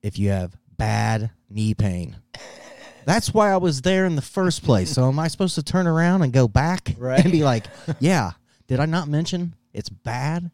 if 0.03 0.19
you 0.19 0.31
have 0.31 0.57
bad 0.79 1.31
knee 1.51 1.75
pain. 1.75 2.17
That's 3.05 3.35
why 3.35 3.53
I 3.53 3.59
was 3.59 3.83
there 3.83 4.07
in 4.07 4.17
the 4.17 4.23
first 4.23 4.65
place. 4.65 4.91
So 4.91 5.07
am 5.07 5.19
I 5.19 5.29
supposed 5.29 5.55
to 5.57 5.63
turn 5.63 5.87
around 5.87 6.23
and 6.23 6.33
go 6.33 6.49
back 6.49 6.95
Right. 6.97 7.21
and 7.23 7.31
be 7.31 7.45
like, 7.45 7.67
"Yeah, 8.01 8.33
did 8.69 8.81
I 8.81 8.87
not 8.87 9.07
mention 9.09 9.55
it's 9.75 9.91
bad?" 9.91 10.51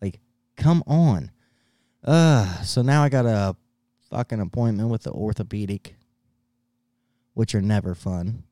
Like, 0.00 0.20
come 0.56 0.82
on. 0.86 1.32
Uh, 2.02 2.62
so 2.62 2.80
now 2.80 3.02
I 3.02 3.10
got 3.10 3.26
a 3.26 3.56
fucking 4.08 4.40
appointment 4.40 4.88
with 4.88 5.02
the 5.02 5.10
orthopedic, 5.10 5.96
which 7.34 7.54
are 7.54 7.60
never 7.60 7.94
fun 7.94 8.44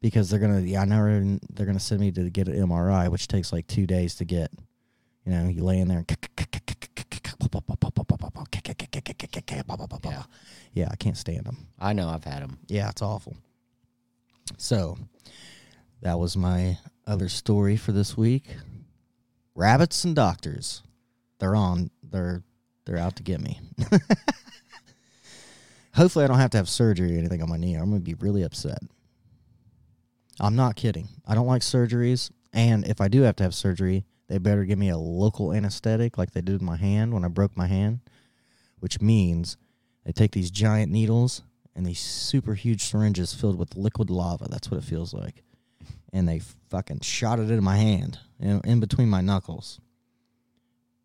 because 0.00 0.30
they're 0.30 0.40
gonna 0.40 0.60
yeah 0.60 0.82
I 0.82 0.84
know 0.84 1.38
they're 1.50 1.66
gonna 1.66 1.80
send 1.80 2.00
me 2.00 2.10
to 2.12 2.30
get 2.30 2.48
an 2.48 2.54
MRI, 2.68 3.10
which 3.10 3.28
takes 3.28 3.52
like 3.52 3.66
two 3.66 3.86
days 3.86 4.14
to 4.16 4.24
get. 4.24 4.50
You 5.24 5.32
know, 5.32 5.48
you 5.48 5.62
lay 5.62 5.78
in 5.78 5.88
there 5.88 5.98
and 5.98 6.08
yeah, 10.04 10.22
yeah, 10.72 10.88
I 10.90 10.96
can't 10.96 11.16
stand 11.16 11.44
them. 11.44 11.66
I 11.78 11.92
know 11.92 12.08
I've 12.08 12.24
had 12.24 12.42
them. 12.42 12.58
Yeah, 12.68 12.88
it's 12.88 13.02
awful. 13.02 13.36
So 14.56 14.96
that 16.02 16.18
was 16.18 16.36
my 16.36 16.78
other 17.06 17.28
story 17.28 17.76
for 17.76 17.92
this 17.92 18.16
week. 18.16 18.46
Rabbits 19.54 20.04
and 20.04 20.16
doctors, 20.16 20.82
they're 21.38 21.54
on. 21.56 21.90
They're 22.02 22.42
they're 22.86 22.98
out 22.98 23.16
to 23.16 23.22
get 23.22 23.40
me. 23.40 23.60
Hopefully, 25.94 26.24
I 26.24 26.28
don't 26.28 26.38
have 26.38 26.50
to 26.50 26.56
have 26.58 26.68
surgery 26.68 27.14
or 27.14 27.18
anything 27.18 27.42
on 27.42 27.48
my 27.48 27.56
knee. 27.56 27.74
I'm 27.74 27.90
gonna 27.90 28.00
be 28.00 28.14
really 28.14 28.42
upset. 28.42 28.78
I'm 30.40 30.56
not 30.56 30.76
kidding. 30.76 31.08
I 31.26 31.34
don't 31.34 31.46
like 31.46 31.62
surgeries, 31.62 32.30
and 32.52 32.86
if 32.86 33.00
I 33.00 33.08
do 33.08 33.22
have 33.22 33.36
to 33.36 33.42
have 33.42 33.54
surgery, 33.54 34.04
they 34.28 34.38
better 34.38 34.64
give 34.64 34.78
me 34.78 34.88
a 34.88 34.96
local 34.96 35.52
anesthetic 35.52 36.16
like 36.16 36.32
they 36.32 36.40
did 36.40 36.62
my 36.62 36.76
hand 36.76 37.12
when 37.12 37.24
I 37.24 37.28
broke 37.28 37.56
my 37.56 37.66
hand, 37.66 38.00
which 38.78 39.00
means 39.00 39.56
they 40.04 40.12
take 40.12 40.32
these 40.32 40.50
giant 40.50 40.90
needles 40.90 41.42
and 41.74 41.84
these 41.84 42.00
super 42.00 42.54
huge 42.54 42.82
syringes 42.82 43.34
filled 43.34 43.58
with 43.58 43.76
liquid 43.76 44.08
lava. 44.08 44.46
That's 44.48 44.70
what 44.70 44.78
it 44.78 44.84
feels 44.84 45.12
like. 45.12 45.42
And 46.12 46.28
they 46.28 46.40
fucking 46.70 47.00
shot 47.00 47.38
it 47.38 47.50
in 47.50 47.62
my 47.62 47.76
hand, 47.76 48.18
in, 48.38 48.60
in 48.64 48.80
between 48.80 49.08
my 49.08 49.20
knuckles. 49.20 49.80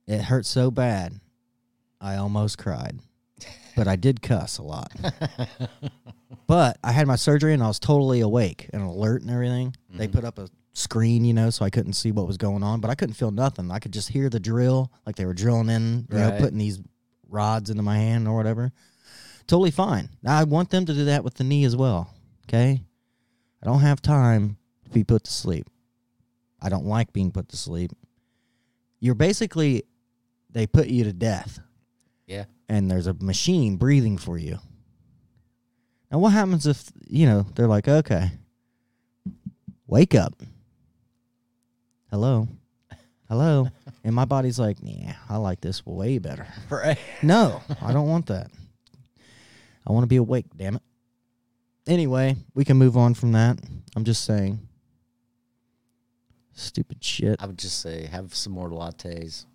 It 0.08 0.22
hurt 0.22 0.46
so 0.46 0.72
bad, 0.72 1.20
I 2.00 2.16
almost 2.16 2.58
cried. 2.58 3.00
But 3.76 3.88
I 3.88 3.96
did 3.96 4.22
cuss 4.22 4.58
a 4.58 4.64
lot. 4.64 4.92
but 6.48 6.78
I 6.84 6.92
had 6.92 7.08
my 7.08 7.16
surgery 7.16 7.54
and 7.54 7.64
I 7.64 7.68
was 7.68 7.80
totally 7.80 8.22
awake 8.22 8.70
and 8.74 8.82
alert 8.82 9.22
and 9.22 9.32
everything. 9.32 9.76
They 9.90 10.08
mm-hmm. 10.08 10.16
put 10.16 10.26
up 10.26 10.40
a 10.40 10.50
screen, 10.74 11.26
you 11.26 11.34
know, 11.34 11.50
so 11.50 11.66
I 11.66 11.70
couldn't 11.70 11.94
see 11.94 12.12
what 12.12 12.28
was 12.28 12.38
going 12.38 12.64
on, 12.64 12.80
but 12.80 12.90
I 12.90 12.96
couldn't 12.96 13.16
feel 13.16 13.32
nothing. 13.32 13.72
I 13.72 13.80
could 13.80 13.94
just 13.94 14.10
hear 14.10 14.30
the 14.30 14.40
drill, 14.40 14.92
like 15.06 15.16
they 15.16 15.26
were 15.26 15.34
drilling 15.34 15.70
in, 15.70 16.08
you 16.12 16.18
know, 16.18 16.38
putting 16.40 16.58
these 16.58 16.80
rods 17.30 17.70
into 17.70 17.84
my 17.84 17.98
hand 17.98 18.28
or 18.28 18.36
whatever. 18.36 18.72
Totally 19.48 19.72
fine. 19.72 20.10
Now 20.24 20.38
I 20.40 20.44
want 20.44 20.70
them 20.70 20.86
to 20.86 20.94
do 20.94 21.06
that 21.06 21.24
with 21.24 21.36
the 21.36 21.44
knee 21.44 21.66
as 21.66 21.76
well. 21.76 22.14
Okay. 22.48 22.82
I 23.62 23.66
don't 23.66 23.82
have 23.82 24.02
time 24.02 24.58
to 24.86 24.90
be 24.92 25.04
put 25.04 25.24
to 25.24 25.32
sleep. 25.32 25.68
I 26.62 26.70
don't 26.70 26.86
like 26.86 27.14
being 27.14 27.32
put 27.32 27.50
to 27.50 27.58
sleep. 27.58 27.92
You're 29.00 29.16
basically, 29.16 29.84
they 30.50 30.66
put 30.68 30.88
you 30.88 31.04
to 31.04 31.14
death 31.14 31.60
Yeah. 32.28 32.46
And 32.70 32.90
there's 32.90 33.08
a 33.08 33.14
machine 33.14 33.78
breathing 33.78 34.18
for 34.18 34.38
you. 34.38 34.60
Now, 36.12 36.20
what 36.20 36.34
happens 36.34 36.68
if, 36.68 36.92
you 37.08 37.26
know, 37.26 37.46
they're 37.56 37.68
like, 37.68 37.88
okay, 37.88 38.32
wake 39.88 40.16
up. 40.16 40.34
Hello. 42.10 42.48
Hello. 43.28 43.68
and 44.04 44.14
my 44.14 44.26
body's 44.26 44.60
like, 44.60 44.78
yeah, 44.82 45.16
I 45.30 45.38
like 45.38 45.62
this 45.62 45.86
way 45.86 46.20
better. 46.20 46.48
Right. 46.70 46.98
No, 47.22 47.62
I 47.82 47.92
don't 47.92 48.08
want 48.08 48.28
that. 48.28 48.52
I 49.88 49.92
want 49.92 50.04
to 50.04 50.08
be 50.08 50.16
awake, 50.16 50.46
damn 50.56 50.76
it. 50.76 50.82
Anyway, 51.88 52.38
we 52.54 52.66
can 52.66 52.78
move 52.78 52.98
on 52.98 53.14
from 53.14 53.34
that. 53.34 53.60
I'm 53.96 54.04
just 54.04 54.26
saying. 54.26 54.60
Stupid 56.54 57.04
shit. 57.04 57.36
I 57.40 57.46
would 57.46 57.60
just 57.60 57.82
say 57.82 58.06
have 58.06 58.34
some 58.34 58.54
more 58.54 58.70
lattes. 58.70 59.46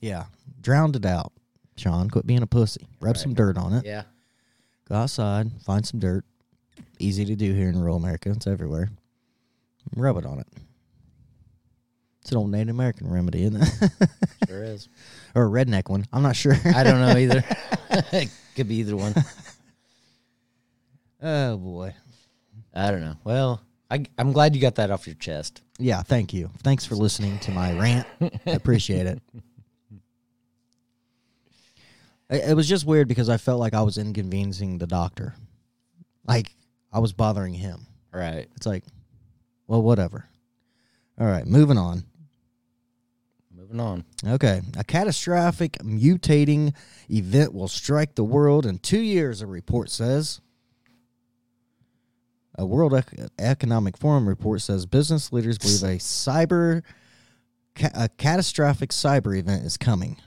Yeah. 0.00 0.24
Drowned 0.60 0.96
it 0.96 1.06
out. 1.06 1.32
Sean, 1.76 2.10
quit 2.10 2.26
being 2.26 2.42
a 2.42 2.46
pussy. 2.46 2.86
Rub 3.00 3.16
some 3.16 3.34
dirt 3.34 3.56
on 3.56 3.72
it. 3.74 3.84
Yeah. 3.86 4.02
Go 4.88 4.96
outside, 4.96 5.50
find 5.64 5.86
some 5.86 6.00
dirt. 6.00 6.24
Easy 6.98 7.24
to 7.24 7.34
do 7.36 7.52
here 7.54 7.68
in 7.68 7.78
rural 7.78 7.96
America. 7.96 8.30
It's 8.30 8.46
everywhere. 8.46 8.90
Rub 9.96 10.16
it 10.18 10.26
on 10.26 10.38
it. 10.40 10.46
It's 12.20 12.30
an 12.30 12.38
old 12.38 12.50
Native 12.50 12.68
American 12.74 13.10
remedy, 13.10 13.42
isn't 13.44 13.62
it? 13.62 13.90
Sure 14.48 14.64
is. 14.64 14.88
or 15.34 15.46
a 15.46 15.48
redneck 15.48 15.88
one. 15.88 16.04
I'm 16.12 16.22
not 16.22 16.36
sure. 16.36 16.54
I 16.74 16.82
don't 16.82 17.00
know 17.00 17.16
either. 17.16 17.42
it 17.90 18.28
could 18.56 18.68
be 18.68 18.76
either 18.76 18.96
one. 18.96 19.14
oh 21.22 21.56
boy. 21.56 21.94
I 22.74 22.90
don't 22.90 23.00
know. 23.00 23.16
Well, 23.24 23.60
I, 23.90 24.04
I'm 24.18 24.32
glad 24.32 24.54
you 24.54 24.60
got 24.60 24.74
that 24.76 24.90
off 24.90 25.06
your 25.06 25.14
chest. 25.16 25.62
Yeah, 25.78 26.02
thank 26.02 26.32
you. 26.34 26.50
Thanks 26.62 26.84
for 26.84 26.94
listening 26.96 27.38
to 27.40 27.50
my 27.50 27.72
rant. 27.78 28.06
I 28.20 28.50
appreciate 28.50 29.06
it. 29.06 29.22
It 32.32 32.56
was 32.56 32.68
just 32.68 32.86
weird 32.86 33.08
because 33.08 33.28
I 33.28 33.36
felt 33.36 33.60
like 33.60 33.74
I 33.74 33.82
was 33.82 33.98
inconveniencing 33.98 34.78
the 34.78 34.86
doctor. 34.86 35.34
Like 36.26 36.54
I 36.92 36.98
was 36.98 37.12
bothering 37.12 37.54
him. 37.54 37.86
Right. 38.12 38.48
It's 38.56 38.66
like, 38.66 38.84
well, 39.66 39.82
whatever. 39.82 40.26
All 41.18 41.26
right, 41.26 41.46
moving 41.46 41.78
on. 41.78 42.04
Moving 43.54 43.80
on. 43.80 44.04
Okay. 44.26 44.62
A 44.78 44.84
catastrophic 44.84 45.74
mutating 45.82 46.74
event 47.10 47.54
will 47.54 47.68
strike 47.68 48.14
the 48.14 48.24
world 48.24 48.66
in 48.66 48.78
two 48.78 49.00
years, 49.00 49.42
a 49.42 49.46
report 49.46 49.90
says. 49.90 50.40
A 52.56 52.66
World 52.66 52.92
Economic 53.38 53.96
Forum 53.96 54.28
report 54.28 54.60
says 54.60 54.84
business 54.84 55.32
leaders 55.32 55.58
believe 55.58 55.82
a 55.82 55.98
cyber, 55.98 56.82
a 57.94 58.08
catastrophic 58.10 58.90
cyber 58.90 59.38
event 59.38 59.64
is 59.64 59.78
coming. 59.78 60.18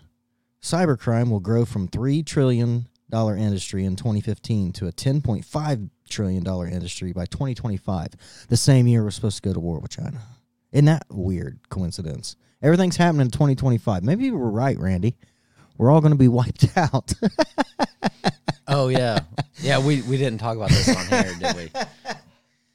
Cybercrime 0.65 1.29
will 1.29 1.39
grow 1.39 1.63
from 1.63 1.87
three 1.87 2.23
trillion 2.23 2.87
dollar 3.11 3.37
industry 3.37 3.85
in 3.85 3.95
2015 3.95 4.73
to 4.73 4.87
a 4.87 4.91
10.5 4.91 5.89
trillion 6.09 6.43
dollar 6.43 6.65
industry 6.65 7.13
by 7.13 7.27
2025, 7.27 8.47
the 8.49 8.57
same 8.57 8.87
year 8.87 9.03
we're 9.03 9.11
supposed 9.11 9.35
to 9.43 9.47
go 9.47 9.53
to 9.53 9.59
war 9.59 9.77
with 9.77 9.91
China. 9.91 10.19
Isn't 10.71 10.85
that 10.85 11.05
a 11.11 11.15
weird 11.15 11.59
coincidence? 11.69 12.35
Everything's 12.63 12.97
happening 12.97 13.27
in 13.27 13.29
2025. 13.29 14.01
Maybe 14.01 14.25
you 14.25 14.35
were 14.35 14.49
right, 14.49 14.75
Randy. 14.79 15.15
We're 15.77 15.91
all 15.91 16.01
going 16.01 16.13
to 16.13 16.17
be 16.17 16.27
wiped 16.29 16.75
out. 16.75 17.13
Oh 18.67 18.87
yeah, 18.87 19.19
yeah. 19.57 19.77
We 19.77 20.01
we 20.01 20.17
didn't 20.17 20.39
talk 20.39 20.57
about 20.57 20.69
this 20.69 20.89
on 20.89 21.05
here, 21.05 21.35
did 21.39 21.55
we? 21.55 21.69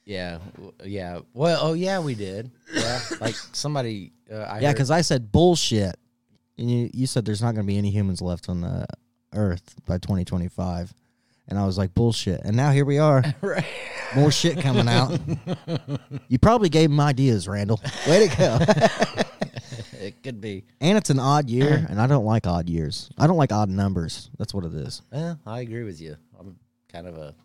Yeah, 0.05 0.39
yeah. 0.85 1.19
Well, 1.33 1.59
oh 1.61 1.73
yeah, 1.73 1.99
we 1.99 2.15
did. 2.15 2.51
Yeah, 2.73 3.01
like 3.19 3.35
somebody. 3.51 4.13
Uh, 4.31 4.37
I 4.37 4.59
yeah, 4.61 4.71
because 4.71 4.91
I 4.91 5.01
said 5.01 5.33
bullshit, 5.33 5.97
and 6.61 6.71
you 6.71 6.89
you 6.93 7.07
said 7.07 7.25
there's 7.25 7.41
not 7.41 7.55
going 7.55 7.65
to 7.65 7.67
be 7.67 7.77
any 7.77 7.89
humans 7.91 8.21
left 8.21 8.47
on 8.47 8.61
the 8.61 8.85
Earth 9.33 9.75
by 9.85 9.97
2025, 9.97 10.93
and 11.49 11.57
I 11.59 11.65
was 11.65 11.77
like 11.77 11.93
bullshit, 11.93 12.41
and 12.43 12.55
now 12.55 12.71
here 12.71 12.85
we 12.85 12.99
are, 12.99 13.23
Right. 13.41 13.65
more 14.15 14.31
shit 14.31 14.59
coming 14.61 14.87
out. 14.87 15.19
you 16.27 16.37
probably 16.39 16.69
gave 16.69 16.89
him 16.91 16.99
ideas, 16.99 17.47
Randall. 17.47 17.81
Way 18.07 18.27
to 18.27 18.37
go. 18.37 18.59
It 20.01 20.23
could 20.23 20.41
be. 20.41 20.63
And 20.81 20.97
it's 20.97 21.11
an 21.11 21.19
odd 21.19 21.47
year, 21.47 21.85
and 21.89 22.01
I 22.01 22.07
don't 22.07 22.25
like 22.25 22.47
odd 22.47 22.67
years. 22.67 23.11
I 23.19 23.27
don't 23.27 23.37
like 23.37 23.51
odd 23.51 23.69
numbers. 23.69 24.31
That's 24.39 24.51
what 24.51 24.65
it 24.65 24.73
is. 24.73 25.03
Yeah, 25.13 25.35
I 25.45 25.59
agree 25.59 25.83
with 25.83 26.01
you. 26.01 26.15
I'm 26.39 26.57
kind 26.91 27.05
of 27.07 27.17
a 27.17 27.35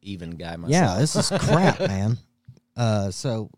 even 0.00 0.30
guy 0.30 0.56
myself. 0.56 0.70
Yeah, 0.72 0.98
this 0.98 1.16
is 1.16 1.28
crap, 1.28 1.78
man. 1.80 2.16
Uh, 2.74 3.10
so 3.10 3.50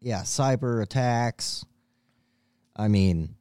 yeah, 0.00 0.22
cyber 0.22 0.82
attacks. 0.82 1.64
I 2.76 2.88
mean, 2.88 3.34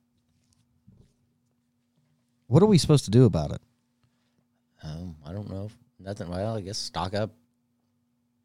what 2.48 2.62
are 2.62 2.68
we 2.68 2.78
supposed 2.78 3.06
to 3.06 3.12
do 3.12 3.26
about 3.26 3.52
it? 3.52 3.62
Um, 4.84 5.16
I 5.26 5.32
don't 5.32 5.50
know. 5.50 5.70
Nothing. 6.00 6.30
Well, 6.30 6.58
I 6.58 6.62
guess 6.62 6.78
stock 6.78 7.14
up 7.14 7.32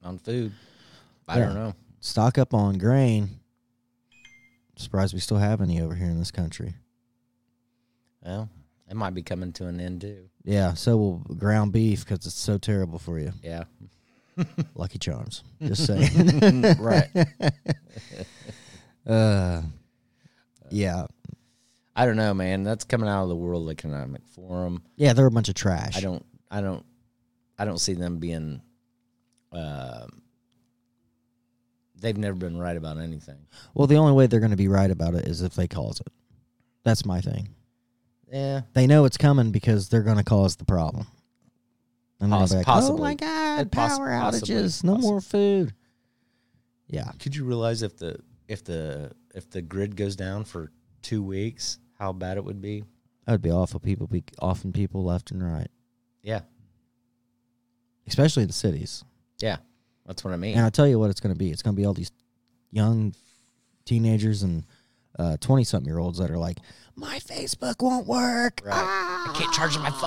on 0.03 0.19
food. 0.19 0.53
I 1.27 1.39
Yeah. 1.39 1.47
don't 1.47 1.55
know. 1.55 1.75
Stock 2.01 2.39
up 2.39 2.55
on 2.55 2.79
grain. 2.79 3.41
Surprised 4.77 5.15
we 5.15 5.21
still 5.21 5.39
have 5.39 5.61
any 5.61 5.81
over 5.81 5.95
here 5.95 6.09
in 6.09 6.19
this 6.19 6.31
country. 6.31 6.75
Well, 8.23 8.49
it 8.89 8.95
might 8.95 9.15
be 9.15 9.23
coming 9.23 9.53
to 9.55 9.67
an 9.67 9.81
end 9.81 10.03
too. 10.03 10.29
Yeah, 10.45 10.75
so 10.75 10.97
will 10.97 11.19
ground 11.37 11.73
beef 11.73 12.05
because 12.05 12.27
it's 12.27 12.39
so 12.39 12.59
terrible 12.59 12.99
for 12.99 13.19
you. 13.19 13.33
Yeah. 13.43 13.65
Lucky 14.75 14.99
Charms. 14.99 15.43
Just 15.63 15.87
saying. 15.87 16.63
Right. 16.79 17.09
uh, 19.07 19.63
yeah. 20.71 21.07
I 21.95 22.05
don't 22.05 22.17
know, 22.17 22.35
man. 22.35 22.63
That's 22.63 22.85
coming 22.85 23.09
out 23.09 23.23
of 23.23 23.29
the 23.31 23.37
World 23.37 23.71
Economic 23.71 24.27
Forum. 24.27 24.83
Yeah, 24.97 25.13
they're 25.15 25.27
a 25.27 25.31
bunch 25.31 25.49
of 25.49 25.55
trash. 25.55 25.97
I 25.97 26.01
don't. 26.01 26.25
I 26.51 26.61
don't. 26.61 26.85
I 27.59 27.65
don't 27.65 27.79
see 27.79 27.95
them 27.95 28.19
being. 28.19 28.61
Um, 29.53 30.23
they've 31.99 32.17
never 32.17 32.37
been 32.37 32.59
right 32.59 32.77
about 32.77 32.99
anything. 32.99 33.39
Well, 33.75 33.87
the 33.87 33.97
only 33.97 34.13
way 34.13 34.27
they're 34.27 34.41
going 34.41 34.51
to 34.51 34.57
be 34.57 34.69
right 34.69 34.91
about 34.91 35.15
it 35.15 35.27
is 35.27 35.41
if 35.41 35.55
they 35.55 35.67
cause 35.69 36.01
it. 36.01 36.13
That's 36.85 37.07
my 37.07 37.21
thing. 37.21 37.49
Yeah. 38.31 38.63
They 38.75 38.87
know 38.87 39.05
it's 39.07 39.17
coming 39.17 39.51
because 39.51 39.89
they're 39.89 40.03
going 40.03 40.19
to 40.19 40.25
cause 40.25 40.57
the 40.57 40.65
problem. 40.65 41.07
And 42.21 42.31
Poss- 42.31 42.53
like, 42.53 42.67
possibly. 42.67 43.01
oh 43.01 43.05
my 43.05 43.15
god, 43.15 43.73
poss- 43.73 43.97
power 43.99 44.09
possibly. 44.11 44.55
outages, 44.55 44.85
no 44.85 44.97
more 44.97 45.21
food. 45.21 45.73
Yeah, 46.89 47.11
Could 47.19 47.35
you 47.35 47.45
realize 47.45 47.83
if 47.83 47.97
the 47.97 48.21
if 48.49 48.65
the 48.65 49.13
if 49.35 49.51
the 49.51 49.63
grid 49.63 49.97
goes 49.97 50.17
down 50.17 50.45
for 50.45 50.71
two 51.03 51.23
weeks, 51.23 51.79
how 51.99 52.13
bad 52.13 52.37
it 52.37 52.45
would 52.45 52.61
be? 52.61 52.85
that 53.27 53.33
would 53.33 53.43
be 53.43 53.51
awful. 53.51 53.81
People 53.81 54.07
be 54.07 54.23
often 54.41 54.73
people 54.73 55.03
left 55.05 55.31
and 55.33 55.43
right, 55.43 55.69
Yeah. 56.23 56.43
especially 58.07 58.45
in 58.45 58.51
cities. 58.53 59.05
Yeah. 59.41 59.57
That's 60.07 60.23
what 60.23 60.33
I 60.33 60.37
mean. 60.37 60.55
And 60.55 60.65
I'll 60.65 60.71
tell 60.71 60.87
you 60.87 60.99
what 61.01 61.11
it's 61.11 61.19
going 61.21 61.35
to 61.35 61.39
be. 61.39 61.51
It's 61.51 61.63
going 61.63 61.75
to 61.75 61.81
be 61.81 61.85
all 61.85 61.93
these 61.93 62.13
young 62.71 63.13
teenagers 63.85 64.45
and 64.45 64.65
twenty 65.41 65.65
something 65.65 65.89
year 65.89 65.99
olds 65.99 66.19
that 66.19 66.31
are 66.31 66.39
like, 66.39 66.59
my 66.95 67.19
Facebook 67.19 67.83
won't 67.83 68.07
work. 68.07 68.61
Right. 68.65 68.75
I 68.77 69.33
can't 69.37 69.53
charge 69.53 69.77
my 69.79 69.91
phone. 69.91 70.01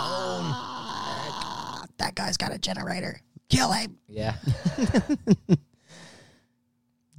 Ah, 0.56 1.86
that 1.98 2.16
guy's 2.16 2.38
got 2.38 2.54
a 2.54 2.58
generator. 2.58 3.20
Kill 3.50 3.72
him. 3.74 3.98
Yeah. 4.08 4.36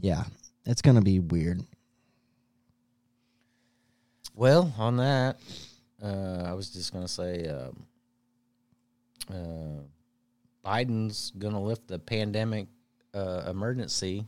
Yeah, 0.03 0.25
it's 0.67 0.83
going 0.83 0.97
to 0.97 1.03
be 1.03 1.21
weird. 1.21 1.63
Well, 4.35 4.73
on 4.79 4.97
that, 4.99 5.39
uh, 6.03 6.45
I 6.47 6.55
was 6.55 6.71
just 6.71 6.95
gonna 6.95 7.09
say, 7.09 7.47
um, 7.47 7.85
uh, 9.31 9.83
Biden's 10.67 11.33
gonna 11.39 11.61
lift 11.63 11.89
the 11.89 11.99
pandemic 11.99 12.69
uh, 13.13 13.43
emergency 13.49 14.25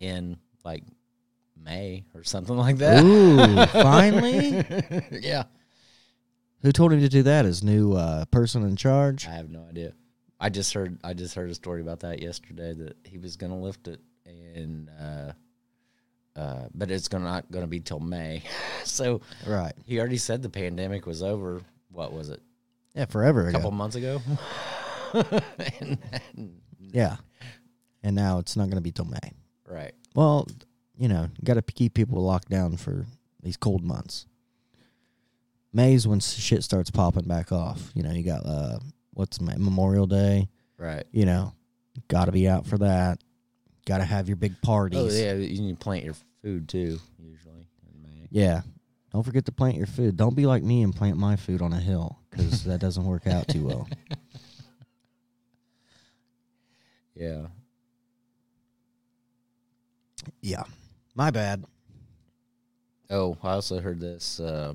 in 0.00 0.36
like 0.64 0.82
May 1.62 2.04
or 2.14 2.24
something 2.24 2.56
like 2.56 2.78
that. 2.78 3.04
Ooh, 3.04 3.66
finally? 3.82 4.64
yeah, 5.12 5.44
Who 6.62 6.72
told 6.72 6.92
him 6.92 7.00
to 7.00 7.08
do 7.08 7.22
that? 7.22 7.44
His 7.44 7.62
new 7.62 7.92
uh, 7.92 8.24
person 8.26 8.64
in 8.64 8.74
charge. 8.74 9.28
I 9.28 9.32
have 9.32 9.50
no 9.50 9.64
idea. 9.68 9.92
I 10.40 10.48
just 10.48 10.72
heard 10.74 10.98
I 11.04 11.12
just 11.14 11.36
heard 11.36 11.50
a 11.50 11.54
story 11.54 11.82
about 11.82 12.00
that 12.00 12.20
yesterday 12.20 12.72
that 12.74 12.96
he 13.04 13.18
was 13.18 13.36
gonna 13.36 13.60
lift 13.60 13.86
it 13.86 14.00
and 14.54 14.88
uh, 15.00 15.32
uh, 16.38 16.68
but 16.74 16.90
it's 16.90 17.08
gonna 17.08 17.24
not 17.24 17.50
gonna 17.50 17.66
be 17.66 17.80
till 17.80 18.00
May. 18.00 18.42
so 18.84 19.20
Right. 19.46 19.72
he 19.84 19.98
already 19.98 20.16
said 20.18 20.42
the 20.42 20.48
pandemic 20.50 21.06
was 21.06 21.22
over. 21.22 21.60
What 21.90 22.12
was 22.12 22.30
it? 22.30 22.40
Yeah, 22.94 23.06
forever 23.06 23.46
A 23.46 23.48
ago. 23.48 23.58
couple 23.58 23.70
months 23.72 23.96
ago. 23.96 24.20
and, 25.14 25.98
and- 26.36 26.60
Yeah. 26.78 27.16
And 28.02 28.16
now 28.16 28.38
it's 28.38 28.56
not 28.56 28.64
going 28.64 28.76
to 28.76 28.80
be 28.80 28.92
till 28.92 29.04
May. 29.04 29.32
right. 29.66 29.92
Well, 30.14 30.46
you 30.96 31.06
know, 31.08 31.22
you 31.38 31.44
got 31.44 31.54
to 31.54 31.62
keep 31.62 31.94
people 31.94 32.22
locked 32.22 32.48
down 32.48 32.76
for 32.78 33.06
these 33.42 33.56
cold 33.56 33.84
months. 33.84 34.26
May's 35.72 36.06
when 36.08 36.18
shit 36.20 36.64
starts 36.64 36.90
popping 36.90 37.28
back 37.28 37.52
off. 37.52 37.90
You 37.94 38.02
know, 38.02 38.10
you 38.10 38.24
got 38.24 38.44
uh, 38.44 38.78
what's? 39.12 39.40
Memorial 39.40 40.06
Day. 40.06 40.48
Right. 40.78 41.04
You 41.12 41.26
know, 41.26 41.52
got 42.08 42.24
to 42.24 42.32
be 42.32 42.48
out 42.48 42.66
for 42.66 42.78
that. 42.78 43.20
Got 43.86 43.98
to 43.98 44.04
have 44.04 44.28
your 44.28 44.36
big 44.36 44.60
parties. 44.62 44.98
Oh 44.98 45.08
yeah, 45.08 45.34
you 45.34 45.62
need 45.62 45.78
to 45.78 45.84
plant 45.84 46.04
your 46.04 46.14
food 46.42 46.68
too. 46.68 46.98
Usually. 47.18 47.66
Yeah. 48.30 48.62
Don't 49.12 49.24
forget 49.24 49.44
to 49.46 49.52
plant 49.52 49.76
your 49.76 49.86
food. 49.86 50.16
Don't 50.16 50.36
be 50.36 50.46
like 50.46 50.62
me 50.62 50.82
and 50.82 50.94
plant 50.94 51.16
my 51.16 51.34
food 51.36 51.62
on 51.62 51.72
a 51.72 51.80
hill 51.80 52.18
because 52.30 52.64
that 52.64 52.80
doesn't 52.80 53.04
work 53.04 53.26
out 53.26 53.48
too 53.48 53.66
well. 53.66 53.88
Yeah. 57.16 57.48
Yeah. 60.40 60.62
My 61.14 61.30
bad. 61.30 61.64
Oh, 63.10 63.36
I 63.42 63.50
also 63.50 63.78
heard 63.80 64.00
this. 64.00 64.40
Uh, 64.40 64.72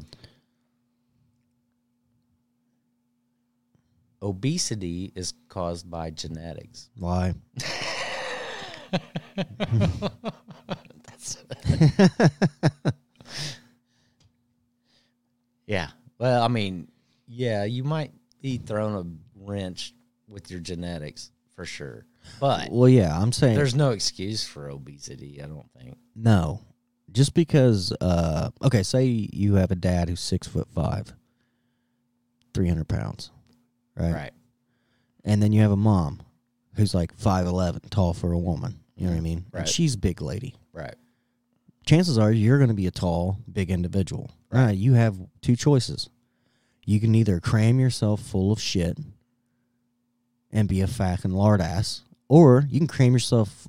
obesity 4.21 5.11
is 5.15 5.33
caused 5.47 5.89
by 5.89 6.11
genetics. 6.11 6.89
Why? 6.97 7.33
Yeah. 15.67 15.89
Well, 16.19 16.43
I 16.43 16.47
mean, 16.47 16.87
yeah, 17.27 17.63
you 17.63 17.83
might 17.83 18.11
be 18.41 18.57
thrown 18.57 18.95
a 18.95 19.43
wrench 19.43 19.93
with 20.27 20.51
your 20.51 20.59
genetics 20.59 21.31
for 21.55 21.65
sure, 21.65 22.05
but 22.39 22.69
Well, 22.71 22.89
yeah, 22.89 23.19
I'm 23.19 23.31
saying 23.31 23.55
there's 23.55 23.75
no 23.75 23.91
excuse 23.91 24.45
for 24.45 24.69
obesity. 24.69 25.41
I 25.41 25.47
don't 25.47 25.69
think. 25.79 25.97
No. 26.15 26.61
Just 27.11 27.33
because 27.33 27.93
uh 28.01 28.49
okay, 28.63 28.83
say 28.83 29.05
you 29.05 29.55
have 29.55 29.71
a 29.71 29.75
dad 29.75 30.09
who's 30.09 30.19
six 30.19 30.47
foot 30.47 30.67
five, 30.73 31.13
three 32.53 32.67
hundred 32.67 32.87
pounds. 32.87 33.31
Right? 33.95 34.13
Right. 34.13 34.31
And 35.23 35.41
then 35.41 35.53
you 35.53 35.61
have 35.61 35.71
a 35.71 35.77
mom 35.77 36.21
who's 36.75 36.93
like 36.93 37.15
five 37.15 37.47
eleven, 37.47 37.81
tall 37.89 38.13
for 38.13 38.33
a 38.33 38.39
woman. 38.39 38.79
You 38.95 39.05
know 39.07 39.11
what 39.11 39.17
I 39.17 39.21
mean? 39.21 39.45
Right. 39.51 39.59
And 39.61 39.69
she's 39.69 39.95
big 39.95 40.21
lady. 40.21 40.55
Right. 40.73 40.95
Chances 41.85 42.17
are 42.17 42.31
you're 42.31 42.59
gonna 42.59 42.73
be 42.73 42.87
a 42.87 42.91
tall, 42.91 43.39
big 43.51 43.69
individual. 43.69 44.31
Right. 44.51 44.75
You 44.77 44.93
have 44.93 45.17
two 45.41 45.55
choices. 45.55 46.09
You 46.85 46.99
can 46.99 47.13
either 47.15 47.39
cram 47.39 47.79
yourself 47.79 48.21
full 48.21 48.51
of 48.51 48.59
shit 48.61 48.97
and 50.51 50.69
be 50.69 50.81
a 50.81 50.87
fucking 50.87 51.31
lard 51.31 51.59
ass, 51.61 52.01
or 52.29 52.65
you 52.69 52.79
can 52.79 52.87
cram 52.87 53.13
yourself 53.13 53.67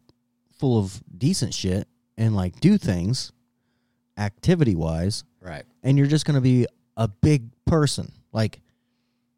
full 0.58 0.78
of 0.78 1.02
decent 1.16 1.52
shit 1.54 1.88
and 2.16 2.34
like 2.36 2.60
do 2.60 2.78
things 2.78 3.32
activity 4.18 4.74
wise 4.74 5.24
Right. 5.40 5.64
and 5.82 5.98
you're 5.98 6.06
just 6.06 6.24
going 6.24 6.36
to 6.36 6.40
be 6.40 6.66
a 6.96 7.06
big 7.08 7.50
person 7.66 8.10
like 8.32 8.60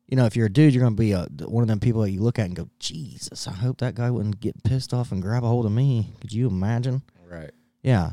you 0.08 0.16
know 0.16 0.24
if 0.26 0.34
you're 0.36 0.46
a 0.46 0.52
dude 0.52 0.72
you're 0.74 0.82
going 0.82 0.96
to 0.96 1.00
be 1.00 1.12
a, 1.12 1.26
one 1.46 1.62
of 1.62 1.68
them 1.68 1.78
people 1.80 2.00
that 2.02 2.10
you 2.10 2.20
look 2.20 2.38
at 2.38 2.46
and 2.46 2.56
go 2.56 2.68
jesus 2.78 3.46
i 3.46 3.52
hope 3.52 3.78
that 3.78 3.94
guy 3.94 4.10
wouldn't 4.10 4.40
get 4.40 4.62
pissed 4.64 4.92
off 4.94 5.12
and 5.12 5.22
grab 5.22 5.44
a 5.44 5.46
hold 5.46 5.66
of 5.66 5.72
me 5.72 6.12
could 6.20 6.32
you 6.32 6.46
imagine 6.48 7.02
Right. 7.30 7.50
yeah 7.82 8.12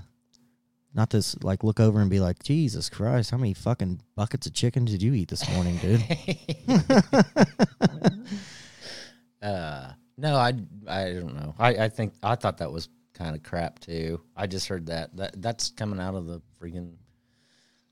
not 0.93 1.09
this 1.09 1.35
like 1.43 1.63
look 1.63 1.79
over 1.79 1.99
and 2.01 2.09
be 2.09 2.19
like 2.19 2.41
jesus 2.43 2.89
christ 2.89 3.31
how 3.31 3.37
many 3.37 3.53
fucking 3.53 4.01
buckets 4.15 4.45
of 4.47 4.53
chicken 4.53 4.85
did 4.85 5.01
you 5.01 5.13
eat 5.13 5.29
this 5.29 5.49
morning 5.49 5.77
dude 5.77 6.03
Uh, 9.41 9.91
no, 10.17 10.35
I, 10.37 10.53
I 10.87 11.13
don't 11.13 11.35
know. 11.35 11.53
I, 11.59 11.75
I 11.75 11.89
think 11.89 12.13
I 12.23 12.35
thought 12.35 12.57
that 12.59 12.71
was 12.71 12.89
kind 13.13 13.35
of 13.35 13.43
crap 13.43 13.79
too. 13.79 14.21
I 14.35 14.47
just 14.47 14.67
heard 14.67 14.87
that 14.87 15.15
that 15.17 15.39
that's 15.41 15.69
coming 15.71 15.99
out 15.99 16.15
of 16.15 16.25
the 16.25 16.41
freaking 16.59 16.93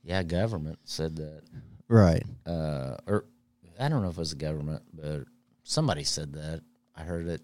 yeah 0.03 0.23
government 0.23 0.79
said 0.83 1.15
that. 1.17 1.43
right 1.89 2.23
Uh, 2.47 2.95
or 3.05 3.25
I 3.79 3.89
don't 3.89 4.01
know 4.01 4.09
if 4.09 4.17
it 4.17 4.19
was 4.19 4.29
the 4.31 4.35
government, 4.37 4.83
but 4.93 5.23
somebody 5.63 6.03
said 6.03 6.33
that. 6.33 6.61
I 6.95 7.01
heard 7.01 7.27
it. 7.27 7.41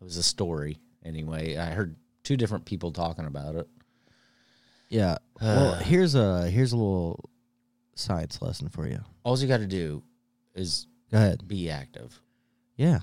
It 0.00 0.04
was 0.04 0.16
a 0.16 0.22
story 0.22 0.78
anyway. 1.04 1.56
I 1.56 1.70
heard 1.70 1.96
two 2.22 2.36
different 2.36 2.64
people 2.64 2.90
talking 2.92 3.26
about 3.26 3.54
it. 3.56 3.68
yeah 4.88 5.12
uh, 5.40 5.56
well 5.56 5.74
here's 5.74 6.14
a 6.14 6.48
here's 6.48 6.72
a 6.72 6.76
little 6.76 7.28
science 7.96 8.40
lesson 8.40 8.68
for 8.68 8.86
you 8.86 8.98
All 9.24 9.38
you 9.38 9.46
got 9.48 9.58
to 9.58 9.66
do 9.66 10.02
is 10.54 10.86
go 11.10 11.18
ahead 11.18 11.46
be 11.48 11.68
active, 11.70 12.20
yeah 12.76 13.00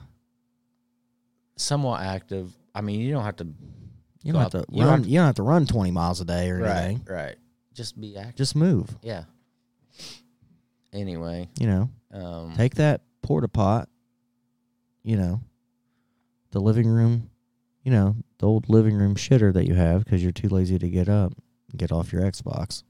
somewhat 1.57 2.01
active. 2.01 2.51
I 2.73 2.81
mean, 2.81 2.99
you 3.01 3.11
don't 3.11 3.23
have 3.23 3.35
to 3.37 3.47
You 4.23 4.33
Go 4.33 4.39
don't 4.39 4.41
have 4.41 4.51
to 4.51 4.65
you 4.71 4.79
don't 4.81 4.87
run. 4.87 4.97
have 4.99 5.03
to- 5.03 5.09
you 5.09 5.17
don't 5.19 5.25
have 5.25 5.35
to 5.35 5.43
run 5.43 5.65
twenty 5.65 5.91
miles 5.91 6.21
a 6.21 6.25
day 6.25 6.49
or 6.49 6.59
right, 6.59 6.77
anything. 6.83 7.05
right. 7.13 7.35
Just 7.73 7.99
be 7.99 8.17
active. 8.17 8.35
Just 8.35 8.55
move. 8.55 8.89
yeah. 9.01 9.23
Anyway, 10.93 11.47
You 11.59 11.67
know, 11.67 11.89
um, 12.13 12.53
take 12.55 12.75
that 12.75 13.01
porta 13.21 13.47
pot. 13.47 13.89
You 15.03 15.17
know, 15.17 15.41
the 16.51 16.59
living 16.59 16.87
room. 16.87 17.29
You 17.83 17.91
know, 17.91 18.15
the 18.37 18.45
old 18.45 18.69
living 18.69 18.95
room 18.95 19.15
shitter 19.15 19.51
that 19.53 19.67
you 19.67 19.73
have 19.73 20.03
because 20.03 20.21
you're 20.21 20.31
too 20.31 20.49
lazy 20.49 20.77
to 20.77 20.87
get 20.87 21.09
up, 21.09 21.33
and 21.69 21.79
get 21.79 21.91
off 21.91 22.13
your 22.13 22.21
Xbox. 22.21 22.83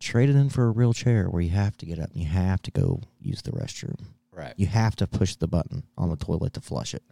Trade 0.00 0.28
it 0.28 0.36
in 0.36 0.48
for 0.50 0.66
a 0.66 0.70
real 0.70 0.92
chair 0.92 1.26
where 1.28 1.42
you 1.42 1.50
have 1.50 1.76
to 1.78 1.86
get 1.86 1.98
up 1.98 2.10
and 2.10 2.22
you 2.22 2.28
have 2.28 2.62
to 2.62 2.70
go 2.70 3.00
use 3.20 3.42
the 3.42 3.50
restroom. 3.50 3.98
right, 4.30 4.52
You 4.56 4.66
have 4.66 4.94
to 4.96 5.06
push 5.08 5.34
the 5.34 5.48
button 5.48 5.82
on 5.96 6.08
the 6.10 6.16
toilet 6.16 6.52
to 6.52 6.60
flush 6.60 6.94
it. 6.94 7.02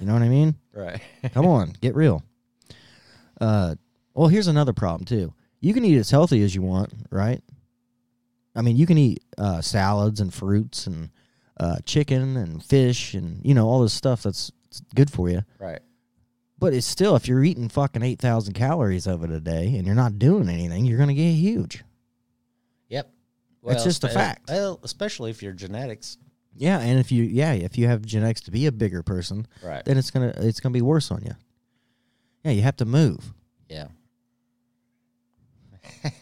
You 0.00 0.06
know 0.06 0.14
what 0.14 0.22
I 0.22 0.28
mean? 0.28 0.56
right. 0.72 1.00
Come 1.34 1.46
on, 1.46 1.74
get 1.80 1.94
real. 1.94 2.24
Uh, 3.40 3.76
well, 4.14 4.28
here's 4.28 4.48
another 4.48 4.72
problem 4.72 5.04
too. 5.04 5.32
You 5.60 5.72
can 5.74 5.84
eat 5.84 5.96
as 5.98 6.10
healthy 6.10 6.42
as 6.42 6.54
you 6.54 6.62
want, 6.62 6.92
right? 7.10 7.40
I 8.54 8.62
mean, 8.62 8.76
you 8.76 8.86
can 8.86 8.98
eat 8.98 9.22
uh, 9.38 9.60
salads 9.60 10.20
and 10.20 10.32
fruits 10.32 10.86
and 10.86 11.10
uh, 11.58 11.76
chicken 11.84 12.36
and 12.36 12.62
fish 12.62 13.14
and 13.14 13.40
you 13.44 13.54
know 13.54 13.66
all 13.68 13.82
this 13.82 13.92
stuff 13.94 14.22
that's 14.22 14.52
good 14.94 15.10
for 15.10 15.28
you. 15.30 15.42
right. 15.58 15.80
But 16.58 16.74
it's 16.74 16.86
still, 16.86 17.16
if 17.16 17.26
you're 17.26 17.42
eating 17.42 17.68
fucking 17.68 18.02
eight 18.04 18.20
thousand 18.20 18.54
calories 18.54 19.08
of 19.08 19.24
it 19.24 19.30
a 19.32 19.40
day 19.40 19.74
and 19.76 19.84
you're 19.84 19.96
not 19.96 20.18
doing 20.20 20.48
anything, 20.48 20.84
you're 20.84 20.98
gonna 20.98 21.12
get 21.14 21.32
huge. 21.32 21.82
Yep. 22.88 23.10
That's 23.64 23.82
just 23.84 24.04
a 24.04 24.08
fact. 24.08 24.48
Well, 24.48 24.78
especially 24.84 25.30
if 25.30 25.42
your 25.42 25.52
genetics. 25.54 26.18
Yeah, 26.54 26.78
and 26.78 27.00
if 27.00 27.10
you 27.10 27.24
yeah 27.24 27.52
if 27.54 27.76
you 27.78 27.86
have 27.88 28.02
genetics 28.02 28.42
to 28.42 28.50
be 28.52 28.66
a 28.66 28.72
bigger 28.72 29.02
person, 29.02 29.46
Right. 29.62 29.84
then 29.84 29.96
it's 29.98 30.10
gonna 30.12 30.32
it's 30.36 30.60
gonna 30.60 30.72
be 30.72 30.82
worse 30.82 31.10
on 31.10 31.22
you. 31.24 31.32
Yeah, 32.44 32.52
you 32.52 32.62
have 32.62 32.76
to 32.76 32.84
move. 32.84 33.32
Yeah. 33.68 33.88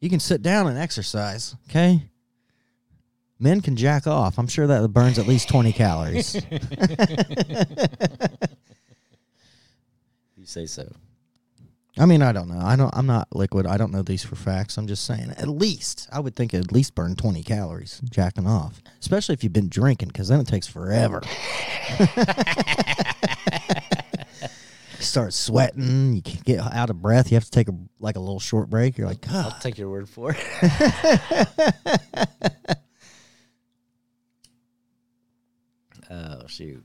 You 0.00 0.08
can 0.08 0.20
sit 0.20 0.42
down 0.42 0.66
and 0.68 0.78
exercise, 0.78 1.56
okay? 1.68 2.02
Men 3.38 3.60
can 3.60 3.76
jack 3.76 4.06
off. 4.06 4.38
I'm 4.38 4.48
sure 4.48 4.66
that 4.66 4.88
burns 4.88 5.18
at 5.18 5.26
least 5.26 5.48
20 5.48 5.72
calories. 5.72 6.36
You 10.36 10.46
say 10.46 10.66
so. 10.66 10.90
I 11.98 12.06
mean, 12.06 12.22
I 12.22 12.30
don't 12.30 12.46
know. 12.48 12.60
I 12.64 12.76
don't 12.76 12.94
I'm 12.96 13.06
not 13.06 13.26
liquid. 13.34 13.66
I 13.66 13.76
don't 13.76 13.90
know 13.90 14.02
these 14.02 14.22
for 14.22 14.36
facts. 14.36 14.78
I'm 14.78 14.86
just 14.86 15.04
saying. 15.04 15.30
At 15.36 15.48
least 15.48 16.08
I 16.12 16.20
would 16.20 16.36
think 16.36 16.54
it 16.54 16.58
at 16.64 16.70
least 16.70 16.94
burn 16.94 17.16
20 17.16 17.42
calories 17.42 18.00
jacking 18.08 18.46
off. 18.46 18.80
Especially 19.00 19.32
if 19.32 19.42
you've 19.42 19.52
been 19.52 19.68
drinking 19.68 20.12
cuz 20.12 20.28
then 20.28 20.38
it 20.38 20.46
takes 20.46 20.68
forever. 20.68 21.22
Start 25.00 25.32
sweating, 25.32 26.14
you 26.14 26.22
can't 26.22 26.44
get 26.44 26.60
out 26.60 26.90
of 26.90 27.00
breath. 27.00 27.30
You 27.30 27.36
have 27.36 27.44
to 27.44 27.50
take 27.50 27.68
a 27.68 27.74
like 28.00 28.16
a 28.16 28.20
little 28.20 28.40
short 28.40 28.68
break. 28.68 28.98
You're 28.98 29.06
like, 29.06 29.20
God, 29.20 29.52
I'll 29.52 29.60
take 29.60 29.78
your 29.78 29.90
word 29.90 30.08
for 30.08 30.36
it. 30.36 30.40
oh 36.10 36.46
shoot. 36.48 36.84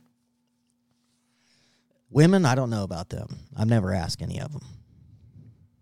Women, 2.12 2.46
I 2.46 2.54
don't 2.54 2.70
know 2.70 2.84
about 2.84 3.10
them. 3.10 3.40
I've 3.58 3.68
never 3.68 3.92
asked 3.92 4.22
any 4.22 4.40
of 4.40 4.52
them. 4.52 4.62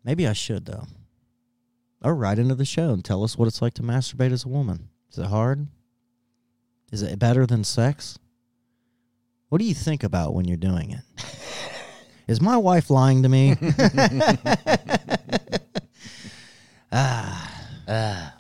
Maybe 0.06 0.26
I 0.26 0.34
should 0.34 0.66
though. 0.66 0.88
Or 2.02 2.16
write 2.16 2.40
into 2.40 2.56
the 2.56 2.66
show 2.66 2.94
and 2.94 3.04
tell 3.04 3.24
us 3.24 3.38
what 3.38 3.48
it's 3.48 3.62
like 3.62 3.74
to 3.76 3.84
masturbate 3.84 4.32
as 4.32 4.46
a 4.46 4.50
woman. 4.50 4.90
Is 5.12 5.20
it 5.20 5.28
hard? 5.28 5.68
Is 6.92 7.02
it 7.02 7.20
better 7.20 7.46
than 7.46 7.64
sex? 7.64 8.18
What 9.50 9.60
do 9.60 9.66
you 9.66 9.74
think 9.74 10.04
about 10.04 10.34
when 10.34 10.46
you're 10.46 10.58
doing 10.58 10.92
it? 10.92 11.02
Is 12.32 12.40
my 12.40 12.56
wife 12.56 12.90
lying 12.90 13.24
to 13.24 13.30
me? 13.30 13.58
ah, 16.94 17.68
Ah. 17.90 18.36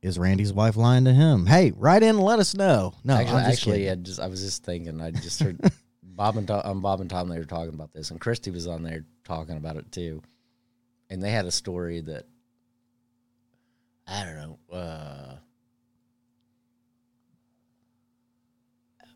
is 0.00 0.16
Randy's 0.16 0.52
wife 0.52 0.76
lying 0.76 1.04
to 1.06 1.12
him? 1.12 1.46
Hey, 1.46 1.72
write 1.76 2.04
in 2.04 2.10
and 2.10 2.20
let 2.20 2.38
us 2.38 2.54
know. 2.54 2.94
No, 3.02 3.14
actually, 3.14 3.34
I'm 3.34 3.44
just 3.50 3.58
actually. 3.58 3.90
I 3.90 3.94
just 3.96 4.20
I 4.20 4.26
was 4.28 4.40
just 4.40 4.62
thinking. 4.64 5.00
I 5.00 5.10
just 5.10 5.40
heard 5.42 5.58
Bob 6.04 6.36
and 6.36 6.46
Tom, 6.46 6.62
um, 6.64 6.80
Bob 6.80 7.00
and 7.00 7.10
Tom. 7.10 7.28
They 7.28 7.38
were 7.38 7.44
talking 7.44 7.74
about 7.74 7.92
this, 7.92 8.12
and 8.12 8.20
Kristi 8.20 8.52
was 8.52 8.68
on 8.68 8.84
there 8.84 9.04
talking 9.24 9.56
about 9.56 9.74
it 9.74 9.90
too. 9.90 10.22
And 11.10 11.20
they 11.20 11.32
had 11.32 11.44
a 11.44 11.50
story 11.50 12.02
that 12.02 12.24
I 14.06 14.22
don't 14.24 14.36
know. 14.36 14.58
Uh, 14.72 15.34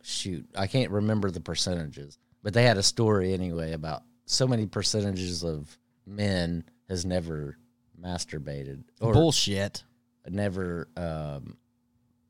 shoot, 0.02 0.44
I 0.56 0.66
can't 0.66 0.90
remember 0.90 1.30
the 1.30 1.40
percentages, 1.40 2.18
but 2.44 2.52
they 2.54 2.62
had 2.62 2.76
a 2.78 2.82
story 2.82 3.32
anyway 3.32 3.72
about 3.72 4.02
so 4.26 4.46
many 4.46 4.66
percentages 4.66 5.42
of 5.42 5.76
men 6.06 6.62
has 6.88 7.04
never 7.04 7.56
masturbated 8.00 8.84
or 9.00 9.12
Bullshit. 9.12 9.82
never 10.28 10.88
um, 10.96 11.56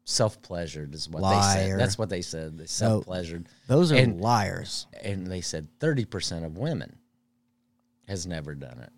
self 0.05 0.41
pleasured 0.41 0.95
is 0.95 1.09
what 1.11 1.20
they 1.20 1.27
Liar. 1.36 1.70
said. 1.70 1.81
That's 1.81 1.99
what 1.99 2.09
they 2.09 2.23
said. 2.23 2.57
They 2.57 2.66
self 2.66 3.05
pleasured. 3.05 3.47
Those 3.66 3.93
are 3.93 3.97
And- 3.97 4.20
liars. 4.20 4.86
And 5.03 5.27
they 5.27 5.41
said 5.43 5.69
thirty 5.81 6.05
percent 6.07 6.45
of 6.47 6.57
women 6.57 6.97
has 8.09 8.27
never 8.27 8.55
done 8.55 8.78
it. 8.78 8.93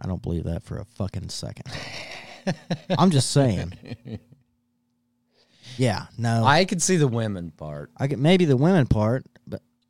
I 0.00 0.06
don't 0.06 0.22
believe 0.22 0.44
that 0.44 0.62
for 0.62 0.78
a 0.78 0.84
fucking 0.84 1.30
second. 1.30 1.66
I'm 2.98 3.10
just 3.10 3.30
saying. 3.30 3.72
Yeah, 5.78 6.06
no. 6.16 6.44
I 6.44 6.64
could 6.64 6.80
see 6.80 6.96
the 6.96 7.08
women 7.08 7.50
part. 7.50 7.90
I 7.96 8.06
get 8.06 8.18
maybe 8.18 8.46
the 8.46 8.56
women 8.56 8.86
part, 8.86 9.26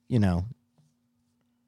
you 0.09 0.19
know, 0.19 0.45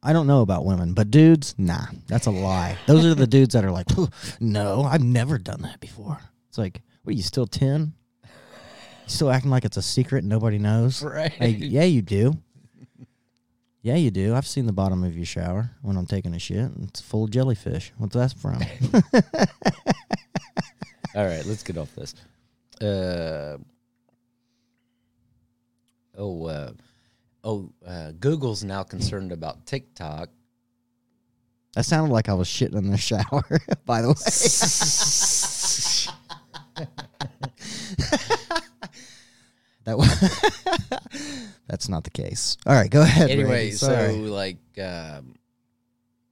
I 0.02 0.12
don't 0.12 0.26
know 0.26 0.42
about 0.42 0.64
women, 0.64 0.94
but 0.94 1.10
dudes, 1.10 1.54
nah, 1.58 1.86
that's 2.06 2.26
a 2.26 2.30
lie. 2.30 2.78
Those 2.86 3.04
are 3.04 3.14
the 3.14 3.26
dudes 3.36 3.54
that 3.54 3.64
are 3.64 3.70
like, 3.70 3.86
no, 4.40 4.82
I've 4.82 5.02
never 5.02 5.38
done 5.38 5.62
that 5.62 5.80
before. 5.80 6.20
It's 6.48 6.58
like, 6.58 6.82
what 7.02 7.12
are 7.12 7.16
you 7.16 7.22
still 7.22 7.46
ten? 7.46 7.94
You 8.22 8.28
still 9.08 9.30
acting 9.30 9.50
like 9.50 9.64
it's 9.64 9.76
a 9.76 9.82
secret 9.82 10.18
and 10.18 10.28
nobody 10.28 10.58
knows? 10.58 11.02
Right. 11.02 11.32
Hey, 11.32 11.48
yeah, 11.48 11.84
you 11.84 12.02
do. 12.02 12.38
Yeah, 13.82 13.96
you 13.96 14.10
do. 14.10 14.34
I've 14.34 14.46
seen 14.46 14.66
the 14.66 14.72
bottom 14.72 15.02
of 15.04 15.16
your 15.16 15.24
shower 15.24 15.70
when 15.82 15.96
I'm 15.96 16.06
taking 16.06 16.34
a 16.34 16.38
shit. 16.38 16.58
And 16.58 16.88
it's 16.88 17.00
full 17.00 17.24
of 17.24 17.30
jellyfish. 17.30 17.92
What's 17.96 18.14
that 18.14 18.34
from? 18.34 18.54
All 21.14 21.24
right, 21.24 21.44
let's 21.46 21.62
get 21.62 21.78
off 21.78 21.94
this. 21.94 22.14
Uh, 22.80 23.56
oh, 26.16 26.46
uh, 26.46 26.72
oh, 27.48 27.72
uh, 27.86 28.12
Google's 28.20 28.62
now 28.62 28.82
concerned 28.82 29.32
about 29.32 29.64
TikTok. 29.64 30.28
that 31.74 31.84
sounded 31.84 32.12
like 32.12 32.28
I 32.28 32.34
was 32.34 32.46
shitting 32.46 32.76
in 32.76 32.90
the 32.90 32.98
shower. 32.98 33.42
By 33.86 34.02
the 34.02 34.08
way, 34.08 34.14
that 39.84 39.96
was, 39.96 41.56
that's 41.66 41.88
not 41.88 42.04
the 42.04 42.10
case. 42.10 42.58
All 42.66 42.74
right, 42.74 42.90
go 42.90 43.00
ahead. 43.00 43.30
anyway, 43.30 43.70
so 43.70 44.10
like, 44.26 44.58
um, 44.78 45.34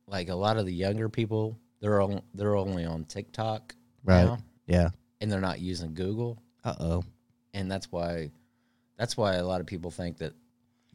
like 0.07 0.29
a 0.29 0.35
lot 0.35 0.59
of 0.59 0.67
the 0.67 0.75
younger 0.75 1.09
people, 1.09 1.59
they're 1.81 2.03
on, 2.03 2.21
they're 2.35 2.57
only 2.57 2.85
on 2.85 3.05
TikTok 3.05 3.75
right, 4.05 4.25
now, 4.25 4.39
yeah. 4.67 4.91
and 5.23 5.33
they're 5.33 5.41
not 5.41 5.61
using 5.61 5.95
Google. 5.95 6.43
Uh 6.63 6.75
oh. 6.81 7.05
and 7.55 7.71
that's 7.71 7.93
why 7.93 8.33
that's 8.99 9.17
why 9.17 9.35
a 9.35 9.47
lot 9.47 9.61
of 9.61 9.69
people 9.69 9.93
think 9.93 10.19
that 10.19 10.33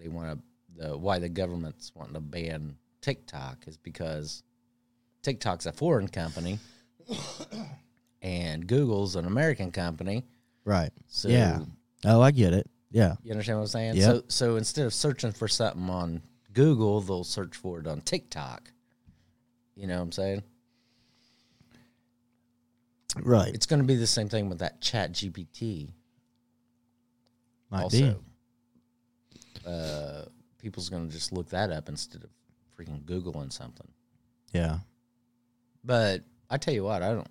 they 0.01 0.07
want 0.07 0.37
to 0.37 0.43
the 0.77 0.97
why 0.97 1.19
the 1.19 1.29
government's 1.29 1.91
wanting 1.95 2.13
to 2.13 2.19
ban 2.19 2.75
TikTok 3.01 3.67
is 3.67 3.77
because 3.77 4.43
TikTok's 5.21 5.65
a 5.65 5.71
foreign 5.71 6.07
company 6.07 6.59
and 8.21 8.67
Google's 8.67 9.15
an 9.15 9.25
American 9.25 9.71
company. 9.71 10.23
Right. 10.65 10.91
So 11.07 11.29
yeah. 11.29 11.59
Oh, 12.05 12.21
I 12.21 12.31
get 12.31 12.53
it. 12.53 12.69
Yeah. 12.89 13.15
you 13.23 13.31
understand 13.31 13.59
what 13.59 13.63
I'm 13.63 13.67
saying? 13.67 13.95
Yep. 13.95 14.05
So 14.05 14.23
so 14.27 14.55
instead 14.55 14.85
of 14.85 14.93
searching 14.93 15.31
for 15.31 15.47
something 15.47 15.89
on 15.89 16.21
Google, 16.53 17.01
they'll 17.01 17.23
search 17.23 17.55
for 17.55 17.79
it 17.79 17.87
on 17.87 18.01
TikTok. 18.01 18.71
You 19.75 19.87
know 19.87 19.95
what 19.97 20.03
I'm 20.03 20.11
saying? 20.11 20.43
Right. 23.21 23.53
It's 23.53 23.65
going 23.65 23.81
to 23.81 23.87
be 23.87 23.95
the 23.95 24.07
same 24.07 24.29
thing 24.29 24.49
with 24.49 24.59
that 24.59 24.81
Chat 24.81 25.13
GPT. 25.13 25.89
Might 27.69 27.83
also, 27.83 27.97
be. 27.97 28.15
People's 30.61 30.89
going 30.89 31.07
to 31.07 31.13
just 31.13 31.31
look 31.31 31.49
that 31.49 31.71
up 31.71 31.89
instead 31.89 32.23
of 32.23 32.29
freaking 32.77 33.03
googling 33.03 33.51
something. 33.51 33.87
Yeah. 34.53 34.79
But 35.83 36.23
I 36.49 36.57
tell 36.57 36.73
you 36.73 36.83
what, 36.83 37.01
I 37.01 37.13
don't. 37.13 37.27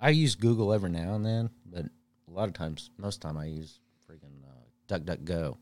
I 0.00 0.10
use 0.10 0.34
Google 0.36 0.72
every 0.72 0.90
now 0.90 1.14
and 1.14 1.24
then, 1.24 1.50
but 1.66 1.86
a 1.86 2.30
lot 2.30 2.46
of 2.48 2.54
times, 2.54 2.90
most 2.98 3.20
time, 3.20 3.36
I 3.36 3.46
use 3.46 3.80
freaking 4.08 4.44
uh, 4.44 4.94
DuckDuckGo. 4.98 5.56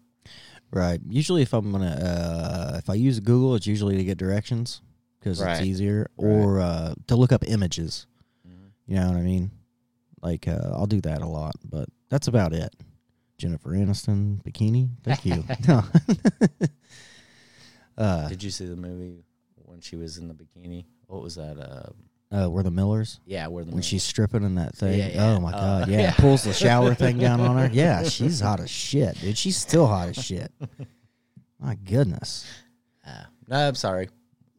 Right. 0.73 1.01
Usually, 1.09 1.43
if 1.43 1.53
I'm 1.55 1.71
gonna, 1.73 1.87
uh, 1.87 2.77
if 2.79 2.91
I 2.91 2.95
use 2.95 3.21
Google, 3.21 3.55
it's 3.55 3.67
usually 3.67 3.97
to 3.97 4.05
get 4.05 4.19
directions 4.19 4.83
because 5.21 5.41
Right. 5.41 5.53
it's 5.59 5.67
easier, 5.67 6.11
Right. 6.19 6.29
or 6.35 6.61
uh, 6.61 6.95
to 7.07 7.17
look 7.17 7.33
up 7.33 7.45
images. 7.49 8.07
Mhm. 8.47 8.71
You 8.87 8.97
know 8.97 9.09
what 9.09 9.17
I 9.17 9.23
mean? 9.23 9.53
Like, 10.23 10.49
uh, 10.49 10.71
I'll 10.73 10.87
do 10.87 11.01
that 11.03 11.23
a 11.23 11.27
lot, 11.27 11.55
but 11.65 11.89
that's 12.09 12.27
about 12.29 12.53
it. 12.53 12.75
Jennifer 13.39 13.71
Aniston 13.71 14.43
bikini. 14.43 14.89
Thank 15.05 15.25
you. 15.27 15.45
No. 15.69 15.83
Uh, 17.99 18.29
Did 18.29 18.43
you 18.43 18.51
see 18.51 18.67
the 18.67 18.77
movie 18.77 19.25
when 19.57 19.81
she 19.81 19.97
was 19.97 20.19
in 20.19 20.29
the 20.29 20.35
bikini? 20.35 20.85
What 21.07 21.23
was 21.23 21.37
that? 21.37 21.57
Uh, 21.59 22.35
uh, 22.45 22.51
we're 22.51 22.63
the 22.63 22.71
Millers. 22.71 23.21
yeah, 23.25 23.47
where 23.47 23.65
the 23.65 23.71
When 23.71 23.77
movie- 23.77 23.87
she's 23.87 24.03
stripping 24.03 24.43
in 24.43 24.57
that 24.57 24.75
thing. 24.77 24.99
Yeah, 24.99 25.09
yeah. 25.09 25.25
Oh 25.37 25.41
my 25.41 25.51
Uh, 25.53 25.79
god, 25.81 25.89
yeah. 25.89 26.01
yeah. 26.01 26.13
Pulls 26.15 26.45
the 26.45 26.53
shower 26.53 26.93
thing 27.03 27.17
down 27.19 27.41
on 27.41 27.57
her. 27.57 27.71
Yeah, 27.73 28.03
she's 28.05 28.41
hot 28.41 28.61
as 28.61 28.69
shit, 28.69 29.19
dude. 29.21 29.39
She's 29.39 29.57
still 29.57 29.87
hot 29.87 30.09
as 30.11 30.23
shit. 30.23 30.53
My 31.59 31.75
goodness. 31.77 32.45
Ah, 33.07 33.29
no, 33.49 33.69
I'm 33.69 33.75
sorry. 33.75 34.11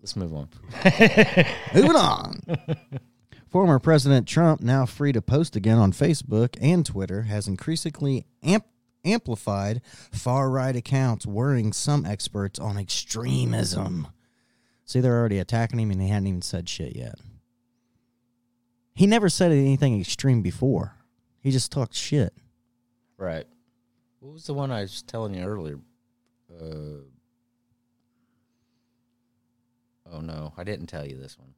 Let's 0.01 0.15
move 0.15 0.33
on. 0.33 0.49
Moving 1.75 1.95
on. 1.95 2.39
Former 3.49 3.79
President 3.79 4.27
Trump, 4.27 4.61
now 4.61 4.85
free 4.85 5.13
to 5.13 5.21
post 5.21 5.55
again 5.55 5.77
on 5.77 5.93
Facebook 5.93 6.57
and 6.59 6.85
Twitter, 6.85 7.23
has 7.23 7.47
increasingly 7.47 8.25
amp- 8.43 8.67
amplified 9.05 9.81
far 10.11 10.49
right 10.49 10.75
accounts, 10.75 11.25
worrying 11.25 11.71
some 11.71 12.05
experts 12.05 12.59
on 12.59 12.77
extremism. 12.77 14.07
See, 14.83 14.99
they're 14.99 15.17
already 15.17 15.39
attacking 15.39 15.79
him, 15.79 15.91
and 15.91 16.01
he 16.01 16.09
hadn't 16.09 16.27
even 16.27 16.41
said 16.41 16.67
shit 16.67 16.95
yet. 16.95 17.15
He 18.93 19.07
never 19.07 19.29
said 19.29 19.51
anything 19.51 19.99
extreme 19.99 20.41
before. 20.41 20.95
He 21.41 21.51
just 21.51 21.71
talked 21.71 21.93
shit. 21.93 22.33
Right. 23.17 23.45
What 24.19 24.33
was 24.33 24.45
the 24.45 24.53
one 24.53 24.71
I 24.71 24.81
was 24.81 25.03
telling 25.03 25.35
you 25.35 25.43
earlier? 25.43 25.79
Uh, 26.51 27.03
oh 30.11 30.19
no, 30.21 30.53
I 30.57 30.63
didn't 30.63 30.87
tell 30.87 31.05
you 31.05 31.17
this 31.17 31.37
one. 31.37 31.53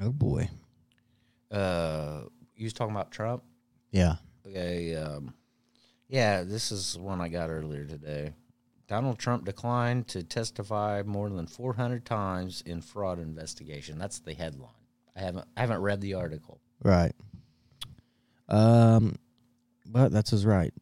Oh 0.00 0.12
boy. 0.12 0.50
Uh, 1.50 2.22
you 2.54 2.64
was 2.64 2.72
talking 2.72 2.94
about 2.94 3.10
Trump. 3.10 3.42
Yeah. 3.90 4.16
Okay. 4.46 4.94
Um, 4.96 5.34
yeah, 6.08 6.42
this 6.44 6.70
is 6.70 6.98
one 6.98 7.20
I 7.20 7.28
got 7.28 7.50
earlier 7.50 7.84
today. 7.84 8.34
Donald 8.88 9.18
Trump 9.18 9.44
declined 9.44 10.06
to 10.08 10.22
testify 10.22 11.02
more 11.04 11.28
than 11.28 11.46
400 11.46 12.04
times 12.04 12.62
in 12.64 12.80
fraud 12.80 13.18
investigation. 13.18 13.98
That's 13.98 14.20
the 14.20 14.34
headline. 14.34 14.70
I 15.16 15.20
haven't 15.20 15.48
I 15.56 15.60
haven't 15.62 15.80
read 15.80 16.00
the 16.00 16.14
article. 16.14 16.60
Right. 16.82 17.12
Um, 18.48 19.16
but 19.86 20.12
that's 20.12 20.30
his 20.30 20.46
right. 20.46 20.72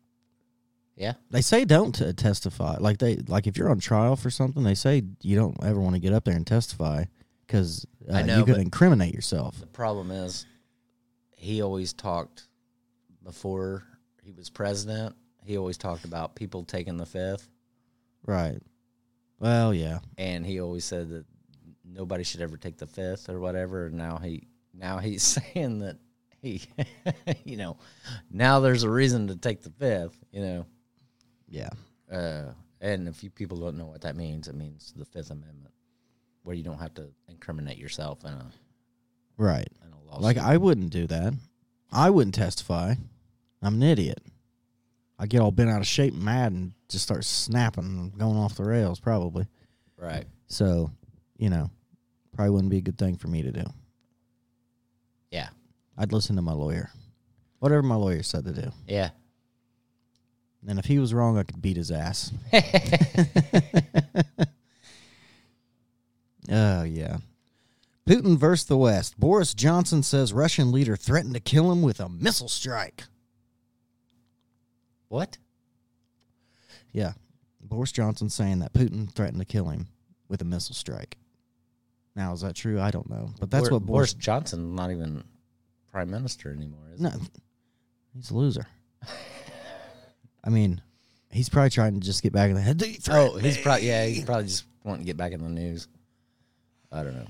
Yeah. 0.96 1.14
They 1.30 1.40
say 1.40 1.64
don't 1.64 1.94
t- 1.94 2.12
testify. 2.12 2.76
Like 2.78 2.98
they 2.98 3.16
like 3.16 3.46
if 3.46 3.56
you're 3.56 3.70
on 3.70 3.78
trial 3.78 4.16
for 4.16 4.30
something, 4.30 4.62
they 4.62 4.74
say 4.74 5.02
you 5.22 5.36
don't 5.36 5.56
ever 5.62 5.80
want 5.80 5.94
to 5.94 6.00
get 6.00 6.12
up 6.12 6.24
there 6.24 6.36
and 6.36 6.46
testify 6.46 7.04
because 7.46 7.86
uh, 8.12 8.18
you 8.18 8.44
could 8.44 8.58
incriminate 8.58 9.14
yourself. 9.14 9.58
The 9.60 9.66
problem 9.66 10.10
is, 10.10 10.46
he 11.44 11.62
always 11.62 11.92
talked 11.92 12.48
before 13.22 13.84
he 14.22 14.32
was 14.32 14.50
president. 14.50 15.14
He 15.44 15.56
always 15.58 15.76
talked 15.78 16.04
about 16.04 16.34
people 16.34 16.64
taking 16.64 16.96
the 16.96 17.06
fifth, 17.06 17.48
Right. 18.26 18.58
Well, 19.38 19.74
yeah. 19.74 19.98
and 20.16 20.46
he 20.46 20.60
always 20.60 20.84
said 20.86 21.10
that 21.10 21.26
nobody 21.84 22.24
should 22.24 22.40
ever 22.40 22.56
take 22.56 22.78
the 22.78 22.86
fifth 22.86 23.28
or 23.28 23.38
whatever. 23.40 23.86
And 23.86 23.96
now 23.96 24.16
he 24.16 24.48
now 24.72 24.98
he's 24.98 25.22
saying 25.54 25.80
that 25.80 25.98
he, 26.40 26.62
you 27.44 27.56
know, 27.58 27.76
now 28.30 28.60
there's 28.60 28.82
a 28.84 28.90
reason 28.90 29.28
to 29.28 29.36
take 29.36 29.62
the 29.62 29.70
fifth. 29.70 30.16
You 30.32 30.40
know, 30.42 30.66
Yeah. 31.48 31.68
uh, 32.10 32.52
and 32.80 33.06
if 33.08 33.22
you 33.22 33.28
people 33.30 33.58
don't 33.58 33.76
know 33.76 33.86
what 33.86 34.00
that 34.02 34.16
means, 34.16 34.48
it 34.48 34.54
means 34.54 34.92
the 34.96 35.04
Fifth 35.04 35.30
Amendment, 35.30 35.74
where 36.42 36.54
you 36.56 36.62
don't 36.62 36.78
have 36.78 36.94
to 36.94 37.08
incriminate 37.28 37.78
yourself 37.78 38.24
in 38.24 38.32
a 38.32 38.46
Right. 39.36 39.68
in 39.84 39.92
a 39.92 39.96
lawsuit. 40.06 40.22
Like 40.22 40.38
I 40.38 40.56
wouldn't 40.56 40.90
do 40.90 41.06
that. 41.08 41.34
I 41.92 42.10
wouldn't 42.10 42.34
testify. 42.34 42.94
I'm 43.62 43.74
an 43.74 43.82
idiot. 43.82 44.20
I 45.18 45.26
get 45.26 45.40
all 45.40 45.50
bent 45.52 45.70
out 45.70 45.80
of 45.80 45.86
shape 45.86 46.12
and 46.12 46.22
mad 46.22 46.52
and 46.52 46.72
just 46.88 47.04
start 47.04 47.24
snapping 47.24 47.84
and 47.84 48.18
going 48.18 48.36
off 48.36 48.56
the 48.56 48.64
rails 48.64 49.00
probably. 49.00 49.46
right. 49.96 50.26
So, 50.48 50.90
you 51.38 51.48
know, 51.50 51.70
probably 52.34 52.50
wouldn't 52.50 52.70
be 52.70 52.78
a 52.78 52.82
good 52.82 52.98
thing 52.98 53.16
for 53.16 53.28
me 53.28 53.42
to 53.42 53.50
do. 53.50 53.64
Yeah. 55.30 55.48
I'd 55.96 56.12
listen 56.12 56.36
to 56.36 56.42
my 56.42 56.52
lawyer. 56.52 56.90
Whatever 57.60 57.82
my 57.82 57.94
lawyer 57.94 58.22
said 58.22 58.44
to 58.44 58.52
do. 58.52 58.70
Yeah. 58.86 59.10
And 60.66 60.78
if 60.78 60.84
he 60.84 60.98
was 60.98 61.14
wrong, 61.14 61.38
I 61.38 61.42
could 61.44 61.60
beat 61.62 61.76
his 61.76 61.90
ass. 61.90 62.32
oh, 66.50 66.82
yeah. 66.82 67.16
Putin 68.06 68.36
versus 68.36 68.66
the 68.66 68.76
West. 68.76 69.18
Boris 69.18 69.54
Johnson 69.54 70.02
says 70.02 70.32
Russian 70.32 70.70
leader 70.72 70.96
threatened 70.96 71.34
to 71.34 71.40
kill 71.40 71.72
him 71.72 71.80
with 71.82 72.00
a 72.00 72.08
missile 72.08 72.48
strike. 72.48 73.04
What? 75.08 75.38
Yeah. 76.92 77.12
Boris 77.60 77.92
Johnson 77.92 78.28
saying 78.28 78.58
that 78.60 78.72
Putin 78.72 79.10
threatened 79.10 79.40
to 79.40 79.44
kill 79.46 79.68
him 79.68 79.88
with 80.28 80.42
a 80.42 80.44
missile 80.44 80.74
strike. 80.74 81.16
Now, 82.14 82.32
is 82.32 82.42
that 82.42 82.54
true? 82.54 82.80
I 82.80 82.90
don't 82.90 83.08
know. 83.08 83.30
But 83.40 83.50
that's 83.50 83.68
Bor- 83.68 83.78
what 83.78 83.86
Boris 83.86 84.12
Boris. 84.12 84.24
Johnson's 84.24 84.76
not 84.76 84.90
even 84.90 85.24
prime 85.90 86.10
minister 86.10 86.52
anymore, 86.52 86.80
is 86.92 87.00
No, 87.00 87.10
he? 87.10 87.18
he's 88.14 88.30
a 88.30 88.34
loser. 88.36 88.66
I 90.44 90.50
mean, 90.50 90.80
he's 91.30 91.48
probably 91.48 91.70
trying 91.70 91.94
to 91.94 92.00
just 92.00 92.22
get 92.22 92.32
back 92.32 92.50
in 92.50 92.54
the 92.54 92.60
head. 92.60 92.82
Oh, 93.10 93.36
he's 93.38 93.58
probably 93.58 93.88
yeah, 93.88 94.06
he's 94.06 94.24
probably 94.24 94.44
just 94.44 94.64
wanting 94.84 95.00
to 95.02 95.06
get 95.06 95.16
back 95.16 95.32
in 95.32 95.42
the 95.42 95.48
news. 95.48 95.88
I 96.92 97.02
don't 97.02 97.14
know. 97.16 97.26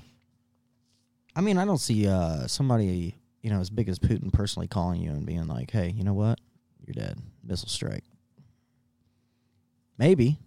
I 1.35 1.41
mean, 1.41 1.57
I 1.57 1.65
don't 1.65 1.77
see 1.79 2.07
uh, 2.07 2.47
somebody, 2.47 3.15
you 3.41 3.49
know, 3.49 3.59
as 3.59 3.69
big 3.69 3.89
as 3.89 3.99
Putin 3.99 4.31
personally 4.31 4.67
calling 4.67 5.01
you 5.01 5.09
and 5.11 5.25
being 5.25 5.47
like, 5.47 5.69
hey, 5.71 5.89
you 5.95 6.03
know 6.03 6.13
what? 6.13 6.39
You're 6.85 6.93
dead. 6.93 7.17
Missile 7.43 7.67
strike. 7.69 8.03
Maybe. 9.97 10.39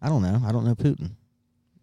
I 0.00 0.08
don't 0.08 0.22
know. 0.22 0.40
I 0.46 0.52
don't 0.52 0.64
know 0.64 0.74
Putin. 0.74 1.12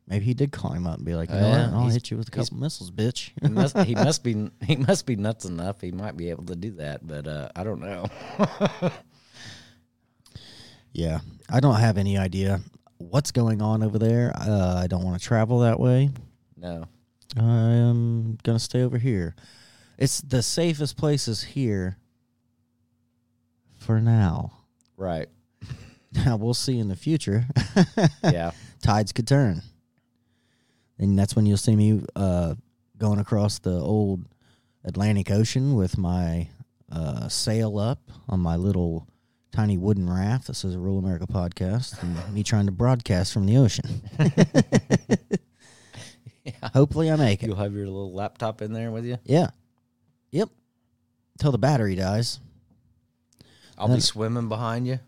Maybe 0.08 0.26
he 0.26 0.34
did 0.34 0.52
call 0.52 0.72
him 0.74 0.86
up 0.88 0.98
and 0.98 1.06
be 1.06 1.16
like, 1.16 1.30
you 1.30 1.36
know 1.36 1.48
Yeah, 1.48 1.66
what? 1.68 1.74
I'll 1.76 1.82
he's- 1.84 1.94
hit 1.94 2.12
you 2.12 2.18
with 2.18 2.28
a 2.28 2.32
couple 2.32 2.58
missiles, 2.58 2.91
bitch. 2.91 3.32
He 3.41 3.48
must 3.49 3.78
he 3.80 3.95
must 4.08 4.24
be 4.24 4.49
he 4.66 4.76
must 4.76 5.06
be 5.06 5.16
nuts 5.16 5.45
enough. 5.45 5.80
He 5.82 5.91
might 5.91 6.18
be 6.18 6.30
able 6.30 6.44
to 6.45 6.56
do 6.56 6.72
that, 6.72 7.06
but 7.08 7.28
uh, 7.28 7.49
I 7.56 7.64
don't 7.64 7.80
know. 7.80 8.06
yeah. 10.94 11.20
I 11.49 11.60
don't 11.60 11.80
have 11.80 11.98
any 11.98 12.18
idea 12.18 12.62
what's 12.98 13.32
going 13.32 13.62
on 13.62 13.84
over 13.84 13.98
there. 13.99 14.32
Uh, 14.36 14.82
I 14.84 14.88
don't 14.88 15.03
want 15.03 15.20
to 15.22 15.26
travel 15.26 15.60
that 15.60 15.80
way. 15.80 16.10
no. 16.58 16.86
I 17.38 17.41
am 17.44 18.38
going 18.44 18.58
to 18.58 18.64
stay 18.64 18.82
over 18.82 18.98
here. 18.98 19.36
It's 19.98 20.22
the 20.22 20.41
safest 20.41 20.98
places 20.98 21.44
here 21.44 21.98
for 23.78 23.99
now. 24.02 24.52
Right. 24.98 25.30
Now 26.14 26.36
we'll 26.36 26.53
see 26.53 26.78
in 26.78 26.90
the 26.90 26.95
future. 26.98 27.45
Yeah. 28.24 28.52
Tides 28.82 29.14
could 29.14 29.28
turn. 29.28 29.62
And 30.99 31.18
that's 31.18 31.38
when 31.38 31.45
you'll 31.45 31.56
see 31.56 31.76
me 31.76 32.02
uh, 32.18 32.56
going 32.98 33.20
across 33.20 33.60
the 33.60 33.80
old 33.80 34.26
Atlantic 34.84 35.32
Ocean 35.32 35.76
with 35.76 35.98
my 35.98 36.49
uh, 36.91 37.30
sail 37.30 37.80
up 37.80 38.12
on 38.28 38.41
my 38.41 38.58
little 38.58 39.08
tiny 39.52 39.78
wooden 39.78 40.10
raft. 40.10 40.48
This 40.48 40.66
is 40.66 40.76
a 40.76 40.80
Rural 40.80 40.99
America 40.99 41.28
podcast. 41.28 42.02
And 42.03 42.34
me 42.34 42.44
trying 42.44 42.66
to 42.66 42.72
broadcast 42.74 43.32
from 43.32 43.45
the 43.45 43.58
ocean. 43.58 44.02
Hopefully 46.73 47.11
I 47.11 47.15
make 47.15 47.43
it. 47.43 47.47
You'll 47.47 47.55
have 47.57 47.73
your 47.73 47.85
little 47.85 48.13
laptop 48.13 48.61
in 48.61 48.73
there 48.73 48.91
with 48.91 49.05
you. 49.05 49.18
Yeah. 49.26 49.49
Yep. 50.31 50.49
Till 51.39 51.51
the 51.51 51.57
battery 51.57 51.95
dies. 51.95 52.39
I'll 53.77 53.93
be 53.93 53.99
swimming 53.99 54.47
behind 54.47 54.88
you. 54.88 54.99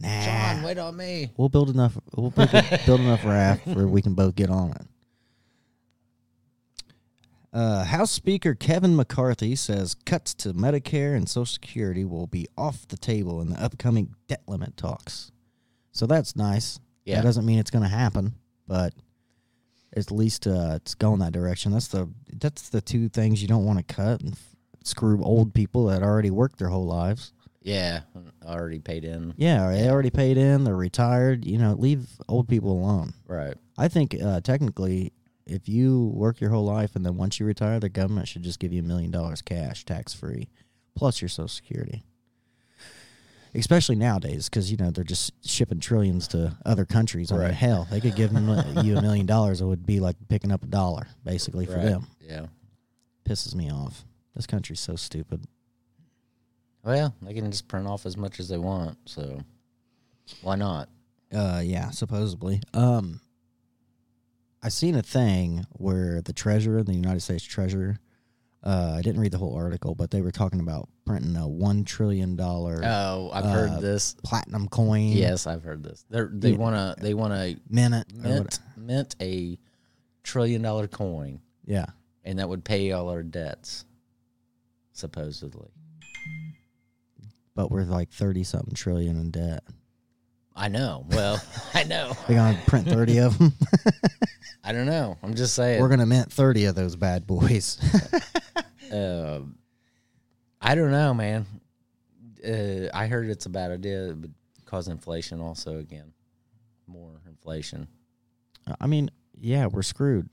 Nah. 0.00 0.24
John, 0.24 0.62
wait 0.62 0.78
on 0.78 0.96
me. 0.96 1.30
We'll 1.36 1.48
build 1.48 1.70
enough. 1.70 1.96
We'll 2.16 2.30
build, 2.30 2.50
build 2.86 3.00
enough 3.00 3.24
raft 3.24 3.66
where 3.66 3.86
we 3.86 4.02
can 4.02 4.14
both 4.14 4.34
get 4.34 4.50
on 4.50 4.70
it. 4.72 4.86
Uh, 7.52 7.84
House 7.84 8.10
Speaker 8.10 8.54
Kevin 8.54 8.96
McCarthy 8.96 9.54
says 9.54 9.94
cuts 9.94 10.34
to 10.34 10.52
Medicare 10.52 11.16
and 11.16 11.28
Social 11.28 11.46
Security 11.46 12.04
will 12.04 12.26
be 12.26 12.48
off 12.58 12.88
the 12.88 12.96
table 12.96 13.40
in 13.40 13.50
the 13.50 13.62
upcoming 13.62 14.14
debt 14.26 14.42
limit 14.48 14.76
talks. 14.76 15.30
So 15.92 16.06
that's 16.06 16.34
nice. 16.34 16.80
Yeah. 17.04 17.16
That 17.16 17.22
doesn't 17.22 17.46
mean 17.46 17.60
it's 17.60 17.70
going 17.70 17.84
to 17.84 17.88
happen, 17.88 18.34
but 18.66 18.92
at 19.96 20.10
least 20.10 20.46
uh, 20.46 20.72
it's 20.76 20.94
going 20.94 21.20
that 21.20 21.32
direction. 21.32 21.72
That's 21.72 21.88
the 21.88 22.08
that's 22.32 22.68
the 22.68 22.80
two 22.80 23.08
things 23.08 23.42
you 23.42 23.48
don't 23.48 23.64
want 23.64 23.78
to 23.78 23.94
cut 23.94 24.20
and 24.20 24.32
f- 24.32 24.56
screw 24.84 25.22
old 25.22 25.54
people 25.54 25.86
that 25.86 26.02
already 26.02 26.30
worked 26.30 26.58
their 26.58 26.68
whole 26.68 26.86
lives. 26.86 27.32
Yeah, 27.62 28.00
already 28.44 28.78
paid 28.78 29.04
in. 29.04 29.32
Yeah, 29.38 29.70
they 29.70 29.88
already 29.88 30.10
paid 30.10 30.36
in. 30.36 30.64
They're 30.64 30.76
retired. 30.76 31.46
You 31.46 31.56
know, 31.56 31.72
leave 31.72 32.06
old 32.28 32.46
people 32.46 32.72
alone. 32.72 33.14
Right. 33.26 33.54
I 33.78 33.88
think 33.88 34.14
uh, 34.22 34.40
technically, 34.42 35.12
if 35.46 35.68
you 35.68 36.12
work 36.14 36.40
your 36.40 36.50
whole 36.50 36.66
life 36.66 36.94
and 36.94 37.04
then 37.06 37.16
once 37.16 37.40
you 37.40 37.46
retire, 37.46 37.80
the 37.80 37.88
government 37.88 38.28
should 38.28 38.42
just 38.42 38.58
give 38.58 38.72
you 38.72 38.82
a 38.82 38.84
million 38.84 39.10
dollars 39.10 39.40
cash, 39.40 39.84
tax 39.84 40.12
free, 40.12 40.50
plus 40.94 41.22
your 41.22 41.30
Social 41.30 41.48
Security. 41.48 42.04
Especially 43.56 43.94
nowadays, 43.94 44.48
because 44.48 44.70
you 44.70 44.76
know 44.76 44.90
they're 44.90 45.04
just 45.04 45.32
shipping 45.48 45.78
trillions 45.78 46.26
to 46.28 46.56
other 46.66 46.84
countries. 46.84 47.30
I 47.30 47.38
mean, 47.38 47.50
hell, 47.50 47.86
they 47.90 48.00
could 48.00 48.16
give 48.16 48.32
them, 48.32 48.48
you 48.84 48.96
a 48.98 49.02
million 49.02 49.26
dollars. 49.26 49.60
It 49.60 49.64
would 49.66 49.86
be 49.86 50.00
like 50.00 50.16
picking 50.28 50.50
up 50.50 50.64
a 50.64 50.66
dollar, 50.66 51.06
basically, 51.24 51.64
for 51.66 51.76
Right. 51.76 51.84
them. 51.84 52.06
Yeah. 52.20 52.46
Pisses 53.24 53.54
me 53.54 53.70
off. 53.70 54.04
This 54.34 54.46
country's 54.46 54.80
so 54.80 54.96
stupid. 54.96 55.44
Well, 56.84 57.14
they 57.22 57.32
can 57.32 57.50
just 57.50 57.68
print 57.68 57.86
off 57.86 58.04
as 58.06 58.16
much 58.16 58.40
as 58.40 58.48
they 58.48 58.58
want, 58.58 58.98
so 59.06 59.40
why 60.42 60.56
not? 60.56 60.88
Uh, 61.32 61.62
yeah, 61.64 61.90
supposedly. 61.90 62.60
Um, 62.74 63.20
I 64.62 64.68
seen 64.68 64.94
a 64.96 65.02
thing 65.02 65.64
where 65.72 66.20
the 66.22 66.32
treasurer, 66.32 66.82
the 66.82 66.92
United 66.94 67.20
States 67.20 67.44
treasurer, 67.44 67.98
uh, 68.62 68.94
I 68.98 69.02
didn't 69.02 69.20
read 69.20 69.32
the 69.32 69.38
whole 69.38 69.54
article, 69.54 69.94
but 69.94 70.10
they 70.10 70.20
were 70.22 70.30
talking 70.30 70.60
about 70.60 70.88
printing 71.04 71.36
a 71.36 71.46
one 71.46 71.84
trillion 71.84 72.36
dollar. 72.36 72.80
Oh, 72.84 73.30
I've 73.32 73.44
uh, 73.44 73.48
heard 73.52 73.80
this. 73.80 74.14
platinum 74.24 74.68
coin. 74.68 75.08
Yes, 75.08 75.46
I've 75.46 75.62
heard 75.62 75.82
this. 75.82 76.04
They're, 76.10 76.30
they 76.32 76.50
Yeah. 76.50 76.56
want 76.56 76.76
to. 76.98 77.02
They 77.02 77.14
want 77.14 77.32
to 77.34 77.56
minute. 77.68 78.06
or 78.24 78.28
mint 78.30 78.58
mint 78.76 79.16
a 79.20 79.58
trillion 80.22 80.62
dollar 80.62 80.88
coin, 80.88 81.40
Yeah, 81.66 81.86
and 82.24 82.38
that 82.38 82.48
would 82.48 82.64
pay 82.64 82.92
all 82.92 83.08
our 83.10 83.22
debts, 83.22 83.84
supposedly. 84.92 85.68
but 87.54 87.70
we're 87.70 87.84
like 87.84 88.10
thirty 88.10 88.42
something 88.44 88.74
trillion 88.74 89.18
in 89.18 89.30
debt. 89.30 89.62
I 90.56 90.68
know. 90.68 91.04
Well, 91.10 91.42
I 91.74 91.84
know. 91.84 92.12
They're 92.28 92.36
gonna 92.36 92.58
print 92.66 92.88
thirty 92.88 93.18
of 93.18 93.36
them. 93.38 93.52
I 94.64 94.72
don't 94.72 94.86
know. 94.86 95.18
I'm 95.22 95.34
just 95.34 95.54
saying. 95.54 95.80
we're 95.82 95.88
gonna 95.88 96.06
mint 96.06 96.32
thirty 96.32 96.64
of 96.64 96.74
those 96.74 96.96
bad 96.96 97.26
boys. 97.26 97.78
uh, 98.92 99.40
I 100.64 100.74
don't 100.74 100.90
know, 100.90 101.12
man. 101.12 101.46
Uh, 102.42 102.88
I 102.94 103.06
heard 103.06 103.28
it's 103.28 103.44
a 103.44 103.50
bad 103.50 103.70
idea. 103.70 104.08
It 104.08 104.16
would 104.16 104.34
cause 104.64 104.88
inflation 104.88 105.40
also 105.42 105.78
again. 105.78 106.12
More 106.86 107.20
inflation. 107.28 107.86
I 108.80 108.86
mean, 108.86 109.10
yeah, 109.38 109.66
we're 109.66 109.82
screwed. 109.82 110.30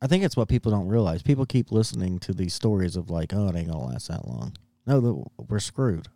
I 0.00 0.06
think 0.06 0.24
it's 0.24 0.38
what 0.38 0.48
people 0.48 0.72
don't 0.72 0.88
realize. 0.88 1.22
People 1.22 1.44
keep 1.44 1.70
listening 1.70 2.18
to 2.20 2.32
these 2.32 2.54
stories 2.54 2.96
of 2.96 3.10
like, 3.10 3.34
oh, 3.34 3.48
it 3.48 3.56
ain't 3.56 3.68
gonna 3.68 3.84
last 3.84 4.08
that 4.08 4.26
long. 4.26 4.56
No, 4.86 5.26
we're 5.36 5.58
screwed. 5.58 6.08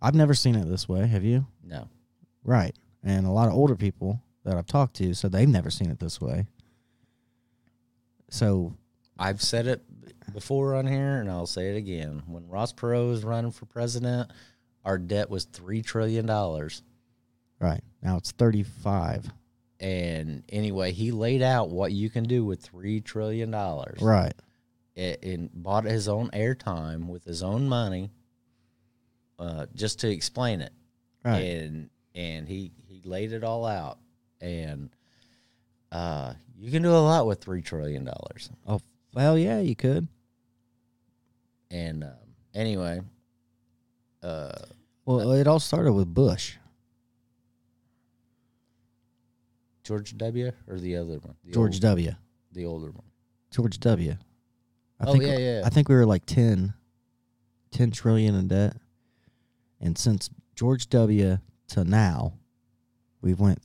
I've 0.00 0.14
never 0.14 0.34
seen 0.34 0.54
it 0.54 0.68
this 0.68 0.88
way. 0.88 1.04
Have 1.08 1.24
you? 1.24 1.46
No. 1.64 1.88
Right. 2.44 2.76
And 3.02 3.26
a 3.26 3.30
lot 3.30 3.48
of 3.48 3.54
older 3.54 3.74
people 3.74 4.22
that 4.44 4.56
I've 4.56 4.66
talked 4.66 4.94
to 4.96 5.14
said 5.14 5.32
they've 5.32 5.48
never 5.48 5.70
seen 5.70 5.90
it 5.90 5.98
this 5.98 6.20
way. 6.20 6.46
So 8.30 8.74
I've 9.18 9.42
said 9.42 9.66
it 9.66 9.82
before 10.32 10.74
on 10.74 10.86
here, 10.86 11.16
and 11.20 11.30
I'll 11.30 11.46
say 11.46 11.70
it 11.70 11.76
again. 11.76 12.22
When 12.26 12.48
Ross 12.48 12.72
Perot 12.72 13.08
was 13.08 13.24
running 13.24 13.50
for 13.50 13.66
president, 13.66 14.30
our 14.84 14.98
debt 14.98 15.30
was 15.30 15.44
three 15.44 15.82
trillion 15.82 16.26
dollars. 16.26 16.82
right 17.60 17.82
now 18.02 18.16
it's 18.16 18.32
thirty 18.32 18.62
five. 18.62 19.30
And 19.80 20.42
anyway, 20.48 20.90
he 20.92 21.12
laid 21.12 21.40
out 21.40 21.70
what 21.70 21.92
you 21.92 22.10
can 22.10 22.24
do 22.24 22.44
with 22.44 22.60
three 22.60 23.00
trillion 23.00 23.50
dollars. 23.50 24.00
Right. 24.02 24.34
and 24.96 25.50
bought 25.54 25.84
his 25.84 26.08
own 26.08 26.30
airtime 26.30 27.06
with 27.06 27.24
his 27.24 27.42
own 27.44 27.68
money, 27.68 28.10
uh, 29.38 29.66
just 29.74 30.00
to 30.00 30.10
explain 30.10 30.60
it. 30.60 30.72
Right. 31.24 31.38
And 31.38 31.90
and 32.14 32.48
he 32.48 32.72
he 32.86 33.02
laid 33.04 33.32
it 33.32 33.44
all 33.44 33.64
out, 33.66 33.98
and 34.40 34.90
uh, 35.92 36.34
you 36.56 36.70
can 36.72 36.82
do 36.82 36.90
a 36.90 36.98
lot 36.98 37.26
with 37.26 37.40
three 37.40 37.62
trillion 37.62 38.04
dollars. 38.04 38.50
Oh 38.66 38.80
well, 39.14 39.38
yeah, 39.38 39.60
you 39.60 39.76
could. 39.76 40.08
And 41.70 42.04
um, 42.04 42.10
anyway, 42.54 43.00
uh, 44.22 44.52
Well, 45.04 45.32
it 45.32 45.46
all 45.46 45.60
started 45.60 45.92
with 45.92 46.12
Bush. 46.12 46.54
George 49.84 50.16
W. 50.18 50.52
or 50.66 50.78
the 50.78 50.96
other 50.96 51.18
one, 51.18 51.34
the 51.44 51.52
George 51.52 51.76
old- 51.76 51.82
W. 51.82 52.12
the 52.52 52.64
older 52.66 52.90
one. 52.90 53.04
George 53.50 53.80
W. 53.80 54.16
I 55.00 55.04
Oh, 55.06 55.12
think, 55.12 55.24
yeah, 55.24 55.38
yeah. 55.38 55.62
I 55.64 55.70
think 55.70 55.88
we 55.88 55.94
were 55.94 56.04
like 56.04 56.26
10, 56.26 56.74
10 57.70 57.90
trillion 57.92 58.34
in 58.34 58.48
debt. 58.48 58.76
And 59.80 59.96
since 59.96 60.28
George 60.54 60.88
W. 60.90 61.38
to 61.68 61.84
now, 61.84 62.34
we've 63.22 63.40
went 63.40 63.62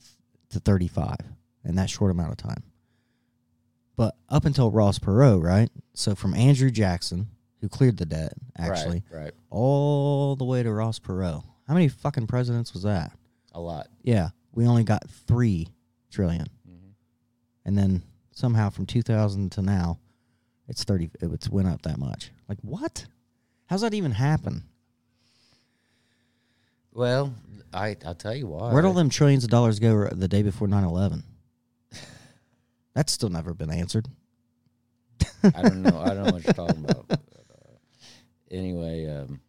to 0.50 0.60
35 0.60 1.16
in 1.64 1.74
that 1.74 1.90
short 1.90 2.10
amount 2.10 2.30
of 2.30 2.36
time. 2.38 2.62
But 3.96 4.16
up 4.28 4.44
until 4.44 4.70
Ross 4.70 4.98
Perot, 4.98 5.42
right? 5.42 5.70
So 5.92 6.14
from 6.14 6.34
Andrew 6.34 6.70
Jackson, 6.70 7.28
who 7.64 7.68
cleared 7.70 7.96
the 7.96 8.04
debt, 8.04 8.34
actually, 8.58 9.02
right. 9.10 9.32
all 9.48 10.36
the 10.36 10.44
way 10.44 10.62
to 10.62 10.70
Ross 10.70 10.98
Perot. 10.98 11.42
How 11.66 11.72
many 11.72 11.88
fucking 11.88 12.26
presidents 12.26 12.74
was 12.74 12.82
that? 12.82 13.10
A 13.54 13.60
lot. 13.60 13.86
Yeah, 14.02 14.28
we 14.52 14.66
only 14.66 14.84
got 14.84 15.08
three 15.08 15.68
trillion, 16.10 16.46
Mm-hmm. 16.68 16.88
and 17.64 17.78
then 17.78 18.02
somehow 18.32 18.68
from 18.68 18.84
2000 18.84 19.50
to 19.52 19.62
now, 19.62 19.98
it's 20.68 20.84
30. 20.84 21.08
It's 21.22 21.48
went 21.48 21.66
up 21.68 21.80
that 21.82 21.96
much. 21.96 22.32
Like 22.50 22.58
what? 22.60 23.06
How's 23.64 23.80
that 23.80 23.94
even 23.94 24.10
happen? 24.12 24.64
Well, 26.92 27.32
I 27.72 27.96
I'll 28.04 28.14
tell 28.14 28.34
you 28.34 28.46
why. 28.48 28.72
Where'd 28.74 28.84
all 28.84 28.92
them 28.92 29.08
trillions 29.08 29.42
of 29.44 29.48
dollars 29.48 29.78
go 29.78 30.06
the 30.10 30.28
day 30.28 30.42
before 30.42 30.68
9/11? 30.68 31.22
That's 32.94 33.10
still 33.10 33.30
never 33.30 33.54
been 33.54 33.70
answered. 33.70 34.06
I 35.42 35.62
don't 35.62 35.80
know. 35.82 35.98
I 35.98 36.08
don't 36.08 36.24
know 36.26 36.32
what 36.32 36.44
you're 36.44 36.52
talking 36.52 36.84
about. 36.84 37.06
Anyway, 38.54 39.06
um, 39.06 39.40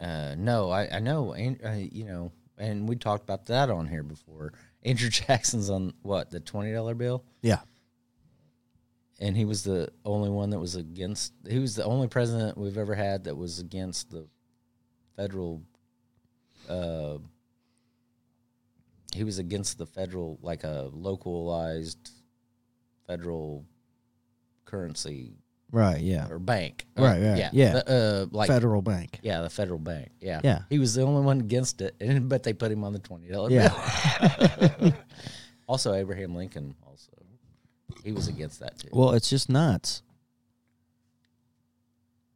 uh, 0.00 0.34
no, 0.36 0.70
I, 0.70 0.96
I 0.96 0.98
know, 0.98 1.32
and 1.32 1.60
uh, 1.64 1.70
you 1.72 2.04
know, 2.04 2.32
and 2.58 2.88
we 2.88 2.96
talked 2.96 3.22
about 3.22 3.46
that 3.46 3.70
on 3.70 3.86
here 3.86 4.02
before. 4.02 4.52
Andrew 4.82 5.08
Jackson's 5.10 5.70
on 5.70 5.94
what 6.02 6.30
the 6.32 6.40
twenty 6.40 6.72
dollar 6.72 6.94
bill, 6.94 7.24
Yeah, 7.40 7.60
and 9.20 9.36
he 9.36 9.44
was 9.44 9.62
the 9.62 9.90
only 10.04 10.28
one 10.28 10.50
that 10.50 10.58
was 10.58 10.74
against. 10.74 11.32
He 11.48 11.60
was 11.60 11.76
the 11.76 11.84
only 11.84 12.08
president 12.08 12.58
we've 12.58 12.78
ever 12.78 12.96
had 12.96 13.24
that 13.24 13.36
was 13.36 13.60
against 13.60 14.10
the 14.10 14.26
federal. 15.16 15.62
Uh, 16.68 17.18
he 19.14 19.22
was 19.22 19.38
against 19.38 19.78
the 19.78 19.86
federal, 19.86 20.40
like 20.42 20.64
a 20.64 20.90
localized 20.92 22.10
federal 23.06 23.64
currency 24.64 25.34
right. 25.74 26.00
Yeah, 26.00 26.28
or 26.30 26.38
bank. 26.38 26.86
Right, 26.96 27.20
right, 27.20 27.38
Yeah. 27.38 27.50
yeah. 27.52 27.72
The, 27.74 27.90
uh, 27.90 28.26
like 28.36 28.48
federal 28.48 28.80
bank. 28.82 29.18
Yeah, 29.22 29.42
the 29.42 29.50
federal 29.50 29.78
bank. 29.78 30.10
Yeah. 30.20 30.40
Yeah. 30.44 30.62
He 30.70 30.78
was 30.78 30.94
the 30.94 31.02
only 31.02 31.22
one 31.22 31.40
against 31.40 31.80
it, 31.80 31.94
and 32.00 32.28
but 32.28 32.42
they 32.42 32.52
put 32.52 32.70
him 32.72 32.84
on 32.84 32.92
the 32.92 32.98
twenty 33.00 33.28
dollar 33.28 33.50
Yeah. 33.50 33.68
bill. 34.78 34.92
also, 35.68 35.92
Abraham 35.92 36.34
Lincoln 36.34 36.74
also 36.86 37.10
he 38.04 38.12
was 38.12 38.28
against 38.28 38.60
that 38.60 38.78
too. 38.78 38.88
Well, 38.92 39.12
it's 39.12 39.28
just 39.30 39.48
nuts. 39.48 40.02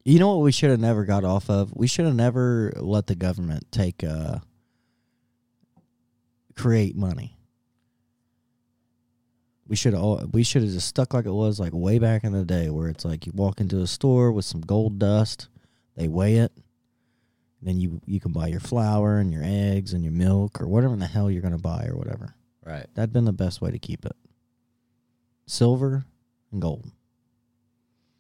You 0.05 0.19
know 0.19 0.29
what 0.29 0.43
we 0.43 0.53
should 0.53 0.71
have 0.71 0.81
never 0.81 1.05
got 1.05 1.25
off 1.25 1.51
of? 1.51 1.71
We 1.77 1.87
should 1.87 2.07
have 2.07 2.15
never 2.15 2.73
let 2.77 3.07
the 3.07 3.15
government 3.15 3.71
take 3.71 4.03
uh 4.03 4.39
create 6.57 6.97
money. 6.97 7.38
We 9.69 9.77
should 9.77 9.93
have 9.93 10.33
we 10.33 10.43
should 10.43 10.63
have 10.63 10.73
just 10.73 10.89
stuck 10.89 11.13
like 11.13 11.27
it 11.27 11.33
was 11.33 11.61
like 11.61 11.73
way 11.75 11.99
back 11.99 12.25
in 12.25 12.33
the 12.33 12.45
day 12.45 12.71
where 12.71 12.89
it's 12.89 13.05
like 13.05 13.27
you 13.27 13.33
walk 13.35 13.61
into 13.61 13.81
a 13.81 13.87
store 13.87 14.33
with 14.33 14.47
some 14.47 14.63
gold 14.63 14.99
dust, 14.99 15.49
they 15.95 16.09
weigh 16.09 16.37
it, 16.37 16.53
then 17.61 17.79
you 17.79 18.01
you 18.07 18.21
can 18.21 18.33
buy 18.33 18.47
your 18.47 18.61
flour 18.61 19.19
and 19.19 19.33
your 19.33 19.43
eggs 19.45 19.93
and 19.93 20.03
your 20.03 20.13
milk 20.13 20.61
or 20.61 20.67
whatever 20.67 20.95
in 20.95 21.01
the 21.01 21.07
hell 21.07 21.31
you're 21.31 21.43
going 21.43 21.57
to 21.57 21.59
buy 21.59 21.87
or 21.87 21.97
whatever. 21.97 22.35
Right. 22.65 22.87
That'd 22.95 23.13
been 23.13 23.25
the 23.25 23.33
best 23.33 23.61
way 23.61 23.71
to 23.71 23.79
keep 23.79 24.05
it. 24.05 24.17
Silver 25.47 26.05
and 26.53 26.61
gold. 26.61 26.91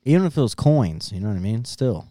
Even 0.04 0.26
if 0.26 0.36
it 0.36 0.40
was 0.40 0.54
coins, 0.54 1.12
you 1.12 1.20
know 1.20 1.28
what 1.28 1.36
I 1.36 1.40
mean? 1.40 1.64
Still. 1.64 2.08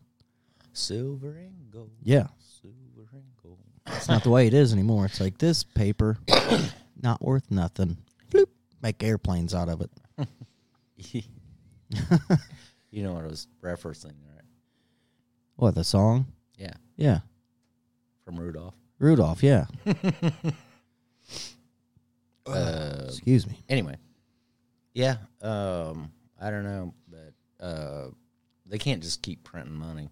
Silver 0.72 1.30
and 1.30 1.72
gold. 1.72 1.90
Yeah. 2.04 2.28
Silver 2.40 3.10
and 3.12 3.24
gold. 3.42 3.58
It's 3.88 4.08
not 4.08 4.24
the 4.24 4.30
way 4.30 4.46
it 4.46 4.54
is 4.54 4.72
anymore. 4.72 5.06
It's 5.06 5.20
like 5.20 5.40
this 5.40 5.64
paper, 5.64 6.18
not 7.02 7.22
worth 7.22 7.50
nothing. 7.50 7.98
Make 8.82 9.04
airplanes 9.04 9.54
out 9.54 9.70
of 9.70 9.82
it. 9.82 9.92
you 12.92 13.04
know 13.04 13.14
what 13.14 13.24
I 13.24 13.28
was 13.28 13.48
referencing, 13.62 14.14
right? 14.34 14.44
What, 15.56 15.76
the 15.76 15.84
song? 15.84 16.28
Yeah. 16.58 16.74
Yeah. 16.96 17.20
From 18.26 18.40
Rudolph. 18.40 18.76
Rudolph, 19.00 19.44
yeah. 19.44 19.66
Uh, 22.48 23.04
Excuse 23.08 23.46
me. 23.46 23.62
Anyway, 23.68 23.98
yeah, 24.94 25.18
um, 25.42 26.12
I 26.42 26.50
don't 26.50 26.64
know, 26.64 26.94
but 27.10 27.66
uh, 27.66 28.08
they 28.66 28.78
can't 28.78 29.04
just 29.04 29.22
keep 29.22 29.44
printing 29.44 29.76
money. 29.76 30.10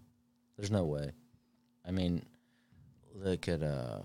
There's 0.57 0.71
no 0.71 0.83
way. 0.83 1.11
I 1.87 1.91
mean, 1.91 2.23
look 3.13 3.47
at 3.47 3.63
uh, 3.63 4.01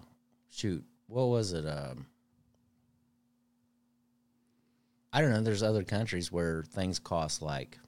shoot, 0.51 0.85
what 1.07 1.25
was 1.25 1.53
it? 1.53 1.67
Um, 1.67 2.07
I 5.13 5.21
don't 5.21 5.31
know. 5.31 5.41
There's 5.41 5.63
other 5.63 5.83
countries 5.83 6.31
where 6.31 6.63
things 6.63 6.99
cost 6.99 7.43
like, 7.43 7.79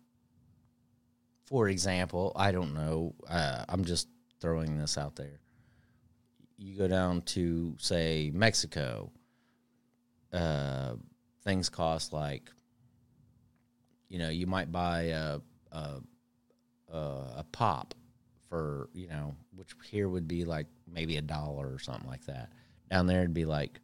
for 1.47 1.69
example, 1.69 2.33
I 2.35 2.53
don't 2.53 2.75
know. 2.75 3.15
Uh, 3.29 3.65
I'm 3.69 3.85
just 3.85 4.09
throwing 4.41 4.79
this 4.79 4.99
out 4.99 5.17
there. 5.17 5.41
You 6.59 6.77
go 6.77 6.89
down 6.89 7.23
to 7.23 7.75
say 7.79 8.31
Mexico 8.35 9.11
uh, 10.33 10.95
things 11.45 11.69
cost 11.69 12.13
like 12.13 12.51
you 14.09 14.19
know 14.19 14.29
you 14.29 14.47
might 14.47 14.73
buy 14.73 15.03
a 15.03 15.39
a, 15.73 16.01
a 16.93 16.99
a 17.39 17.47
pop 17.53 17.95
for 18.49 18.89
you 18.95 19.09
know 19.09 19.35
which 19.55 19.75
here 19.91 20.09
would 20.09 20.29
be 20.29 20.45
like 20.45 20.67
maybe 20.91 21.17
a 21.17 21.23
dollar 21.23 21.73
or 21.73 21.79
something 21.79 22.09
like 22.09 22.25
that 22.25 22.51
down 22.91 23.07
there 23.07 23.21
it'd 23.21 23.35
be 23.35 23.45
like 23.45 23.81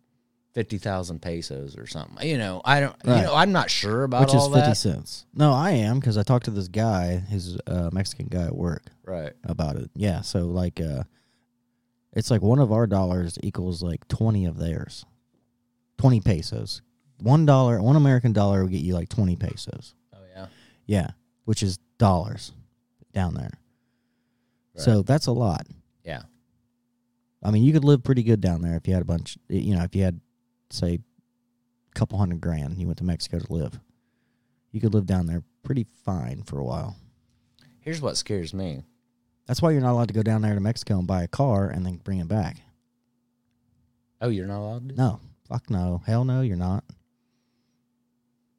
fifty 0.55 0.79
thousand 0.79 1.21
pesos 1.23 1.77
or 1.77 1.87
something. 1.87 2.27
You 2.29 2.39
know, 2.39 2.61
I 2.65 2.81
don't. 2.81 2.97
Right. 3.05 3.19
You 3.19 3.23
know, 3.25 3.35
I'm 3.35 3.53
not 3.53 3.71
sure 3.71 4.05
about 4.05 4.21
which 4.23 4.35
is 4.35 4.45
fifty 4.47 4.61
that. 4.61 4.77
cents. 4.77 5.27
No, 5.35 5.53
I 5.53 5.71
am 5.73 5.99
because 6.01 6.17
I 6.19 6.23
talked 6.23 6.47
to 6.47 6.51
this 6.51 6.69
guy, 6.69 7.17
his 7.17 7.59
uh, 7.67 7.91
Mexican 7.93 8.27
guy 8.27 8.45
at 8.45 8.57
work, 8.57 8.83
Right. 9.05 9.33
about 9.45 9.77
it. 9.77 9.91
Yeah, 9.95 10.21
so 10.23 10.47
like, 10.47 10.81
uh, 10.81 11.05
it's 12.13 12.31
like 12.31 12.43
one 12.43 12.59
of 12.59 12.73
our 12.73 12.87
dollars 12.87 13.39
equals 13.43 13.83
like 13.83 14.07
twenty 14.09 14.45
of 14.47 14.59
theirs, 14.59 15.05
twenty 15.99 16.21
pesos. 16.21 16.83
One 17.21 17.47
dollar, 17.47 17.83
one 17.83 17.97
American 17.97 18.33
dollar 18.33 18.63
will 18.63 18.69
get 18.71 18.81
you 18.83 18.95
like 18.95 19.09
twenty 19.09 19.37
pesos. 19.37 19.95
Oh 20.15 20.19
yeah. 20.35 20.47
Yeah, 20.87 21.11
which 21.45 21.63
is 21.63 21.79
dollars 21.99 22.53
down 23.13 23.35
there. 23.35 23.51
So 24.77 25.03
that's 25.03 25.27
a 25.27 25.33
lot. 25.33 25.67
Yeah. 26.05 26.23
I 27.43 27.51
mean, 27.51 27.65
you 27.65 27.73
could 27.73 27.85
live 27.85 28.05
pretty 28.05 28.23
good 28.23 28.41
down 28.41 28.63
there 28.63 28.77
if 28.77 28.87
you 28.87 28.95
had 28.95 29.03
a 29.03 29.07
bunch. 29.07 29.37
You 29.49 29.75
know, 29.75 29.83
if 29.83 29.97
you 29.97 30.05
had, 30.05 30.21
say, 30.71 30.95
a 30.95 31.99
couple 31.99 32.19
hundred 32.19 32.41
grand, 32.41 32.79
you 32.79 32.87
went 32.87 32.99
to 32.99 33.05
Mexico 33.05 33.39
to 33.39 33.53
live. 33.53 33.79
You 34.73 34.81
could 34.81 34.95
live 34.95 35.07
down 35.07 35.27
there 35.27 35.43
pretty 35.63 35.87
fine 36.05 36.43
for 36.43 36.59
a 36.59 36.65
while. 36.65 36.97
Here's 37.81 38.01
what 38.01 38.17
scares 38.17 38.53
me. 38.53 38.85
That's 39.47 39.63
why 39.63 39.71
you're 39.71 39.81
not 39.81 39.93
allowed 39.93 40.09
to 40.09 40.15
go 40.15 40.23
down 40.23 40.43
there 40.43 40.55
to 40.55 40.61
Mexico 40.61 40.99
and 40.99 41.07
buy 41.07 41.23
a 41.23 41.29
car 41.29 41.69
and 41.69 41.87
then 41.87 41.97
bring 41.97 42.19
it 42.19 42.29
back. 42.29 42.59
Oh, 44.21 44.29
you're 44.29 44.47
not 44.47 44.59
allowed 44.59 44.89
to. 44.91 44.95
No, 44.95 45.21
fuck 45.49 45.71
no, 45.71 46.03
hell 46.07 46.25
no, 46.25 46.43
you're 46.43 46.57
not. 46.57 46.85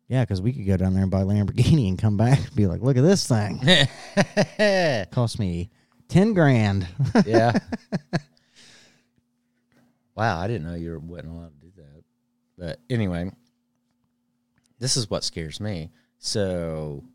Yeah, 0.07 0.23
because 0.23 0.41
we 0.41 0.51
could 0.51 0.65
go 0.65 0.77
down 0.77 0.95
there 0.95 1.03
and 1.03 1.11
buy 1.11 1.21
a 1.21 1.25
Lamborghini 1.25 1.87
and 1.87 1.99
come 1.99 2.17
back 2.17 2.39
and 2.39 2.55
be 2.55 2.65
like, 2.65 2.81
look 2.81 2.97
at 2.97 3.03
this 3.03 3.27
thing. 3.27 3.61
Cost 5.11 5.37
me 5.37 5.69
ten 6.07 6.33
grand. 6.33 6.87
yeah. 7.25 7.57
wow, 10.15 10.39
I 10.39 10.47
didn't 10.47 10.67
know 10.67 10.73
you 10.73 10.91
were 10.91 10.99
wasn't 10.99 11.29
allowed 11.29 11.53
to 11.53 11.58
do 11.58 11.58
that. 11.58 11.58
But 12.59 12.79
anyway, 12.89 13.31
this 14.79 14.97
is 14.97 15.09
what 15.09 15.23
scares 15.23 15.61
me. 15.61 15.91
So 16.17 17.05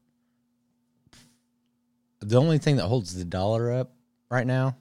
the 2.21 2.41
only 2.41 2.59
thing 2.59 2.77
that 2.77 2.87
holds 2.87 3.15
the 3.15 3.27
dollar 3.27 3.71
up 3.71 3.93
right 4.31 4.47
now 4.47 4.77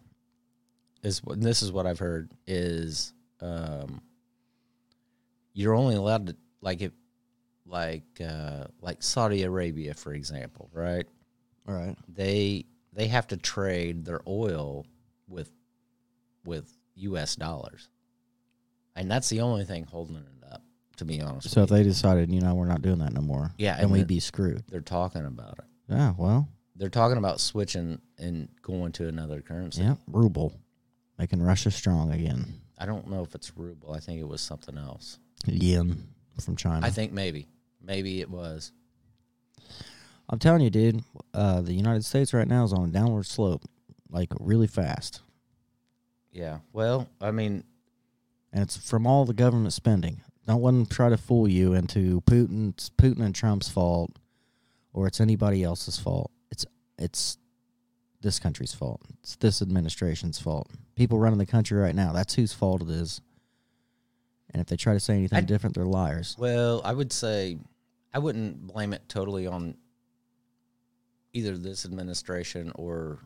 is 1.03 1.21
and 1.27 1.43
this 1.43 1.61
is 1.61 1.71
what 1.71 1.85
I've 1.85 1.99
heard 1.99 2.31
is 2.47 3.13
um 3.41 4.01
you're 5.53 5.75
only 5.75 5.95
allowed 5.95 6.27
to 6.27 6.35
like 6.61 6.81
if 6.81 6.93
like 7.65 8.21
uh 8.25 8.65
like 8.81 9.03
Saudi 9.03 9.43
Arabia 9.43 9.93
for 9.93 10.13
example, 10.13 10.69
right? 10.73 11.05
All 11.67 11.75
right. 11.75 11.97
they 12.07 12.65
they 12.93 13.07
have 13.07 13.27
to 13.27 13.37
trade 13.37 14.05
their 14.05 14.21
oil 14.25 14.85
with 15.27 15.51
with 16.45 16.71
U.S. 16.95 17.35
dollars, 17.35 17.89
and 18.95 19.09
that's 19.09 19.29
the 19.29 19.41
only 19.41 19.65
thing 19.65 19.85
holding 19.85 20.17
it. 20.17 20.32
To 20.97 21.05
be 21.05 21.21
honest, 21.21 21.49
So 21.49 21.63
if 21.63 21.69
they 21.69 21.81
decided, 21.83 22.31
you 22.31 22.39
know, 22.39 22.53
we're 22.53 22.67
not 22.67 22.81
doing 22.83 22.99
that 22.99 23.13
no 23.13 23.21
more, 23.21 23.51
Yeah, 23.57 23.75
then 23.75 23.85
and 23.85 23.91
we'd 23.91 24.05
be 24.07 24.19
screwed. 24.19 24.63
they're 24.69 24.79
talking 24.81 25.25
about 25.25 25.57
it. 25.59 25.65
Yeah, 25.89 26.13
well, 26.17 26.47
They're 26.75 26.89
talking 26.89 27.17
about 27.17 27.39
switching 27.39 27.99
and 28.19 28.47
going 28.61 28.91
to 28.93 29.07
another 29.07 29.41
currency. 29.41 29.81
yeah, 29.81 29.95
ruble, 30.07 30.53
making 31.17 31.41
Russia 31.41 31.71
strong 31.71 32.11
again. 32.11 32.45
I 32.77 32.85
don't 32.85 33.09
know 33.09 33.23
if 33.23 33.33
it's 33.33 33.57
ruble. 33.57 33.91
I 33.93 33.99
think 33.99 34.19
it 34.21 34.27
was 34.27 34.39
something 34.41 34.77
else. 34.77 35.17
Yen 35.47 36.07
from 36.39 36.55
China. 36.55 36.85
I 36.85 36.89
think 36.91 37.11
maybe, 37.11 37.47
maybe 37.81 38.21
it 38.21 38.29
was. 38.29 38.71
I'm 40.29 40.39
telling 40.39 40.61
you, 40.61 40.69
dude, 40.69 41.03
uh, 41.33 41.61
the 41.61 41.73
United 41.73 42.05
States 42.05 42.33
right 42.33 42.47
now 42.47 42.63
is 42.63 42.73
on 42.73 42.89
a 42.89 42.91
downward 42.91 43.25
slope, 43.25 43.63
like 44.09 44.29
really 44.39 44.67
fast, 44.67 45.21
Yeah. 46.31 46.59
Well, 46.71 47.09
I 47.19 47.31
mean, 47.31 47.63
and 48.51 48.61
it's 48.63 48.77
from 48.77 49.05
all 49.07 49.25
the 49.25 49.33
government 49.33 49.73
spending. 49.73 50.21
Don't 50.45 50.61
let 50.61 50.71
them 50.71 50.85
try 50.85 51.09
to 51.09 51.17
fool 51.17 51.47
you 51.47 51.73
into 51.73 52.21
Putin's 52.21 52.91
Putin 52.97 53.21
and 53.21 53.33
Trump's 53.33 53.69
fault, 53.69 54.11
or 54.93 55.07
it's 55.07 55.21
anybody 55.21 55.63
else's 55.63 55.97
fault. 55.97 56.31
It's 56.51 56.65
it's 56.97 57.37
this 58.21 58.39
country's 58.39 58.73
fault. 58.73 59.01
It's 59.21 59.35
this 59.37 59.61
administration's 59.61 60.39
fault. 60.39 60.69
People 60.95 61.17
running 61.19 61.39
the 61.39 61.45
country 61.45 61.79
right 61.79 61.95
now, 61.95 62.11
that's 62.13 62.33
whose 62.35 62.53
fault 62.53 62.81
it 62.81 62.89
is. 62.89 63.21
And 64.51 64.61
if 64.61 64.67
they 64.67 64.75
try 64.77 64.93
to 64.93 64.99
say 64.99 65.15
anything 65.15 65.39
I- 65.39 65.41
different, 65.41 65.75
they're 65.75 65.85
liars. 65.85 66.35
Well, 66.37 66.81
I 66.83 66.93
would 66.93 67.11
say 67.11 67.57
I 68.13 68.19
wouldn't 68.19 68.67
blame 68.67 68.93
it 68.93 69.01
totally 69.07 69.47
on 69.47 69.75
either 71.33 71.57
this 71.57 71.85
administration 71.85 72.71
or 72.75 73.19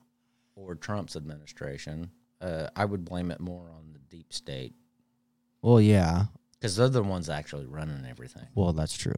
or 0.55 0.75
Trump's 0.75 1.15
administration. 1.15 2.09
Uh, 2.41 2.67
I 2.75 2.85
would 2.85 3.03
blame 3.03 3.31
it 3.31 3.39
more 3.39 3.69
on 3.75 3.93
the 3.93 3.99
deep 4.15 4.31
state 4.31 4.73
Well, 5.63 5.81
yeah, 5.81 6.25
because 6.59 6.75
they're 6.75 6.89
the 6.89 7.03
ones 7.03 7.29
actually 7.29 7.65
running 7.65 8.05
everything. 8.09 8.47
Well, 8.55 8.73
that's 8.73 8.97
true. 8.97 9.15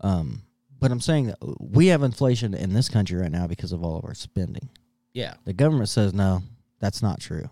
Um, 0.00 0.42
but 0.80 0.90
I'm 0.90 1.00
saying 1.00 1.26
that 1.28 1.38
we 1.60 1.86
have 1.88 2.02
inflation 2.02 2.54
in 2.54 2.72
this 2.72 2.88
country 2.88 3.16
right 3.20 3.30
now 3.30 3.46
because 3.46 3.72
of 3.72 3.84
all 3.84 3.96
of 3.96 4.04
our 4.04 4.14
spending. 4.14 4.68
Yeah, 5.14 5.34
The 5.44 5.52
government 5.52 5.88
says 5.90 6.14
no, 6.14 6.42
that's 6.80 7.02
not 7.02 7.20
true, 7.20 7.48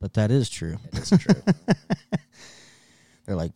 but 0.00 0.14
that 0.14 0.30
is 0.30 0.48
true. 0.48 0.78
it 0.92 0.98
is 1.00 1.10
true. 1.10 1.42
They're 3.26 3.36
like, 3.36 3.52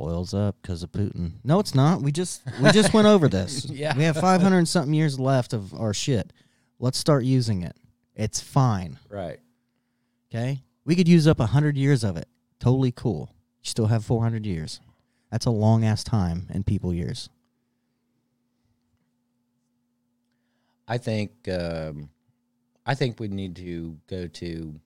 oil's 0.00 0.32
up 0.32 0.56
because 0.62 0.82
of 0.82 0.92
Putin. 0.92 1.32
No, 1.42 1.58
it's 1.58 1.74
not. 1.74 2.02
We 2.02 2.12
just 2.12 2.42
we 2.60 2.70
just 2.70 2.92
went 2.94 3.06
over 3.08 3.28
this. 3.28 3.64
Yeah. 3.70 3.96
we 3.96 4.04
have 4.04 4.16
500 4.16 4.56
and 4.56 4.68
something 4.68 4.94
years 4.94 5.18
left 5.18 5.52
of 5.52 5.74
our 5.74 5.92
shit. 5.94 6.32
Let's 6.78 6.98
start 6.98 7.24
using 7.24 7.62
it. 7.62 7.76
It's 8.14 8.40
fine. 8.40 8.98
right. 9.08 9.38
Okay, 10.34 10.62
we 10.84 10.96
could 10.96 11.08
use 11.08 11.26
up 11.28 11.38
100 11.40 11.76
years 11.76 12.04
of 12.04 12.16
it. 12.16 12.26
Totally 12.58 12.92
cool. 12.92 13.34
You 13.62 13.68
still 13.68 13.86
have 13.86 14.04
400 14.04 14.44
years. 14.44 14.80
That's 15.30 15.46
a 15.46 15.50
long 15.50 15.84
ass 15.84 16.04
time 16.04 16.48
in 16.52 16.62
people 16.62 16.92
years. 16.92 17.30
I 20.86 20.98
think 20.98 21.48
um, 21.48 22.10
I 22.84 22.94
think 22.94 23.18
we 23.18 23.28
need 23.28 23.56
to 23.56 23.96
go 24.08 24.26
to. 24.26 24.80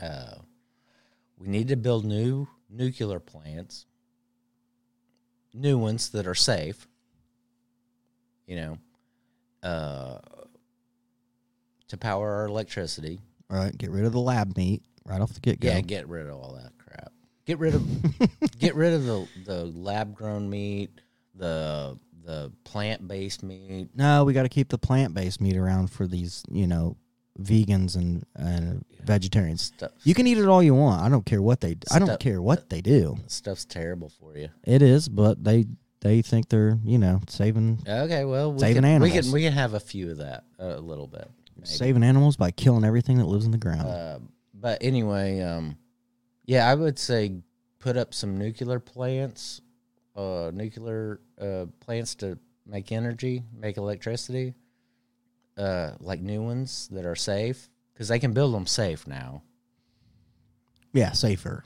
Uh, 0.00 0.34
we 1.38 1.48
need 1.48 1.68
to 1.68 1.76
build 1.76 2.04
new 2.04 2.46
nuclear 2.70 3.18
plants, 3.18 3.86
new 5.52 5.76
ones 5.78 6.10
that 6.10 6.26
are 6.26 6.36
safe. 6.36 6.86
You 8.46 8.56
know, 8.56 8.78
uh, 9.62 10.18
to 11.88 11.96
power 11.96 12.30
our 12.36 12.46
electricity. 12.46 13.20
All 13.50 13.56
right, 13.56 13.76
get 13.76 13.90
rid 13.90 14.04
of 14.04 14.12
the 14.12 14.20
lab 14.20 14.56
meat 14.56 14.82
right 15.04 15.20
off 15.20 15.32
the 15.32 15.40
get 15.40 15.58
go. 15.58 15.68
Yeah, 15.68 15.80
get 15.80 16.06
rid 16.08 16.26
of 16.26 16.36
all 16.36 16.54
that. 16.54 16.72
Get 17.48 17.58
rid 17.58 17.74
of 17.74 18.58
get 18.58 18.74
rid 18.74 18.92
of 18.92 19.04
the 19.06 19.26
the 19.46 19.64
lab 19.64 20.14
grown 20.14 20.50
meat, 20.50 20.90
the 21.34 21.98
the 22.22 22.52
plant 22.64 23.08
based 23.08 23.42
meat. 23.42 23.88
No, 23.94 24.24
we 24.24 24.34
got 24.34 24.42
to 24.42 24.50
keep 24.50 24.68
the 24.68 24.76
plant 24.76 25.14
based 25.14 25.40
meat 25.40 25.56
around 25.56 25.90
for 25.90 26.06
these, 26.06 26.42
you 26.50 26.66
know, 26.66 26.98
vegans 27.40 27.96
and, 27.96 28.26
and 28.36 28.84
vegetarians. 29.02 29.62
Stuff. 29.62 29.92
You 30.04 30.12
can 30.12 30.26
eat 30.26 30.36
it 30.36 30.44
all 30.44 30.62
you 30.62 30.74
want. 30.74 31.00
I 31.00 31.08
don't 31.08 31.24
care 31.24 31.40
what 31.40 31.62
they. 31.62 31.76
I 31.90 31.98
don't 31.98 32.20
care 32.20 32.42
what 32.42 32.68
they 32.68 32.82
do. 32.82 33.16
Stuff's 33.28 33.64
terrible 33.64 34.10
for 34.20 34.36
you. 34.36 34.50
It 34.64 34.82
is, 34.82 35.08
but 35.08 35.42
they 35.42 35.64
they 36.00 36.20
think 36.20 36.50
they're 36.50 36.78
you 36.84 36.98
know 36.98 37.22
saving 37.28 37.78
Okay, 37.88 38.26
well, 38.26 38.52
we 38.52 38.58
Saving 38.58 38.82
can, 38.82 39.00
we 39.00 39.08
animals. 39.08 39.24
can 39.24 39.32
we 39.32 39.42
can 39.42 39.54
have 39.54 39.72
a 39.72 39.80
few 39.80 40.10
of 40.10 40.18
that 40.18 40.44
uh, 40.60 40.76
a 40.76 40.80
little 40.80 41.06
bit. 41.06 41.30
maybe. 41.56 41.66
saving 41.66 42.02
animals 42.04 42.36
by 42.36 42.50
killing 42.50 42.84
everything 42.84 43.16
that 43.16 43.24
lives 43.26 43.46
in 43.46 43.52
the 43.52 43.56
ground. 43.58 43.88
Uh, 43.88 44.18
but 44.52 44.76
anyway, 44.82 45.40
um, 45.40 45.78
yeah, 46.48 46.66
I 46.68 46.74
would 46.74 46.98
say 46.98 47.42
put 47.78 47.96
up 47.98 48.14
some 48.14 48.38
nuclear 48.38 48.80
plants, 48.80 49.60
uh, 50.16 50.50
nuclear 50.52 51.20
uh, 51.40 51.66
plants 51.78 52.14
to 52.16 52.38
make 52.66 52.90
energy, 52.90 53.44
make 53.54 53.76
electricity, 53.76 54.54
uh, 55.58 55.90
like 56.00 56.20
new 56.20 56.42
ones 56.42 56.88
that 56.90 57.04
are 57.04 57.14
safe 57.14 57.68
because 57.92 58.08
they 58.08 58.18
can 58.18 58.32
build 58.32 58.54
them 58.54 58.66
safe 58.66 59.06
now. 59.06 59.42
yeah, 60.92 61.12
safer. 61.12 61.64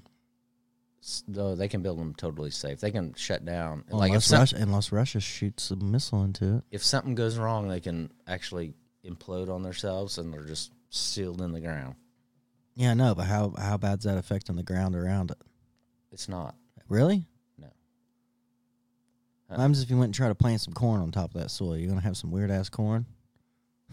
S- 1.03 1.23
Though 1.29 1.55
they 1.55 1.69
can 1.69 1.83
build 1.83 1.99
them 1.99 2.15
totally 2.15 2.51
safe, 2.51 2.81
they 2.81 2.91
can 2.91 3.15
shut 3.15 3.45
down. 3.45 3.85
like 3.91 4.09
if, 4.11 4.15
Unless 4.15 4.27
some, 4.27 4.39
Russia, 4.41 4.57
unless 4.61 4.93
Russia 4.93 5.21
shoots 5.21 5.71
a 5.71 5.77
missile 5.77 6.25
into 6.25 6.57
it. 6.57 6.65
if 6.73 6.83
something 6.85 7.15
goes 7.15 7.39
wrong, 7.39 7.69
they 7.69 7.81
can 7.81 8.11
actually 8.27 8.75
implode 9.05 9.49
on 9.49 9.63
themselves 9.63 10.19
and 10.19 10.33
they're 10.33 10.45
just 10.45 10.73
sealed 10.91 11.41
in 11.41 11.53
the 11.53 11.61
ground. 11.61 11.95
Yeah, 12.75 12.95
no, 12.95 13.15
but 13.15 13.25
how 13.27 13.53
how 13.59 13.77
bad's 13.77 14.05
that 14.05 14.17
affecting 14.19 14.57
the 14.57 14.63
ground 14.63 14.95
around 14.97 15.31
it? 15.31 15.39
It's 16.11 16.29
not. 16.29 16.55
Really? 16.89 17.27
No. 17.59 17.69
What 19.49 19.59
happens 19.61 19.83
if 19.83 19.91
you 19.91 19.97
went 19.99 20.09
and 20.09 20.15
tried 20.15 20.29
to 20.29 20.35
plant 20.35 20.61
some 20.63 20.73
corn 20.75 21.01
on 21.01 21.11
top 21.11 21.35
of 21.35 21.41
that 21.41 21.51
soil? 21.51 21.77
You're 21.77 21.89
gonna 21.89 22.01
have 22.01 22.17
some 22.17 22.31
weird 22.31 22.51
ass 22.51 22.69
corn. 22.69 23.07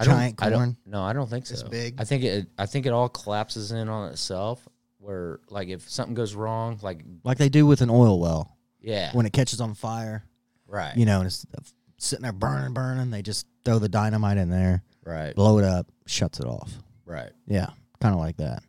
I 0.00 0.04
don't, 0.04 0.14
Giant 0.14 0.34
I 0.42 0.48
don't- 0.50 0.58
corn? 0.58 0.76
no, 0.86 1.02
I 1.02 1.12
don't 1.12 1.28
think 1.28 1.46
so. 1.46 1.54
This 1.54 1.62
big? 1.64 1.96
I 1.98 2.04
think 2.04 2.22
it. 2.22 2.46
I 2.56 2.66
think 2.66 2.86
it 2.86 2.90
all 2.92 3.08
collapses 3.08 3.72
in 3.72 3.88
on 3.88 4.10
itself. 4.12 4.66
Where 5.00 5.40
like 5.48 5.68
if 5.68 5.88
something 5.88 6.14
goes 6.14 6.34
wrong, 6.34 6.78
like 6.82 7.04
Like 7.24 7.38
they 7.38 7.48
do 7.48 7.66
with 7.66 7.80
an 7.82 7.90
oil 7.90 8.18
well. 8.20 8.56
yeah, 8.80 9.10
When 9.12 9.26
it 9.26 9.32
catches 9.32 9.60
on 9.60 9.74
fire, 9.74 10.24
right, 10.66 10.96
you 10.96 11.06
know, 11.06 11.18
and 11.18 11.26
it's 11.26 11.46
uh, 11.56 11.60
sitting 11.98 12.22
there 12.24 12.32
burning, 12.32 12.74
burning, 12.74 13.10
they 13.10 13.22
just 13.22 13.46
throw 13.64 13.78
the 13.78 13.88
dynamite 13.88 14.38
in 14.38 14.50
there, 14.50 14.82
right, 15.08 15.34
blow 15.34 15.58
it 15.58 15.64
up, 15.64 15.86
shuts 16.06 16.40
it 16.40 16.46
off. 16.46 16.72
right. 17.06 17.30
Yeah, 17.46 17.70
kind 18.00 18.14
of 18.14 18.20
like 18.20 18.36
that. 18.38 18.62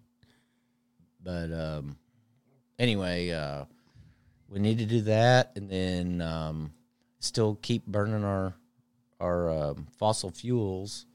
but 1.23 1.51
um, 1.51 1.97
anyway, 2.77 3.29
uh, 3.31 3.65
we 4.49 4.59
need 4.59 4.79
to 4.79 4.85
do 4.85 5.01
that, 5.01 5.51
and 5.55 5.69
then 5.69 6.21
um, 6.21 6.71
still 7.19 7.57
keep 7.61 7.85
burning 7.85 8.23
our 8.23 8.53
our 9.19 9.49
um, 9.49 9.87
fossil 9.97 10.31
fuels, 10.31 11.05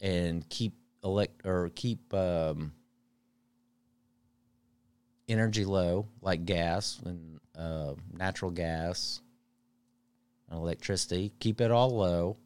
and 0.00 0.48
keep 0.48 0.74
elect 1.02 1.46
or 1.46 1.70
keep 1.74 2.12
um, 2.14 2.72
energy 5.28 5.64
low, 5.64 6.06
like 6.20 6.44
gas 6.44 7.00
and 7.04 7.40
uh, 7.56 7.94
natural 8.12 8.50
gas, 8.50 9.20
and 10.50 10.58
electricity. 10.58 11.32
Keep 11.40 11.60
it 11.60 11.70
all 11.70 11.90
low, 11.96 12.36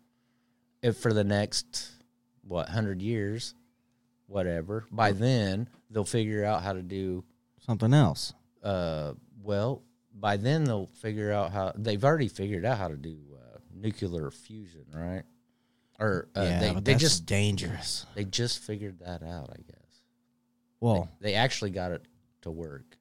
if 0.82 0.96
for 0.96 1.12
the 1.12 1.24
next 1.24 1.90
what 2.46 2.68
hundred 2.68 3.02
years, 3.02 3.54
whatever. 4.26 4.84
By 4.90 5.12
then, 5.12 5.68
they'll 5.90 6.04
figure 6.04 6.44
out 6.44 6.62
how 6.62 6.72
to 6.72 6.82
do 6.82 7.24
Something 7.66 7.92
else. 7.94 8.32
uh, 8.62 9.12
well, 9.42 9.82
by 10.14 10.36
then 10.36 10.64
they'll 10.64 10.86
figure 10.86 11.32
out 11.32 11.52
how 11.52 11.72
they've 11.76 12.02
already 12.04 12.28
figured 12.28 12.64
out 12.64 12.78
how 12.78 12.88
to 12.88 12.96
do 12.96 13.16
uh, 13.34 13.58
nuclear 13.74 14.30
fusion, 14.30 14.84
right? 14.92 15.22
Or 15.98 16.28
uh, 16.36 16.42
yeah, 16.42 16.58
they 16.60 16.74
they 16.80 16.94
just 16.94 17.26
dangerous. 17.26 18.06
they 18.14 18.24
just 18.24 18.58
figured 18.60 18.98
that 19.00 19.22
out, 19.22 19.50
I 19.50 19.56
guess. 19.56 20.00
Well, 20.80 21.08
They 21.20 21.34
actually 21.34 21.70
got 21.70 21.90
it 21.92 22.02
to 22.42 22.50
work. 22.50 22.96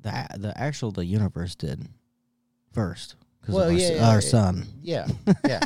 the 0.00 0.26
the 0.38 0.56
actual 0.56 0.92
the 0.92 1.04
universe 1.04 1.54
did 1.56 1.86
first 2.72 3.16
because 3.40 3.54
Well, 3.56 3.64
of 3.68 3.74
our, 3.74 3.78
yeah, 3.80 3.92
yeah, 3.94 4.08
our 4.08 4.14
yeah. 4.14 4.20
sun. 4.20 4.66
Yeah, 4.82 5.08
yeah. 5.46 5.60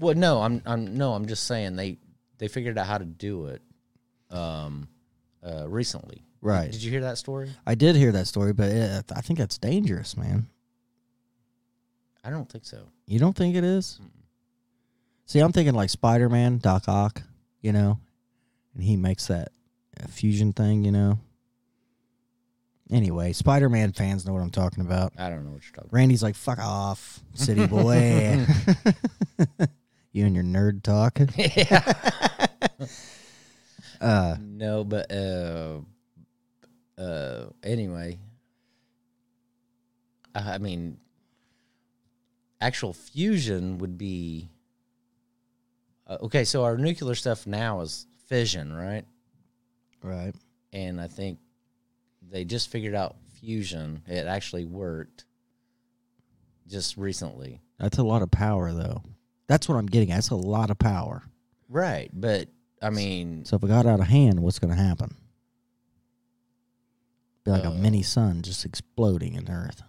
well, 0.00 0.14
no, 0.14 0.40
I'm 0.42 0.62
I'm 0.64 0.96
no, 0.96 1.12
I'm 1.14 1.26
just 1.26 1.44
saying 1.44 1.76
they 1.76 1.98
they 2.44 2.48
figured 2.48 2.76
out 2.76 2.86
how 2.86 2.98
to 2.98 3.06
do 3.06 3.46
it, 3.46 3.62
um, 4.30 4.86
uh, 5.42 5.66
recently. 5.66 6.22
Right. 6.42 6.70
Did 6.70 6.82
you 6.82 6.90
hear 6.90 7.00
that 7.00 7.16
story? 7.16 7.48
I 7.66 7.74
did 7.74 7.96
hear 7.96 8.12
that 8.12 8.26
story, 8.26 8.52
but 8.52 8.68
it, 8.68 9.12
I 9.16 9.22
think 9.22 9.38
that's 9.38 9.56
dangerous, 9.56 10.14
man. 10.14 10.46
I 12.22 12.28
don't 12.28 12.46
think 12.46 12.66
so. 12.66 12.82
You 13.06 13.18
don't 13.18 13.34
think 13.34 13.56
it 13.56 13.64
is? 13.64 13.98
See, 15.24 15.38
I'm 15.38 15.52
thinking 15.52 15.72
like 15.72 15.88
Spider 15.88 16.28
Man, 16.28 16.58
Doc 16.58 16.86
Ock, 16.86 17.22
you 17.62 17.72
know, 17.72 17.98
and 18.74 18.84
he 18.84 18.98
makes 18.98 19.28
that 19.28 19.48
fusion 20.10 20.52
thing, 20.52 20.84
you 20.84 20.92
know. 20.92 21.18
Anyway, 22.90 23.32
Spider 23.32 23.70
Man 23.70 23.92
fans 23.92 24.26
know 24.26 24.34
what 24.34 24.42
I'm 24.42 24.50
talking 24.50 24.84
about. 24.84 25.14
I 25.16 25.30
don't 25.30 25.46
know 25.46 25.52
what 25.52 25.62
you're 25.64 25.72
talking. 25.76 25.88
Randy's 25.90 26.22
like, 26.22 26.34
fuck 26.34 26.58
off, 26.58 27.20
city 27.32 27.66
boy. 27.66 28.44
you 30.12 30.26
and 30.26 30.34
your 30.34 30.44
nerd 30.44 30.82
talk. 30.82 31.18
uh, 34.00 34.36
No, 34.40 34.84
but 34.84 35.10
uh, 35.12 35.80
uh, 36.98 37.46
anyway, 37.62 38.18
I 40.34 40.54
I 40.54 40.58
mean, 40.58 40.98
actual 42.60 42.92
fusion 42.92 43.78
would 43.78 43.98
be 43.98 44.48
uh, 46.06 46.18
okay. 46.22 46.44
So 46.44 46.64
our 46.64 46.76
nuclear 46.76 47.14
stuff 47.14 47.46
now 47.46 47.80
is 47.80 48.06
fission, 48.28 48.72
right? 48.72 49.04
right. 50.02 50.34
And 50.72 51.00
I 51.00 51.06
think 51.06 51.38
they 52.30 52.44
just 52.44 52.68
figured 52.70 52.94
out 52.94 53.16
fusion. 53.40 54.02
It 54.06 54.26
actually 54.26 54.64
worked 54.64 55.24
just 56.66 56.96
recently, 56.96 57.60
That's 57.78 57.98
a 57.98 58.02
lot 58.02 58.22
of 58.22 58.30
power, 58.30 58.72
though. 58.72 59.02
That's 59.48 59.68
what 59.68 59.76
I'm 59.76 59.86
getting 59.86 60.10
at. 60.10 60.16
That's 60.16 60.30
a 60.30 60.34
lot 60.36 60.70
of 60.70 60.78
power. 60.78 61.22
right? 61.68 62.10
But 62.12 62.48
I 62.84 62.90
mean, 62.90 63.44
So 63.44 63.56
if 63.56 63.62
it 63.64 63.68
got 63.68 63.86
out 63.86 64.00
of 64.00 64.06
hand, 64.06 64.40
what's 64.40 64.58
going 64.58 64.74
to 64.74 64.80
happen? 64.82 65.16
Be 67.44 67.50
like 67.50 67.64
a 67.64 67.68
Uh, 67.68 67.74
mini 67.74 68.02
sun 68.02 68.42
just 68.42 68.64
exploding 68.64 69.34
in 69.34 69.48
Earth. 69.50 69.82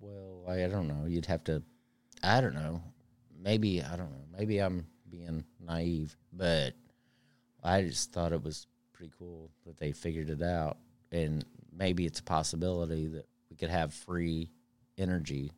Well, 0.00 0.44
I, 0.48 0.64
I 0.64 0.68
don't 0.68 0.88
know. 0.88 1.06
You'd 1.06 1.26
have 1.26 1.44
to. 1.44 1.62
I 2.22 2.40
don't 2.40 2.54
know. 2.54 2.82
Maybe 3.38 3.82
I 3.82 3.96
don't 3.96 4.10
know. 4.10 4.24
Maybe 4.36 4.58
I'm 4.58 4.86
being 5.08 5.44
naive, 5.60 6.16
but 6.32 6.74
I 7.62 7.82
just 7.82 8.12
thought 8.12 8.32
it 8.32 8.42
was 8.42 8.66
pretty 8.92 9.12
cool 9.18 9.50
that 9.66 9.76
they 9.76 9.92
figured 9.92 10.30
it 10.30 10.42
out, 10.42 10.78
and 11.12 11.44
maybe 11.72 12.06
it's 12.06 12.20
a 12.20 12.24
possibility 12.24 13.06
that 13.08 13.26
we 13.50 13.56
could 13.56 13.70
have 13.70 13.92
free 13.92 14.50
energy. 14.98 15.52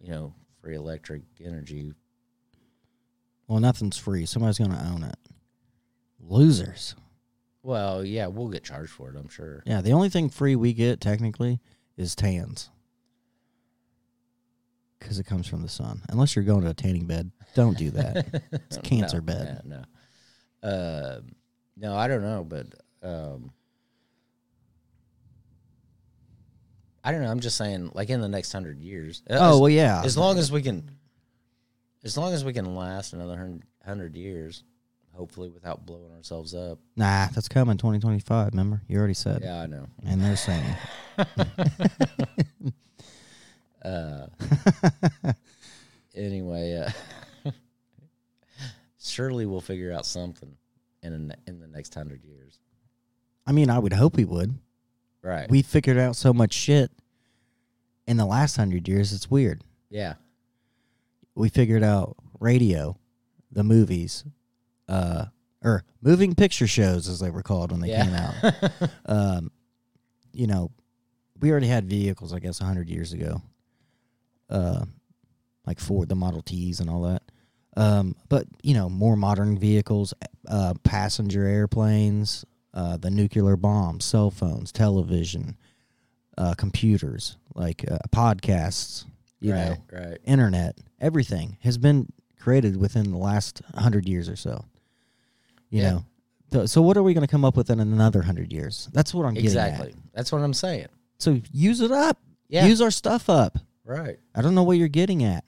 You 0.00 0.10
know, 0.10 0.34
free 0.60 0.74
electric 0.76 1.22
energy. 1.44 1.92
Well, 3.50 3.58
nothing's 3.58 3.98
free. 3.98 4.26
Somebody's 4.26 4.58
going 4.58 4.70
to 4.70 4.86
own 4.86 5.02
it. 5.02 5.16
Losers. 6.20 6.94
Well, 7.64 8.04
yeah, 8.04 8.28
we'll 8.28 8.46
get 8.46 8.62
charged 8.62 8.92
for 8.92 9.10
it. 9.10 9.16
I'm 9.16 9.28
sure. 9.28 9.64
Yeah, 9.66 9.80
the 9.80 9.90
only 9.90 10.08
thing 10.08 10.30
free 10.30 10.54
we 10.54 10.72
get 10.72 11.00
technically 11.00 11.58
is 11.96 12.14
tans. 12.14 12.70
Because 15.00 15.18
it 15.18 15.24
comes 15.24 15.48
from 15.48 15.62
the 15.62 15.68
sun. 15.68 16.02
Unless 16.10 16.36
you're 16.36 16.44
going 16.44 16.62
to 16.62 16.70
a 16.70 16.74
tanning 16.74 17.06
bed, 17.06 17.32
don't 17.56 17.76
do 17.76 17.90
that. 17.90 18.40
It's 18.52 18.76
a 18.76 18.82
cancer 18.82 19.16
no, 19.16 19.22
bed. 19.22 19.62
No, 19.64 19.82
no. 20.62 20.68
Uh, 20.68 21.20
no, 21.76 21.96
I 21.96 22.06
don't 22.06 22.22
know, 22.22 22.44
but 22.44 22.66
um, 23.02 23.50
I 27.02 27.10
don't 27.10 27.22
know. 27.22 27.30
I'm 27.32 27.40
just 27.40 27.56
saying, 27.56 27.90
like 27.94 28.10
in 28.10 28.20
the 28.20 28.28
next 28.28 28.52
hundred 28.52 28.78
years. 28.78 29.24
Oh, 29.28 29.54
as- 29.54 29.60
well, 29.60 29.70
yeah. 29.70 30.02
As 30.04 30.16
long 30.16 30.38
as 30.38 30.52
we 30.52 30.62
can, 30.62 30.88
as 32.04 32.16
long 32.16 32.32
as 32.32 32.44
we 32.44 32.52
can 32.52 32.74
last 32.74 33.12
another 33.12 33.58
hundred 33.84 34.16
years, 34.16 34.64
hopefully 35.12 35.48
without 35.50 35.84
blowing 35.86 36.12
ourselves 36.16 36.54
up. 36.54 36.78
Nah, 36.96 37.26
that's 37.34 37.48
coming 37.48 37.76
2025. 37.76 38.52
Remember, 38.52 38.82
you 38.88 38.98
already 38.98 39.14
said. 39.14 39.42
Yeah, 39.42 39.60
I 39.60 39.66
know. 39.66 39.86
And 40.04 40.22
they're 40.22 40.36
saying. 40.36 40.64
Uh, 43.82 44.26
anyway, 46.14 46.84
uh, 47.46 47.50
surely 49.00 49.46
we'll 49.46 49.62
figure 49.62 49.90
out 49.90 50.04
something 50.04 50.54
in 51.02 51.34
in 51.46 51.60
the 51.60 51.66
next 51.66 51.94
hundred 51.94 52.22
years. 52.22 52.58
I 53.46 53.52
mean, 53.52 53.70
I 53.70 53.78
would 53.78 53.94
hope 53.94 54.16
we 54.16 54.26
would. 54.26 54.58
Right. 55.22 55.50
We 55.50 55.62
figured 55.62 55.96
out 55.96 56.14
so 56.14 56.34
much 56.34 56.52
shit 56.52 56.90
in 58.06 58.18
the 58.18 58.26
last 58.26 58.56
hundred 58.56 58.86
years. 58.86 59.14
It's 59.14 59.30
weird. 59.30 59.64
yeah. 59.88 60.14
We 61.34 61.48
figured 61.48 61.82
out 61.82 62.16
radio, 62.40 62.96
the 63.50 63.64
movies, 63.64 64.24
uh, 64.88 65.26
or 65.62 65.84
moving 66.02 66.34
picture 66.34 66.66
shows 66.66 67.08
as 67.08 67.20
they 67.20 67.30
were 67.30 67.42
called 67.42 67.70
when 67.72 67.80
they 67.80 67.88
Yeah. 67.88 68.04
came 68.04 68.14
out. 68.14 68.90
um, 69.06 69.50
you 70.32 70.46
know, 70.46 70.70
we 71.40 71.50
already 71.50 71.66
had 71.68 71.88
vehicles, 71.88 72.32
I 72.32 72.38
guess, 72.38 72.58
hundred 72.58 72.88
years 72.88 73.12
ago. 73.12 73.42
Uh, 74.48 74.84
like 75.66 75.78
Ford, 75.78 76.08
the 76.08 76.16
Model 76.16 76.42
Ts, 76.42 76.80
and 76.80 76.90
all 76.90 77.02
that. 77.02 77.22
Um, 77.76 78.16
but 78.28 78.46
you 78.62 78.74
know, 78.74 78.88
more 78.88 79.14
modern 79.16 79.56
vehicles, 79.58 80.12
uh, 80.48 80.74
passenger 80.82 81.44
airplanes, 81.44 82.44
uh, 82.74 82.96
the 82.96 83.10
nuclear 83.10 83.56
bomb, 83.56 84.00
cell 84.00 84.30
phones, 84.30 84.72
television, 84.72 85.56
uh, 86.36 86.54
computers, 86.54 87.36
like 87.54 87.84
uh, 87.90 87.98
podcasts. 88.10 89.04
You 89.40 89.54
know, 89.54 89.76
Right, 89.92 90.06
right. 90.08 90.18
internet, 90.24 90.78
everything 91.00 91.56
has 91.62 91.78
been 91.78 92.12
created 92.38 92.76
within 92.76 93.10
the 93.10 93.16
last 93.18 93.62
hundred 93.74 94.06
years 94.08 94.28
or 94.28 94.36
so. 94.36 94.64
You 95.70 95.82
Yeah. 95.82 96.00
know, 96.52 96.66
so 96.66 96.82
what 96.82 96.96
are 96.96 97.02
we 97.02 97.14
going 97.14 97.26
to 97.26 97.30
come 97.30 97.44
up 97.44 97.56
with 97.56 97.70
in 97.70 97.80
another 97.80 98.22
hundred 98.22 98.52
years? 98.52 98.88
That's 98.92 99.14
what 99.14 99.24
I'm 99.24 99.34
getting 99.34 99.46
at. 99.56 99.68
Exactly. 99.68 99.94
That's 100.12 100.30
what 100.32 100.42
I'm 100.42 100.52
saying. 100.54 100.88
So 101.18 101.40
use 101.52 101.80
it 101.80 101.92
up. 101.92 102.18
Yeah. 102.48 102.66
Use 102.66 102.80
our 102.82 102.90
stuff 102.90 103.30
up. 103.30 103.56
Right. 103.84 104.18
I 104.34 104.42
don't 104.42 104.54
know 104.54 104.62
what 104.62 104.76
you're 104.76 104.88
getting 104.88 105.22
at. 105.24 105.44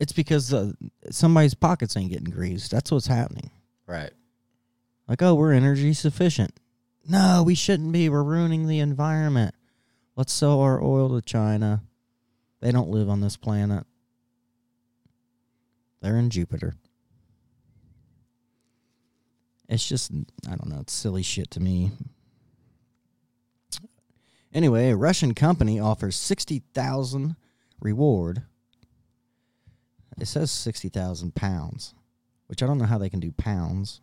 It's 0.00 0.12
because 0.12 0.52
uh, 0.52 0.72
somebody's 1.10 1.54
pockets 1.54 1.96
ain't 1.96 2.10
getting 2.10 2.30
greased. 2.30 2.70
That's 2.72 2.90
what's 2.90 3.06
happening. 3.06 3.50
Right. 3.86 4.10
Like, 5.06 5.22
oh, 5.22 5.34
we're 5.34 5.52
energy 5.52 5.92
sufficient. 5.92 6.58
No, 7.08 7.42
we 7.44 7.54
shouldn't 7.54 7.92
be. 7.92 8.08
We're 8.08 8.22
ruining 8.22 8.66
the 8.66 8.80
environment. 8.80 9.54
Let's 10.14 10.32
sell 10.32 10.60
our 10.60 10.82
oil 10.82 11.08
to 11.08 11.22
China. 11.22 11.82
They 12.60 12.70
don't 12.70 12.90
live 12.90 13.08
on 13.08 13.20
this 13.20 13.36
planet. 13.36 13.84
They're 16.00 16.16
in 16.16 16.30
Jupiter. 16.30 16.74
It's 19.68 19.88
just, 19.88 20.12
I 20.46 20.50
don't 20.50 20.68
know, 20.68 20.80
it's 20.80 20.92
silly 20.92 21.22
shit 21.22 21.50
to 21.52 21.60
me. 21.60 21.92
Anyway, 24.52 24.90
a 24.90 24.96
Russian 24.96 25.32
company 25.32 25.80
offers 25.80 26.14
60,000 26.16 27.36
reward. 27.80 28.42
It 30.20 30.26
says 30.26 30.50
60,000 30.50 31.34
pounds, 31.34 31.94
which 32.48 32.62
I 32.62 32.66
don't 32.66 32.76
know 32.76 32.84
how 32.84 32.98
they 32.98 33.08
can 33.08 33.20
do 33.20 33.32
pounds. 33.32 34.02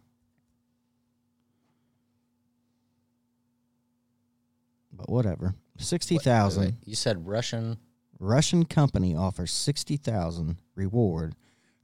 But 4.92 5.10
whatever. 5.10 5.54
60,000. 5.80 6.78
You 6.86 6.96
said 6.96 7.26
Russian. 7.28 7.78
Russian 8.20 8.66
company 8.66 9.16
offers 9.16 9.52
60,000 9.52 10.58
reward 10.76 11.36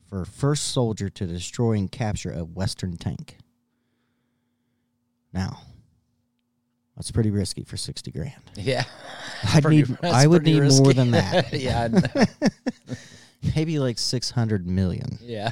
for 0.10 0.26
first 0.26 0.66
soldier 0.68 1.10
to 1.10 1.26
destroy 1.26 1.74
and 1.74 1.92
capture 1.92 2.32
a 2.32 2.44
Western 2.44 2.98
tank. 2.98 3.38
Now, 5.34 5.60
that's 6.96 7.12
pretty 7.12 7.30
risky 7.32 7.64
for 7.64 7.76
sixty 7.78 8.12
grand. 8.12 8.34
Yeah. 8.56 8.84
I'd 9.54 9.64
Pretty- 9.64 9.84
need. 9.84 9.98
I 10.04 10.26
would 10.28 10.44
need 10.44 10.62
more 10.62 10.94
than 10.94 11.12
that. 11.12 11.52
yeah. 11.60 11.90
Maybe 13.56 13.80
like 13.80 13.98
six 13.98 14.32
hundred 14.32 14.66
million, 14.66 15.18
Yeah. 15.22 15.52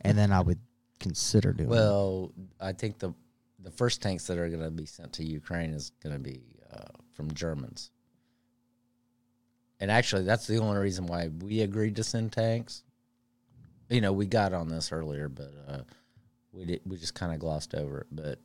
and 0.00 0.18
then 0.18 0.32
I 0.32 0.40
would 0.40 0.58
consider 0.98 1.52
doing. 1.52 1.68
it. 1.68 1.72
Well, 1.72 2.32
I 2.60 2.72
think 2.72 2.98
the 2.98 3.14
the 3.60 3.70
first 3.70 4.02
tanks 4.02 4.26
that 4.26 4.36
are 4.38 4.48
going 4.48 4.62
to 4.62 4.70
be 4.70 4.86
sent 4.86 5.12
to 5.14 5.24
Ukraine 5.24 5.70
is 5.72 5.90
going 6.02 6.14
to 6.14 6.18
be 6.20 6.40
uh, 6.72 6.78
from 7.18 7.34
Germans. 7.34 7.90
And 9.80 9.90
actually, 9.90 10.22
that's 10.22 10.46
the 10.46 10.58
only 10.58 10.78
reason 10.78 11.06
why 11.06 11.28
we 11.40 11.62
agreed 11.62 11.96
to 11.96 12.04
send 12.04 12.30
tanks. 12.30 12.84
You 13.90 14.00
know, 14.00 14.12
we 14.12 14.26
got 14.26 14.52
on 14.52 14.68
this 14.68 14.92
earlier, 14.92 15.28
but 15.28 15.52
uh, 15.66 15.80
we 16.52 16.64
did, 16.64 16.80
we 16.86 16.96
just 16.96 17.16
kind 17.16 17.32
of 17.32 17.40
glossed 17.40 17.74
over 17.74 18.02
it. 18.02 18.06
But 18.12 18.38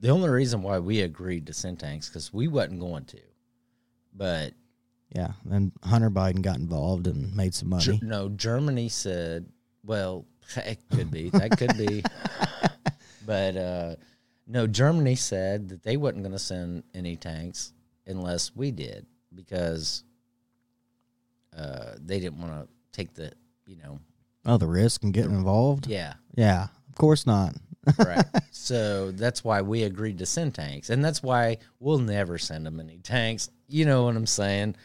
the 0.00 0.10
only 0.10 0.28
reason 0.28 0.62
why 0.62 0.80
we 0.80 1.00
agreed 1.00 1.46
to 1.46 1.54
send 1.54 1.80
tanks 1.80 2.08
because 2.08 2.30
we 2.30 2.46
wasn't 2.46 2.80
going 2.80 3.06
to, 3.06 3.20
but 4.14 4.52
yeah. 5.14 5.32
Then 5.46 5.72
Hunter 5.82 6.10
Biden 6.10 6.42
got 6.42 6.56
involved 6.56 7.06
and 7.06 7.34
made 7.34 7.54
some 7.54 7.70
money. 7.70 7.84
Ger- 7.84 7.98
no, 8.02 8.28
Germany 8.28 8.90
said, 8.90 9.46
well, 9.82 10.26
it 10.56 10.78
could 10.90 11.10
be. 11.10 11.30
That 11.30 11.56
could 11.56 11.78
be. 11.78 12.04
but 13.26 13.56
uh, 13.56 13.96
no, 14.46 14.66
Germany 14.66 15.14
said 15.14 15.70
that 15.70 15.82
they 15.82 15.96
wasn't 15.96 16.24
going 16.24 16.32
to 16.32 16.38
send 16.38 16.82
any 16.94 17.16
tanks 17.16 17.72
unless 18.06 18.54
we 18.54 18.70
did 18.70 19.06
because 19.34 20.04
uh, 21.56 21.92
they 21.98 22.20
didn't 22.20 22.40
want 22.40 22.52
to 22.52 22.68
take 22.92 23.14
the, 23.14 23.32
you 23.66 23.76
know, 23.76 23.98
oh, 24.46 24.56
the 24.56 24.66
risk 24.66 25.02
and 25.02 25.12
getting 25.12 25.32
involved. 25.32 25.86
yeah. 25.86 26.14
Yeah, 26.36 26.68
of 26.88 26.94
course 26.96 27.26
not. 27.26 27.54
right. 27.98 28.24
So 28.50 29.10
that's 29.10 29.44
why 29.44 29.60
we 29.60 29.82
agreed 29.82 30.16
to 30.18 30.26
send 30.26 30.54
tanks, 30.54 30.88
and 30.88 31.04
that's 31.04 31.22
why 31.22 31.58
we'll 31.80 31.98
never 31.98 32.38
send 32.38 32.64
them 32.64 32.80
any 32.80 32.96
tanks. 32.96 33.50
You 33.68 33.84
know 33.84 34.04
what 34.04 34.16
I'm 34.16 34.26
saying? 34.26 34.76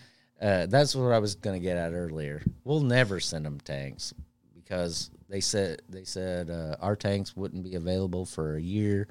Uh, 0.41 0.65
that's 0.65 0.95
what 0.95 1.13
I 1.13 1.19
was 1.19 1.35
going 1.35 1.57
to 1.57 1.63
get 1.63 1.77
at 1.77 1.93
earlier. 1.93 2.41
We'll 2.65 2.81
never 2.81 3.21
send 3.21 3.45
them 3.45 3.57
tanks 3.61 4.13
because 4.53 5.11
they 5.29 5.39
said 5.39 5.81
they 5.87 6.03
said 6.03 6.49
uh, 6.49 6.75
our 6.81 6.97
tanks 6.97 7.37
wouldn't 7.37 7.63
be 7.63 7.75
available 7.75 8.25
for 8.25 8.55
a 8.55 8.61
year, 8.61 9.07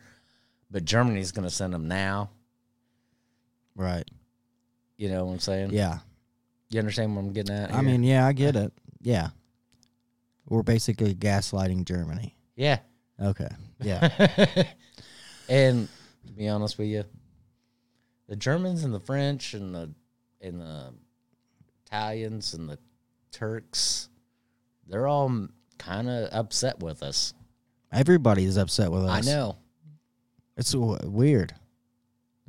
but 0.70 0.84
Germany's 0.84 1.32
going 1.32 1.48
to 1.48 1.54
send 1.54 1.72
them 1.72 1.88
now. 1.88 2.28
Right. 3.78 4.04
You 4.96 5.08
know 5.08 5.24
what 5.24 5.32
I'm 5.34 5.38
saying? 5.38 5.70
Yeah. 5.70 6.00
You 6.68 6.80
understand 6.80 7.14
what 7.14 7.22
I'm 7.22 7.32
getting 7.32 7.54
at? 7.54 7.70
I 7.70 7.74
here? 7.76 7.82
mean, 7.84 8.02
yeah, 8.02 8.26
I 8.26 8.32
get 8.32 8.56
it. 8.56 8.72
Yeah. 9.00 9.28
We're 10.48 10.64
basically 10.64 11.14
gaslighting 11.14 11.84
Germany. 11.84 12.36
yeah. 12.56 12.80
Okay. 13.20 13.48
Yeah. 13.80 14.10
and 15.48 15.88
to 16.26 16.32
be 16.32 16.48
honest 16.48 16.78
with 16.78 16.88
you, 16.88 17.04
the 18.28 18.36
Germans 18.36 18.84
and 18.84 18.92
the 18.94 19.00
French 19.00 19.54
and 19.54 19.74
the 19.74 19.90
and 20.40 20.60
the 20.60 20.92
Italians 21.86 22.54
and 22.54 22.68
the 22.68 22.78
Turks, 23.32 24.08
they're 24.86 25.06
all 25.06 25.48
kind 25.78 26.08
of 26.08 26.28
upset 26.32 26.80
with 26.80 27.02
us. 27.02 27.34
Everybody's 27.92 28.56
upset 28.56 28.90
with 28.92 29.04
us. 29.04 29.26
I 29.26 29.30
know. 29.30 29.56
It's 30.56 30.72
w- 30.72 30.98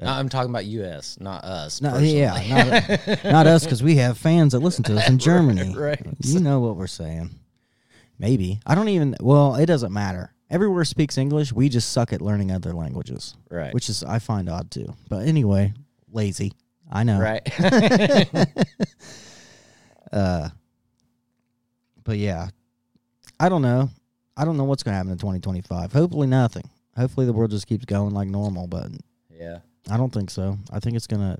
I'm 0.01 0.29
talking 0.29 0.49
about 0.49 0.65
U.S., 0.65 1.17
not 1.19 1.43
us. 1.43 1.81
No, 1.81 1.91
personally. 1.91 2.19
yeah, 2.19 3.03
not, 3.15 3.23
not 3.25 3.47
us 3.47 3.63
because 3.65 3.83
we 3.83 3.95
have 3.95 4.17
fans 4.17 4.53
that 4.53 4.59
listen 4.59 4.83
to 4.85 4.97
us 4.97 5.09
in 5.09 5.17
Germany. 5.17 5.73
right. 5.75 5.99
You 6.21 6.39
know 6.39 6.59
what 6.59 6.77
we're 6.77 6.87
saying. 6.87 7.31
Maybe. 8.17 8.59
I 8.65 8.75
don't 8.75 8.89
even, 8.89 9.15
well, 9.19 9.55
it 9.55 9.65
doesn't 9.65 9.91
matter. 9.93 10.33
Everywhere 10.49 10.85
speaks 10.85 11.17
English. 11.17 11.53
We 11.53 11.69
just 11.69 11.91
suck 11.91 12.11
at 12.13 12.21
learning 12.21 12.51
other 12.51 12.73
languages. 12.73 13.35
Right. 13.49 13.73
Which 13.73 13.89
is, 13.89 14.03
I 14.03 14.19
find 14.19 14.49
odd 14.49 14.71
too. 14.71 14.93
But 15.09 15.27
anyway, 15.27 15.73
lazy. 16.11 16.53
I 16.91 17.03
know. 17.03 17.19
right. 17.19 17.47
Uh, 20.11 20.49
but 22.03 22.17
yeah, 22.17 22.47
I 23.39 23.47
don't 23.49 23.61
know. 23.61 23.89
I 24.35 24.43
don't 24.43 24.57
know 24.57 24.63
what's 24.63 24.81
going 24.81 24.93
to 24.93 24.97
happen 24.97 25.11
in 25.11 25.19
2025. 25.19 25.93
Hopefully, 25.93 26.25
nothing. 26.25 26.67
Hopefully, 26.97 27.25
the 27.25 27.33
world 27.33 27.51
just 27.51 27.67
keeps 27.67 27.85
going 27.85 28.13
like 28.13 28.27
normal. 28.27 28.65
But 28.67 28.87
yeah. 29.29 29.59
I 29.89 29.97
don't 29.97 30.11
think 30.13 30.29
so. 30.31 30.57
I 30.71 30.79
think 30.79 30.95
it's 30.95 31.07
gonna. 31.07 31.37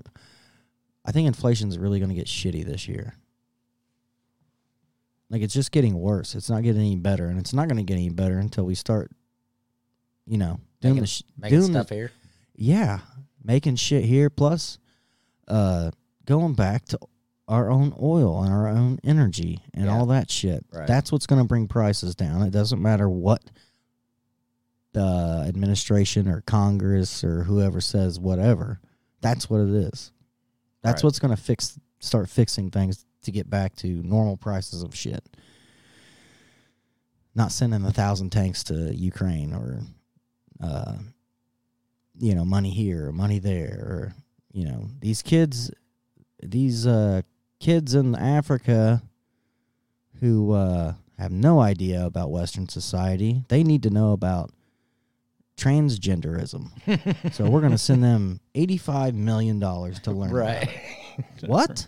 I 1.04 1.12
think 1.12 1.26
inflation's 1.26 1.78
really 1.78 1.98
gonna 2.00 2.14
get 2.14 2.26
shitty 2.26 2.64
this 2.64 2.86
year. 2.88 3.14
Like 5.28 5.42
it's 5.42 5.54
just 5.54 5.70
getting 5.72 5.98
worse. 5.98 6.34
It's 6.34 6.50
not 6.50 6.62
getting 6.62 6.80
any 6.80 6.96
better, 6.96 7.26
and 7.26 7.38
it's 7.38 7.52
not 7.54 7.68
gonna 7.68 7.82
get 7.84 7.94
any 7.94 8.08
better 8.10 8.38
until 8.38 8.64
we 8.64 8.74
start. 8.74 9.10
You 10.26 10.38
know, 10.38 10.60
doing 10.80 10.94
Making, 10.94 11.00
the 11.02 11.06
sh- 11.06 11.22
making 11.38 11.58
doing 11.58 11.72
stuff 11.72 11.88
the, 11.88 11.94
here. 11.94 12.12
yeah, 12.54 13.00
making 13.42 13.76
shit 13.76 14.04
here. 14.04 14.30
Plus, 14.30 14.78
uh, 15.48 15.90
going 16.26 16.54
back 16.54 16.84
to 16.86 16.98
our 17.48 17.68
own 17.70 17.92
oil 18.00 18.42
and 18.44 18.52
our 18.52 18.68
own 18.68 19.00
energy 19.02 19.60
and 19.74 19.86
Yeah. 19.86 19.92
all 19.98 20.06
that 20.06 20.30
shit. 20.30 20.64
Right. 20.72 20.86
That's 20.86 21.10
what's 21.10 21.26
going 21.26 21.40
to 21.42 21.48
bring 21.48 21.66
prices 21.66 22.14
down. 22.14 22.42
It 22.42 22.50
doesn't 22.52 22.80
matter 22.80 23.08
what 23.10 23.42
the 24.92 25.44
administration 25.46 26.28
or 26.28 26.40
Congress 26.42 27.22
or 27.22 27.44
whoever 27.44 27.80
says 27.80 28.18
whatever. 28.18 28.80
That's 29.20 29.48
what 29.48 29.60
it 29.60 29.70
is. 29.70 30.12
That's 30.82 31.02
Right. 31.02 31.04
what's 31.08 31.18
going 31.18 31.34
to 31.36 31.40
fix 31.42 31.78
start 32.00 32.28
fixing 32.30 32.70
things 32.70 33.04
to 33.22 33.30
get 33.30 33.48
back 33.50 33.76
to 33.76 33.86
normal 34.02 34.36
prices 34.36 34.82
of 34.82 34.94
shit. 34.96 35.22
Not 37.34 37.52
sending 37.52 37.84
a 37.84 37.92
thousand 37.92 38.30
tanks 38.30 38.64
to 38.64 38.94
Ukraine 38.94 39.52
or 39.52 39.80
uh, 40.60 40.96
you 42.18 42.34
know, 42.34 42.44
money 42.44 42.70
here 42.70 43.08
or 43.08 43.12
money 43.12 43.38
there 43.38 43.78
or 43.86 44.14
you 44.52 44.64
know, 44.66 44.88
these 45.00 45.22
kids 45.22 45.70
these 46.42 46.86
uh 46.86 47.20
kids 47.60 47.94
in 47.94 48.14
Africa 48.14 49.02
who 50.20 50.52
uh 50.52 50.94
have 51.18 51.30
no 51.30 51.60
idea 51.60 52.04
about 52.04 52.30
Western 52.30 52.66
society, 52.68 53.44
they 53.48 53.62
need 53.62 53.82
to 53.82 53.90
know 53.90 54.12
about 54.12 54.50
transgenderism. 55.60 57.32
so 57.32 57.48
we're 57.48 57.60
gonna 57.60 57.78
send 57.78 58.02
them 58.02 58.40
eighty 58.54 58.76
five 58.78 59.14
million 59.14 59.58
dollars 59.58 60.00
to 60.00 60.10
learn. 60.12 60.30
Right. 60.30 60.68
What? 61.46 61.86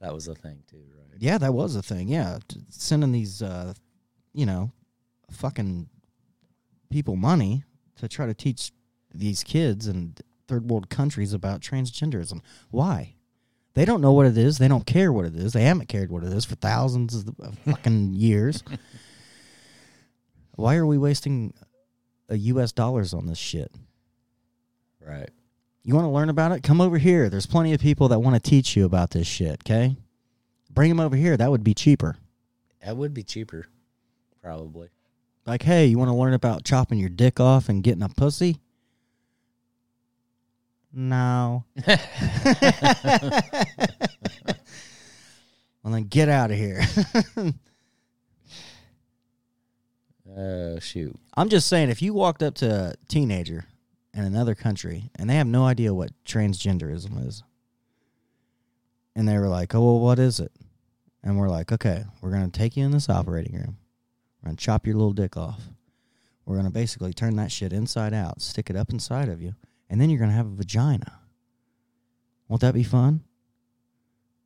That 0.00 0.14
was 0.14 0.28
a 0.28 0.34
thing 0.34 0.62
too, 0.70 0.84
right? 0.96 1.16
Yeah, 1.18 1.38
that 1.38 1.52
was 1.52 1.74
a 1.74 1.82
thing. 1.82 2.08
Yeah, 2.08 2.38
sending 2.68 3.10
these, 3.12 3.42
uh, 3.42 3.74
you 4.32 4.46
know, 4.46 4.70
fucking 5.30 5.88
people 6.90 7.16
money 7.16 7.64
to 7.96 8.08
try 8.08 8.26
to 8.26 8.34
teach 8.34 8.70
these 9.12 9.42
kids 9.42 9.88
in 9.88 10.14
third 10.46 10.70
world 10.70 10.88
countries 10.88 11.32
about 11.32 11.60
transgenderism. 11.60 12.40
Why? 12.70 13.14
They 13.74 13.84
don't 13.84 14.00
know 14.00 14.12
what 14.12 14.26
it 14.26 14.38
is. 14.38 14.58
They 14.58 14.68
don't 14.68 14.86
care 14.86 15.12
what 15.12 15.24
it 15.26 15.34
is. 15.36 15.52
They 15.52 15.64
haven't 15.64 15.88
cared 15.88 16.10
what 16.10 16.24
it 16.24 16.32
is 16.32 16.44
for 16.44 16.54
thousands 16.54 17.14
of 17.14 17.58
fucking 17.64 18.14
years. 18.14 18.62
Why 20.58 20.74
are 20.74 20.86
we 20.86 20.98
wasting 20.98 21.54
uh, 22.28 22.34
U.S. 22.34 22.72
dollars 22.72 23.14
on 23.14 23.26
this 23.26 23.38
shit? 23.38 23.70
Right. 25.00 25.30
You 25.84 25.94
want 25.94 26.06
to 26.06 26.10
learn 26.10 26.30
about 26.30 26.50
it? 26.50 26.64
Come 26.64 26.80
over 26.80 26.98
here. 26.98 27.30
There's 27.30 27.46
plenty 27.46 27.74
of 27.74 27.80
people 27.80 28.08
that 28.08 28.18
want 28.18 28.34
to 28.34 28.50
teach 28.50 28.76
you 28.76 28.84
about 28.84 29.12
this 29.12 29.28
shit, 29.28 29.60
okay? 29.64 29.96
Bring 30.68 30.88
them 30.88 30.98
over 30.98 31.14
here. 31.14 31.36
That 31.36 31.52
would 31.52 31.62
be 31.62 31.74
cheaper. 31.74 32.16
That 32.84 32.96
would 32.96 33.14
be 33.14 33.22
cheaper, 33.22 33.68
probably. 34.42 34.88
Like, 35.46 35.62
hey, 35.62 35.86
you 35.86 35.96
want 35.96 36.08
to 36.08 36.16
learn 36.16 36.34
about 36.34 36.64
chopping 36.64 36.98
your 36.98 37.08
dick 37.08 37.38
off 37.38 37.68
and 37.68 37.80
getting 37.80 38.02
a 38.02 38.08
pussy? 38.08 38.58
No. 40.92 41.66
well, 41.86 42.00
then 45.84 46.02
get 46.08 46.28
out 46.28 46.50
of 46.50 46.56
here. 46.56 46.82
Oh 50.38 50.78
shoot. 50.78 51.18
I'm 51.36 51.48
just 51.48 51.66
saying, 51.66 51.90
if 51.90 52.00
you 52.00 52.14
walked 52.14 52.44
up 52.44 52.54
to 52.56 52.92
a 52.92 52.94
teenager 53.08 53.64
in 54.14 54.22
another 54.24 54.54
country 54.54 55.10
and 55.16 55.28
they 55.28 55.34
have 55.34 55.48
no 55.48 55.64
idea 55.64 55.92
what 55.92 56.12
transgenderism 56.24 57.26
is, 57.26 57.42
and 59.16 59.26
they 59.26 59.36
were 59.36 59.48
like, 59.48 59.74
"Oh, 59.74 59.80
well, 59.80 60.00
what 60.00 60.20
is 60.20 60.38
it?" 60.38 60.52
and 61.24 61.36
we're 61.36 61.48
like, 61.48 61.72
"Okay, 61.72 62.04
we're 62.20 62.30
gonna 62.30 62.50
take 62.50 62.76
you 62.76 62.84
in 62.84 62.92
this 62.92 63.08
operating 63.08 63.56
room. 63.56 63.78
We're 64.40 64.50
gonna 64.50 64.56
chop 64.56 64.86
your 64.86 64.94
little 64.94 65.12
dick 65.12 65.36
off. 65.36 65.70
We're 66.44 66.56
gonna 66.56 66.70
basically 66.70 67.12
turn 67.12 67.34
that 67.36 67.50
shit 67.50 67.72
inside 67.72 68.14
out, 68.14 68.40
stick 68.40 68.70
it 68.70 68.76
up 68.76 68.90
inside 68.90 69.28
of 69.28 69.42
you, 69.42 69.54
and 69.90 70.00
then 70.00 70.08
you're 70.08 70.20
gonna 70.20 70.32
have 70.32 70.46
a 70.46 70.54
vagina. 70.54 71.18
Won't 72.46 72.62
that 72.62 72.74
be 72.74 72.84
fun? 72.84 73.24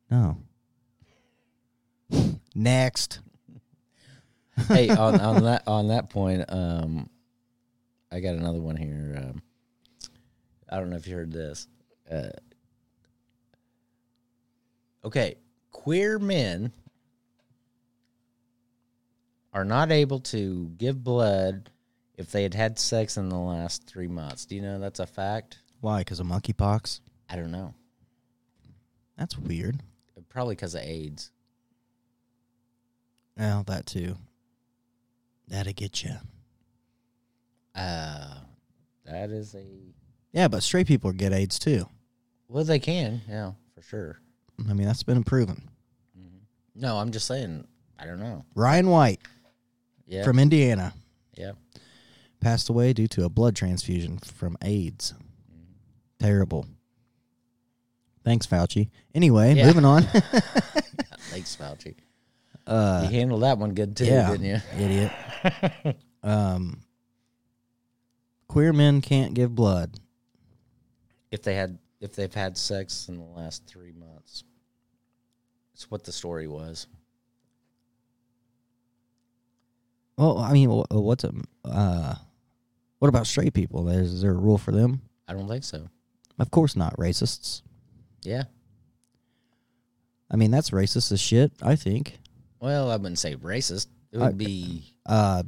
No. 0.09 0.37
Next. 2.55 3.19
Hey, 4.67 4.89
on, 4.89 5.19
on 5.19 5.43
that 5.43 5.63
on 5.67 5.87
that 5.89 6.09
point, 6.09 6.45
um, 6.49 7.09
I 8.11 8.19
got 8.19 8.35
another 8.35 8.61
one 8.61 8.75
here. 8.75 9.15
Um, 9.17 9.41
I 10.69 10.77
don't 10.77 10.89
know 10.89 10.97
if 10.97 11.07
you 11.07 11.15
heard 11.15 11.31
this. 11.31 11.67
Uh, 12.11 12.29
okay, 15.05 15.35
queer 15.71 16.19
men 16.19 16.71
are 19.53 19.65
not 19.65 19.91
able 19.91 20.19
to 20.19 20.71
give 20.77 21.03
blood 21.03 21.69
if 22.17 22.31
they 22.31 22.43
had 22.43 22.53
had 22.53 22.79
sex 22.79 23.17
in 23.17 23.29
the 23.29 23.37
last 23.37 23.85
three 23.87 24.07
months. 24.07 24.45
Do 24.45 24.55
you 24.55 24.61
know 24.61 24.79
that's 24.79 24.99
a 24.99 25.07
fact? 25.07 25.59
Why? 25.81 25.99
Because 25.99 26.19
of 26.19 26.27
monkeypox? 26.27 27.01
I 27.29 27.35
don't 27.35 27.51
know. 27.51 27.73
That's 29.17 29.37
weird. 29.37 29.81
Probably 30.29 30.55
because 30.55 30.73
of 30.73 30.81
AIDS. 30.81 31.31
Well, 33.37 33.63
that 33.67 33.85
too. 33.85 34.15
That'll 35.47 35.73
get 35.73 36.03
you. 36.03 36.15
Uh, 37.75 38.35
that 39.05 39.29
is 39.29 39.55
a 39.55 39.65
Yeah, 40.31 40.47
but 40.47 40.63
straight 40.63 40.87
people 40.87 41.11
get 41.11 41.33
AIDS 41.33 41.59
too. 41.59 41.87
well, 42.47 42.63
they 42.63 42.79
can, 42.79 43.21
yeah, 43.27 43.51
for 43.75 43.81
sure. 43.81 44.19
I 44.69 44.73
mean, 44.73 44.85
that's 44.87 45.03
been 45.03 45.23
proven. 45.23 45.69
No, 46.75 46.97
I'm 46.97 47.11
just 47.11 47.27
saying. 47.27 47.67
I 47.99 48.05
don't 48.05 48.19
know. 48.19 48.45
Ryan 48.55 48.89
White 48.89 49.21
Yeah, 50.07 50.23
from 50.23 50.39
Indiana 50.39 50.93
yeah. 51.35 51.51
passed 52.39 52.67
away 52.69 52.93
due 52.93 53.07
to 53.09 53.25
a 53.25 53.29
blood 53.29 53.55
transfusion 53.55 54.17
from 54.17 54.57
AIDS. 54.63 55.13
Terrible. 56.19 56.65
Thanks, 58.23 58.47
Fauci. 58.47 58.89
Anyway, 59.13 59.53
Yeah. 59.55 59.67
moving 59.67 59.85
on. 59.85 60.03
Thanks, 61.29 61.55
Fauci. 61.59 61.95
Uh, 62.67 63.01
you 63.03 63.19
handled 63.19 63.43
that 63.43 63.57
one 63.57 63.73
good 63.73 63.95
too, 63.95 64.05
yeah, 64.05 64.31
didn't 64.31 64.45
you? 64.45 64.61
idiot. 64.79 65.11
um, 66.23 66.81
queer 68.47 68.73
men 68.73 69.01
can't 69.01 69.33
give 69.33 69.53
blood. 69.53 69.99
If 71.31 71.41
they 71.43 71.55
had, 71.55 71.79
if 71.99 72.15
they've 72.15 72.33
had 72.33 72.57
sex 72.57 73.07
in 73.09 73.17
the 73.17 73.23
last 73.23 73.65
three 73.67 73.91
months, 73.91 74.43
it's 75.73 75.89
what 75.89 76.03
the 76.03 76.11
story 76.11 76.47
was. 76.47 76.87
Well, 80.17 80.37
I 80.37 80.53
mean, 80.53 80.69
what's 80.69 81.23
a 81.23 81.33
uh, 81.65 82.15
what 82.99 83.09
about 83.09 83.27
straight 83.27 83.53
people? 83.53 83.89
Is 83.89 84.21
there 84.21 84.31
a 84.31 84.35
rule 84.35 84.57
for 84.57 84.71
them? 84.71 85.01
I 85.27 85.33
don't 85.33 85.47
think 85.47 85.63
so. 85.63 85.89
Of 86.39 86.51
course 86.51 86.75
not. 86.75 86.95
Racists. 86.97 87.61
Yeah. 88.21 88.43
I 90.29 90.35
mean, 90.35 90.51
that's 90.51 90.69
racist 90.69 91.11
as 91.11 91.19
shit. 91.19 91.51
I 91.61 91.75
think. 91.75 92.19
Well, 92.63 92.89
I 92.89 92.95
wouldn't 92.95 93.19
say 93.19 93.35
racist. 93.35 93.87
It 94.13 94.19
I- 94.19 94.27
would 94.27 94.37
be 94.37 94.85
Uh, 95.05 95.43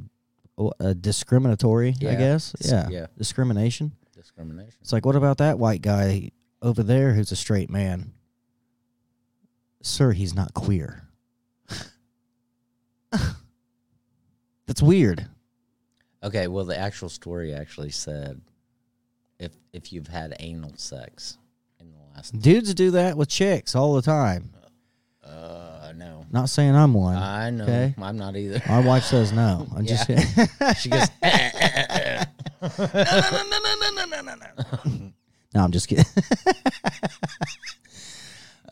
uh, 0.58 0.92
discriminatory. 0.92 1.94
I 2.02 2.14
guess. 2.14 2.54
Yeah. 2.60 2.88
yeah. 2.90 3.06
Discrimination. 3.16 3.92
discrimination. 4.14 4.74
It's 4.82 4.92
like, 4.92 5.06
what 5.06 5.16
about 5.16 5.38
that 5.38 5.58
white 5.58 5.80
guy 5.80 6.30
over 6.60 6.82
there 6.82 7.14
who's 7.14 7.32
a 7.32 7.36
straight 7.36 7.70
man? 7.70 8.12
Sir, 9.82 10.12
he's 10.12 10.34
not 10.34 10.52
queer. 10.52 11.08
That's 14.66 14.82
weird. 14.82 15.26
Okay, 16.22 16.48
well, 16.48 16.64
the 16.66 16.76
actual 16.78 17.08
story 17.08 17.54
actually 17.54 17.90
said 17.92 18.40
if 19.38 19.52
if 19.72 19.92
you've 19.92 20.08
had 20.08 20.34
anal 20.40 20.72
sex 20.76 21.38
in 21.80 21.92
the 21.92 21.98
last, 22.14 22.38
Dudes 22.38 22.74
do 22.74 22.90
that 22.90 23.16
with 23.16 23.28
chicks 23.28 23.74
all 23.76 23.94
the 23.94 24.02
time. 24.02 24.52
uh, 25.22 25.75
no, 25.96 26.24
Not 26.30 26.48
saying 26.50 26.74
I'm 26.74 26.94
one. 26.94 27.16
I 27.16 27.50
know, 27.50 27.64
Okay. 27.64 27.94
I'm 28.00 28.16
not 28.16 28.36
either. 28.36 28.62
My 28.68 28.80
wife 28.80 29.04
says 29.04 29.32
no. 29.32 29.66
I'm 29.76 29.86
just 29.92 30.06
kidding. 30.06 30.24
she 30.78 30.88
goes, 30.90 31.08
no, 31.22 31.30
no, 32.62 32.68
no, 33.50 33.58
no, 33.60 33.90
no, 33.90 34.04
no, 34.04 34.20
no, 34.22 34.34
no. 34.34 35.12
no, 35.54 35.64
I'm 35.64 35.72
just 35.72 35.88
kidding. 35.88 36.04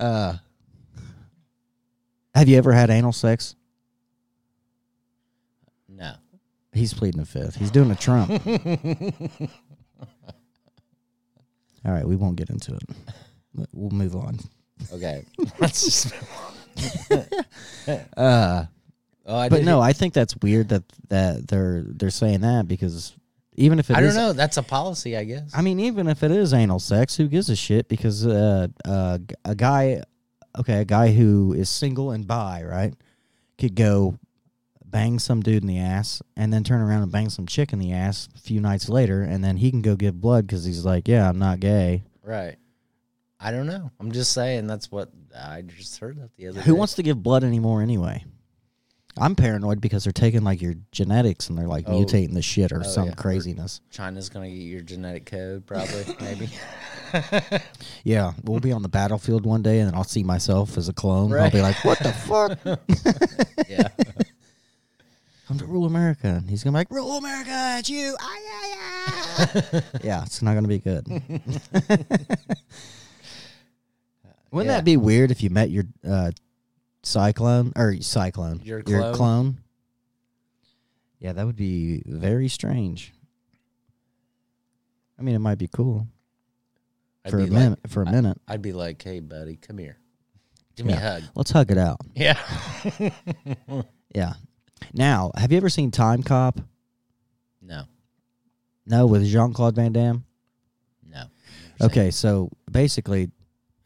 uh, 0.01 0.37
have 2.35 2.49
you 2.49 2.57
ever 2.59 2.73
had 2.73 2.91
anal 2.91 3.13
sex? 3.13 3.55
no. 5.89 6.15
He's 6.73 6.93
pleading 6.93 7.21
the 7.21 7.27
fifth. 7.27 7.55
He's 7.55 7.71
doing 7.71 7.93
a 7.93 7.95
Trump. 7.95 8.31
All 11.87 11.93
right, 11.93 12.05
we 12.05 12.17
won't 12.17 12.35
get 12.35 12.51
into 12.51 12.75
it. 12.75 12.83
We'll 13.73 13.91
move 13.91 14.17
on. 14.17 14.41
Okay, 14.93 15.25
let's 15.61 15.85
just. 15.85 16.13
Uh, 18.17 18.65
Oh, 19.27 19.37
I 19.39 19.49
but 19.49 19.63
no, 19.65 19.81
I 19.81 19.95
think 19.95 20.13
that's 20.13 20.37
weird 20.43 20.69
that 20.69 20.83
that 21.09 21.49
they're 21.49 21.83
they're 21.87 22.11
saying 22.11 22.43
that 22.43 22.69
because 22.69 23.15
even 23.57 23.79
if 23.79 23.89
it 23.89 23.97
I 23.97 24.01
don't 24.01 24.11
is- 24.11 24.17
know. 24.17 24.33
That's 24.35 24.59
a 24.59 24.63
policy, 24.63 25.17
I 25.17 25.25
guess. 25.25 25.51
I 25.55 25.63
mean, 25.63 25.81
even 25.81 26.09
if 26.09 26.23
it 26.23 26.31
is 26.31 26.53
anal 26.53 26.79
sex, 26.79 27.17
who 27.17 27.27
gives 27.29 27.49
a 27.49 27.57
shit? 27.57 27.89
Because 27.89 28.27
uh, 28.27 28.67
uh, 28.85 29.17
a 29.47 29.55
guy, 29.55 30.03
okay, 30.59 30.81
a 30.81 30.85
guy 30.85 31.13
who 31.13 31.55
is 31.55 31.71
single 31.71 32.11
and 32.11 32.27
bi, 32.27 32.63
right, 32.65 32.93
could 33.57 33.75
go 33.75 34.19
bang 34.85 35.19
some 35.19 35.41
dude 35.41 35.63
in 35.63 35.69
the 35.69 35.79
ass 35.79 36.21
and 36.37 36.53
then 36.53 36.63
turn 36.63 36.83
around 36.83 37.03
and 37.03 37.11
bang 37.11 37.31
some 37.31 37.47
chick 37.47 37.73
in 37.73 37.79
the 37.79 37.93
ass 37.95 38.29
a 38.37 38.39
few 38.39 38.61
nights 38.61 38.91
later, 38.91 39.23
and 39.23 39.43
then 39.43 39.57
he 39.57 39.71
can 39.71 39.81
go 39.81 39.97
give 39.97 40.21
blood 40.21 40.47
because 40.47 40.67
he's 40.67 40.85
like, 40.85 41.09
yeah, 41.09 41.27
I'm 41.27 41.39
not 41.39 41.61
gay. 41.61 42.03
right. 42.23 42.57
I 43.45 43.51
don't 43.51 43.67
know. 43.67 43.91
I'm 44.01 44.11
just 44.11 44.33
saying 44.33 44.67
that's 44.67 44.91
what 44.91 45.11
I 45.39 45.63
just 45.63 45.99
heard 46.01 46.17
that 46.21 46.35
the 46.37 46.49
other. 46.49 46.61
Who 46.63 46.73
day. 46.73 46.79
wants 46.79 46.95
to 46.95 47.03
give 47.03 47.23
blood 47.23 47.45
anymore 47.45 47.83
anyway? 47.83 48.25
I'm 49.17 49.37
paranoid 49.37 49.81
because 49.81 50.03
they're 50.03 50.13
taking 50.13 50.43
like 50.43 50.61
your 50.61 50.75
genetics 50.91 51.49
and 51.49 51.57
they're 51.57 51.69
like 51.69 51.85
Oh. 51.87 51.93
mutating 51.93 52.33
the 52.35 52.43
shit 52.43 52.73
or 52.73 52.81
Oh, 52.81 52.83
some 52.83 53.09
yeah. 53.11 53.15
craziness. 53.15 53.81
China's 53.91 54.29
gonna 54.29 54.49
get 54.49 54.55
your 54.55 54.81
genetic 54.81 55.27
code, 55.27 55.67
probably, 55.67 56.05
maybe. 56.21 56.49
Yeah, 58.03 58.33
we'll 58.43 58.59
be 58.59 58.73
on 58.73 58.83
the 58.83 58.89
battlefield 58.89 59.47
one 59.47 59.63
day 59.63 59.79
and 59.79 59.89
then 59.89 59.95
I'll 59.95 60.03
see 60.03 60.25
myself 60.25 60.77
as 60.77 60.89
a 60.89 60.93
clone. 60.93 61.33
I'll 61.33 61.49
be 61.51 61.61
like, 61.63 61.77
what 61.85 61.99
the 62.01 62.13
fuck? 62.13 62.59
yeah. 63.69 63.89
Come 65.47 65.59
to 65.59 65.67
rule 65.67 65.85
America. 65.87 66.27
And 66.27 66.51
he's 66.51 66.65
going 66.65 66.73
to 66.73 66.77
be 66.77 66.81
like, 66.81 66.91
rule 66.91 67.13
America, 67.19 67.77
it's 67.79 67.89
you. 67.89 68.17
Ah, 68.19 68.37
yeah, 68.45 69.47
yeah. 69.73 69.81
yeah, 70.03 70.23
it's 70.25 70.43
not 70.43 70.53
going 70.55 70.65
to 70.65 70.69
be 70.69 70.79
good. 70.81 71.07
Wouldn't 74.55 74.71
Yeah. 74.71 74.77
that 74.79 74.85
be 74.85 74.97
weird 74.97 75.31
if 75.31 75.43
you 75.43 75.51
met 75.51 75.71
your 75.71 75.85
uh, 76.07 76.31
cyclone 77.03 77.73
or 77.77 77.97
cyclone? 78.01 78.61
Your 78.65 78.83
Your 78.87 79.01
clone? 79.01 79.15
clone? 79.15 79.59
Yeah, 81.19 81.33
that 81.33 81.45
would 81.45 81.57
be 81.57 82.03
very 82.07 82.49
strange. 82.49 83.13
I 85.19 85.23
mean, 85.23 85.35
it 85.35 85.39
might 85.41 85.59
be 85.59 85.69
cool 85.69 86.07
I'd 87.25 87.31
for 87.31 87.39
a 87.41 87.45
be 87.45 87.51
like- 87.51 87.63
minute. 87.63 87.79
For 87.89 88.03
a 88.03 88.11
minute, 88.11 88.41
I'd 88.47 88.63
be 88.63 88.73
like, 88.73 89.03
"Hey, 89.03 89.21
buddy, 89.21 89.57
come 89.57 89.79
here, 89.79 89.99
give 90.77 90.87
me 90.87 90.93
a 90.93 91.01
hug." 91.01 91.23
let's 91.35 91.51
hug 91.51 91.71
it 91.71 91.79
out. 91.79 92.01
Yeah. 92.15 92.39
Yeah. 94.15 94.35
Now, 94.93 95.33
have 95.37 95.51
you 95.51 95.57
ever 95.57 95.69
seen 95.69 95.91
Timecop? 95.91 96.65
no, 97.61 97.85
No, 98.87 99.07
with 99.07 99.25
Jean 99.27 99.53
Claude 99.53 99.75
Van 99.75 99.93
Damme. 99.93 100.25
no. 101.11 101.25
Okay, 101.81 102.13
so 102.13 102.51
basically, 102.71 103.31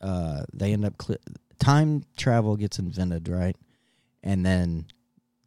uh, 0.01 0.43
they 0.53 0.73
end 0.73 0.85
up 0.85 1.01
cl- 1.01 1.19
time 1.59 2.05
travel 2.17 2.57
gets 2.57 2.79
invented, 2.79 3.29
right? 3.29 3.57
And 4.23 4.45
then 4.45 4.87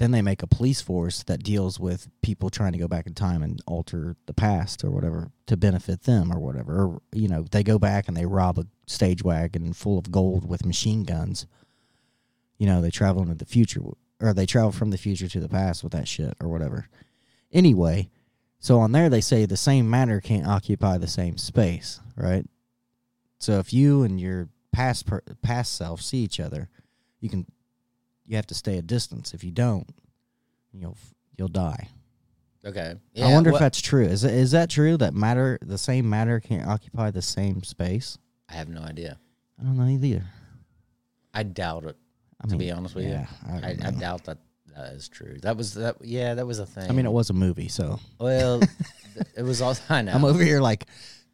then 0.01 0.09
they 0.09 0.21
make 0.23 0.41
a 0.41 0.47
police 0.47 0.81
force 0.81 1.21
that 1.23 1.43
deals 1.43 1.79
with 1.79 2.07
people 2.23 2.49
trying 2.49 2.71
to 2.71 2.79
go 2.79 2.87
back 2.87 3.05
in 3.05 3.13
time 3.13 3.43
and 3.43 3.61
alter 3.67 4.15
the 4.25 4.33
past 4.33 4.83
or 4.83 4.89
whatever 4.89 5.29
to 5.45 5.55
benefit 5.55 6.05
them 6.05 6.33
or 6.33 6.39
whatever. 6.39 6.73
Or, 6.73 7.01
you 7.11 7.27
know, 7.27 7.45
they 7.51 7.61
go 7.61 7.77
back 7.77 8.07
and 8.07 8.17
they 8.17 8.25
rob 8.25 8.57
a 8.57 8.65
stage 8.87 9.23
wagon 9.23 9.73
full 9.73 9.99
of 9.99 10.11
gold 10.11 10.49
with 10.49 10.65
machine 10.65 11.03
guns. 11.03 11.45
You 12.57 12.65
know, 12.65 12.81
they 12.81 12.89
travel 12.89 13.21
into 13.21 13.35
the 13.35 13.45
future 13.45 13.81
or 14.19 14.33
they 14.33 14.47
travel 14.47 14.71
from 14.71 14.89
the 14.89 14.97
future 14.97 15.27
to 15.27 15.39
the 15.39 15.47
past 15.47 15.83
with 15.83 15.91
that 15.91 16.07
shit 16.07 16.35
or 16.41 16.47
whatever. 16.47 16.87
Anyway, 17.51 18.09
so 18.59 18.79
on 18.79 18.93
there 18.93 19.07
they 19.07 19.21
say 19.21 19.45
the 19.45 19.55
same 19.55 19.87
matter 19.87 20.19
can't 20.19 20.47
occupy 20.47 20.97
the 20.97 21.07
same 21.07 21.37
space, 21.37 21.99
right? 22.15 22.47
So 23.41 23.59
if 23.59 23.73
you 23.73 24.03
and 24.03 24.19
your 24.19 24.49
past 24.71 25.05
per, 25.05 25.21
past 25.41 25.75
self 25.75 26.01
see 26.01 26.19
each 26.19 26.39
other, 26.39 26.69
you 27.19 27.29
can 27.29 27.45
you 28.25 28.35
have 28.35 28.47
to 28.47 28.55
stay 28.55 28.77
a 28.77 28.81
distance. 28.81 29.33
If 29.33 29.43
you 29.43 29.51
don't, 29.51 29.87
you'll 30.71 30.97
you'll 31.37 31.47
die. 31.47 31.89
Okay. 32.63 32.95
I 33.19 33.33
wonder 33.33 33.49
well, 33.49 33.57
if 33.57 33.59
that's 33.61 33.81
true. 33.81 34.05
Is 34.05 34.23
is 34.23 34.51
that 34.51 34.69
true 34.69 34.95
that 34.97 35.13
matter 35.13 35.57
the 35.61 35.77
same 35.77 36.09
matter 36.09 36.39
can't 36.39 36.67
occupy 36.67 37.11
the 37.11 37.21
same 37.21 37.63
space? 37.63 38.17
I 38.47 38.53
have 38.53 38.69
no 38.69 38.81
idea. 38.81 39.17
I 39.59 39.63
don't 39.63 39.77
know 39.77 39.87
either. 39.87 40.23
I 41.33 41.43
doubt 41.43 41.85
it. 41.85 41.97
I 42.43 42.47
to 42.47 42.57
be 42.57 42.71
honest 42.71 42.95
with 42.95 43.05
yeah, 43.05 43.27
you, 43.47 43.53
I 43.53 43.67
I, 43.69 43.77
I 43.87 43.91
doubt 43.91 44.25
that 44.25 44.37
that 44.75 44.93
is 44.93 45.09
true. 45.09 45.37
That 45.41 45.57
was 45.57 45.73
that. 45.75 45.97
Yeah, 46.01 46.35
that 46.35 46.45
was 46.45 46.59
a 46.59 46.65
thing. 46.65 46.89
I 46.89 46.93
mean, 46.93 47.05
it 47.05 47.11
was 47.11 47.29
a 47.29 47.33
movie, 47.33 47.67
so 47.67 47.99
Well, 48.19 48.61
it 49.37 49.43
was 49.43 49.61
all. 49.61 49.75
I 49.89 50.01
know. 50.01 50.13
I'm 50.13 50.25
over 50.25 50.43
here 50.43 50.61
like, 50.61 50.87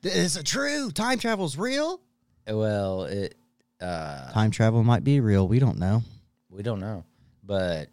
is 0.04 0.38
it 0.38 0.46
true? 0.46 0.92
Time 0.92 1.20
travel's 1.20 1.58
real? 1.58 2.02
Well, 2.48 3.04
it. 3.04 3.36
Uh, 3.80 4.32
Time 4.32 4.52
travel 4.52 4.84
might 4.84 5.04
be 5.04 5.20
real. 5.20 5.48
We 5.48 5.60
don't 5.60 5.78
know. 5.78 6.04
we 6.50 6.64
don't 6.64 6.80
know, 6.80 7.04
but 7.44 7.90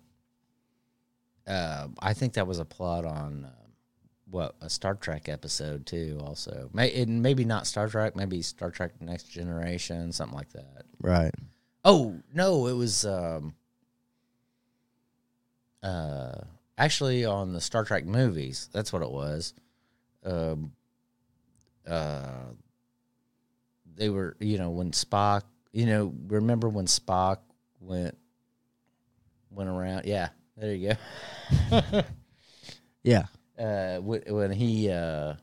uh, 1.46 1.88
I 1.98 2.14
think 2.14 2.34
that 2.34 2.46
was 2.46 2.58
a 2.58 2.64
plot 2.64 3.04
on 3.04 3.44
uh, 3.44 3.50
what 4.30 4.54
a 4.62 4.70
Star 4.70 4.94
Trek 4.94 5.28
episode 5.28 5.84
too. 5.86 6.18
Also, 6.24 6.70
May, 6.72 6.92
and 7.02 7.22
maybe 7.22 7.44
not 7.44 7.66
Star 7.66 7.88
Trek, 7.88 8.16
maybe 8.16 8.40
Star 8.40 8.70
Trek 8.70 8.92
Next 9.00 9.24
Generation, 9.24 10.10
something 10.12 10.36
like 10.36 10.52
that. 10.52 10.84
Right. 11.00 11.34
Oh 11.84 12.16
no, 12.32 12.66
it 12.66 12.72
was 12.72 13.04
um, 13.04 13.54
uh, 15.82 16.32
actually 16.78 17.24
on 17.26 17.52
the 17.52 17.60
Star 17.60 17.84
Trek 17.84 18.06
movies. 18.06 18.70
That's 18.72 18.92
what 18.92 19.02
it 19.02 19.10
was. 19.10 19.52
Um, 20.24 20.72
uh, 21.88 22.52
they 23.96 24.08
were, 24.08 24.36
you 24.40 24.58
know, 24.58 24.70
when 24.70 24.90
Spock, 24.90 25.42
you 25.72 25.86
know, 25.86 26.12
remember 26.26 26.68
when 26.68 26.86
Spock 26.86 27.38
went 27.80 28.16
went 29.50 29.68
around? 29.70 30.06
Yeah, 30.06 30.28
there 30.56 30.74
you 30.74 30.96
go. 31.70 32.02
Yeah. 33.04 33.26
uh, 33.58 33.98
wh- 33.98 34.26
when 34.32 34.50
he 34.50 34.90
uh, 34.90 35.34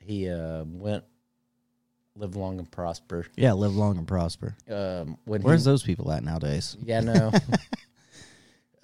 he 0.00 0.30
uh, 0.30 0.64
went 0.66 1.04
live 2.16 2.34
long 2.34 2.58
and 2.58 2.70
prosper. 2.70 3.26
Yeah, 3.36 3.52
live 3.52 3.76
long 3.76 3.98
and 3.98 4.08
prosper. 4.08 4.56
Um, 4.68 5.18
when 5.24 5.42
Where's 5.42 5.64
he, 5.64 5.70
those 5.70 5.82
people 5.82 6.10
at 6.10 6.24
nowadays? 6.24 6.76
Yeah, 6.82 7.00
no. 7.00 7.32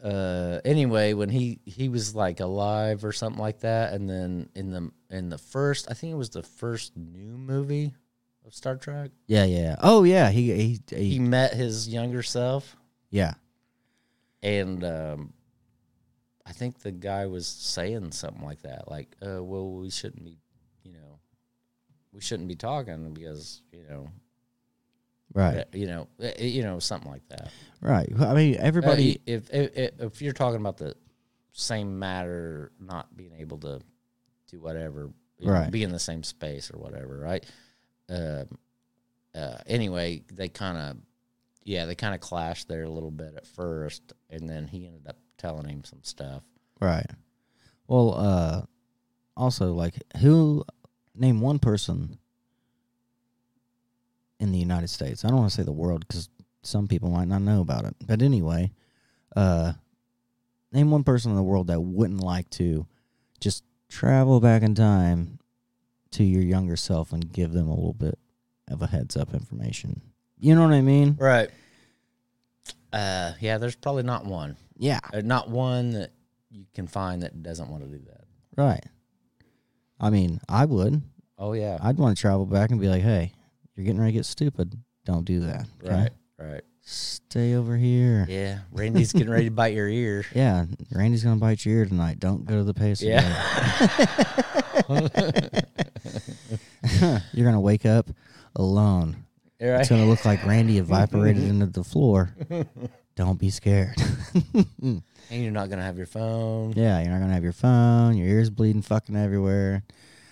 uh, 0.05 0.61
anyway, 0.65 1.15
when 1.15 1.31
he 1.31 1.61
he 1.65 1.89
was 1.89 2.15
like 2.15 2.41
alive 2.41 3.05
or 3.05 3.13
something 3.13 3.41
like 3.41 3.61
that, 3.61 3.95
and 3.95 4.09
then 4.09 4.51
in 4.55 4.71
the 4.71 4.91
in 5.13 5.29
the 5.29 5.39
first, 5.39 5.87
I 5.91 5.95
think 5.95 6.13
it 6.13 6.17
was 6.17 6.31
the 6.31 6.43
first 6.43 6.97
new 6.97 7.37
movie 7.37 7.95
of 8.47 8.55
Star 8.55 8.77
Trek. 8.77 9.11
Yeah, 9.27 9.45
yeah. 9.45 9.77
Oh, 9.81 10.05
yeah. 10.05 10.31
He 10.31 10.53
he, 10.53 10.81
he, 10.89 11.11
He 11.11 11.19
met 11.19 11.55
his 11.55 11.89
younger 11.89 12.23
self, 12.23 12.77
yeah. 13.11 13.35
and 14.43 14.83
um, 14.83 15.33
I 16.47 16.53
think 16.53 16.81
the 16.81 16.91
guy 16.93 17.27
was 17.27 17.47
saying 17.47 18.13
something 18.13 18.43
like 18.43 18.63
that, 18.63 18.91
like, 18.91 19.15
uh, 19.25 19.43
"Well, 19.45 19.71
we 19.71 19.91
shouldn't 19.91 20.25
be, 20.25 20.39
you 20.83 20.93
know, 20.93 21.21
we 22.13 22.21
shouldn't 22.21 22.49
be 22.49 22.57
talking 22.57 23.13
because 23.15 23.63
you 23.71 23.85
know." 23.89 24.09
Right. 25.35 25.65
You 25.73 25.87
know, 25.87 26.09
uh, 26.23 26.29
you 26.39 26.63
know, 26.63 26.79
something 26.79 27.11
like 27.11 27.27
that. 27.31 27.51
Right. 27.81 28.07
I 28.21 28.35
mean, 28.35 28.57
everybody. 28.57 29.17
Uh, 29.17 29.21
if, 29.25 29.51
if 29.51 29.77
if 29.77 30.01
if 30.01 30.23
you're 30.23 30.35
talking 30.35 30.61
about 30.61 30.77
the 30.77 30.95
same 31.53 31.99
matter, 31.99 32.71
not 32.79 33.17
being 33.17 33.33
able 33.39 33.57
to 33.61 33.81
do 34.53 34.61
whatever, 34.61 35.11
you 35.39 35.47
know, 35.47 35.53
Right. 35.53 35.71
be 35.71 35.83
in 35.83 35.91
the 35.91 35.99
same 35.99 36.23
space 36.23 36.71
or 36.73 36.79
whatever, 36.79 37.19
right? 37.19 37.45
Um, 38.09 38.59
uh, 39.35 39.59
anyway, 39.67 40.23
they 40.31 40.49
kind 40.49 40.77
of, 40.77 40.97
yeah, 41.65 41.87
they 41.87 41.95
kind 41.95 42.15
of 42.15 42.21
clashed 42.21 42.69
there 42.69 42.83
a 42.85 42.91
little 42.91 43.11
bit 43.11 43.35
at 43.37 43.47
first, 43.47 44.13
and 44.29 44.49
then 44.49 44.67
he 44.69 44.87
ended 44.87 45.07
up 45.09 45.17
telling 45.39 45.67
him 45.69 45.83
some 45.85 46.03
stuff. 46.03 46.43
Right. 46.81 47.07
Well, 47.89 48.15
uh 48.15 48.63
also 49.37 49.73
like 49.73 49.95
who 50.19 50.63
name 51.15 51.41
one 51.41 51.59
person 51.59 52.19
in 54.39 54.53
the 54.53 54.59
United 54.59 54.89
States. 54.89 55.25
I 55.25 55.29
don't 55.29 55.39
want 55.39 55.51
to 55.51 55.57
say 55.57 55.63
the 55.63 55.73
world 55.73 56.07
cuz 56.09 56.29
some 56.63 56.87
people 56.87 57.11
might 57.11 57.29
not 57.29 57.41
know 57.43 57.61
about 57.61 57.85
it. 57.87 57.97
But 58.07 58.21
anyway, 58.23 58.73
uh 59.35 59.73
name 60.73 60.91
one 60.91 61.05
person 61.05 61.31
in 61.31 61.37
the 61.37 61.43
world 61.43 61.69
that 61.69 61.81
wouldn't 61.81 62.21
like 62.21 62.51
to 62.51 62.87
just 63.41 63.65
travel 63.93 64.41
back 64.41 64.63
in 64.63 64.75
time 64.75 65.39
to 66.11 66.25
your 66.25 66.43
younger 66.43 66.77
self 66.77 67.13
and 67.13 67.33
give 67.33 67.53
them 67.53 67.69
a 67.69 67.75
little 67.75 67.93
bit 67.93 68.19
of 68.69 68.81
a 68.81 68.87
heads 68.87 69.17
up 69.17 69.35
information. 69.35 70.01
You 70.39 70.55
know 70.55 70.63
what 70.63 70.73
I 70.73 70.81
mean? 70.81 71.17
Right. 71.21 71.51
Uh, 72.93 73.33
yeah, 73.41 73.59
there's 73.59 73.77
probably 73.77 74.03
not 74.03 74.25
one. 74.25 74.57
Yeah. 74.77 74.99
Uh, 75.13 75.21
not 75.21 75.51
one 75.51 75.91
that 75.91 76.13
you 76.51 76.65
can 76.75 76.87
find 76.87 77.23
that 77.23 77.43
doesn't 77.43 77.69
want 77.69 77.85
to 77.85 77.89
do 77.89 78.03
that. 78.07 78.25
Right. 78.57 78.85
I 80.01 80.11
mean, 80.11 80.41
I 80.49 80.65
would. 80.65 81.03
Oh 81.39 81.53
yeah. 81.53 81.79
I'd 81.83 81.99
want 81.99 82.17
to 82.17 82.21
travel 82.21 82.47
back 82.47 82.71
and 82.71 82.81
be 82.81 82.89
like, 82.89 83.03
"Hey, 83.03 83.33
you're 83.75 83.85
getting 83.85 84.01
ready 84.01 84.13
to 84.13 84.19
get 84.19 84.27
stupid. 84.27 84.75
Don't 85.05 85.25
do 85.25 85.41
that." 85.41 85.67
okay? 85.85 85.95
Right. 85.95 86.11
Right. 86.39 86.65
Stay 86.85 87.55
over 87.55 87.77
here. 87.77 88.27
Yeah. 88.29 88.59
Randy's 88.73 89.13
getting 89.13 89.31
ready 89.31 89.45
to 89.47 89.51
bite 89.51 89.75
your 89.75 89.89
ear. 89.89 90.25
Yeah, 90.35 90.67
Randy's 90.93 91.23
gonna 91.25 91.37
bite 91.37 91.65
your 91.65 91.79
ear 91.79 91.87
tonight. 91.87 92.19
Don't 92.19 92.45
go 92.45 92.57
to 92.57 92.65
the 92.65 92.75
pace. 92.75 93.01
Yeah. 93.01 93.23
You're 97.33 97.47
gonna 97.47 97.61
wake 97.61 97.87
up 97.87 98.11
alone. 98.57 99.17
Right. 99.61 99.81
It's 99.81 99.89
gonna 99.89 100.07
look 100.07 100.25
like 100.25 100.45
Randy 100.45 100.79
evaporated 100.79 101.45
into 101.45 101.67
the 101.67 101.85
floor. 101.85 102.35
Don't 103.15 103.39
be 103.39 103.51
scared. 103.51 103.95
And 104.53 105.03
you're 105.31 105.53
not 105.53 105.71
gonna 105.71 105.83
have 105.85 105.97
your 105.97 106.07
phone. 106.07 106.73
yeah, 106.73 107.01
you're 107.01 107.13
not 107.13 107.21
gonna 107.21 107.35
have 107.35 107.45
your 107.45 107.53
phone. 107.53 108.17
Your 108.17 108.27
ears 108.29 108.51
bleeding 108.51 108.83
fucking 108.83 109.17
everywhere. 109.17 109.85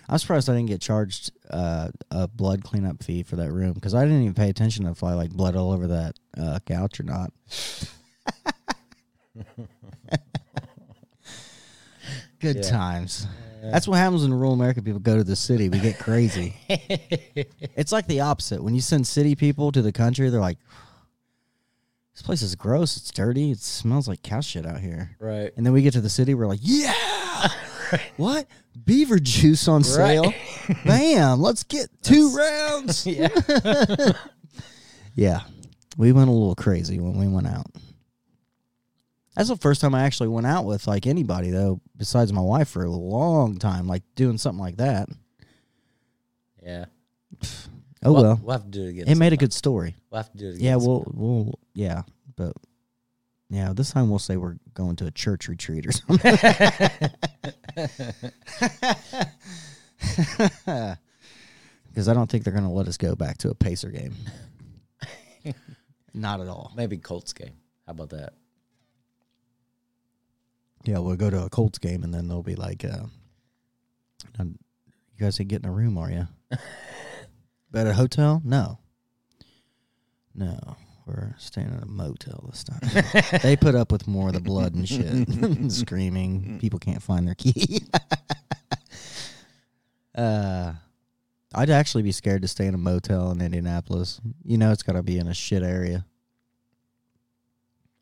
I'm 0.09 0.17
surprised 0.17 0.49
I 0.49 0.53
didn't 0.55 0.67
get 0.67 0.81
charged 0.81 1.31
uh, 1.49 1.89
a 2.09 2.27
blood 2.27 2.63
cleanup 2.63 3.01
fee 3.01 3.23
for 3.23 3.37
that 3.37 3.51
room 3.51 3.71
because 3.73 3.93
I 3.95 4.03
didn't 4.03 4.23
even 4.23 4.33
pay 4.33 4.49
attention 4.49 4.83
to 4.85 4.93
fly 4.93 5.13
like 5.13 5.31
blood 5.31 5.55
all 5.55 5.71
over 5.71 5.87
that 5.87 6.15
uh, 6.39 6.59
couch 6.65 6.99
or 6.99 7.03
not. 7.03 7.31
Good 12.39 12.57
Yeah. 12.57 12.61
times. 12.63 13.27
That's 13.61 13.87
what 13.87 13.97
happens 13.97 14.23
when 14.23 14.33
rural 14.33 14.53
American 14.53 14.83
people 14.83 14.99
go 14.99 15.15
to 15.17 15.23
the 15.23 15.35
city. 15.35 15.69
We 15.69 15.77
get 15.79 15.99
crazy. 15.99 16.55
it's 16.67 17.91
like 17.91 18.07
the 18.07 18.21
opposite. 18.21 18.63
When 18.63 18.73
you 18.73 18.81
send 18.81 19.05
city 19.05 19.35
people 19.35 19.71
to 19.71 19.83
the 19.83 19.91
country, 19.91 20.27
they're 20.31 20.39
like, 20.41 20.57
"This 22.15 22.23
place 22.23 22.41
is 22.41 22.55
gross. 22.55 22.97
It's 22.97 23.11
dirty. 23.11 23.51
It 23.51 23.59
smells 23.59 24.07
like 24.07 24.23
cow 24.23 24.41
shit 24.41 24.65
out 24.65 24.79
here." 24.79 25.15
Right. 25.19 25.51
And 25.55 25.63
then 25.63 25.73
we 25.73 25.83
get 25.83 25.93
to 25.93 26.01
the 26.01 26.09
city, 26.09 26.33
we're 26.33 26.47
like, 26.47 26.61
"Yeah, 26.63 26.91
what 28.17 28.47
beaver 28.83 29.19
juice 29.19 29.67
on 29.67 29.83
sale? 29.83 30.33
Bam! 30.85 31.39
Let's 31.39 31.61
get 31.63 31.89
two 32.01 32.35
rounds." 32.35 33.05
yeah. 33.05 33.27
Yeah, 35.13 35.41
we 35.97 36.11
went 36.11 36.29
a 36.29 36.33
little 36.33 36.55
crazy 36.55 36.99
when 36.99 37.17
we 37.17 37.27
went 37.27 37.47
out. 37.47 37.67
That's 39.35 39.49
the 39.49 39.57
first 39.57 39.81
time 39.81 39.95
I 39.95 40.03
actually 40.03 40.29
went 40.29 40.47
out 40.47 40.65
with 40.65 40.87
like 40.87 41.07
anybody 41.07 41.51
though, 41.51 41.79
besides 41.97 42.33
my 42.33 42.41
wife 42.41 42.69
for 42.69 42.83
a 42.83 42.89
long 42.91 43.57
time, 43.57 43.87
like 43.87 44.03
doing 44.15 44.37
something 44.37 44.61
like 44.61 44.77
that. 44.77 45.09
Yeah. 46.63 46.85
Oh 48.03 48.13
We'll- 48.13 48.23
well, 48.23 48.39
we'll 48.43 48.51
have 48.53 48.63
to 48.65 48.69
do 48.69 48.83
it 48.85 48.89
again 48.89 49.07
It 49.07 49.17
made 49.17 49.33
a 49.33 49.37
good 49.37 49.53
story. 49.53 49.95
We'll 50.09 50.21
have 50.23 50.31
to 50.31 50.37
do 50.37 50.47
it 50.47 50.55
again 50.55 50.63
Yeah, 50.65 50.75
we'll 50.77 51.05
we'll 51.13 51.59
yeah, 51.73 52.03
but 52.35 52.53
yeah, 53.49 53.73
this 53.73 53.91
time 53.91 54.09
we'll 54.09 54.19
say 54.19 54.37
we're 54.37 54.57
going 54.73 54.95
to 54.97 55.05
a 55.07 55.11
church 55.11 55.47
retreat 55.47 55.85
or 55.85 55.91
something. 55.91 56.37
Because 61.93 62.07
I 62.07 62.13
don't 62.13 62.31
think 62.31 62.45
they're 62.45 62.53
going 62.53 62.63
to 62.65 62.71
let 62.71 62.87
us 62.87 62.95
go 62.95 63.15
back 63.15 63.37
to 63.39 63.49
a 63.49 63.53
Pacer 63.53 63.89
game. 63.89 64.13
Not 66.13 66.41
at 66.41 66.47
all. 66.47 66.71
Maybe 66.75 66.97
Colts 66.97 67.33
game. 67.33 67.53
How 67.85 67.91
about 67.91 68.09
that? 68.09 68.33
Yeah, 70.83 70.99
we'll 70.99 71.15
go 71.15 71.29
to 71.29 71.45
a 71.45 71.49
Colts 71.49 71.79
game 71.79 72.03
and 72.03 72.13
then 72.13 72.27
they'll 72.27 72.41
be 72.43 72.55
like, 72.55 72.83
uh, 72.83 73.05
"Um, 74.39 74.57
"You 75.15 75.25
guys 75.25 75.39
ain't 75.39 75.49
getting 75.49 75.69
a 75.69 75.71
room, 75.71 75.97
are 75.97 76.09
you?" 76.09 76.27
but 76.49 77.85
at 77.85 77.87
a 77.87 77.93
hotel, 77.93 78.41
no, 78.43 78.79
no, 80.33 80.77
we're 81.05 81.35
staying 81.37 81.73
at 81.75 81.83
a 81.83 81.85
motel 81.85 82.45
this 82.49 82.63
time. 82.63 83.39
they 83.43 83.55
put 83.55 83.75
up 83.75 83.91
with 83.91 84.07
more 84.07 84.29
of 84.29 84.33
the 84.33 84.39
blood 84.39 84.73
and 84.73 84.87
shit, 84.87 85.71
screaming. 85.71 86.59
People 86.59 86.79
can't 86.79 87.03
find 87.03 87.27
their 87.27 87.35
key. 87.35 87.83
uh, 90.15 90.73
I'd 91.53 91.69
actually 91.69 92.03
be 92.03 92.11
scared 92.11 92.41
to 92.43 92.47
stay 92.47 92.65
in 92.65 92.73
a 92.73 92.77
motel 92.77 93.31
in 93.31 93.41
Indianapolis. 93.41 94.21
You 94.43 94.57
know, 94.57 94.71
it's 94.71 94.83
got 94.83 94.93
to 94.93 95.03
be 95.03 95.17
in 95.17 95.27
a 95.27 95.33
shit 95.33 95.63
area. 95.63 96.05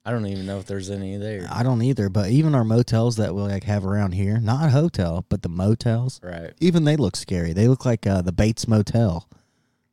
I 0.06 0.12
don't 0.12 0.26
even 0.26 0.46
know 0.46 0.58
if 0.60 0.66
there's 0.66 0.90
any 0.90 1.18
there. 1.18 1.48
I 1.52 1.62
don't 1.62 1.82
either, 1.82 2.10
but 2.10 2.30
even 2.30 2.56
our 2.56 2.64
motels 2.64 3.18
that 3.18 3.36
we 3.36 3.42
like 3.42 3.64
have 3.66 3.86
around 3.86 4.14
here, 4.14 4.40
not 4.40 4.66
a 4.68 4.72
hotel, 4.72 5.26
but 5.30 5.42
the 5.42 5.50
motels, 5.50 6.20
Right. 6.24 6.54
even 6.60 6.84
they 6.86 6.96
look 6.96 7.16
scary. 7.16 7.54
They 7.54 7.68
look 7.68 7.86
like 7.86 8.08
uh, 8.08 8.22
the 8.22 8.32
Bates 8.32 8.68
Motel. 8.68 9.28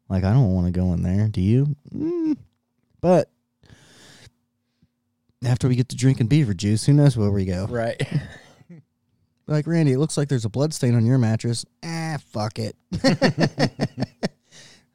Like 0.09 0.25
I 0.25 0.33
don't 0.33 0.55
want 0.55 0.67
to 0.67 0.73
go 0.73 0.93
in 0.93 1.03
there. 1.03 1.29
Do 1.29 1.41
you? 1.41 1.77
Mm. 1.95 2.37
But 3.01 3.31
after 5.45 5.69
we 5.69 5.77
get 5.77 5.89
to 5.91 5.97
drinking 5.97 6.29
beaver 6.29 6.55
juice, 6.55 6.87
who 6.87 6.93
knows 6.93 7.17
where 7.17 7.31
we 7.31 7.45
go? 7.45 7.67
Right. 7.67 8.01
Like 9.49 9.67
Randy, 9.67 9.93
it 9.93 9.99
looks 9.99 10.17
like 10.17 10.29
there's 10.29 10.45
a 10.45 10.49
blood 10.51 10.75
stain 10.75 10.95
on 10.97 11.07
your 11.07 11.19
mattress. 11.19 11.65
Ah, 11.85 12.17
fuck 12.33 12.59
it. 12.59 12.77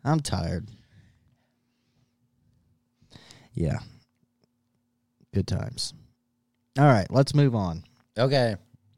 I'm 0.03 0.19
tired. 0.19 0.67
Yeah. 3.53 3.79
Good 5.33 5.47
times. 5.47 5.93
All 6.77 6.85
right, 6.85 7.07
let's 7.09 7.33
move 7.33 7.55
on. 7.55 7.83
okay. 8.17 8.55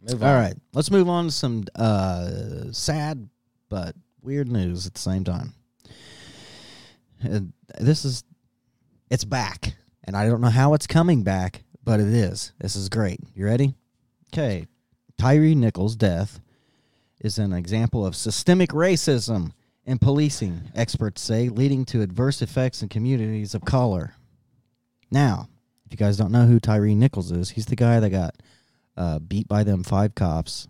Move 0.09 0.21
on. 0.21 0.29
All 0.29 0.35
right, 0.35 0.55
let's 0.73 0.91
move 0.91 1.07
on 1.07 1.25
to 1.25 1.31
some 1.31 1.63
uh, 1.75 2.71
sad 2.71 3.29
but 3.69 3.95
weird 4.21 4.51
news 4.51 4.85
at 4.85 4.95
the 4.95 4.99
same 4.99 5.23
time. 5.23 5.53
Uh, 7.23 7.39
this 7.79 8.03
is, 8.03 8.23
it's 9.09 9.23
back, 9.23 9.75
and 10.03 10.17
I 10.17 10.27
don't 10.27 10.41
know 10.41 10.49
how 10.49 10.73
it's 10.73 10.87
coming 10.87 11.23
back, 11.23 11.63
but 11.85 11.99
it 12.01 12.09
is. 12.09 12.51
This 12.59 12.75
is 12.75 12.89
great. 12.89 13.21
You 13.33 13.45
ready? 13.45 13.75
Okay, 14.33 14.67
Tyre 15.17 15.55
Nichols' 15.55 15.95
death 15.95 16.39
is 17.21 17.37
an 17.39 17.53
example 17.53 18.05
of 18.05 18.15
systemic 18.15 18.71
racism 18.71 19.51
in 19.85 19.97
policing. 19.97 20.71
Experts 20.75 21.21
say 21.21 21.49
leading 21.49 21.85
to 21.85 22.01
adverse 22.01 22.41
effects 22.41 22.81
in 22.81 22.89
communities 22.89 23.53
of 23.55 23.65
color. 23.65 24.15
Now, 25.11 25.47
if 25.85 25.91
you 25.91 25.97
guys 25.97 26.17
don't 26.17 26.31
know 26.31 26.45
who 26.45 26.59
Tyre 26.59 26.87
Nichols 26.87 27.31
is, 27.31 27.51
he's 27.51 27.67
the 27.67 27.75
guy 27.75 27.99
that 27.99 28.09
got 28.09 28.35
uh, 28.97 29.19
beat 29.19 29.47
by 29.47 29.63
them 29.63 29.83
five 29.83 30.15
cops, 30.15 30.67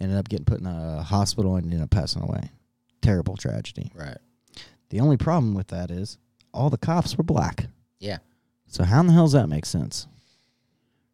ended 0.00 0.16
up 0.16 0.28
getting 0.28 0.44
put 0.44 0.60
in 0.60 0.66
a 0.66 1.02
hospital, 1.02 1.56
and 1.56 1.64
ended 1.66 1.82
up 1.82 1.90
passing 1.90 2.22
away. 2.22 2.50
Terrible 3.02 3.36
tragedy. 3.36 3.90
Right. 3.94 4.18
The 4.90 5.00
only 5.00 5.16
problem 5.16 5.54
with 5.54 5.68
that 5.68 5.90
is 5.90 6.18
all 6.52 6.70
the 6.70 6.78
cops 6.78 7.16
were 7.16 7.24
black. 7.24 7.66
Yeah. 7.98 8.18
So 8.66 8.84
how 8.84 9.00
in 9.00 9.06
the 9.06 9.12
hell 9.12 9.24
does 9.24 9.32
that 9.32 9.48
make 9.48 9.66
sense? 9.66 10.06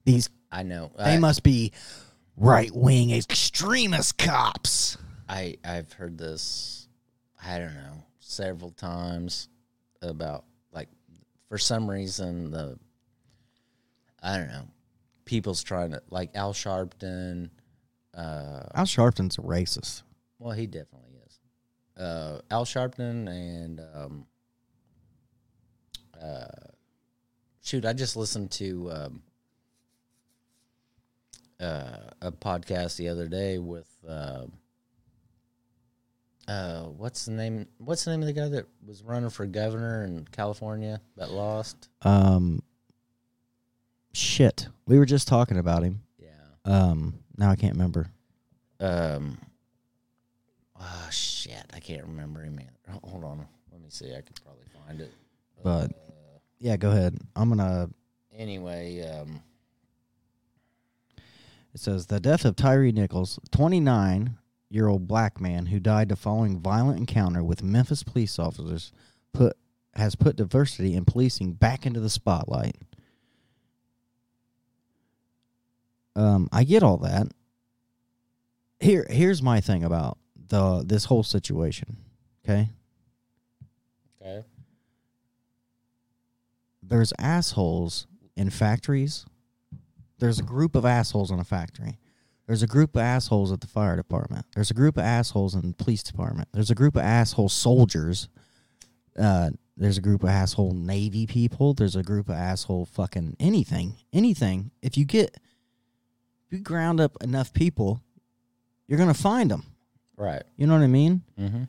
These 0.04 0.28
I 0.50 0.62
know. 0.62 0.92
they 0.96 1.14
I, 1.14 1.18
must 1.18 1.42
be 1.42 1.72
right 2.36 2.70
wing 2.74 3.10
extremist 3.10 4.18
cops. 4.18 4.96
I 5.28 5.56
I've 5.64 5.92
heard 5.92 6.18
this. 6.18 6.88
I 7.44 7.58
don't 7.58 7.74
know 7.74 8.04
several 8.20 8.70
times 8.70 9.48
about 10.02 10.44
like 10.72 10.88
for 11.48 11.58
some 11.58 11.90
reason 11.90 12.50
the 12.50 12.78
I 14.22 14.38
don't 14.38 14.48
know 14.48 14.68
people's 15.24 15.62
trying 15.62 15.90
to 15.92 16.02
like 16.10 16.30
Al 16.34 16.52
Sharpton. 16.52 17.50
Uh, 18.14 18.62
Al 18.74 18.84
Sharpton's 18.84 19.38
a 19.38 19.42
racist. 19.42 20.02
well, 20.38 20.52
he 20.52 20.66
definitely 20.66 21.18
is. 21.26 21.40
Uh, 22.02 22.40
Al 22.50 22.64
Sharpton 22.64 23.28
and 23.28 23.80
um, 23.94 24.26
uh, 26.22 26.46
shoot, 27.62 27.84
I 27.84 27.92
just 27.92 28.16
listened 28.16 28.50
to 28.52 28.90
um, 28.92 29.22
uh, 31.60 32.10
a 32.20 32.32
podcast 32.32 32.96
the 32.96 33.08
other 33.08 33.28
day 33.28 33.58
with 33.58 33.88
uh, 34.08 34.46
uh, 36.46 36.82
what's 36.84 37.24
the 37.24 37.32
name? 37.32 37.66
What's 37.78 38.04
the 38.04 38.10
name 38.10 38.20
of 38.20 38.26
the 38.26 38.32
guy 38.32 38.48
that 38.48 38.66
was 38.86 39.02
running 39.02 39.30
for 39.30 39.46
governor 39.46 40.04
in 40.04 40.26
California 40.30 41.00
that 41.16 41.30
lost? 41.30 41.88
Um, 42.02 42.62
shit, 44.12 44.68
we 44.86 44.98
were 44.98 45.06
just 45.06 45.26
talking 45.26 45.58
about 45.58 45.82
him. 45.82 46.02
Yeah. 46.18 46.28
Um, 46.64 47.14
now 47.38 47.50
I 47.50 47.56
can't 47.56 47.74
remember. 47.74 48.08
Um. 48.80 49.38
Oh 50.78 51.08
shit, 51.10 51.64
I 51.72 51.80
can't 51.80 52.04
remember 52.04 52.42
him. 52.42 52.56
man. 52.56 52.70
Hold 53.04 53.24
on, 53.24 53.46
let 53.72 53.80
me 53.80 53.88
see. 53.88 54.12
I 54.12 54.20
could 54.20 54.38
probably 54.44 54.66
find 54.86 55.00
it. 55.00 55.12
But 55.62 55.92
yeah, 56.58 56.76
go 56.76 56.90
ahead. 56.90 57.16
I'm 57.34 57.48
gonna. 57.48 57.88
Anyway, 58.36 59.00
um, 59.08 59.40
It 61.74 61.80
says 61.80 62.06
the 62.06 62.20
death 62.20 62.44
of 62.44 62.54
Tyre 62.54 62.92
Nichols, 62.92 63.40
29 63.50 64.38
year 64.70 64.88
old 64.88 65.06
black 65.06 65.40
man 65.40 65.66
who 65.66 65.80
died 65.80 66.08
the 66.08 66.16
following 66.16 66.60
violent 66.60 66.98
encounter 66.98 67.42
with 67.42 67.62
Memphis 67.62 68.02
police 68.02 68.38
officers, 68.38 68.92
put 69.32 69.56
has 69.94 70.14
put 70.14 70.36
diversity 70.36 70.94
in 70.94 71.04
policing 71.04 71.52
back 71.52 71.86
into 71.86 72.00
the 72.00 72.10
spotlight. 72.10 72.76
Um, 76.16 76.48
I 76.52 76.64
get 76.64 76.82
all 76.82 76.96
that. 76.98 77.28
Here, 78.80 79.06
here's 79.08 79.42
my 79.42 79.60
thing 79.60 79.84
about 79.84 80.18
the 80.48 80.84
this 80.84 81.06
whole 81.06 81.22
situation. 81.22 81.96
Okay, 82.44 82.68
okay. 84.20 84.44
there's 86.82 87.12
assholes 87.18 88.06
in 88.36 88.50
factories. 88.50 89.26
There's 90.24 90.38
a 90.38 90.42
group 90.42 90.74
of 90.74 90.86
assholes 90.86 91.30
in 91.30 91.38
a 91.38 91.44
factory. 91.44 91.98
There's 92.46 92.62
a 92.62 92.66
group 92.66 92.96
of 92.96 93.02
assholes 93.02 93.52
at 93.52 93.60
the 93.60 93.66
fire 93.66 93.94
department. 93.94 94.46
There's 94.54 94.70
a 94.70 94.74
group 94.74 94.96
of 94.96 95.04
assholes 95.04 95.54
in 95.54 95.60
the 95.60 95.74
police 95.74 96.02
department. 96.02 96.48
There's 96.50 96.70
a 96.70 96.74
group 96.74 96.96
of 96.96 97.02
asshole 97.02 97.50
soldiers. 97.50 98.30
Uh, 99.18 99.50
there's 99.76 99.98
a 99.98 100.00
group 100.00 100.22
of 100.22 100.30
asshole 100.30 100.72
navy 100.72 101.26
people. 101.26 101.74
There's 101.74 101.94
a 101.94 102.02
group 102.02 102.30
of 102.30 102.36
asshole 102.36 102.86
fucking 102.86 103.36
anything, 103.38 103.96
anything. 104.14 104.70
If 104.80 104.96
you 104.96 105.04
get, 105.04 105.36
if 106.46 106.52
you 106.52 106.60
ground 106.60 107.00
up 107.00 107.22
enough 107.22 107.52
people, 107.52 108.00
you're 108.88 108.98
gonna 108.98 109.12
find 109.12 109.50
them. 109.50 109.64
Right. 110.16 110.42
You 110.56 110.66
know 110.66 110.72
what 110.72 110.84
I 110.84 110.86
mean? 110.86 111.20
Mm-hmm. 111.38 111.64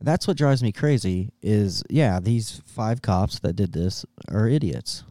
That's 0.00 0.28
what 0.28 0.36
drives 0.36 0.62
me 0.62 0.70
crazy. 0.70 1.32
Is 1.42 1.82
yeah, 1.90 2.20
these 2.20 2.62
five 2.64 3.02
cops 3.02 3.40
that 3.40 3.56
did 3.56 3.72
this 3.72 4.06
are 4.28 4.46
idiots. 4.46 5.02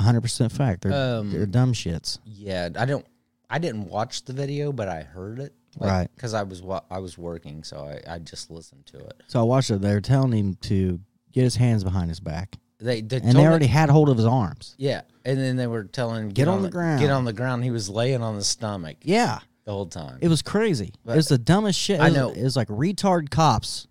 Hundred 0.00 0.20
percent 0.22 0.52
fact. 0.52 0.82
They're 0.82 1.18
Um, 1.18 1.30
they're 1.32 1.46
dumb 1.46 1.72
shits. 1.72 2.18
Yeah, 2.24 2.68
I 2.76 2.84
don't. 2.84 3.06
I 3.48 3.58
didn't 3.58 3.88
watch 3.88 4.24
the 4.24 4.32
video, 4.32 4.72
but 4.72 4.88
I 4.88 5.02
heard 5.02 5.38
it. 5.40 5.54
Right. 5.78 6.08
Because 6.14 6.34
I 6.34 6.42
was 6.42 6.62
wa- 6.62 6.82
I 6.90 6.98
was 6.98 7.16
working, 7.18 7.62
so 7.64 7.78
I, 8.06 8.14
I 8.14 8.18
just 8.18 8.50
listened 8.50 8.86
to 8.86 8.98
it. 8.98 9.22
So 9.28 9.40
I 9.40 9.42
watched 9.44 9.70
it. 9.70 9.80
They're 9.80 10.00
telling 10.00 10.32
him 10.32 10.54
to 10.62 11.00
get 11.32 11.44
his 11.44 11.54
hands 11.56 11.84
behind 11.84 12.08
his 12.10 12.18
back, 12.20 12.56
They, 12.78 13.00
they 13.02 13.16
and 13.18 13.24
told 13.26 13.34
they 13.36 13.40
me- 13.42 13.46
already 13.46 13.66
had 13.66 13.88
hold 13.88 14.08
of 14.08 14.16
his 14.16 14.26
arms. 14.26 14.74
Yeah, 14.78 15.02
and 15.24 15.38
then 15.38 15.56
they 15.56 15.68
were 15.68 15.84
telling 15.84 16.30
Get 16.30 16.48
on 16.48 16.62
the 16.62 16.70
ground. 16.70 17.00
Get 17.00 17.10
on 17.10 17.24
the 17.24 17.32
ground. 17.32 17.62
He 17.64 17.70
was 17.70 17.88
laying 17.88 18.20
on 18.22 18.34
the 18.36 18.42
stomach. 18.44 18.96
Yeah, 19.02 19.38
the 19.64 19.70
whole 19.72 19.86
time. 19.86 20.18
it 20.20 20.28
was 20.28 20.42
crazy. 20.42 20.92
It 21.06 21.14
was 21.16 21.28
the 21.28 21.38
dumbest 21.38 21.78
shit. 21.78 22.00
It 22.00 22.02
I 22.02 22.06
was- 22.06 22.14
know. 22.14 22.30
It 22.30 22.42
was 22.42 22.56
like 22.56 22.68
retard 22.68 23.30
cops. 23.30 23.86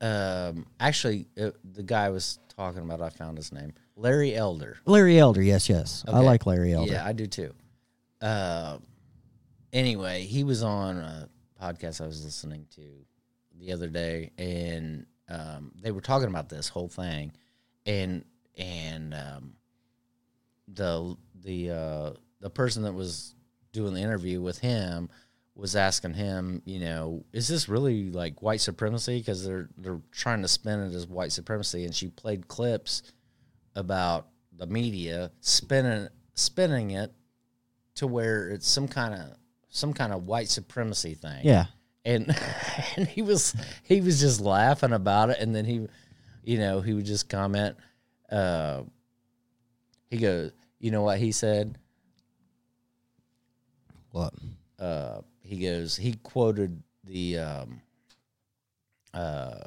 um, 0.00 0.66
actually, 0.80 1.26
uh, 1.40 1.50
the 1.72 1.82
guy 1.82 2.10
was 2.10 2.38
talking 2.58 2.82
about, 2.82 3.00
I 3.00 3.08
found 3.08 3.36
his 3.36 3.52
name, 3.52 3.72
Larry 3.94 4.34
Elder. 4.34 4.78
Larry 4.84 5.18
Elder. 5.18 5.40
Yes, 5.40 5.68
yes. 5.68 6.04
I 6.08 6.18
like 6.18 6.44
Larry 6.44 6.72
Elder. 6.72 6.92
Yeah, 6.92 7.06
I 7.06 7.12
do 7.12 7.26
too. 7.26 7.54
Uh, 8.20 8.78
anyway, 9.72 10.24
he 10.24 10.42
was 10.42 10.64
on 10.64 10.98
a 10.98 11.28
podcast 11.62 12.00
I 12.00 12.06
was 12.06 12.24
listening 12.24 12.66
to 12.74 12.82
the 13.60 13.72
other 13.72 13.86
day, 13.86 14.32
and 14.38 15.06
um, 15.28 15.70
they 15.80 15.92
were 15.92 16.00
talking 16.00 16.28
about 16.28 16.48
this 16.48 16.68
whole 16.68 16.88
thing, 16.88 17.32
and 17.86 18.24
and 18.56 19.14
um, 19.14 19.52
the 20.66 21.16
the 21.44 21.70
uh, 21.70 22.12
the 22.40 22.50
person 22.50 22.82
that 22.82 22.92
was 22.92 23.36
doing 23.72 23.94
the 23.94 24.00
interview 24.00 24.40
with 24.40 24.58
him 24.58 25.10
was 25.58 25.74
asking 25.74 26.14
him, 26.14 26.62
you 26.64 26.78
know, 26.78 27.24
is 27.32 27.48
this 27.48 27.68
really 27.68 28.12
like 28.12 28.40
white 28.42 28.60
supremacy? 28.60 29.18
Because 29.18 29.44
they're 29.44 29.68
they're 29.76 30.00
trying 30.12 30.42
to 30.42 30.48
spin 30.48 30.78
it 30.80 30.94
as 30.94 31.06
white 31.08 31.32
supremacy, 31.32 31.84
and 31.84 31.94
she 31.94 32.08
played 32.08 32.46
clips 32.46 33.02
about 33.74 34.28
the 34.56 34.66
media 34.66 35.32
spinning 35.40 36.08
spinning 36.34 36.92
it 36.92 37.12
to 37.96 38.06
where 38.06 38.48
it's 38.50 38.68
some 38.68 38.86
kind 38.86 39.14
of 39.14 39.36
some 39.68 39.92
kind 39.92 40.12
of 40.12 40.26
white 40.26 40.48
supremacy 40.48 41.14
thing. 41.14 41.40
Yeah. 41.44 41.66
And 42.04 42.34
and 42.96 43.08
he 43.08 43.22
was 43.22 43.54
he 43.82 44.00
was 44.00 44.20
just 44.20 44.40
laughing 44.40 44.92
about 44.92 45.30
it 45.30 45.38
and 45.40 45.54
then 45.54 45.64
he 45.64 45.86
you 46.44 46.58
know, 46.58 46.80
he 46.80 46.94
would 46.94 47.04
just 47.04 47.28
comment 47.28 47.76
uh 48.30 48.82
he 50.08 50.18
goes, 50.18 50.52
"You 50.78 50.90
know 50.92 51.02
what 51.02 51.18
he 51.18 51.32
said?" 51.32 51.76
What? 54.12 54.32
Uh 54.78 55.20
he 55.48 55.60
goes, 55.60 55.96
he 55.96 56.12
quoted 56.22 56.82
the 57.04 57.38
um 57.38 57.80
uh 59.14 59.64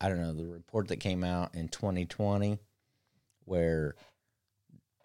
I 0.00 0.08
don't 0.08 0.20
know, 0.20 0.34
the 0.34 0.46
report 0.46 0.88
that 0.88 0.98
came 0.98 1.24
out 1.24 1.54
in 1.54 1.68
2020 1.68 2.58
where 3.46 3.94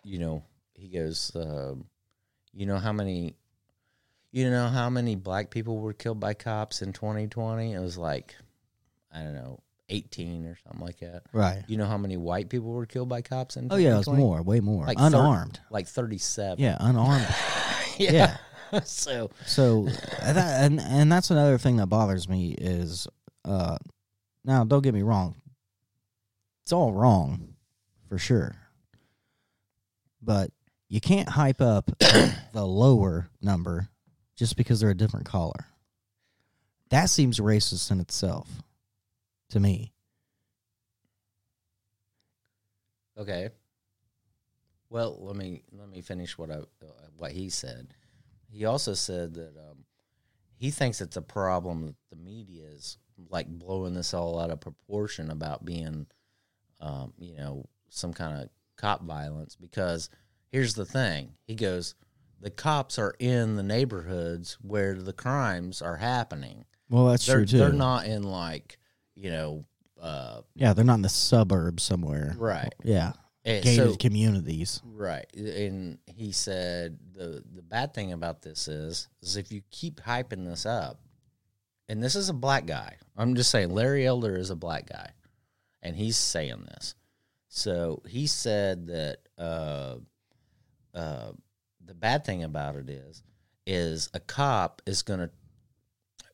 you 0.03 0.19
know, 0.19 0.43
he 0.73 0.89
goes, 0.89 1.31
um, 1.35 1.85
you 2.53 2.65
know 2.65 2.77
how 2.77 2.91
many, 2.91 3.37
you 4.31 4.49
know 4.49 4.67
how 4.67 4.89
many 4.89 5.15
black 5.15 5.49
people 5.49 5.77
were 5.77 5.93
killed 5.93 6.19
by 6.19 6.33
cops 6.33 6.81
in 6.81 6.91
2020? 6.91 7.71
It 7.71 7.79
was 7.79 7.97
like, 7.97 8.35
I 9.13 9.23
don't 9.23 9.33
know, 9.33 9.61
18 9.87 10.45
or 10.45 10.57
something 10.61 10.85
like 10.85 10.99
that. 10.99 11.23
Right. 11.31 11.63
You 11.67 11.77
know 11.77 11.85
how 11.85 11.97
many 11.97 12.17
white 12.17 12.49
people 12.49 12.71
were 12.71 12.85
killed 12.85 13.07
by 13.07 13.21
cops 13.21 13.55
in 13.55 13.69
Oh 13.71 13.77
yeah, 13.77 13.95
it 13.95 13.97
was 13.99 14.09
more, 14.09 14.41
way 14.41 14.59
more. 14.59 14.85
Like 14.85 14.97
unarmed. 14.99 15.61
like 15.69 15.87
37. 15.87 16.59
yeah, 16.59 16.75
unarmed. 16.81 17.27
yeah. 17.97 18.11
yeah. 18.11 18.37
so, 18.85 19.29
So 19.45 19.87
that 20.21 20.63
and 20.63 20.79
and 20.79 21.11
that's 21.11 21.31
another 21.31 21.57
thing 21.57 21.77
that 21.77 21.87
bothers 21.87 22.27
me 22.27 22.55
is 22.57 23.07
uh 23.45 23.77
now 24.43 24.63
don't 24.63 24.83
get 24.83 24.93
me 24.93 25.01
wrong. 25.01 25.35
It's 26.63 26.73
all 26.73 26.93
wrong 26.93 27.55
for 28.07 28.17
sure. 28.17 28.55
But 30.21 30.51
you 30.87 31.01
can't 31.01 31.29
hype 31.29 31.61
up 31.61 31.91
the 31.99 32.65
lower 32.65 33.29
number 33.41 33.89
just 34.35 34.55
because 34.55 34.79
they're 34.79 34.89
a 34.89 34.95
different 34.95 35.25
color. 35.25 35.67
That 36.89 37.09
seems 37.09 37.39
racist 37.39 37.91
in 37.91 37.99
itself 37.99 38.47
to 39.49 39.59
me. 39.59 39.93
Okay. 43.17 43.49
Well, 44.89 45.17
let 45.21 45.35
me 45.35 45.63
let 45.71 45.89
me 45.89 46.01
finish 46.01 46.37
what 46.37 46.51
I 46.51 46.59
what 47.17 47.31
he 47.31 47.49
said. 47.49 47.93
He 48.53 48.65
also 48.65 48.93
said 48.93 49.33
that 49.33 49.53
um, 49.57 49.85
he 50.55 50.69
thinks 50.69 51.01
it's 51.01 51.17
a 51.17 51.21
problem 51.21 51.87
that 51.87 51.95
the 52.09 52.15
media 52.15 52.65
is 52.67 52.97
like 53.29 53.47
blowing 53.47 53.93
this 53.93 54.13
all 54.13 54.39
out 54.39 54.51
of 54.51 54.61
proportion 54.61 55.31
about 55.31 55.65
being, 55.65 56.07
um, 56.79 57.13
you 57.17 57.35
know, 57.35 57.65
some 57.89 58.13
kind 58.13 58.41
of 58.41 58.49
cop 58.77 59.03
violence. 59.03 59.55
Because 59.55 60.09
here's 60.51 60.75
the 60.75 60.85
thing: 60.85 61.33
he 61.47 61.55
goes, 61.55 61.95
the 62.39 62.51
cops 62.51 62.99
are 62.99 63.15
in 63.19 63.55
the 63.55 63.63
neighborhoods 63.63 64.57
where 64.61 64.93
the 64.93 65.13
crimes 65.13 65.81
are 65.81 65.97
happening. 65.97 66.65
Well, 66.89 67.07
that's 67.07 67.25
they're, 67.25 67.37
true 67.37 67.45
too. 67.45 67.57
They're 67.57 67.73
not 67.73 68.05
in 68.05 68.23
like 68.23 68.77
you 69.15 69.31
know, 69.31 69.65
uh, 70.01 70.41
Yeah, 70.55 70.73
they're 70.73 70.85
not 70.85 70.95
in 70.95 71.01
the 71.01 71.09
suburbs 71.09 71.83
somewhere. 71.83 72.35
Right. 72.37 72.73
Yeah. 72.83 73.13
And 73.45 73.63
gated 73.63 73.91
so- 73.91 73.95
communities. 73.97 74.81
Right. 74.85 75.25
And 75.35 75.97
he 76.05 76.31
said 76.31 76.97
the 77.13 77.43
the 77.55 77.61
bad 77.61 77.93
thing 77.93 78.13
about 78.13 78.41
this 78.41 78.67
is 78.67 79.07
is 79.21 79.35
if 79.37 79.51
you 79.51 79.61
keep 79.71 79.99
hyping 80.01 80.45
this 80.45 80.65
up, 80.65 80.99
and 81.89 82.01
this 82.01 82.15
is 82.15 82.29
a 82.29 82.33
black 82.33 82.65
guy. 82.65 82.95
I'm 83.17 83.35
just 83.35 83.51
saying 83.51 83.69
Larry 83.71 84.05
Elder 84.07 84.35
is 84.37 84.49
a 84.49 84.55
black 84.55 84.87
guy. 84.89 85.11
And 85.81 85.95
he's 85.95 86.15
saying 86.15 86.63
this. 86.67 86.95
So 87.49 88.01
he 88.07 88.25
said 88.27 88.87
that 88.87 89.17
uh 89.37 89.95
uh 90.93 91.31
the 91.85 91.93
bad 91.93 92.23
thing 92.23 92.43
about 92.43 92.77
it 92.77 92.89
is 92.89 93.21
is 93.67 94.09
a 94.13 94.19
cop 94.21 94.81
is 94.85 95.01
gonna 95.03 95.29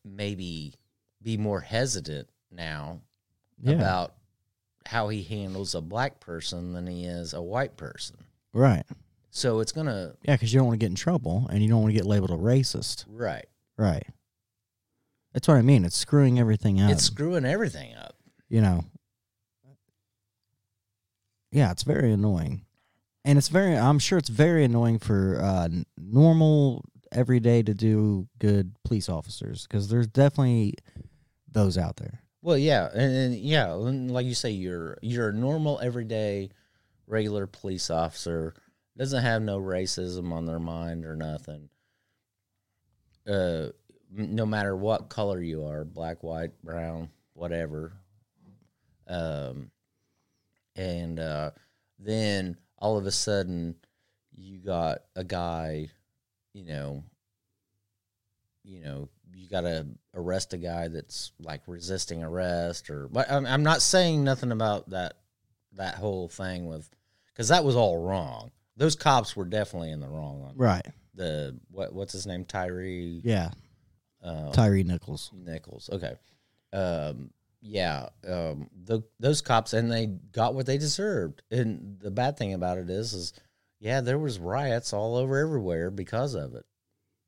maybe 0.05 0.73
be 1.21 1.37
more 1.37 1.59
hesitant 1.59 2.29
now 2.51 3.01
Yeah. 3.61 3.73
about 3.73 4.13
how 4.85 5.09
he 5.09 5.23
handles 5.23 5.75
a 5.75 5.81
black 5.81 6.19
person 6.19 6.73
than 6.73 6.87
he 6.87 7.05
is 7.05 7.33
a 7.33 7.41
white 7.41 7.77
person. 7.77 8.17
Right. 8.53 8.85
So 9.31 9.59
it's 9.59 9.71
gonna 9.71 10.13
Yeah, 10.23 10.35
because 10.35 10.51
you 10.53 10.59
don't 10.59 10.67
want 10.67 10.79
to 10.79 10.83
get 10.83 10.89
in 10.91 10.95
trouble 10.95 11.47
and 11.51 11.61
you 11.61 11.69
don't 11.69 11.81
want 11.81 11.93
to 11.93 11.97
get 11.97 12.05
labeled 12.07 12.31
a 12.31 12.35
racist. 12.35 13.05
right. 13.07 13.45
Right. 13.77 14.05
That's 15.33 15.47
what 15.47 15.57
I 15.57 15.61
mean. 15.61 15.85
It's 15.85 15.95
screwing 15.95 16.39
everything 16.39 16.81
up. 16.81 16.91
It's 16.91 17.03
screwing 17.03 17.45
everything 17.45 17.93
up. 17.95 18.15
you 18.49 18.61
know. 18.61 18.83
Yeah, 21.51 21.71
it's 21.71 21.83
very 21.83 22.11
annoying. 22.11 22.65
And 23.25 23.37
it's 23.37 23.47
very 23.49 23.75
I'm 23.77 23.99
sure 23.99 24.17
it's 24.17 24.29
very 24.29 24.63
annoying 24.63 24.99
for 24.99 25.39
uh 25.41 25.69
normal 25.97 26.83
everyday 27.11 27.63
to 27.63 27.73
do 27.73 28.27
good 28.39 28.73
police 28.83 29.09
officers 29.09 29.65
because 29.67 29.89
there's 29.89 30.07
definitely 30.07 30.75
those 31.51 31.77
out 31.77 31.97
there. 31.97 32.21
Well, 32.41 32.57
yeah, 32.57 32.89
and, 32.93 33.15
and 33.15 33.35
yeah, 33.35 33.73
and 33.73 34.11
like 34.11 34.25
you 34.25 34.33
say, 34.33 34.51
you're 34.51 34.97
you're 35.01 35.29
a 35.29 35.33
normal, 35.33 35.79
everyday, 35.81 36.51
regular 37.07 37.47
police 37.47 37.89
officer. 37.89 38.53
Doesn't 38.97 39.23
have 39.23 39.41
no 39.41 39.59
racism 39.59 40.31
on 40.31 40.45
their 40.45 40.59
mind 40.59 41.05
or 41.05 41.15
nothing. 41.15 41.69
Uh, 43.27 43.67
no 44.11 44.45
matter 44.45 44.75
what 44.75 45.09
color 45.09 45.41
you 45.41 45.65
are, 45.65 45.83
black, 45.85 46.23
white, 46.23 46.51
brown, 46.63 47.09
whatever. 47.33 47.93
Um, 49.07 49.71
and 50.75 51.19
uh, 51.19 51.51
then 51.97 52.57
all 52.77 52.97
of 52.97 53.05
a 53.05 53.11
sudden, 53.11 53.75
you 54.35 54.59
got 54.59 54.99
a 55.15 55.23
guy, 55.23 55.89
you 56.53 56.63
know, 56.65 57.03
you 58.63 58.81
know, 58.81 59.09
you 59.39 59.47
got 59.49 59.61
to 59.61 59.87
arrest 60.13 60.53
a 60.53 60.57
guy 60.57 60.87
that's 60.89 61.31
like 61.39 61.61
resisting 61.67 62.23
arrest 62.23 62.89
or 62.89 63.07
but 63.07 63.31
I'm, 63.31 63.45
I'm 63.45 63.63
not 63.63 63.81
saying 63.81 64.23
nothing 64.23 64.51
about 64.51 64.89
that 64.89 65.13
that 65.73 65.95
whole 65.95 66.27
thing 66.27 66.65
with 66.67 66.89
because 67.27 67.47
that 67.47 67.63
was 67.63 67.75
all 67.75 67.97
wrong. 67.97 68.51
Those 68.75 68.95
cops 68.95 69.35
were 69.35 69.45
definitely 69.45 69.91
in 69.91 69.99
the 70.01 70.07
wrong 70.09 70.43
on 70.43 70.57
Right. 70.57 70.85
the 71.15 71.57
what 71.71 71.93
what's 71.93 72.11
his 72.13 72.27
name 72.27 72.43
Tyre 72.45 72.81
Yeah. 72.81 73.51
uh, 74.23 74.51
Tyre 74.51 74.83
Nichols. 74.83 75.31
Nichols. 75.33 75.89
Okay. 75.93 76.15
Um, 76.73 77.31
yeah. 77.61 78.09
Um, 78.27 78.69
the, 78.85 79.01
those 79.19 79.41
cops, 79.41 79.73
and 79.73 79.91
they 79.91 80.07
got 80.31 80.53
what 80.55 80.65
they 80.65 80.77
deserved. 80.77 81.41
And 81.51 81.97
the 81.99 82.11
bad 82.11 82.37
thing 82.37 82.53
about 82.53 82.77
it 82.77 82.89
is, 82.89 83.13
is 83.13 83.33
yeah, 83.79 84.01
there 84.01 84.19
was 84.19 84.39
riots 84.39 84.91
all 84.93 85.15
over 85.15 85.37
everywhere 85.37 85.89
because 85.91 86.33
of 86.35 86.55
it. 86.55 86.65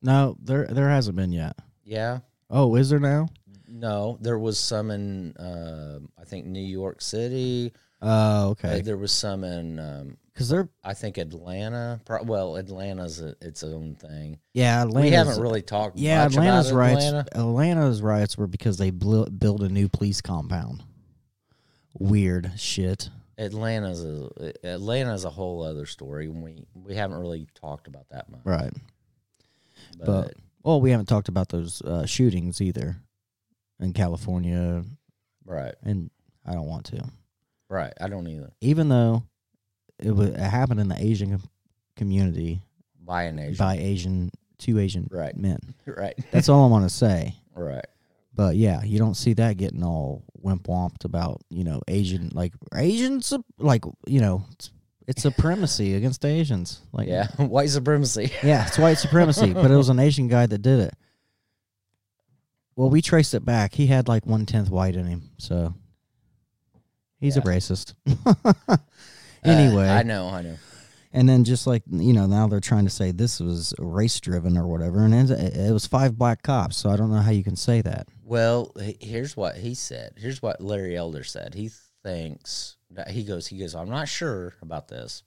No, 0.01 0.35
there 0.41 0.65
there 0.67 0.89
hasn't 0.89 1.15
been 1.15 1.31
yet. 1.31 1.57
Yeah. 1.91 2.19
Oh, 2.49 2.75
is 2.75 2.89
there 2.89 2.99
now? 3.01 3.27
No, 3.67 4.17
there 4.21 4.39
was 4.39 4.57
some 4.57 4.91
in, 4.91 5.35
uh, 5.35 5.99
I 6.19 6.23
think 6.23 6.45
New 6.45 6.63
York 6.63 7.01
City. 7.01 7.73
Oh, 8.01 8.07
Uh, 8.09 8.49
okay. 8.51 8.79
there 8.81 8.95
was 8.97 9.11
some 9.11 9.43
in, 9.43 9.77
um, 9.77 10.17
Because 10.33 10.47
they're 10.47 10.69
I 10.85 10.93
think 10.93 11.17
Atlanta. 11.17 11.99
Pro- 12.05 12.23
well, 12.23 12.55
Atlanta's 12.55 13.19
a, 13.21 13.35
its 13.41 13.61
own 13.63 13.95
thing. 13.95 14.39
yeah, 14.53 14.81
Atlanta's, 14.83 15.11
we 15.11 15.15
haven't 15.15 15.41
really 15.41 15.61
talked. 15.61 15.97
Yeah, 15.97 16.25
Atlanta's 16.25 16.69
about 16.71 16.79
riots. 16.79 17.03
Atlanta. 17.05 17.25
Atlanta's 17.33 18.01
riots 18.01 18.37
were 18.37 18.47
because 18.47 18.77
they 18.77 18.91
bl- 18.91 19.25
built 19.25 19.61
a 19.61 19.67
new 19.69 19.89
police 19.89 20.21
compound. 20.21 20.83
Weird 21.99 22.53
shit. 22.57 23.09
Atlanta's 23.37 24.03
a 24.05 24.53
Atlanta's 24.65 25.25
a 25.25 25.29
whole 25.29 25.61
other 25.63 25.85
story. 25.85 26.29
We 26.29 26.63
we 26.73 26.95
haven't 26.95 27.17
really 27.19 27.47
talked 27.53 27.87
about 27.87 28.07
that 28.11 28.29
much. 28.29 28.41
Right. 28.45 28.71
But, 29.97 30.05
But 30.05 30.33
well, 30.63 30.81
we 30.81 30.91
haven't 30.91 31.07
talked 31.07 31.27
about 31.29 31.49
those 31.49 31.81
uh, 31.81 32.05
shootings 32.05 32.61
either 32.61 32.97
in 33.79 33.93
California, 33.93 34.83
right, 35.45 35.75
and 35.83 36.09
I 36.45 36.53
don't 36.53 36.67
want 36.67 36.85
to. 36.87 37.03
right. 37.69 37.93
I 37.99 38.07
don't 38.07 38.27
either. 38.27 38.51
Even 38.61 38.89
though 38.89 39.23
it, 39.99 40.11
wa 40.11 40.23
it 40.25 40.37
happened 40.37 40.79
in 40.79 40.87
the 40.87 40.99
Asian 41.01 41.41
community 41.95 42.61
By 42.99 43.23
an 43.23 43.39
Asian. 43.39 43.55
by 43.57 43.77
Asian 43.77 44.31
two 44.57 44.79
Asian 44.79 45.07
Right. 45.11 45.35
men. 45.35 45.59
Right. 45.87 46.17
That's 46.31 46.49
all 46.49 46.63
I 46.63 46.67
want 46.69 46.87
to 46.89 46.95
say. 46.95 47.35
Right. 47.55 47.85
But 48.33 48.55
yeah, 48.55 48.81
you 48.83 48.97
don't 48.97 49.15
see 49.15 49.33
that 49.33 49.57
getting 49.57 49.83
all 49.83 50.23
wimp 50.37 50.63
womped 50.67 51.03
about 51.05 51.41
you 51.49 51.63
know 51.63 51.81
Asian 51.87 52.29
like 52.33 52.53
Asians 52.73 53.33
like 53.59 53.83
you 54.07 54.21
know 54.21 54.45
it's, 55.07 55.21
supremacy 55.21 55.95
against 55.95 56.23
Asians 56.25 56.81
like 56.93 57.07
Yeah. 57.07 57.27
White 57.37 57.69
supremacy. 57.69 58.31
yeah 58.43 58.67
it's 58.67 58.77
white 58.77 58.97
supremacy 58.97 59.53
but 59.53 59.69
it 59.71 59.75
was 59.75 59.89
an 59.89 59.99
Asian 59.99 60.27
guy 60.27 60.45
that 60.45 60.59
did 60.61 60.79
it. 60.79 60.93
Well, 62.75 62.89
we 62.89 63.01
traced 63.01 63.33
it 63.33 63.43
back. 63.45 63.73
He 63.75 63.87
had 63.87 64.07
like 64.07 64.25
one 64.25 64.45
tenth 64.45 64.69
white 64.69 64.95
in 64.95 65.05
him, 65.05 65.29
so 65.37 65.73
he's 67.19 67.35
a 67.37 67.41
Yeah. 67.41 67.45
racist. 67.51 67.93
Uh, 69.43 69.49
anyway, 69.49 69.89
I 69.89 70.03
know. 70.03 70.27
I 70.27 70.43
know. 70.43 70.55
and 71.11 71.27
then 71.27 71.43
just 71.43 71.65
like 71.65 71.81
you 71.91 72.13
know, 72.13 72.27
now 72.27 72.47
they're 72.47 72.59
trying 72.59 72.83
to 72.83 72.91
say 72.91 73.09
this 73.09 73.39
was 73.39 73.73
race 73.79 74.19
driven 74.19 74.55
or 74.55 74.67
whatever, 74.67 75.03
and 75.03 75.31
it, 75.31 75.73
was 75.73 75.87
five 75.87 76.15
black 76.15 76.43
cops. 76.43 76.77
So 76.77 76.91
I 76.91 76.95
don't 76.95 77.09
know 77.09 77.21
how 77.21 77.31
you 77.31 77.43
can 77.43 77.55
say 77.55 77.81
that. 77.81 78.07
Well, 78.23 78.71
here's 78.99 79.35
what 79.35 79.57
he 79.57 79.73
said. 79.73 80.13
Here's 80.17 80.43
what 80.43 80.61
Larry 80.61 80.95
Elder 80.95 81.23
said. 81.23 81.55
He 81.55 81.71
thinks 82.03 82.77
he 83.09 83.23
goes. 83.23 83.47
He 83.47 83.57
goes. 83.57 83.75
I'm 83.75 83.89
not 83.89 84.07
sure 84.07 84.53
about 84.61 84.87
this, 84.87 85.23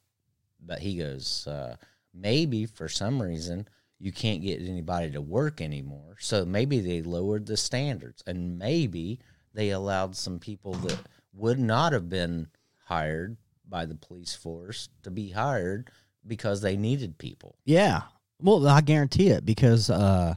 but 0.65 0.79
he 0.81 0.97
goes. 0.97 1.47
Uh, 1.47 1.77
maybe 2.13 2.67
for 2.67 2.89
some 2.89 3.21
reason 3.21 3.69
you 3.99 4.13
can't 4.13 4.43
get 4.43 4.61
anybody 4.61 5.11
to 5.11 5.21
work 5.21 5.61
anymore. 5.61 6.17
So 6.21 6.45
maybe 6.45 6.81
they 6.81 7.03
lowered 7.03 7.47
the 7.47 7.57
standards, 7.57 8.23
and 8.27 8.59
maybe 8.59 9.21
they 9.55 9.71
allowed 9.71 10.17
some 10.17 10.39
people 10.39 10.75
that 10.75 10.99
would 11.33 11.59
not 11.59 11.93
have 11.93 12.09
been 12.09 12.49
hired 12.85 13.37
by 13.69 13.87
the 13.87 13.95
police 13.95 14.35
force 14.35 14.89
to 15.03 15.11
be 15.11 15.31
hired 15.31 15.91
because 16.27 16.61
they 16.61 16.77
needed 16.77 17.19
people. 17.19 17.57
Yeah. 17.65 18.03
Well, 18.41 18.67
I 18.69 18.81
guarantee 18.81 19.29
it 19.29 19.45
because 19.45 19.91
uh 19.91 20.35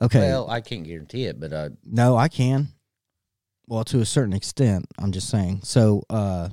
okay. 0.00 0.20
Well, 0.20 0.48
I 0.48 0.60
can't 0.60 0.84
guarantee 0.84 1.24
it, 1.26 1.38
but 1.38 1.52
uh, 1.52 1.70
no, 1.84 2.16
I 2.16 2.28
can. 2.28 2.68
Well, 3.68 3.84
to 3.84 4.00
a 4.00 4.06
certain 4.06 4.32
extent, 4.32 4.86
I'm 4.98 5.12
just 5.12 5.28
saying. 5.28 5.60
So, 5.62 6.02
uh 6.08 6.48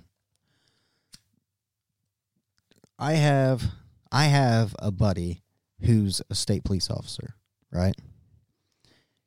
I 3.00 3.14
have 3.14 3.64
I 4.12 4.26
have 4.26 4.76
a 4.80 4.92
buddy 4.92 5.42
who's 5.82 6.22
a 6.30 6.36
state 6.36 6.64
police 6.64 6.90
officer, 6.90 7.36
right? 7.72 7.96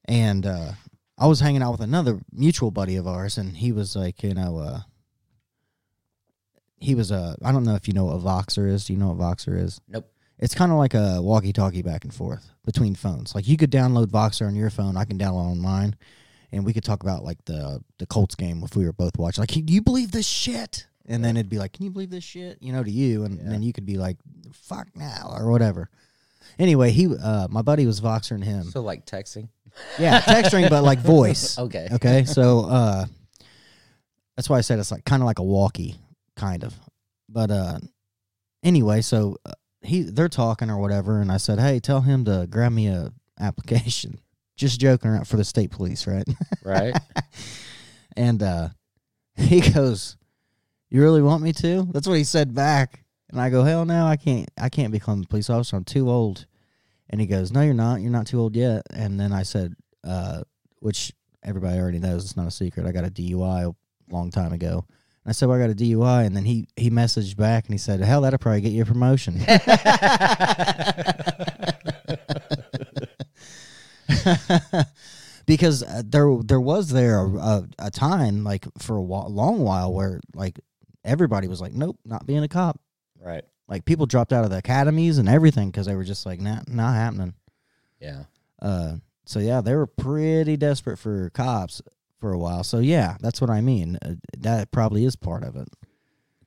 And 0.05 0.45
uh 0.47 0.73
I 1.17 1.27
was 1.27 1.41
hanging 1.41 1.63
out 1.63 1.73
with 1.73 1.81
another 1.81 2.21
mutual 2.31 2.71
buddy 2.71 2.97
of 2.97 3.07
ours 3.07 3.39
and 3.39 3.57
he 3.57 3.73
was 3.73 3.97
like, 3.97 4.23
you 4.23 4.35
know, 4.35 4.59
uh 4.59 4.81
he 6.77 6.95
was 6.95 7.11
a 7.11 7.37
I 7.43 7.53
don't 7.53 7.65
know 7.65 7.75
if 7.75 7.89
you 7.89 7.95
know 7.95 8.05
what 8.05 8.17
a 8.17 8.19
Voxer 8.19 8.71
is. 8.71 8.85
Do 8.85 8.93
you 8.93 8.99
know 8.99 9.13
what 9.13 9.19
Voxer 9.39 9.59
is? 9.59 9.81
nope. 9.89 10.13
It's 10.39 10.55
kind 10.55 10.71
of 10.71 10.79
like 10.79 10.95
a 10.95 11.21
walkie-talkie 11.21 11.83
back 11.83 12.05
and 12.05 12.15
forth 12.15 12.53
between 12.65 12.95
phones. 12.95 13.35
Like 13.35 13.49
you 13.49 13.57
could 13.57 13.73
download 13.73 14.07
Voxer 14.07 14.47
on 14.47 14.55
your 14.55 14.71
phone, 14.71 14.97
I 14.97 15.05
can 15.05 15.19
download 15.19 15.51
on 15.51 15.59
mine, 15.59 15.97
and 16.53 16.65
we 16.65 16.73
could 16.73 16.85
talk 16.85 17.03
about 17.03 17.25
like 17.25 17.45
the 17.45 17.83
the 17.99 18.07
Colts 18.07 18.35
game 18.35 18.63
if 18.65 18.77
we 18.77 18.85
were 18.85 18.93
both 18.93 19.19
watching. 19.19 19.43
Like, 19.43 19.51
do 19.51 19.73
you 19.73 19.83
believe 19.83 20.13
this 20.13 20.27
shit? 20.27 20.87
And 21.07 21.25
then 21.25 21.39
it'd 21.39 21.49
be 21.49 21.59
like, 21.59 21.73
can 21.73 21.85
you 21.85 21.91
believe 21.91 22.11
this 22.11 22.25
shit? 22.25 22.59
You 22.61 22.73
know, 22.73 22.85
to 22.85 22.91
you, 22.91 23.25
and, 23.25 23.39
and 23.41 23.51
then 23.51 23.63
you 23.63 23.73
could 23.73 23.87
be 23.87 23.97
like, 23.97 24.19
fuck 24.53 24.89
now 24.95 25.35
or 25.35 25.51
whatever. 25.51 25.89
Anyway, 26.59 26.91
he, 26.91 27.07
uh, 27.07 27.49
my 27.51 27.63
buddy 27.63 27.87
was 27.87 28.01
Voxering 28.01 28.45
him. 28.45 28.65
So 28.65 28.81
like 28.81 29.07
texting. 29.07 29.49
Yeah, 29.99 30.21
texting, 30.21 30.69
but 30.69 30.83
like 30.83 30.99
voice. 30.99 31.59
Okay. 31.59 31.89
Okay. 31.93 32.25
So 32.25 32.67
uh 32.67 33.07
that's 34.37 34.49
why 34.49 34.59
I 34.59 34.61
said 34.61 34.79
it's 34.79 34.91
like 34.91 35.05
kind 35.05 35.23
of 35.23 35.27
like 35.27 35.39
a 35.39 35.45
walkie, 35.45 35.97
kind 36.37 36.65
of. 36.65 36.75
But 37.29 37.51
uh 37.51 37.79
anyway, 38.63 39.01
so 39.03 39.37
uh, 39.45 39.53
he 39.83 40.03
they're 40.03 40.29
talking 40.29 40.71
or 40.71 40.79
whatever, 40.79 41.21
and 41.21 41.31
I 41.31 41.37
said, 41.37 41.59
hey, 41.59 41.81
tell 41.81 42.01
him 42.01 42.25
to 42.25 42.47
grab 42.51 42.73
me 42.73 42.89
a 42.89 43.13
application. 43.39 44.19
Just 44.59 44.81
joking 44.81 45.11
around 45.11 45.27
for 45.27 45.37
the 45.37 45.45
state 45.45 45.71
police, 45.71 46.07
right? 46.07 46.29
Right. 46.63 46.95
and 48.17 48.43
uh 48.43 48.69
he 49.37 49.61
goes, 49.61 50.17
"You 50.91 51.01
really 51.01 51.23
want 51.23 51.43
me 51.43 51.53
to?" 51.55 51.89
That's 51.93 52.07
what 52.09 52.19
he 52.19 52.25
said 52.25 52.55
back. 52.55 53.05
And 53.31 53.41
I 53.41 53.51
go, 53.51 53.63
"Hell 53.63 53.85
no, 53.87 54.07
I 54.07 54.17
can't. 54.17 54.51
I 54.61 54.69
can't 54.69 54.93
become 54.93 55.23
a 55.23 55.27
police 55.27 55.49
officer. 55.49 55.77
I'm 55.77 55.85
too 55.85 56.11
old." 56.11 56.47
And 57.09 57.21
he 57.21 57.27
goes, 57.27 57.53
"No, 57.53 57.63
you're 57.63 57.73
not. 57.73 58.01
You're 58.01 58.11
not 58.11 58.27
too 58.27 58.41
old 58.41 58.57
yet." 58.57 58.83
And 58.93 59.19
then 59.19 59.33
I 59.33 59.45
said, 59.45 59.75
uh, 60.05 60.43
which 60.81 61.13
everybody 61.43 61.79
already 61.79 61.99
knows, 61.99 62.25
it's 62.25 62.37
not 62.37 62.47
a 62.47 62.51
secret. 62.51 62.87
I 62.87 62.93
got 62.93 63.05
a 63.05 63.11
DUI 63.11 63.69
a 63.69 63.75
long 64.15 64.31
time 64.31 64.53
ago. 64.53 64.85
And 65.25 65.31
I 65.31 65.33
said, 65.33 65.49
well, 65.49 65.59
I 65.59 65.61
got 65.61 65.71
a 65.71 65.75
DUI. 65.75 66.27
And 66.27 66.37
then 66.37 66.45
he, 66.45 66.67
he 66.77 66.91
messaged 66.91 67.37
back 67.37 67.67
and 67.67 67.75
he 67.75 67.79
said, 67.79 68.01
hell, 68.01 68.21
that'll 68.23 68.39
probably 68.39 68.61
get 68.61 68.73
you 68.73 68.83
a 68.83 68.87
promotion. 68.87 69.35
because 75.47 75.83
uh, 75.83 76.03
there 76.05 76.37
there 76.45 76.61
was 76.61 76.89
there 76.91 77.19
a, 77.21 77.29
a, 77.29 77.69
a 77.79 77.91
time 77.91 78.45
like 78.45 78.67
for 78.79 78.97
a 78.97 79.03
whi- 79.03 79.27
long 79.29 79.61
while 79.61 79.93
where 79.93 80.21
like 80.35 80.59
everybody 81.05 81.49
was 81.49 81.61
like 81.61 81.73
nope 81.73 81.99
not 82.05 82.27
being 82.27 82.43
a 82.43 82.49
cop 82.49 82.81
Right. 83.21 83.45
like 83.67 83.85
people 83.85 84.07
dropped 84.07 84.33
out 84.33 84.45
of 84.45 84.51
the 84.51 84.59
academies 84.59 85.19
and 85.19 85.29
everything 85.29 85.71
because 85.71 85.87
they 85.87 85.95
were 85.97 86.05
just 86.05 86.25
like 86.27 86.41
not 86.41 86.69
not 86.69 86.95
happening 86.95 87.35
Yeah. 88.01 88.25
uh 88.63 88.97
so 89.25 89.39
yeah 89.41 89.61
they 89.61 89.75
were 89.75 89.87
pretty 89.87 90.57
desperate 90.57 90.99
for 90.99 91.31
cops 91.31 91.83
for 92.21 92.33
a 92.33 92.39
while 92.39 92.65
so 92.65 92.79
yeah 92.79 93.17
that's 93.21 93.41
what 93.41 93.51
i 93.51 93.61
mean 93.61 93.99
uh, 94.03 94.15
that 94.39 94.71
probably 94.71 95.05
is 95.05 95.17
part 95.17 95.43
of 95.45 95.57
it 95.57 95.69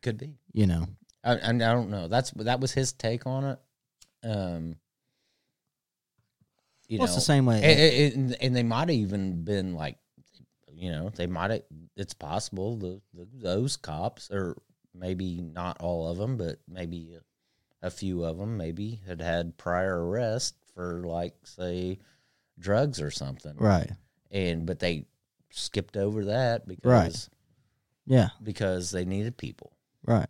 Could 0.02 0.18
be. 0.18 0.36
you 0.54 0.68
know 0.68 0.88
I, 1.24 1.34
I 1.36 1.50
I 1.50 1.52
don't 1.52 1.92
know. 1.92 2.08
That's 2.08 2.32
that 2.32 2.60
was 2.60 2.72
his 2.74 2.94
take 2.94 3.28
on 3.28 3.44
it. 3.44 3.60
Um, 4.24 4.78
you 6.92 7.00
Well, 7.00 7.06
it's 7.06 7.16
the 7.16 7.22
same 7.22 7.46
way- 7.46 7.64
and, 7.64 8.14
and- 8.32 8.38
and- 8.42 8.56
they 8.56 8.64
might 8.64 8.90
have 8.90 8.98
even 8.98 9.44
been 9.44 9.74
like, 9.74 9.98
you 10.74 10.92
know, 10.92 11.10
they 11.16 11.28
might 11.28 11.52
have. 11.52 11.62
It's 11.96 12.14
possible 12.14 12.76
the, 12.78 13.02
the 13.14 13.28
those 13.34 13.78
cops, 13.78 14.30
or 14.32 14.58
maybe 14.94 15.40
not 15.42 15.80
all 15.80 16.10
of 16.10 16.18
them, 16.18 16.38
but 16.38 16.60
maybe 16.68 17.16
a, 17.82 17.88
a 17.88 17.92
few 17.92 18.24
of 18.26 18.38
them, 18.38 18.58
maybe 18.58 19.00
had 19.08 19.22
had 19.22 19.58
prior 19.58 20.06
arrest 20.08 20.56
for 20.74 21.04
like 21.06 21.36
say 21.46 22.00
drugs 22.60 23.00
or 23.02 23.12
something, 23.12 23.56
right 23.58 23.92
And 24.32 24.66
but 24.66 24.80
they 24.80 25.06
skipped 25.52 25.98
over 25.98 26.26
that 26.26 26.68
because 26.68 26.86
right. 26.92 27.30
yeah 28.08 28.30
because 28.42 28.90
they 28.92 29.04
needed 29.06 29.38
people. 29.38 29.74
right 30.06 30.30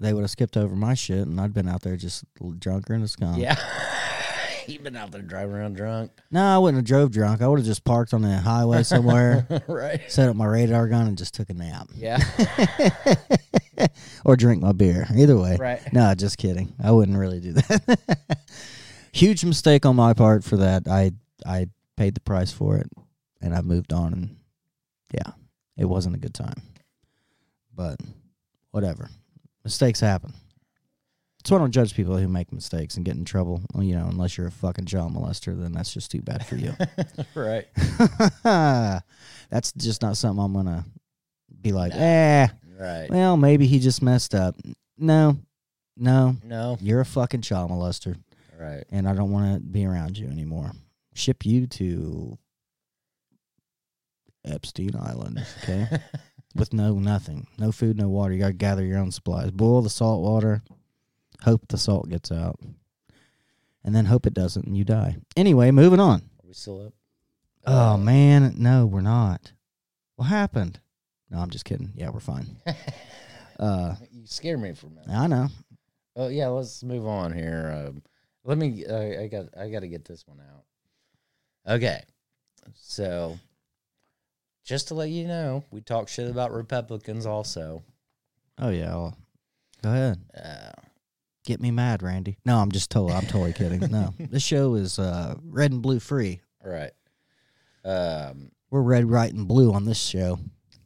they 0.00 0.12
would 0.12 0.22
have 0.22 0.30
skipped 0.30 0.56
over 0.56 0.74
my 0.74 0.94
shit 0.94 1.26
and 1.28 1.38
i'd 1.40 1.52
been 1.54 1.68
out 1.68 1.82
there 1.82 1.96
just 1.96 2.24
drunker 2.58 2.94
than 2.94 3.02
a 3.02 3.08
skunk 3.08 3.38
Yeah. 3.38 3.56
You've 4.66 4.82
been 4.82 4.96
out 4.96 5.10
there 5.10 5.22
driving 5.22 5.54
around 5.54 5.76
drunk. 5.76 6.12
No, 6.30 6.42
I 6.44 6.58
wouldn't 6.58 6.78
have 6.78 6.84
drove 6.86 7.10
drunk. 7.10 7.42
I 7.42 7.48
would 7.48 7.58
have 7.58 7.66
just 7.66 7.84
parked 7.84 8.14
on 8.14 8.22
the 8.22 8.36
highway 8.36 8.82
somewhere, 8.82 9.46
Right. 9.68 10.00
set 10.08 10.28
up 10.28 10.36
my 10.36 10.46
radar 10.46 10.88
gun, 10.88 11.06
and 11.06 11.18
just 11.18 11.34
took 11.34 11.50
a 11.50 11.54
nap. 11.54 11.88
Yeah. 11.94 12.18
or 14.24 14.36
drink 14.36 14.62
my 14.62 14.72
beer. 14.72 15.06
Either 15.14 15.36
way. 15.36 15.56
Right. 15.58 15.80
No, 15.92 16.14
just 16.14 16.38
kidding. 16.38 16.74
I 16.82 16.90
wouldn't 16.90 17.18
really 17.18 17.40
do 17.40 17.52
that. 17.54 18.38
Huge 19.12 19.44
mistake 19.44 19.84
on 19.84 19.96
my 19.96 20.14
part 20.14 20.44
for 20.44 20.56
that. 20.58 20.88
I 20.88 21.12
I 21.44 21.66
paid 21.96 22.14
the 22.14 22.20
price 22.20 22.52
for 22.52 22.76
it, 22.78 22.88
and 23.40 23.54
I've 23.54 23.66
moved 23.66 23.92
on. 23.92 24.12
And 24.12 24.36
yeah, 25.12 25.32
it 25.76 25.84
wasn't 25.84 26.14
a 26.16 26.18
good 26.18 26.34
time. 26.34 26.62
But 27.74 28.00
whatever, 28.70 29.10
mistakes 29.64 30.00
happen. 30.00 30.32
That's 31.42 31.50
why 31.50 31.56
I 31.56 31.60
don't 31.60 31.72
judge 31.72 31.96
people 31.96 32.16
who 32.16 32.28
make 32.28 32.52
mistakes 32.52 32.94
and 32.94 33.04
get 33.04 33.16
in 33.16 33.24
trouble. 33.24 33.62
Well, 33.74 33.82
you 33.82 33.96
know, 33.96 34.06
unless 34.06 34.38
you're 34.38 34.46
a 34.46 34.52
fucking 34.52 34.84
child 34.84 35.12
molester, 35.12 35.60
then 35.60 35.72
that's 35.72 35.92
just 35.92 36.12
too 36.12 36.22
bad 36.22 36.46
for 36.46 36.54
you. 36.54 36.72
right. 37.34 37.66
that's 39.50 39.72
just 39.76 40.02
not 40.02 40.16
something 40.16 40.40
I'm 40.44 40.52
gonna 40.52 40.84
be 41.60 41.72
like, 41.72 41.92
eh. 41.96 42.46
Right. 42.78 43.08
Well, 43.10 43.36
maybe 43.36 43.66
he 43.66 43.80
just 43.80 44.02
messed 44.02 44.36
up. 44.36 44.54
No, 44.96 45.36
no, 45.96 46.36
No. 46.44 46.78
You're 46.80 47.00
a 47.00 47.04
fucking 47.04 47.42
child 47.42 47.72
molester, 47.72 48.16
Right. 48.56 48.84
and 48.92 49.08
I 49.08 49.14
don't 49.14 49.32
want 49.32 49.54
to 49.54 49.60
be 49.60 49.84
around 49.84 50.16
you 50.16 50.28
anymore. 50.28 50.70
Ship 51.14 51.44
you 51.44 51.66
to 51.66 52.38
Epstein 54.44 54.94
Island, 54.96 55.44
okay? 55.62 55.88
With 56.54 56.72
no 56.72 56.94
nothing, 56.94 57.46
no 57.58 57.72
food, 57.72 57.96
no 57.98 58.08
water. 58.08 58.32
You 58.32 58.38
gotta 58.40 58.52
gather 58.52 58.84
your 58.84 58.98
own 58.98 59.10
supplies. 59.10 59.50
Boil 59.50 59.82
the 59.82 59.90
salt 59.90 60.22
water. 60.22 60.62
Hope 61.44 61.66
the 61.68 61.78
salt 61.78 62.08
gets 62.08 62.30
out, 62.30 62.58
and 63.84 63.94
then 63.94 64.04
hope 64.06 64.26
it 64.26 64.34
doesn't, 64.34 64.66
and 64.66 64.76
you 64.76 64.84
die. 64.84 65.16
Anyway, 65.36 65.70
moving 65.70 66.00
on. 66.00 66.20
Are 66.20 66.46
we 66.46 66.52
still 66.54 66.86
up? 66.86 66.92
Oh 67.66 67.96
man, 67.96 68.54
no, 68.58 68.86
we're 68.86 69.00
not. 69.00 69.52
What 70.16 70.26
happened? 70.26 70.80
No, 71.30 71.38
I'm 71.38 71.50
just 71.50 71.64
kidding. 71.64 71.92
Yeah, 71.96 72.10
we're 72.10 72.20
fine. 72.20 72.56
uh, 73.58 73.94
You 74.10 74.26
scared 74.26 74.60
me 74.60 74.72
for 74.74 74.86
a 74.86 74.90
minute. 74.90 75.08
I 75.10 75.26
know. 75.26 75.48
Oh 76.14 76.28
yeah, 76.28 76.48
let's 76.48 76.82
move 76.84 77.06
on 77.06 77.32
here. 77.32 77.88
Um, 77.88 78.02
let 78.44 78.58
me. 78.58 78.84
Uh, 78.86 79.22
I 79.22 79.28
got. 79.28 79.46
I 79.58 79.68
got 79.70 79.80
to 79.80 79.88
get 79.88 80.04
this 80.04 80.26
one 80.26 80.40
out. 80.40 81.74
Okay, 81.74 82.02
so 82.74 83.38
just 84.64 84.88
to 84.88 84.94
let 84.94 85.10
you 85.10 85.26
know, 85.26 85.64
we 85.70 85.80
talk 85.80 86.08
shit 86.08 86.30
about 86.30 86.52
Republicans 86.52 87.26
also. 87.26 87.82
Oh 88.58 88.70
yeah. 88.70 88.94
Well, 88.94 89.16
go 89.82 89.90
ahead. 89.90 90.20
Uh, 90.36 90.82
Get 91.44 91.60
me 91.60 91.70
mad, 91.72 92.02
Randy. 92.02 92.38
No, 92.44 92.58
I'm 92.58 92.70
just 92.70 92.90
totally. 92.90 93.14
I'm 93.14 93.26
totally 93.26 93.52
kidding. 93.52 93.80
No, 93.90 94.14
this 94.18 94.42
show 94.44 94.74
is 94.74 94.98
uh, 94.98 95.34
red 95.44 95.72
and 95.72 95.82
blue 95.82 95.98
free. 96.00 96.40
all 96.64 96.70
right. 96.70 96.92
Um, 97.84 98.52
We're 98.70 98.82
red, 98.82 99.10
white, 99.10 99.32
and 99.34 99.48
blue 99.48 99.72
on 99.72 99.84
this 99.84 99.98
show. 100.00 100.38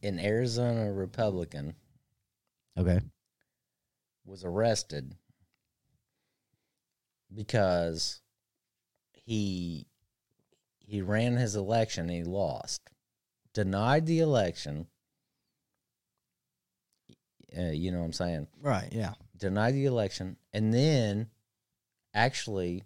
an 0.03 0.19
Arizona 0.19 0.91
Republican 0.93 1.75
Okay. 2.79 3.01
was 4.25 4.45
arrested 4.45 5.15
because 7.35 8.21
he 9.13 9.87
he 10.79 11.03
ran 11.03 11.37
his 11.37 11.57
election 11.57 12.03
and 12.09 12.11
he 12.17 12.23
lost 12.25 12.81
denied 13.53 14.07
the 14.07 14.21
election 14.21 14.87
uh, 17.59 17.63
you 17.73 17.91
know 17.91 17.99
what 17.99 18.05
i'm 18.05 18.13
saying 18.13 18.47
Right. 18.61 18.89
Yeah. 18.93 19.15
Denied 19.37 19.75
the 19.75 19.85
election 19.87 20.37
and 20.53 20.73
then 20.73 21.29
actually 22.15 22.83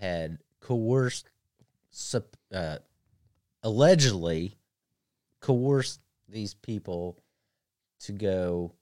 had 0.00 0.38
coerced 0.60 1.28
uh, 2.52 2.76
allegedly 3.62 4.56
coerced 5.40 6.00
these 6.28 6.54
people 6.54 7.18
to 8.00 8.12
go 8.12 8.72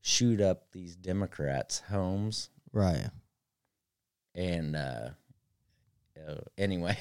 shoot 0.00 0.40
up 0.40 0.70
these 0.72 0.96
democrats 0.96 1.80
homes 1.88 2.50
Right. 2.72 3.08
and 4.34 4.76
uh, 4.76 5.10
uh 6.28 6.34
anyway 6.56 6.96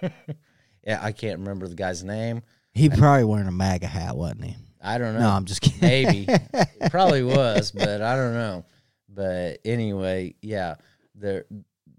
yeah 0.02 0.98
i 1.02 1.12
can't 1.12 1.40
remember 1.40 1.66
the 1.68 1.74
guy's 1.74 2.02
name 2.04 2.42
He 2.72 2.88
probably 2.88 3.24
wearing 3.24 3.48
a 3.48 3.52
MAGA 3.52 3.86
hat, 3.88 4.16
wasn't 4.16 4.44
he? 4.44 4.56
I 4.82 4.98
don't 4.98 5.14
know. 5.14 5.20
No, 5.20 5.30
I'm 5.30 5.44
just 5.44 5.60
kidding. 5.60 5.80
maybe. 5.80 6.26
It 6.52 6.90
probably 6.90 7.22
was 7.22 7.70
but 7.70 8.00
i 8.02 8.16
don't 8.16 8.34
know. 8.34 8.64
But 9.08 9.58
anyway 9.64 10.34
yeah 10.42 10.76
there 11.14 11.44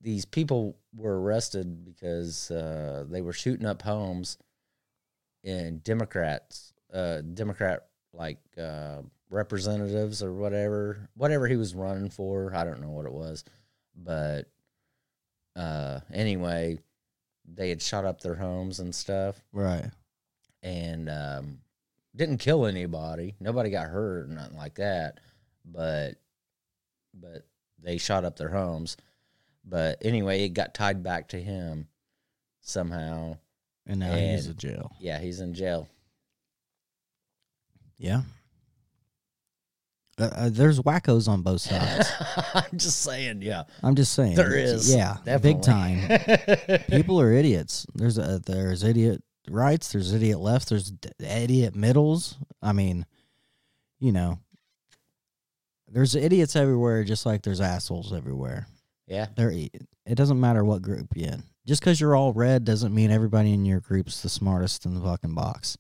these 0.02 0.26
people 0.26 0.78
were 0.96 1.22
arrested 1.22 1.86
because 1.86 2.50
uh, 2.52 3.06
they 3.10 3.22
were 3.22 3.34
shooting 3.34 3.66
up 3.68 3.82
homes 3.84 4.38
and 5.44 5.84
democrats 5.84 6.74
uh, 6.94 7.22
democrat 7.22 7.86
like 8.14 8.40
uh, 8.62 8.98
representatives 9.30 10.22
or 10.22 10.34
whatever 10.34 11.08
whatever 11.16 11.48
he 11.48 11.56
was 11.56 11.74
running 11.74 12.10
for. 12.10 12.54
I 12.54 12.64
don't 12.66 12.82
know 12.82 12.90
what 12.90 13.06
it 13.06 13.14
was. 13.14 13.44
But 13.96 14.48
uh, 15.56 16.00
anyway 16.14 16.80
they 17.46 17.70
had 17.70 17.82
shot 17.82 18.06
up 18.06 18.22
their 18.22 18.36
homes 18.36 18.80
and 18.80 18.94
stuff. 18.94 19.42
Right. 19.54 19.90
and 20.64 21.10
um, 21.10 21.58
didn't 22.16 22.38
kill 22.40 22.66
anybody. 22.66 23.36
Nobody 23.40 23.70
got 23.70 23.88
hurt, 23.88 24.26
or 24.30 24.34
nothing 24.34 24.58
like 24.58 24.76
that. 24.76 25.20
But 25.66 26.16
but 27.14 27.46
they 27.82 27.98
shot 27.98 28.26
up 28.26 28.38
their 28.38 28.50
homes. 28.50 28.98
But 29.64 30.00
anyway, 30.02 30.44
it 30.44 30.50
got 30.50 30.74
tied 30.74 31.04
back 31.04 31.30
to 31.30 31.42
him 31.42 31.88
somehow. 32.62 33.38
And 33.88 34.00
now 34.00 34.16
he's 34.16 34.48
in 34.48 34.56
jail. 34.58 34.92
Yeah, 35.00 35.20
he's 35.20 35.40
in 35.40 35.54
jail. 35.54 35.88
Yeah. 37.98 38.22
Uh, 40.20 40.30
uh, 40.36 40.50
there's 40.52 40.80
wackos 40.80 41.28
on 41.28 41.42
both 41.42 41.62
sides. 41.62 42.08
I'm 42.54 42.78
just 42.78 43.02
saying, 43.02 43.42
yeah. 43.42 43.64
I'm 43.82 43.96
just 43.96 44.14
saying. 44.14 44.36
There 44.36 44.56
is, 44.56 44.94
Yeah. 44.94 45.18
definitely. 45.24 45.54
Big 45.54 45.62
time. 45.64 46.80
People 46.90 47.20
are 47.20 47.32
idiots. 47.32 47.86
There's 47.96 48.18
a 48.18 48.40
there's 48.46 48.84
idiot 48.84 49.24
rights. 49.52 49.92
There's 49.92 50.14
idiot 50.14 50.40
left. 50.40 50.70
There's 50.70 50.92
d- 50.92 51.10
idiot 51.20 51.76
middles. 51.76 52.38
I 52.62 52.74
mean, 52.74 53.06
you 54.00 54.12
know, 54.12 54.40
there's 55.88 56.16
idiots 56.16 56.56
everywhere, 56.56 57.04
just 57.04 57.26
like 57.26 57.42
there's 57.42 57.62
assholes 57.62 58.14
everywhere. 58.14 58.68
Yeah. 59.08 59.28
There, 59.36 59.52
it 59.52 60.16
doesn't 60.16 60.40
matter 60.40 60.64
what 60.64 60.82
group 60.82 61.08
you're 61.16 61.30
in. 61.34 61.44
Just 61.68 61.82
because 61.82 62.00
you're 62.00 62.16
all 62.16 62.34
red 62.34 62.64
doesn't 62.66 62.94
mean 62.94 63.12
everybody 63.12 63.54
in 63.54 63.66
your 63.66 63.82
group's 63.82 64.22
the 64.22 64.30
smartest 64.30 64.86
in 64.86 64.96
the 64.96 65.02
fucking 65.02 65.36
box. 65.36 65.78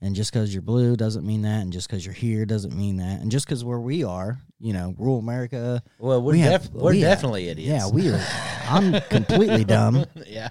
And 0.00 0.14
just 0.16 0.32
because 0.32 0.52
you're 0.52 0.62
blue 0.62 0.96
doesn't 0.96 1.24
mean 1.26 1.42
that. 1.42 1.62
And 1.62 1.72
just 1.72 1.88
because 1.88 2.04
you're 2.04 2.12
here 2.14 2.44
doesn't 2.44 2.76
mean 2.76 2.96
that. 2.98 3.20
And 3.20 3.30
just 3.30 3.46
because 3.46 3.64
where 3.64 3.78
we 3.80 4.04
are, 4.04 4.38
you 4.60 4.72
know, 4.72 4.94
rural 4.98 5.18
America. 5.18 5.82
Well, 5.98 6.20
we're 6.22 6.32
we 6.32 6.40
have- 6.40 6.70
we're 6.74 6.90
we 6.90 7.00
have- 7.00 7.16
definitely 7.18 7.48
idiots. 7.48 7.68
Yeah, 7.68 7.88
we 7.88 8.10
are. 8.10 8.20
I'm 8.68 9.00
completely 9.02 9.64
dumb. 9.76 10.04
yeah. 10.26 10.50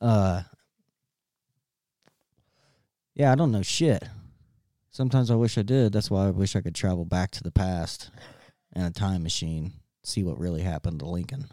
Uh, 0.00 0.42
yeah, 3.18 3.30
I 3.30 3.34
don't 3.34 3.52
know 3.52 3.60
shit. 3.62 4.02
Sometimes 4.90 5.30
I 5.30 5.34
wish 5.34 5.58
I 5.58 5.62
did. 5.62 5.92
That's 5.92 6.10
why 6.10 6.26
I 6.26 6.30
wish 6.30 6.56
I 6.56 6.60
could 6.62 6.74
travel 6.74 7.04
back 7.04 7.30
to 7.32 7.42
the 7.42 7.50
past 7.52 8.10
in 8.74 8.82
a 8.82 8.90
time 8.90 9.22
machine, 9.22 9.72
see 10.02 10.24
what 10.24 10.38
really 10.38 10.62
happened 10.62 11.00
to 11.00 11.06
Lincoln. 11.06 11.46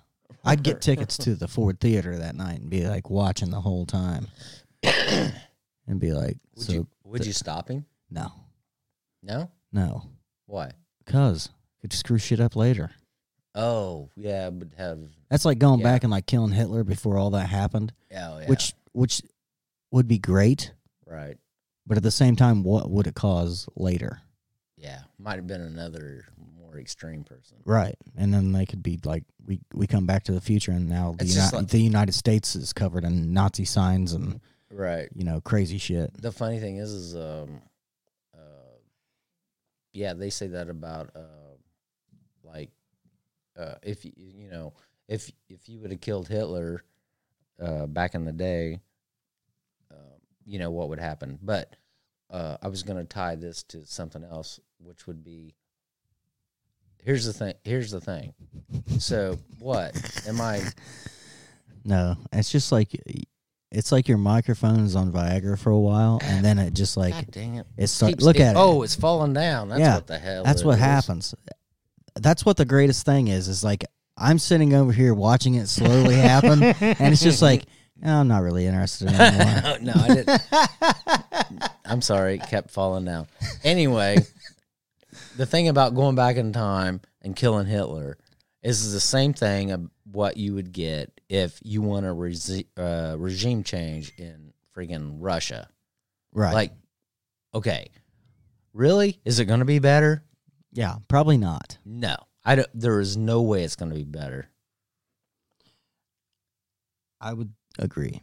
I'd 0.43 0.63
get 0.63 0.81
tickets 0.81 1.17
to 1.19 1.35
the 1.35 1.47
Ford 1.49 1.79
Theater 1.81 2.17
that 2.17 2.35
night 2.35 2.61
and 2.61 2.69
be 2.69 2.87
like 2.87 3.09
watching 3.09 3.49
the 3.51 3.59
whole 3.61 3.85
time, 3.85 4.27
and 4.83 5.99
be 5.99 6.13
like, 6.13 6.37
Would 6.55 6.65
so 6.65 6.73
you 6.73 6.87
would 7.03 7.21
the- 7.21 7.27
you 7.27 7.33
stop 7.33 7.69
him? 7.69 7.85
No, 8.09 8.31
No. 9.23 9.49
no, 9.73 10.03
Why? 10.45 10.71
cause 11.05 11.49
could 11.81 11.91
screw 11.93 12.17
shit 12.17 12.39
up 12.39 12.55
later. 12.55 12.91
Oh 13.55 14.09
yeah, 14.15 14.49
but 14.49 14.69
have 14.77 14.99
That's 15.29 15.45
like 15.45 15.59
going 15.59 15.79
Yeah. 15.79 15.85
back 15.85 16.03
and 16.03 16.11
like 16.11 16.25
killing 16.25 16.51
Hitler 16.51 16.83
before 16.83 17.17
all 17.17 17.31
that 17.31 17.47
happened, 17.49 17.93
oh 18.11 18.39
yeah, 18.39 18.45
which 18.47 18.73
which 18.91 19.21
would 19.91 20.07
be 20.07 20.17
great, 20.19 20.71
right? 21.07 21.37
But 21.87 21.97
at 21.97 22.03
the 22.03 22.11
same 22.11 22.35
time, 22.35 22.63
what 22.63 22.89
would 22.89 23.07
it 23.07 23.15
cause 23.15 23.67
later? 23.75 24.21
Yeah, 24.77 25.01
might 25.17 25.35
have 25.37 25.47
been 25.47 25.61
another 25.61 26.25
more 26.59 26.77
extreme 26.77 27.23
person. 27.23 27.57
Right, 27.65 27.95
and 28.17 28.33
then 28.33 28.51
they 28.51 28.65
could 28.65 28.83
be 28.83 28.99
like, 29.03 29.23
we 29.45 29.59
we 29.73 29.87
come 29.87 30.05
back 30.05 30.23
to 30.25 30.31
the 30.31 30.41
future, 30.41 30.71
and 30.71 30.87
now 30.89 31.15
the, 31.17 31.25
Uni- 31.25 31.41
like- 31.53 31.67
the 31.69 31.79
United 31.79 32.13
States 32.13 32.55
is 32.55 32.73
covered 32.73 33.03
in 33.03 33.33
Nazi 33.33 33.65
signs 33.65 34.13
and 34.13 34.39
Right. 34.69 35.07
you 35.15 35.23
know 35.23 35.39
crazy 35.41 35.77
shit. 35.77 36.11
The 36.21 36.31
funny 36.31 36.59
thing 36.59 36.77
is, 36.77 36.91
is 36.91 37.15
um, 37.15 37.61
uh, 38.33 38.77
yeah, 39.93 40.13
they 40.13 40.29
say 40.29 40.47
that 40.47 40.69
about 40.69 41.11
uh, 41.15 41.55
like, 42.43 42.71
uh, 43.57 43.75
if 43.83 44.03
you 44.03 44.11
you 44.17 44.49
know, 44.49 44.73
if 45.07 45.31
if 45.49 45.69
you 45.69 45.79
would 45.79 45.91
have 45.91 46.01
killed 46.01 46.27
Hitler, 46.27 46.83
uh, 47.61 47.85
back 47.87 48.15
in 48.15 48.25
the 48.25 48.33
day, 48.33 48.81
you 50.45 50.59
know 50.59 50.71
what 50.71 50.89
would 50.89 50.99
happen. 50.99 51.39
But 51.41 51.75
uh, 52.29 52.57
I 52.61 52.67
was 52.67 52.83
going 52.83 52.97
to 52.97 53.05
tie 53.05 53.35
this 53.35 53.63
to 53.63 53.85
something 53.85 54.23
else, 54.23 54.59
which 54.79 55.07
would 55.07 55.23
be. 55.23 55.55
Here's 57.03 57.25
the 57.25 57.33
thing. 57.33 57.53
Here's 57.63 57.91
the 57.91 58.01
thing. 58.01 58.33
So 58.99 59.37
what 59.59 59.95
am 60.27 60.41
I? 60.41 60.61
No, 61.87 62.17
it's 62.33 62.51
just 62.51 62.71
like 62.71 62.99
it's 63.71 63.91
like 63.91 64.07
your 64.07 64.17
microphone 64.17 64.79
is 64.79 64.95
on 64.95 65.11
Viagra 65.11 65.59
for 65.59 65.69
a 65.69 65.79
while, 65.79 66.19
and 66.23 66.43
then 66.43 66.57
it 66.57 66.73
just 66.73 66.97
like 66.97 67.13
God 67.13 67.31
dang 67.31 67.55
it! 67.55 67.67
it 67.77 67.87
start, 67.87 68.21
look 68.21 68.39
at 68.39 68.55
it. 68.55 68.59
Oh, 68.59 68.81
it's 68.81 68.95
falling 68.95 69.33
down. 69.33 69.69
That's 69.69 69.81
yeah, 69.81 69.95
what 69.95 70.07
the 70.07 70.17
hell. 70.17 70.43
That's 70.43 70.63
what 70.63 70.75
is. 70.75 70.79
happens. 70.79 71.35
That's 72.15 72.43
what 72.43 72.57
the 72.57 72.65
greatest 72.65 73.05
thing 73.05 73.27
is. 73.27 73.47
Is 73.47 73.63
like 73.63 73.85
I'm 74.17 74.39
sitting 74.39 74.73
over 74.73 74.91
here 74.91 75.13
watching 75.13 75.55
it 75.55 75.67
slowly 75.67 76.15
happen, 76.15 76.63
and 76.79 77.13
it's 77.13 77.21
just 77.21 77.41
like 77.41 77.65
"Oh, 77.67 77.71
I'm 78.03 78.27
not 78.27 78.43
really 78.43 78.65
interested 78.65 79.09
in 79.09 79.15
anymore. 79.15 79.77
no, 79.81 79.93
I 79.95 80.07
didn't. 80.07 81.69
I'm 81.85 82.01
sorry, 82.01 82.35
it 82.35 82.47
kept 82.49 82.71
falling 82.71 83.05
down. 83.05 83.27
Anyway, 83.63 84.17
the 85.37 85.45
thing 85.45 85.67
about 85.67 85.95
going 85.95 86.15
back 86.15 86.35
in 86.35 86.51
time 86.51 87.01
and 87.21 87.35
killing 87.35 87.67
Hitler 87.67 88.17
is 88.61 88.91
the 88.91 88.99
same 88.99 89.33
thing 89.33 89.71
of 89.71 89.89
what 90.11 90.37
you 90.37 90.53
would 90.55 90.71
get 90.71 91.11
if 91.29 91.59
you 91.63 91.81
want 91.81 92.05
a 92.05 92.09
resi- 92.09 92.67
uh, 92.77 93.15
regime 93.17 93.63
change 93.63 94.11
in 94.17 94.53
freaking 94.75 95.17
Russia. 95.19 95.69
right? 96.33 96.53
Like, 96.53 96.71
okay, 97.53 97.91
really? 98.73 99.19
Is 99.23 99.39
it 99.39 99.45
going 99.45 99.59
to 99.59 99.65
be 99.65 99.79
better? 99.79 100.23
yeah, 100.73 100.95
probably 101.07 101.37
not. 101.37 101.77
No, 101.85 102.17
I 102.43 102.55
don't. 102.55 102.67
There 102.73 102.99
is 102.99 103.15
no 103.15 103.41
way 103.43 103.63
it's 103.63 103.77
going 103.77 103.91
to 103.91 103.95
be 103.97 104.03
better. 104.03 104.49
I 107.21 107.33
would 107.33 107.53
agree. 107.79 108.21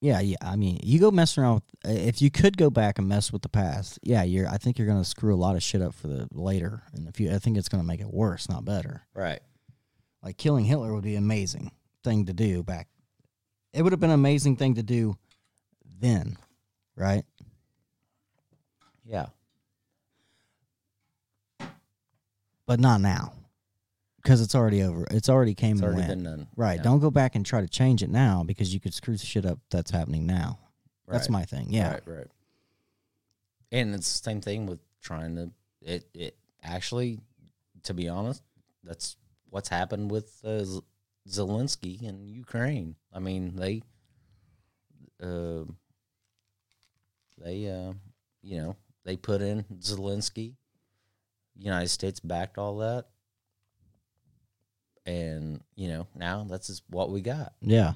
Yeah, 0.00 0.20
yeah. 0.20 0.36
I 0.42 0.56
mean, 0.56 0.78
you 0.82 1.00
go 1.00 1.10
messing 1.10 1.42
around 1.42 1.54
with. 1.54 1.64
If 1.84 2.20
you 2.20 2.30
could 2.30 2.56
go 2.56 2.68
back 2.70 2.98
and 2.98 3.08
mess 3.08 3.32
with 3.32 3.42
the 3.42 3.48
past, 3.48 3.98
yeah, 4.02 4.22
you're. 4.22 4.46
I 4.46 4.58
think 4.58 4.78
you're 4.78 4.86
gonna 4.86 5.04
screw 5.04 5.34
a 5.34 5.36
lot 5.36 5.56
of 5.56 5.62
shit 5.62 5.82
up 5.82 5.94
for 5.94 6.06
the 6.08 6.28
later 6.32 6.82
and 6.92 7.08
if 7.08 7.18
you, 7.18 7.34
I 7.34 7.38
think 7.38 7.56
it's 7.56 7.68
gonna 7.68 7.82
make 7.82 8.00
it 8.00 8.12
worse, 8.12 8.48
not 8.48 8.64
better. 8.64 9.02
Right. 9.14 9.40
Like 10.22 10.36
killing 10.36 10.64
Hitler 10.64 10.92
would 10.92 11.04
be 11.04 11.16
an 11.16 11.22
amazing 11.22 11.72
thing 12.04 12.26
to 12.26 12.32
do 12.32 12.62
back. 12.62 12.88
It 13.72 13.82
would 13.82 13.92
have 13.92 14.00
been 14.00 14.10
an 14.10 14.14
amazing 14.14 14.56
thing 14.56 14.74
to 14.74 14.82
do 14.82 15.16
then, 15.98 16.36
right? 16.96 17.24
Yeah. 19.04 19.26
But 22.66 22.80
not 22.80 23.00
now, 23.00 23.32
because 24.26 24.40
it's 24.40 24.56
already 24.56 24.82
over. 24.82 25.06
It's 25.12 25.28
already 25.28 25.54
came 25.54 25.76
It's 25.76 25.82
and 25.82 25.92
already 25.94 26.08
went. 26.08 26.24
been 26.24 26.24
done. 26.24 26.48
Right. 26.56 26.78
Yeah. 26.78 26.82
Don't 26.82 26.98
go 26.98 27.12
back 27.12 27.36
and 27.36 27.46
try 27.46 27.60
to 27.60 27.68
change 27.68 28.02
it 28.02 28.10
now 28.10 28.42
because 28.44 28.74
you 28.74 28.80
could 28.80 28.92
screw 28.92 29.16
the 29.16 29.24
shit 29.24 29.46
up 29.46 29.60
that's 29.70 29.92
happening 29.92 30.26
now. 30.26 30.58
That's 31.06 31.28
my 31.30 31.44
thing. 31.44 31.68
Yeah. 31.70 31.92
Right, 31.92 32.02
right. 32.06 32.26
And 33.70 33.94
it's 33.94 34.18
the 34.18 34.24
same 34.24 34.40
thing 34.40 34.66
with 34.66 34.80
trying 35.00 35.36
to 35.36 35.50
it 35.80 36.08
it 36.12 36.36
actually 36.64 37.20
to 37.84 37.94
be 37.94 38.08
honest, 38.08 38.42
that's 38.82 39.16
what's 39.50 39.68
happened 39.68 40.10
with 40.10 40.40
uh, 40.44 40.64
Zelensky 41.28 42.02
in 42.02 42.26
Ukraine. 42.26 42.96
I 43.12 43.20
mean, 43.20 43.54
they 43.54 43.82
uh, 45.22 45.62
they 47.38 47.68
uh, 47.68 47.92
you 48.42 48.58
know, 48.58 48.76
they 49.04 49.16
put 49.16 49.40
in 49.40 49.62
Zelensky. 49.78 50.54
United 51.56 51.90
States 51.90 52.18
backed 52.18 52.58
all 52.58 52.78
that. 52.78 53.06
And, 55.06 55.62
you 55.76 55.88
know, 55.88 56.06
now 56.14 56.44
that's 56.50 56.66
just 56.66 56.82
what 56.90 57.10
we 57.10 57.20
got 57.20 57.52
Yeah. 57.60 57.92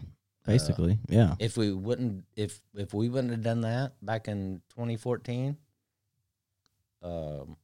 Basically. 0.46 0.98
yeah. 1.08 1.34
if 1.38 1.56
we 1.56 1.72
wouldn't 1.72 2.24
if 2.34 2.60
if 2.74 2.94
we 2.94 3.08
wouldn't 3.08 3.32
have 3.32 3.42
done 3.42 3.60
that 3.60 3.92
back 4.04 4.26
in 4.26 4.62
2014 4.70 5.56
um 7.02 7.56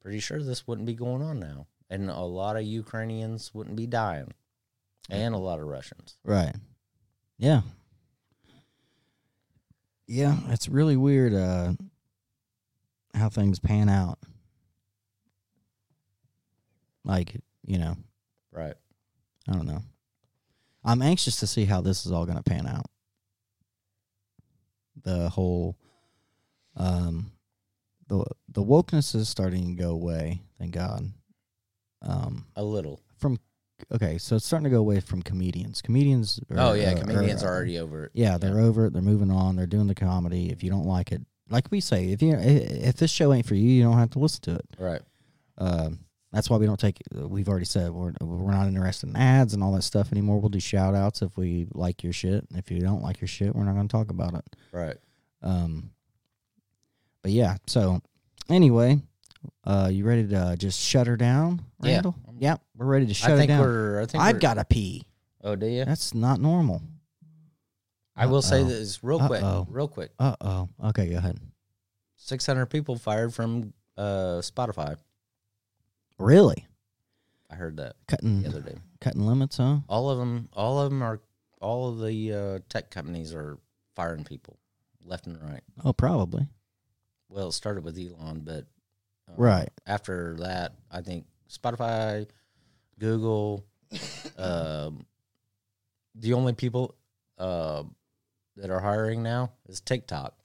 pretty 0.00 0.20
sure 0.20 0.42
this 0.42 0.66
wouldn't 0.66 0.86
be 0.86 0.94
going 0.94 1.22
on 1.22 1.40
now 1.40 1.66
and 1.90 2.08
a 2.08 2.20
lot 2.20 2.56
of 2.56 2.62
ukrainians 2.62 3.52
wouldn't 3.52 3.76
be 3.76 3.86
dying 3.86 4.32
and 5.10 5.34
a 5.34 5.38
lot 5.38 5.58
of 5.58 5.66
russians 5.66 6.16
Right. 6.24 6.54
Yeah. 7.36 7.62
Yeah, 10.06 10.36
it's 10.48 10.68
really 10.68 10.96
weird 10.96 11.34
uh 11.34 11.72
how 13.14 13.28
things 13.28 13.58
pan 13.58 13.88
out. 13.88 14.18
Like, 17.04 17.36
you 17.66 17.78
know, 17.78 17.96
right 18.52 18.74
I 19.48 19.52
don't 19.52 19.66
know. 19.66 19.82
I'm 20.84 21.02
anxious 21.02 21.40
to 21.40 21.46
see 21.46 21.64
how 21.64 21.80
this 21.80 22.04
is 22.06 22.12
all 22.12 22.26
going 22.26 22.36
to 22.36 22.42
pan 22.42 22.66
out. 22.66 22.86
The 25.02 25.28
whole 25.28 25.76
um 26.76 27.30
the 28.08 28.24
the 28.48 28.62
wokeness 28.62 29.14
is 29.14 29.28
starting 29.28 29.76
to 29.76 29.82
go 29.82 29.90
away, 29.90 30.42
thank 30.58 30.72
God. 30.72 31.10
Um 32.02 32.46
a 32.56 32.62
little 32.62 33.00
from 33.18 33.38
okay, 33.92 34.18
so 34.18 34.36
it's 34.36 34.46
starting 34.46 34.64
to 34.64 34.70
go 34.70 34.78
away 34.78 35.00
from 35.00 35.22
comedians. 35.22 35.82
Comedians 35.82 36.40
are, 36.50 36.58
oh 36.58 36.72
yeah 36.74 36.94
comedians 36.94 37.42
are, 37.42 37.48
are 37.48 37.54
already 37.54 37.78
over 37.78 38.04
it 38.04 38.12
Yeah, 38.14 38.38
they're 38.38 38.60
over 38.60 38.86
it. 38.86 38.92
They're 38.92 39.02
moving 39.02 39.30
on. 39.30 39.56
They're 39.56 39.66
doing 39.66 39.88
the 39.88 39.94
comedy. 39.94 40.50
If 40.50 40.62
you 40.62 40.70
don't 40.70 40.86
like 40.86 41.12
it, 41.12 41.22
like 41.50 41.70
we 41.70 41.80
say, 41.80 42.10
if 42.10 42.22
you 42.22 42.34
if 42.36 42.96
this 42.96 43.10
show 43.10 43.32
ain't 43.32 43.46
for 43.46 43.54
you, 43.54 43.68
you 43.68 43.82
don't 43.82 43.98
have 43.98 44.10
to 44.10 44.18
listen 44.18 44.42
to 44.42 44.54
it. 44.56 44.66
right 44.78 45.02
Um, 45.58 46.00
that's 46.34 46.50
why 46.50 46.56
we 46.58 46.66
don't 46.66 46.78
take. 46.80 46.98
We've 47.14 47.48
already 47.48 47.64
said 47.64 47.90
we're 47.92 48.12
we're 48.20 48.50
not 48.52 48.66
interested 48.66 49.08
in 49.08 49.16
ads 49.16 49.54
and 49.54 49.62
all 49.62 49.72
that 49.72 49.82
stuff 49.82 50.10
anymore. 50.12 50.40
We'll 50.40 50.48
do 50.50 50.60
shout 50.60 50.94
outs 50.94 51.22
if 51.22 51.36
we 51.36 51.66
like 51.72 52.02
your 52.02 52.12
shit. 52.12 52.44
If 52.54 52.70
you 52.70 52.80
don't 52.80 53.02
like 53.02 53.20
your 53.20 53.28
shit, 53.28 53.54
we're 53.54 53.64
not 53.64 53.74
going 53.74 53.88
to 53.88 53.92
talk 53.92 54.10
about 54.10 54.34
it. 54.34 54.44
right 54.72 54.96
Um, 55.42 55.90
but 57.22 57.30
yeah. 57.30 57.56
So 57.66 58.00
anyway, 58.50 59.00
uh, 59.64 59.88
you 59.92 60.04
ready 60.04 60.26
to 60.28 60.36
uh, 60.36 60.56
just 60.56 60.80
shut 60.80 61.06
her 61.06 61.16
down, 61.16 61.62
Yeah. 61.82 61.92
Randall? 61.94 62.14
Yeah, 62.38 62.56
we're 62.76 62.86
ready 62.86 63.06
to 63.06 63.14
shut 63.14 63.30
her 63.30 63.36
down. 63.36 63.38
i 63.38 63.42
her 63.42 63.46
think 63.46 63.48
down. 63.48 63.60
we're 63.60 64.00
i 64.02 64.06
think 64.06 64.22
I've 64.24 64.32
we're- 64.34 64.40
got 64.40 64.54
to 64.54 64.64
pee. 64.64 65.06
oh 65.44 65.54
do 65.54 65.66
you 65.66 65.84
That's 65.84 66.12
not 66.14 66.40
normal. 66.40 66.82
i 68.16 68.26
will 68.26 68.42
say 68.42 68.60
Uh-oh. 68.62 68.64
this 68.68 69.04
real 69.04 69.20
quick 69.24 69.42
Uh-oh. 69.42 69.66
real 69.70 69.86
quick 69.88 70.10
Uh 70.18 70.34
oh. 70.40 70.68
Okay, 70.86 71.10
go 71.10 71.18
ahead. 71.18 71.38
600 72.16 72.66
people 72.66 72.96
fired 72.96 73.32
from 73.32 73.72
uh 73.96 74.40
spotify 74.42 74.96
Really 76.18 76.66
i 77.50 77.56
heard 77.56 77.76
that 77.76 77.94
cutting 78.08 78.42
the 78.42 78.48
other 78.48 78.60
day 78.62 78.76
cutting 79.00 79.26
limits, 79.26 79.58
huh? 79.58 79.78
all 79.88 80.08
of 80.10 80.18
them 80.18 80.48
all 80.54 80.80
of 80.80 80.90
them 80.90 81.02
are 81.02 81.20
all 81.60 81.88
of 81.90 82.00
the 82.00 82.32
uh, 82.32 82.58
tech 82.68 82.90
companies 82.90 83.34
are 83.34 83.58
firing 83.94 84.24
people 84.24 84.58
left 85.04 85.26
and 85.26 85.40
right 85.42 85.62
Oh, 85.84 85.92
probably. 85.92 86.48
well 87.28 87.48
it 87.48 87.52
started 87.52 87.84
with 87.84 87.98
elon 87.98 88.40
but 88.44 88.64
uh, 89.28 89.34
Right. 89.36 89.68
after 89.86 90.36
that 90.40 90.72
i 90.90 91.00
think 91.02 91.26
spotify 91.50 92.26
google 92.98 93.64
um, 94.38 95.04
the 96.14 96.32
only 96.32 96.54
people 96.54 96.94
uh, 97.38 97.82
that 98.56 98.70
are 98.70 98.80
hiring 98.80 99.22
now 99.22 99.52
is 99.68 99.80
tiktok 99.80 100.34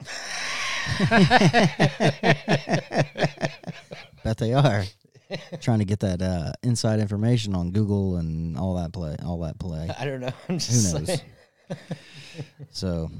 Bet 4.24 4.36
they 4.38 4.52
are 4.52 4.84
trying 5.60 5.78
to 5.80 5.84
get 5.84 6.00
that 6.00 6.22
uh, 6.22 6.52
inside 6.62 7.00
information 7.00 7.54
on 7.54 7.70
Google 7.72 8.16
and 8.16 8.56
all 8.56 8.74
that 8.74 8.92
play, 8.92 9.16
all 9.24 9.38
that 9.40 9.58
play. 9.58 9.88
i 9.98 10.04
don't 10.04 10.20
know 10.20 10.32
i'm 10.48 10.58
Who 10.58 10.92
knows? 10.92 11.20
So, 12.70 13.10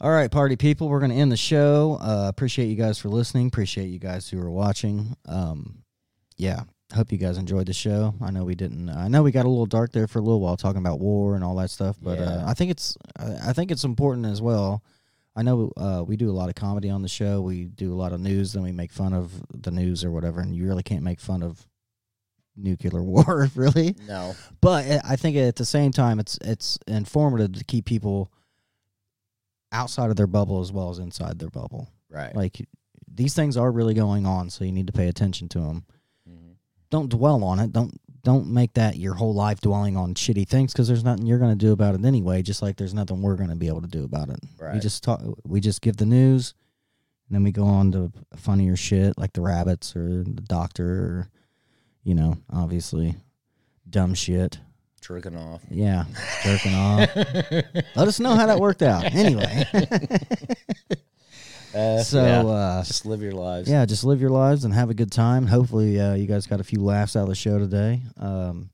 All 0.00 0.10
right, 0.10 0.30
party 0.30 0.56
people, 0.56 0.88
we're 0.88 1.00
going 1.00 1.10
to 1.10 1.16
end 1.16 1.32
the 1.32 1.36
show. 1.36 1.98
Uh, 2.00 2.26
appreciate 2.28 2.66
you 2.66 2.76
guys 2.76 2.98
for 2.98 3.08
listening. 3.08 3.48
Appreciate 3.48 3.86
you 3.88 3.98
guys 3.98 4.28
who 4.28 4.40
are 4.40 4.50
watching. 4.50 5.16
Um, 5.26 5.82
yeah, 6.36 6.60
hope 6.94 7.10
you 7.10 7.18
guys 7.18 7.36
enjoyed 7.36 7.66
the 7.66 7.72
show. 7.72 8.14
I 8.22 8.30
know 8.30 8.44
we 8.44 8.54
didn't. 8.54 8.88
I 8.90 9.08
know 9.08 9.22
we 9.22 9.32
got 9.32 9.44
a 9.44 9.48
little 9.48 9.66
dark 9.66 9.92
there 9.92 10.06
for 10.06 10.20
a 10.20 10.22
little 10.22 10.40
while 10.40 10.56
talking 10.56 10.78
about 10.80 11.00
war 11.00 11.34
and 11.34 11.42
all 11.42 11.56
that 11.56 11.70
stuff, 11.70 11.96
but 12.00 12.18
uh, 12.18 12.44
I 12.46 12.54
think 12.54 12.70
it's. 12.70 12.96
I 13.18 13.50
I 13.50 13.52
think 13.52 13.70
it's 13.70 13.84
important 13.84 14.26
as 14.26 14.40
well. 14.40 14.82
I 15.38 15.42
know 15.42 15.72
uh, 15.76 16.02
we 16.06 16.16
do 16.16 16.30
a 16.30 16.32
lot 16.32 16.48
of 16.48 16.56
comedy 16.56 16.90
on 16.90 17.02
the 17.02 17.08
show. 17.08 17.40
We 17.40 17.66
do 17.66 17.92
a 17.94 17.96
lot 17.96 18.12
of 18.12 18.20
news, 18.20 18.52
then 18.52 18.62
we 18.64 18.72
make 18.72 18.90
fun 18.92 19.12
of 19.12 19.32
the 19.54 19.70
news 19.70 20.04
or 20.04 20.10
whatever, 20.10 20.40
and 20.40 20.54
you 20.54 20.66
really 20.66 20.82
can't 20.82 21.04
make 21.04 21.20
fun 21.20 21.42
of 21.44 21.64
nuclear 22.56 23.02
war, 23.14 23.48
really. 23.54 23.94
No. 24.08 24.34
But 24.60 24.84
I- 24.90 25.12
I 25.12 25.16
think 25.16 25.36
at 25.36 25.54
the 25.56 25.64
same 25.64 25.92
time, 25.92 26.18
it's 26.18 26.38
it's 26.42 26.78
informative 26.88 27.52
to 27.52 27.64
keep 27.64 27.84
people 27.84 28.32
outside 29.70 30.10
of 30.10 30.16
their 30.16 30.26
bubble 30.26 30.60
as 30.60 30.72
well 30.72 30.90
as 30.90 30.98
inside 30.98 31.38
their 31.38 31.50
bubble. 31.50 31.88
Right. 32.10 32.34
Like 32.34 32.66
these 33.12 33.34
things 33.34 33.56
are 33.56 33.70
really 33.70 33.94
going 33.94 34.26
on, 34.26 34.50
so 34.50 34.64
you 34.64 34.72
need 34.72 34.86
to 34.86 34.92
pay 34.92 35.08
attention 35.08 35.48
to 35.50 35.60
them. 35.60 35.84
Don't 36.90 37.10
dwell 37.10 37.44
on 37.44 37.58
it. 37.60 37.70
Don't 37.70 37.92
don't 38.22 38.48
make 38.48 38.74
that 38.74 38.96
your 38.96 39.14
whole 39.14 39.34
life 39.34 39.60
dwelling 39.60 39.96
on 39.96 40.14
shitty 40.14 40.46
things 40.48 40.72
because 40.72 40.88
there's 40.88 41.04
nothing 41.04 41.26
you're 41.26 41.38
going 41.38 41.56
to 41.56 41.66
do 41.66 41.72
about 41.72 41.94
it 41.94 42.04
anyway. 42.04 42.42
Just 42.42 42.62
like 42.62 42.76
there's 42.76 42.94
nothing 42.94 43.22
we're 43.22 43.36
going 43.36 43.50
to 43.50 43.56
be 43.56 43.68
able 43.68 43.82
to 43.82 43.88
do 43.88 44.04
about 44.04 44.28
it. 44.28 44.38
We 44.74 44.80
just 44.80 45.02
talk. 45.02 45.20
We 45.44 45.60
just 45.60 45.80
give 45.80 45.96
the 45.96 46.06
news, 46.06 46.54
and 47.28 47.34
then 47.36 47.44
we 47.44 47.52
go 47.52 47.64
on 47.64 47.92
to 47.92 48.12
funnier 48.36 48.76
shit 48.76 49.16
like 49.18 49.32
the 49.32 49.40
rabbits 49.40 49.94
or 49.96 50.24
the 50.24 50.42
doctor, 50.42 50.88
or 50.90 51.30
you 52.02 52.14
know, 52.14 52.36
obviously 52.52 53.14
dumb 53.88 54.14
shit. 54.14 54.58
Jerking 55.00 55.36
off. 55.36 55.62
Yeah, 55.70 56.04
jerking 56.42 56.74
off. 56.74 57.08
Let 57.96 58.08
us 58.08 58.18
know 58.20 58.34
how 58.34 58.46
that 58.46 58.58
worked 58.58 58.82
out. 58.82 59.04
Anyway, 59.04 59.64
Uh, 61.74 62.02
so 62.02 62.24
yeah. 62.24 62.42
uh, 62.42 62.84
just 62.84 63.04
live 63.04 63.20
your 63.20 63.32
lives. 63.32 63.68
yeah, 63.68 63.84
just 63.84 64.04
live 64.04 64.20
your 64.20 64.30
lives 64.30 64.64
and 64.64 64.72
have 64.72 64.90
a 64.90 64.94
good 64.94 65.12
time. 65.12 65.46
Hopefully, 65.46 66.00
uh, 66.00 66.14
you 66.14 66.26
guys 66.26 66.46
got 66.46 66.60
a 66.60 66.64
few 66.64 66.80
laughs 66.80 67.14
out 67.16 67.24
of 67.24 67.28
the 67.28 67.34
show 67.34 67.58
today. 67.58 68.00
Um, 68.16 68.70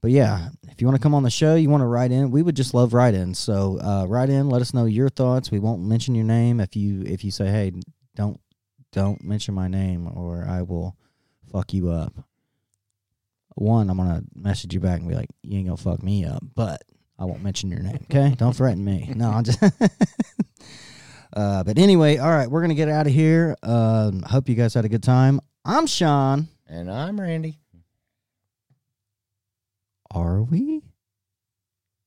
but 0.00 0.10
yeah, 0.10 0.48
if 0.68 0.80
you 0.80 0.86
want 0.86 0.96
to 0.96 1.02
come 1.02 1.14
on 1.14 1.22
the 1.22 1.30
show, 1.30 1.54
you 1.54 1.68
want 1.68 1.82
to 1.82 1.86
write 1.86 2.10
in, 2.10 2.30
we 2.30 2.42
would 2.42 2.56
just 2.56 2.72
love 2.72 2.94
write 2.94 3.12
in. 3.14 3.34
So 3.34 3.78
uh, 3.80 4.06
write 4.08 4.30
in, 4.30 4.48
let 4.48 4.62
us 4.62 4.72
know 4.72 4.86
your 4.86 5.10
thoughts. 5.10 5.50
We 5.50 5.58
won't 5.58 5.82
mention 5.82 6.14
your 6.14 6.24
name 6.24 6.60
if 6.60 6.74
you 6.74 7.02
if 7.02 7.22
you 7.22 7.30
say, 7.30 7.48
hey, 7.48 7.72
don't 8.16 8.40
don't 8.92 9.22
mention 9.22 9.54
my 9.54 9.68
name 9.68 10.10
or 10.14 10.46
I 10.48 10.62
will 10.62 10.96
fuck 11.52 11.74
you 11.74 11.90
up. 11.90 12.14
One, 13.56 13.90
I'm 13.90 13.98
gonna 13.98 14.22
message 14.34 14.72
you 14.72 14.80
back 14.80 15.00
and 15.00 15.08
be 15.08 15.14
like, 15.14 15.28
you 15.42 15.58
ain't 15.58 15.66
gonna 15.66 15.76
fuck 15.76 16.02
me 16.02 16.24
up, 16.24 16.42
but 16.54 16.82
I 17.18 17.26
won't 17.26 17.42
mention 17.42 17.70
your 17.70 17.80
name. 17.80 18.06
Okay, 18.10 18.34
don't 18.38 18.56
threaten 18.56 18.82
me. 18.82 19.12
No, 19.14 19.28
I'm 19.30 19.44
just. 19.44 19.62
Uh, 21.32 21.62
but 21.64 21.78
anyway, 21.78 22.18
all 22.18 22.30
right, 22.30 22.50
we're 22.50 22.60
gonna 22.60 22.74
get 22.74 22.88
out 22.88 23.06
of 23.06 23.12
here. 23.12 23.56
Uh, 23.62 24.10
hope 24.26 24.48
you 24.48 24.54
guys 24.54 24.74
had 24.74 24.84
a 24.84 24.88
good 24.88 25.02
time. 25.02 25.40
I'm 25.64 25.86
Sean, 25.86 26.48
and 26.68 26.90
I'm 26.90 27.20
Randy. 27.20 27.58
Are 30.12 30.42
we? 30.42 30.82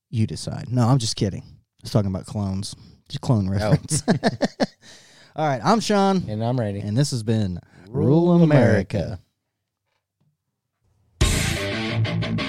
You 0.09 0.27
decide. 0.27 0.69
No, 0.69 0.87
I'm 0.87 0.97
just 0.97 1.15
kidding. 1.15 1.43
I 1.43 1.83
was 1.83 1.91
talking 1.91 2.11
about 2.11 2.25
clones. 2.25 2.75
Just 3.07 3.21
clone 3.21 3.47
oh. 3.47 3.51
reference. 3.51 4.03
All 5.35 5.47
right, 5.47 5.61
I'm 5.63 5.79
Sean, 5.79 6.23
and 6.27 6.43
I'm 6.43 6.59
Randy, 6.59 6.81
and 6.81 6.97
this 6.97 7.11
has 7.11 7.23
been 7.23 7.59
Rule 7.89 8.43
America. 8.43 9.19
America. 12.09 12.42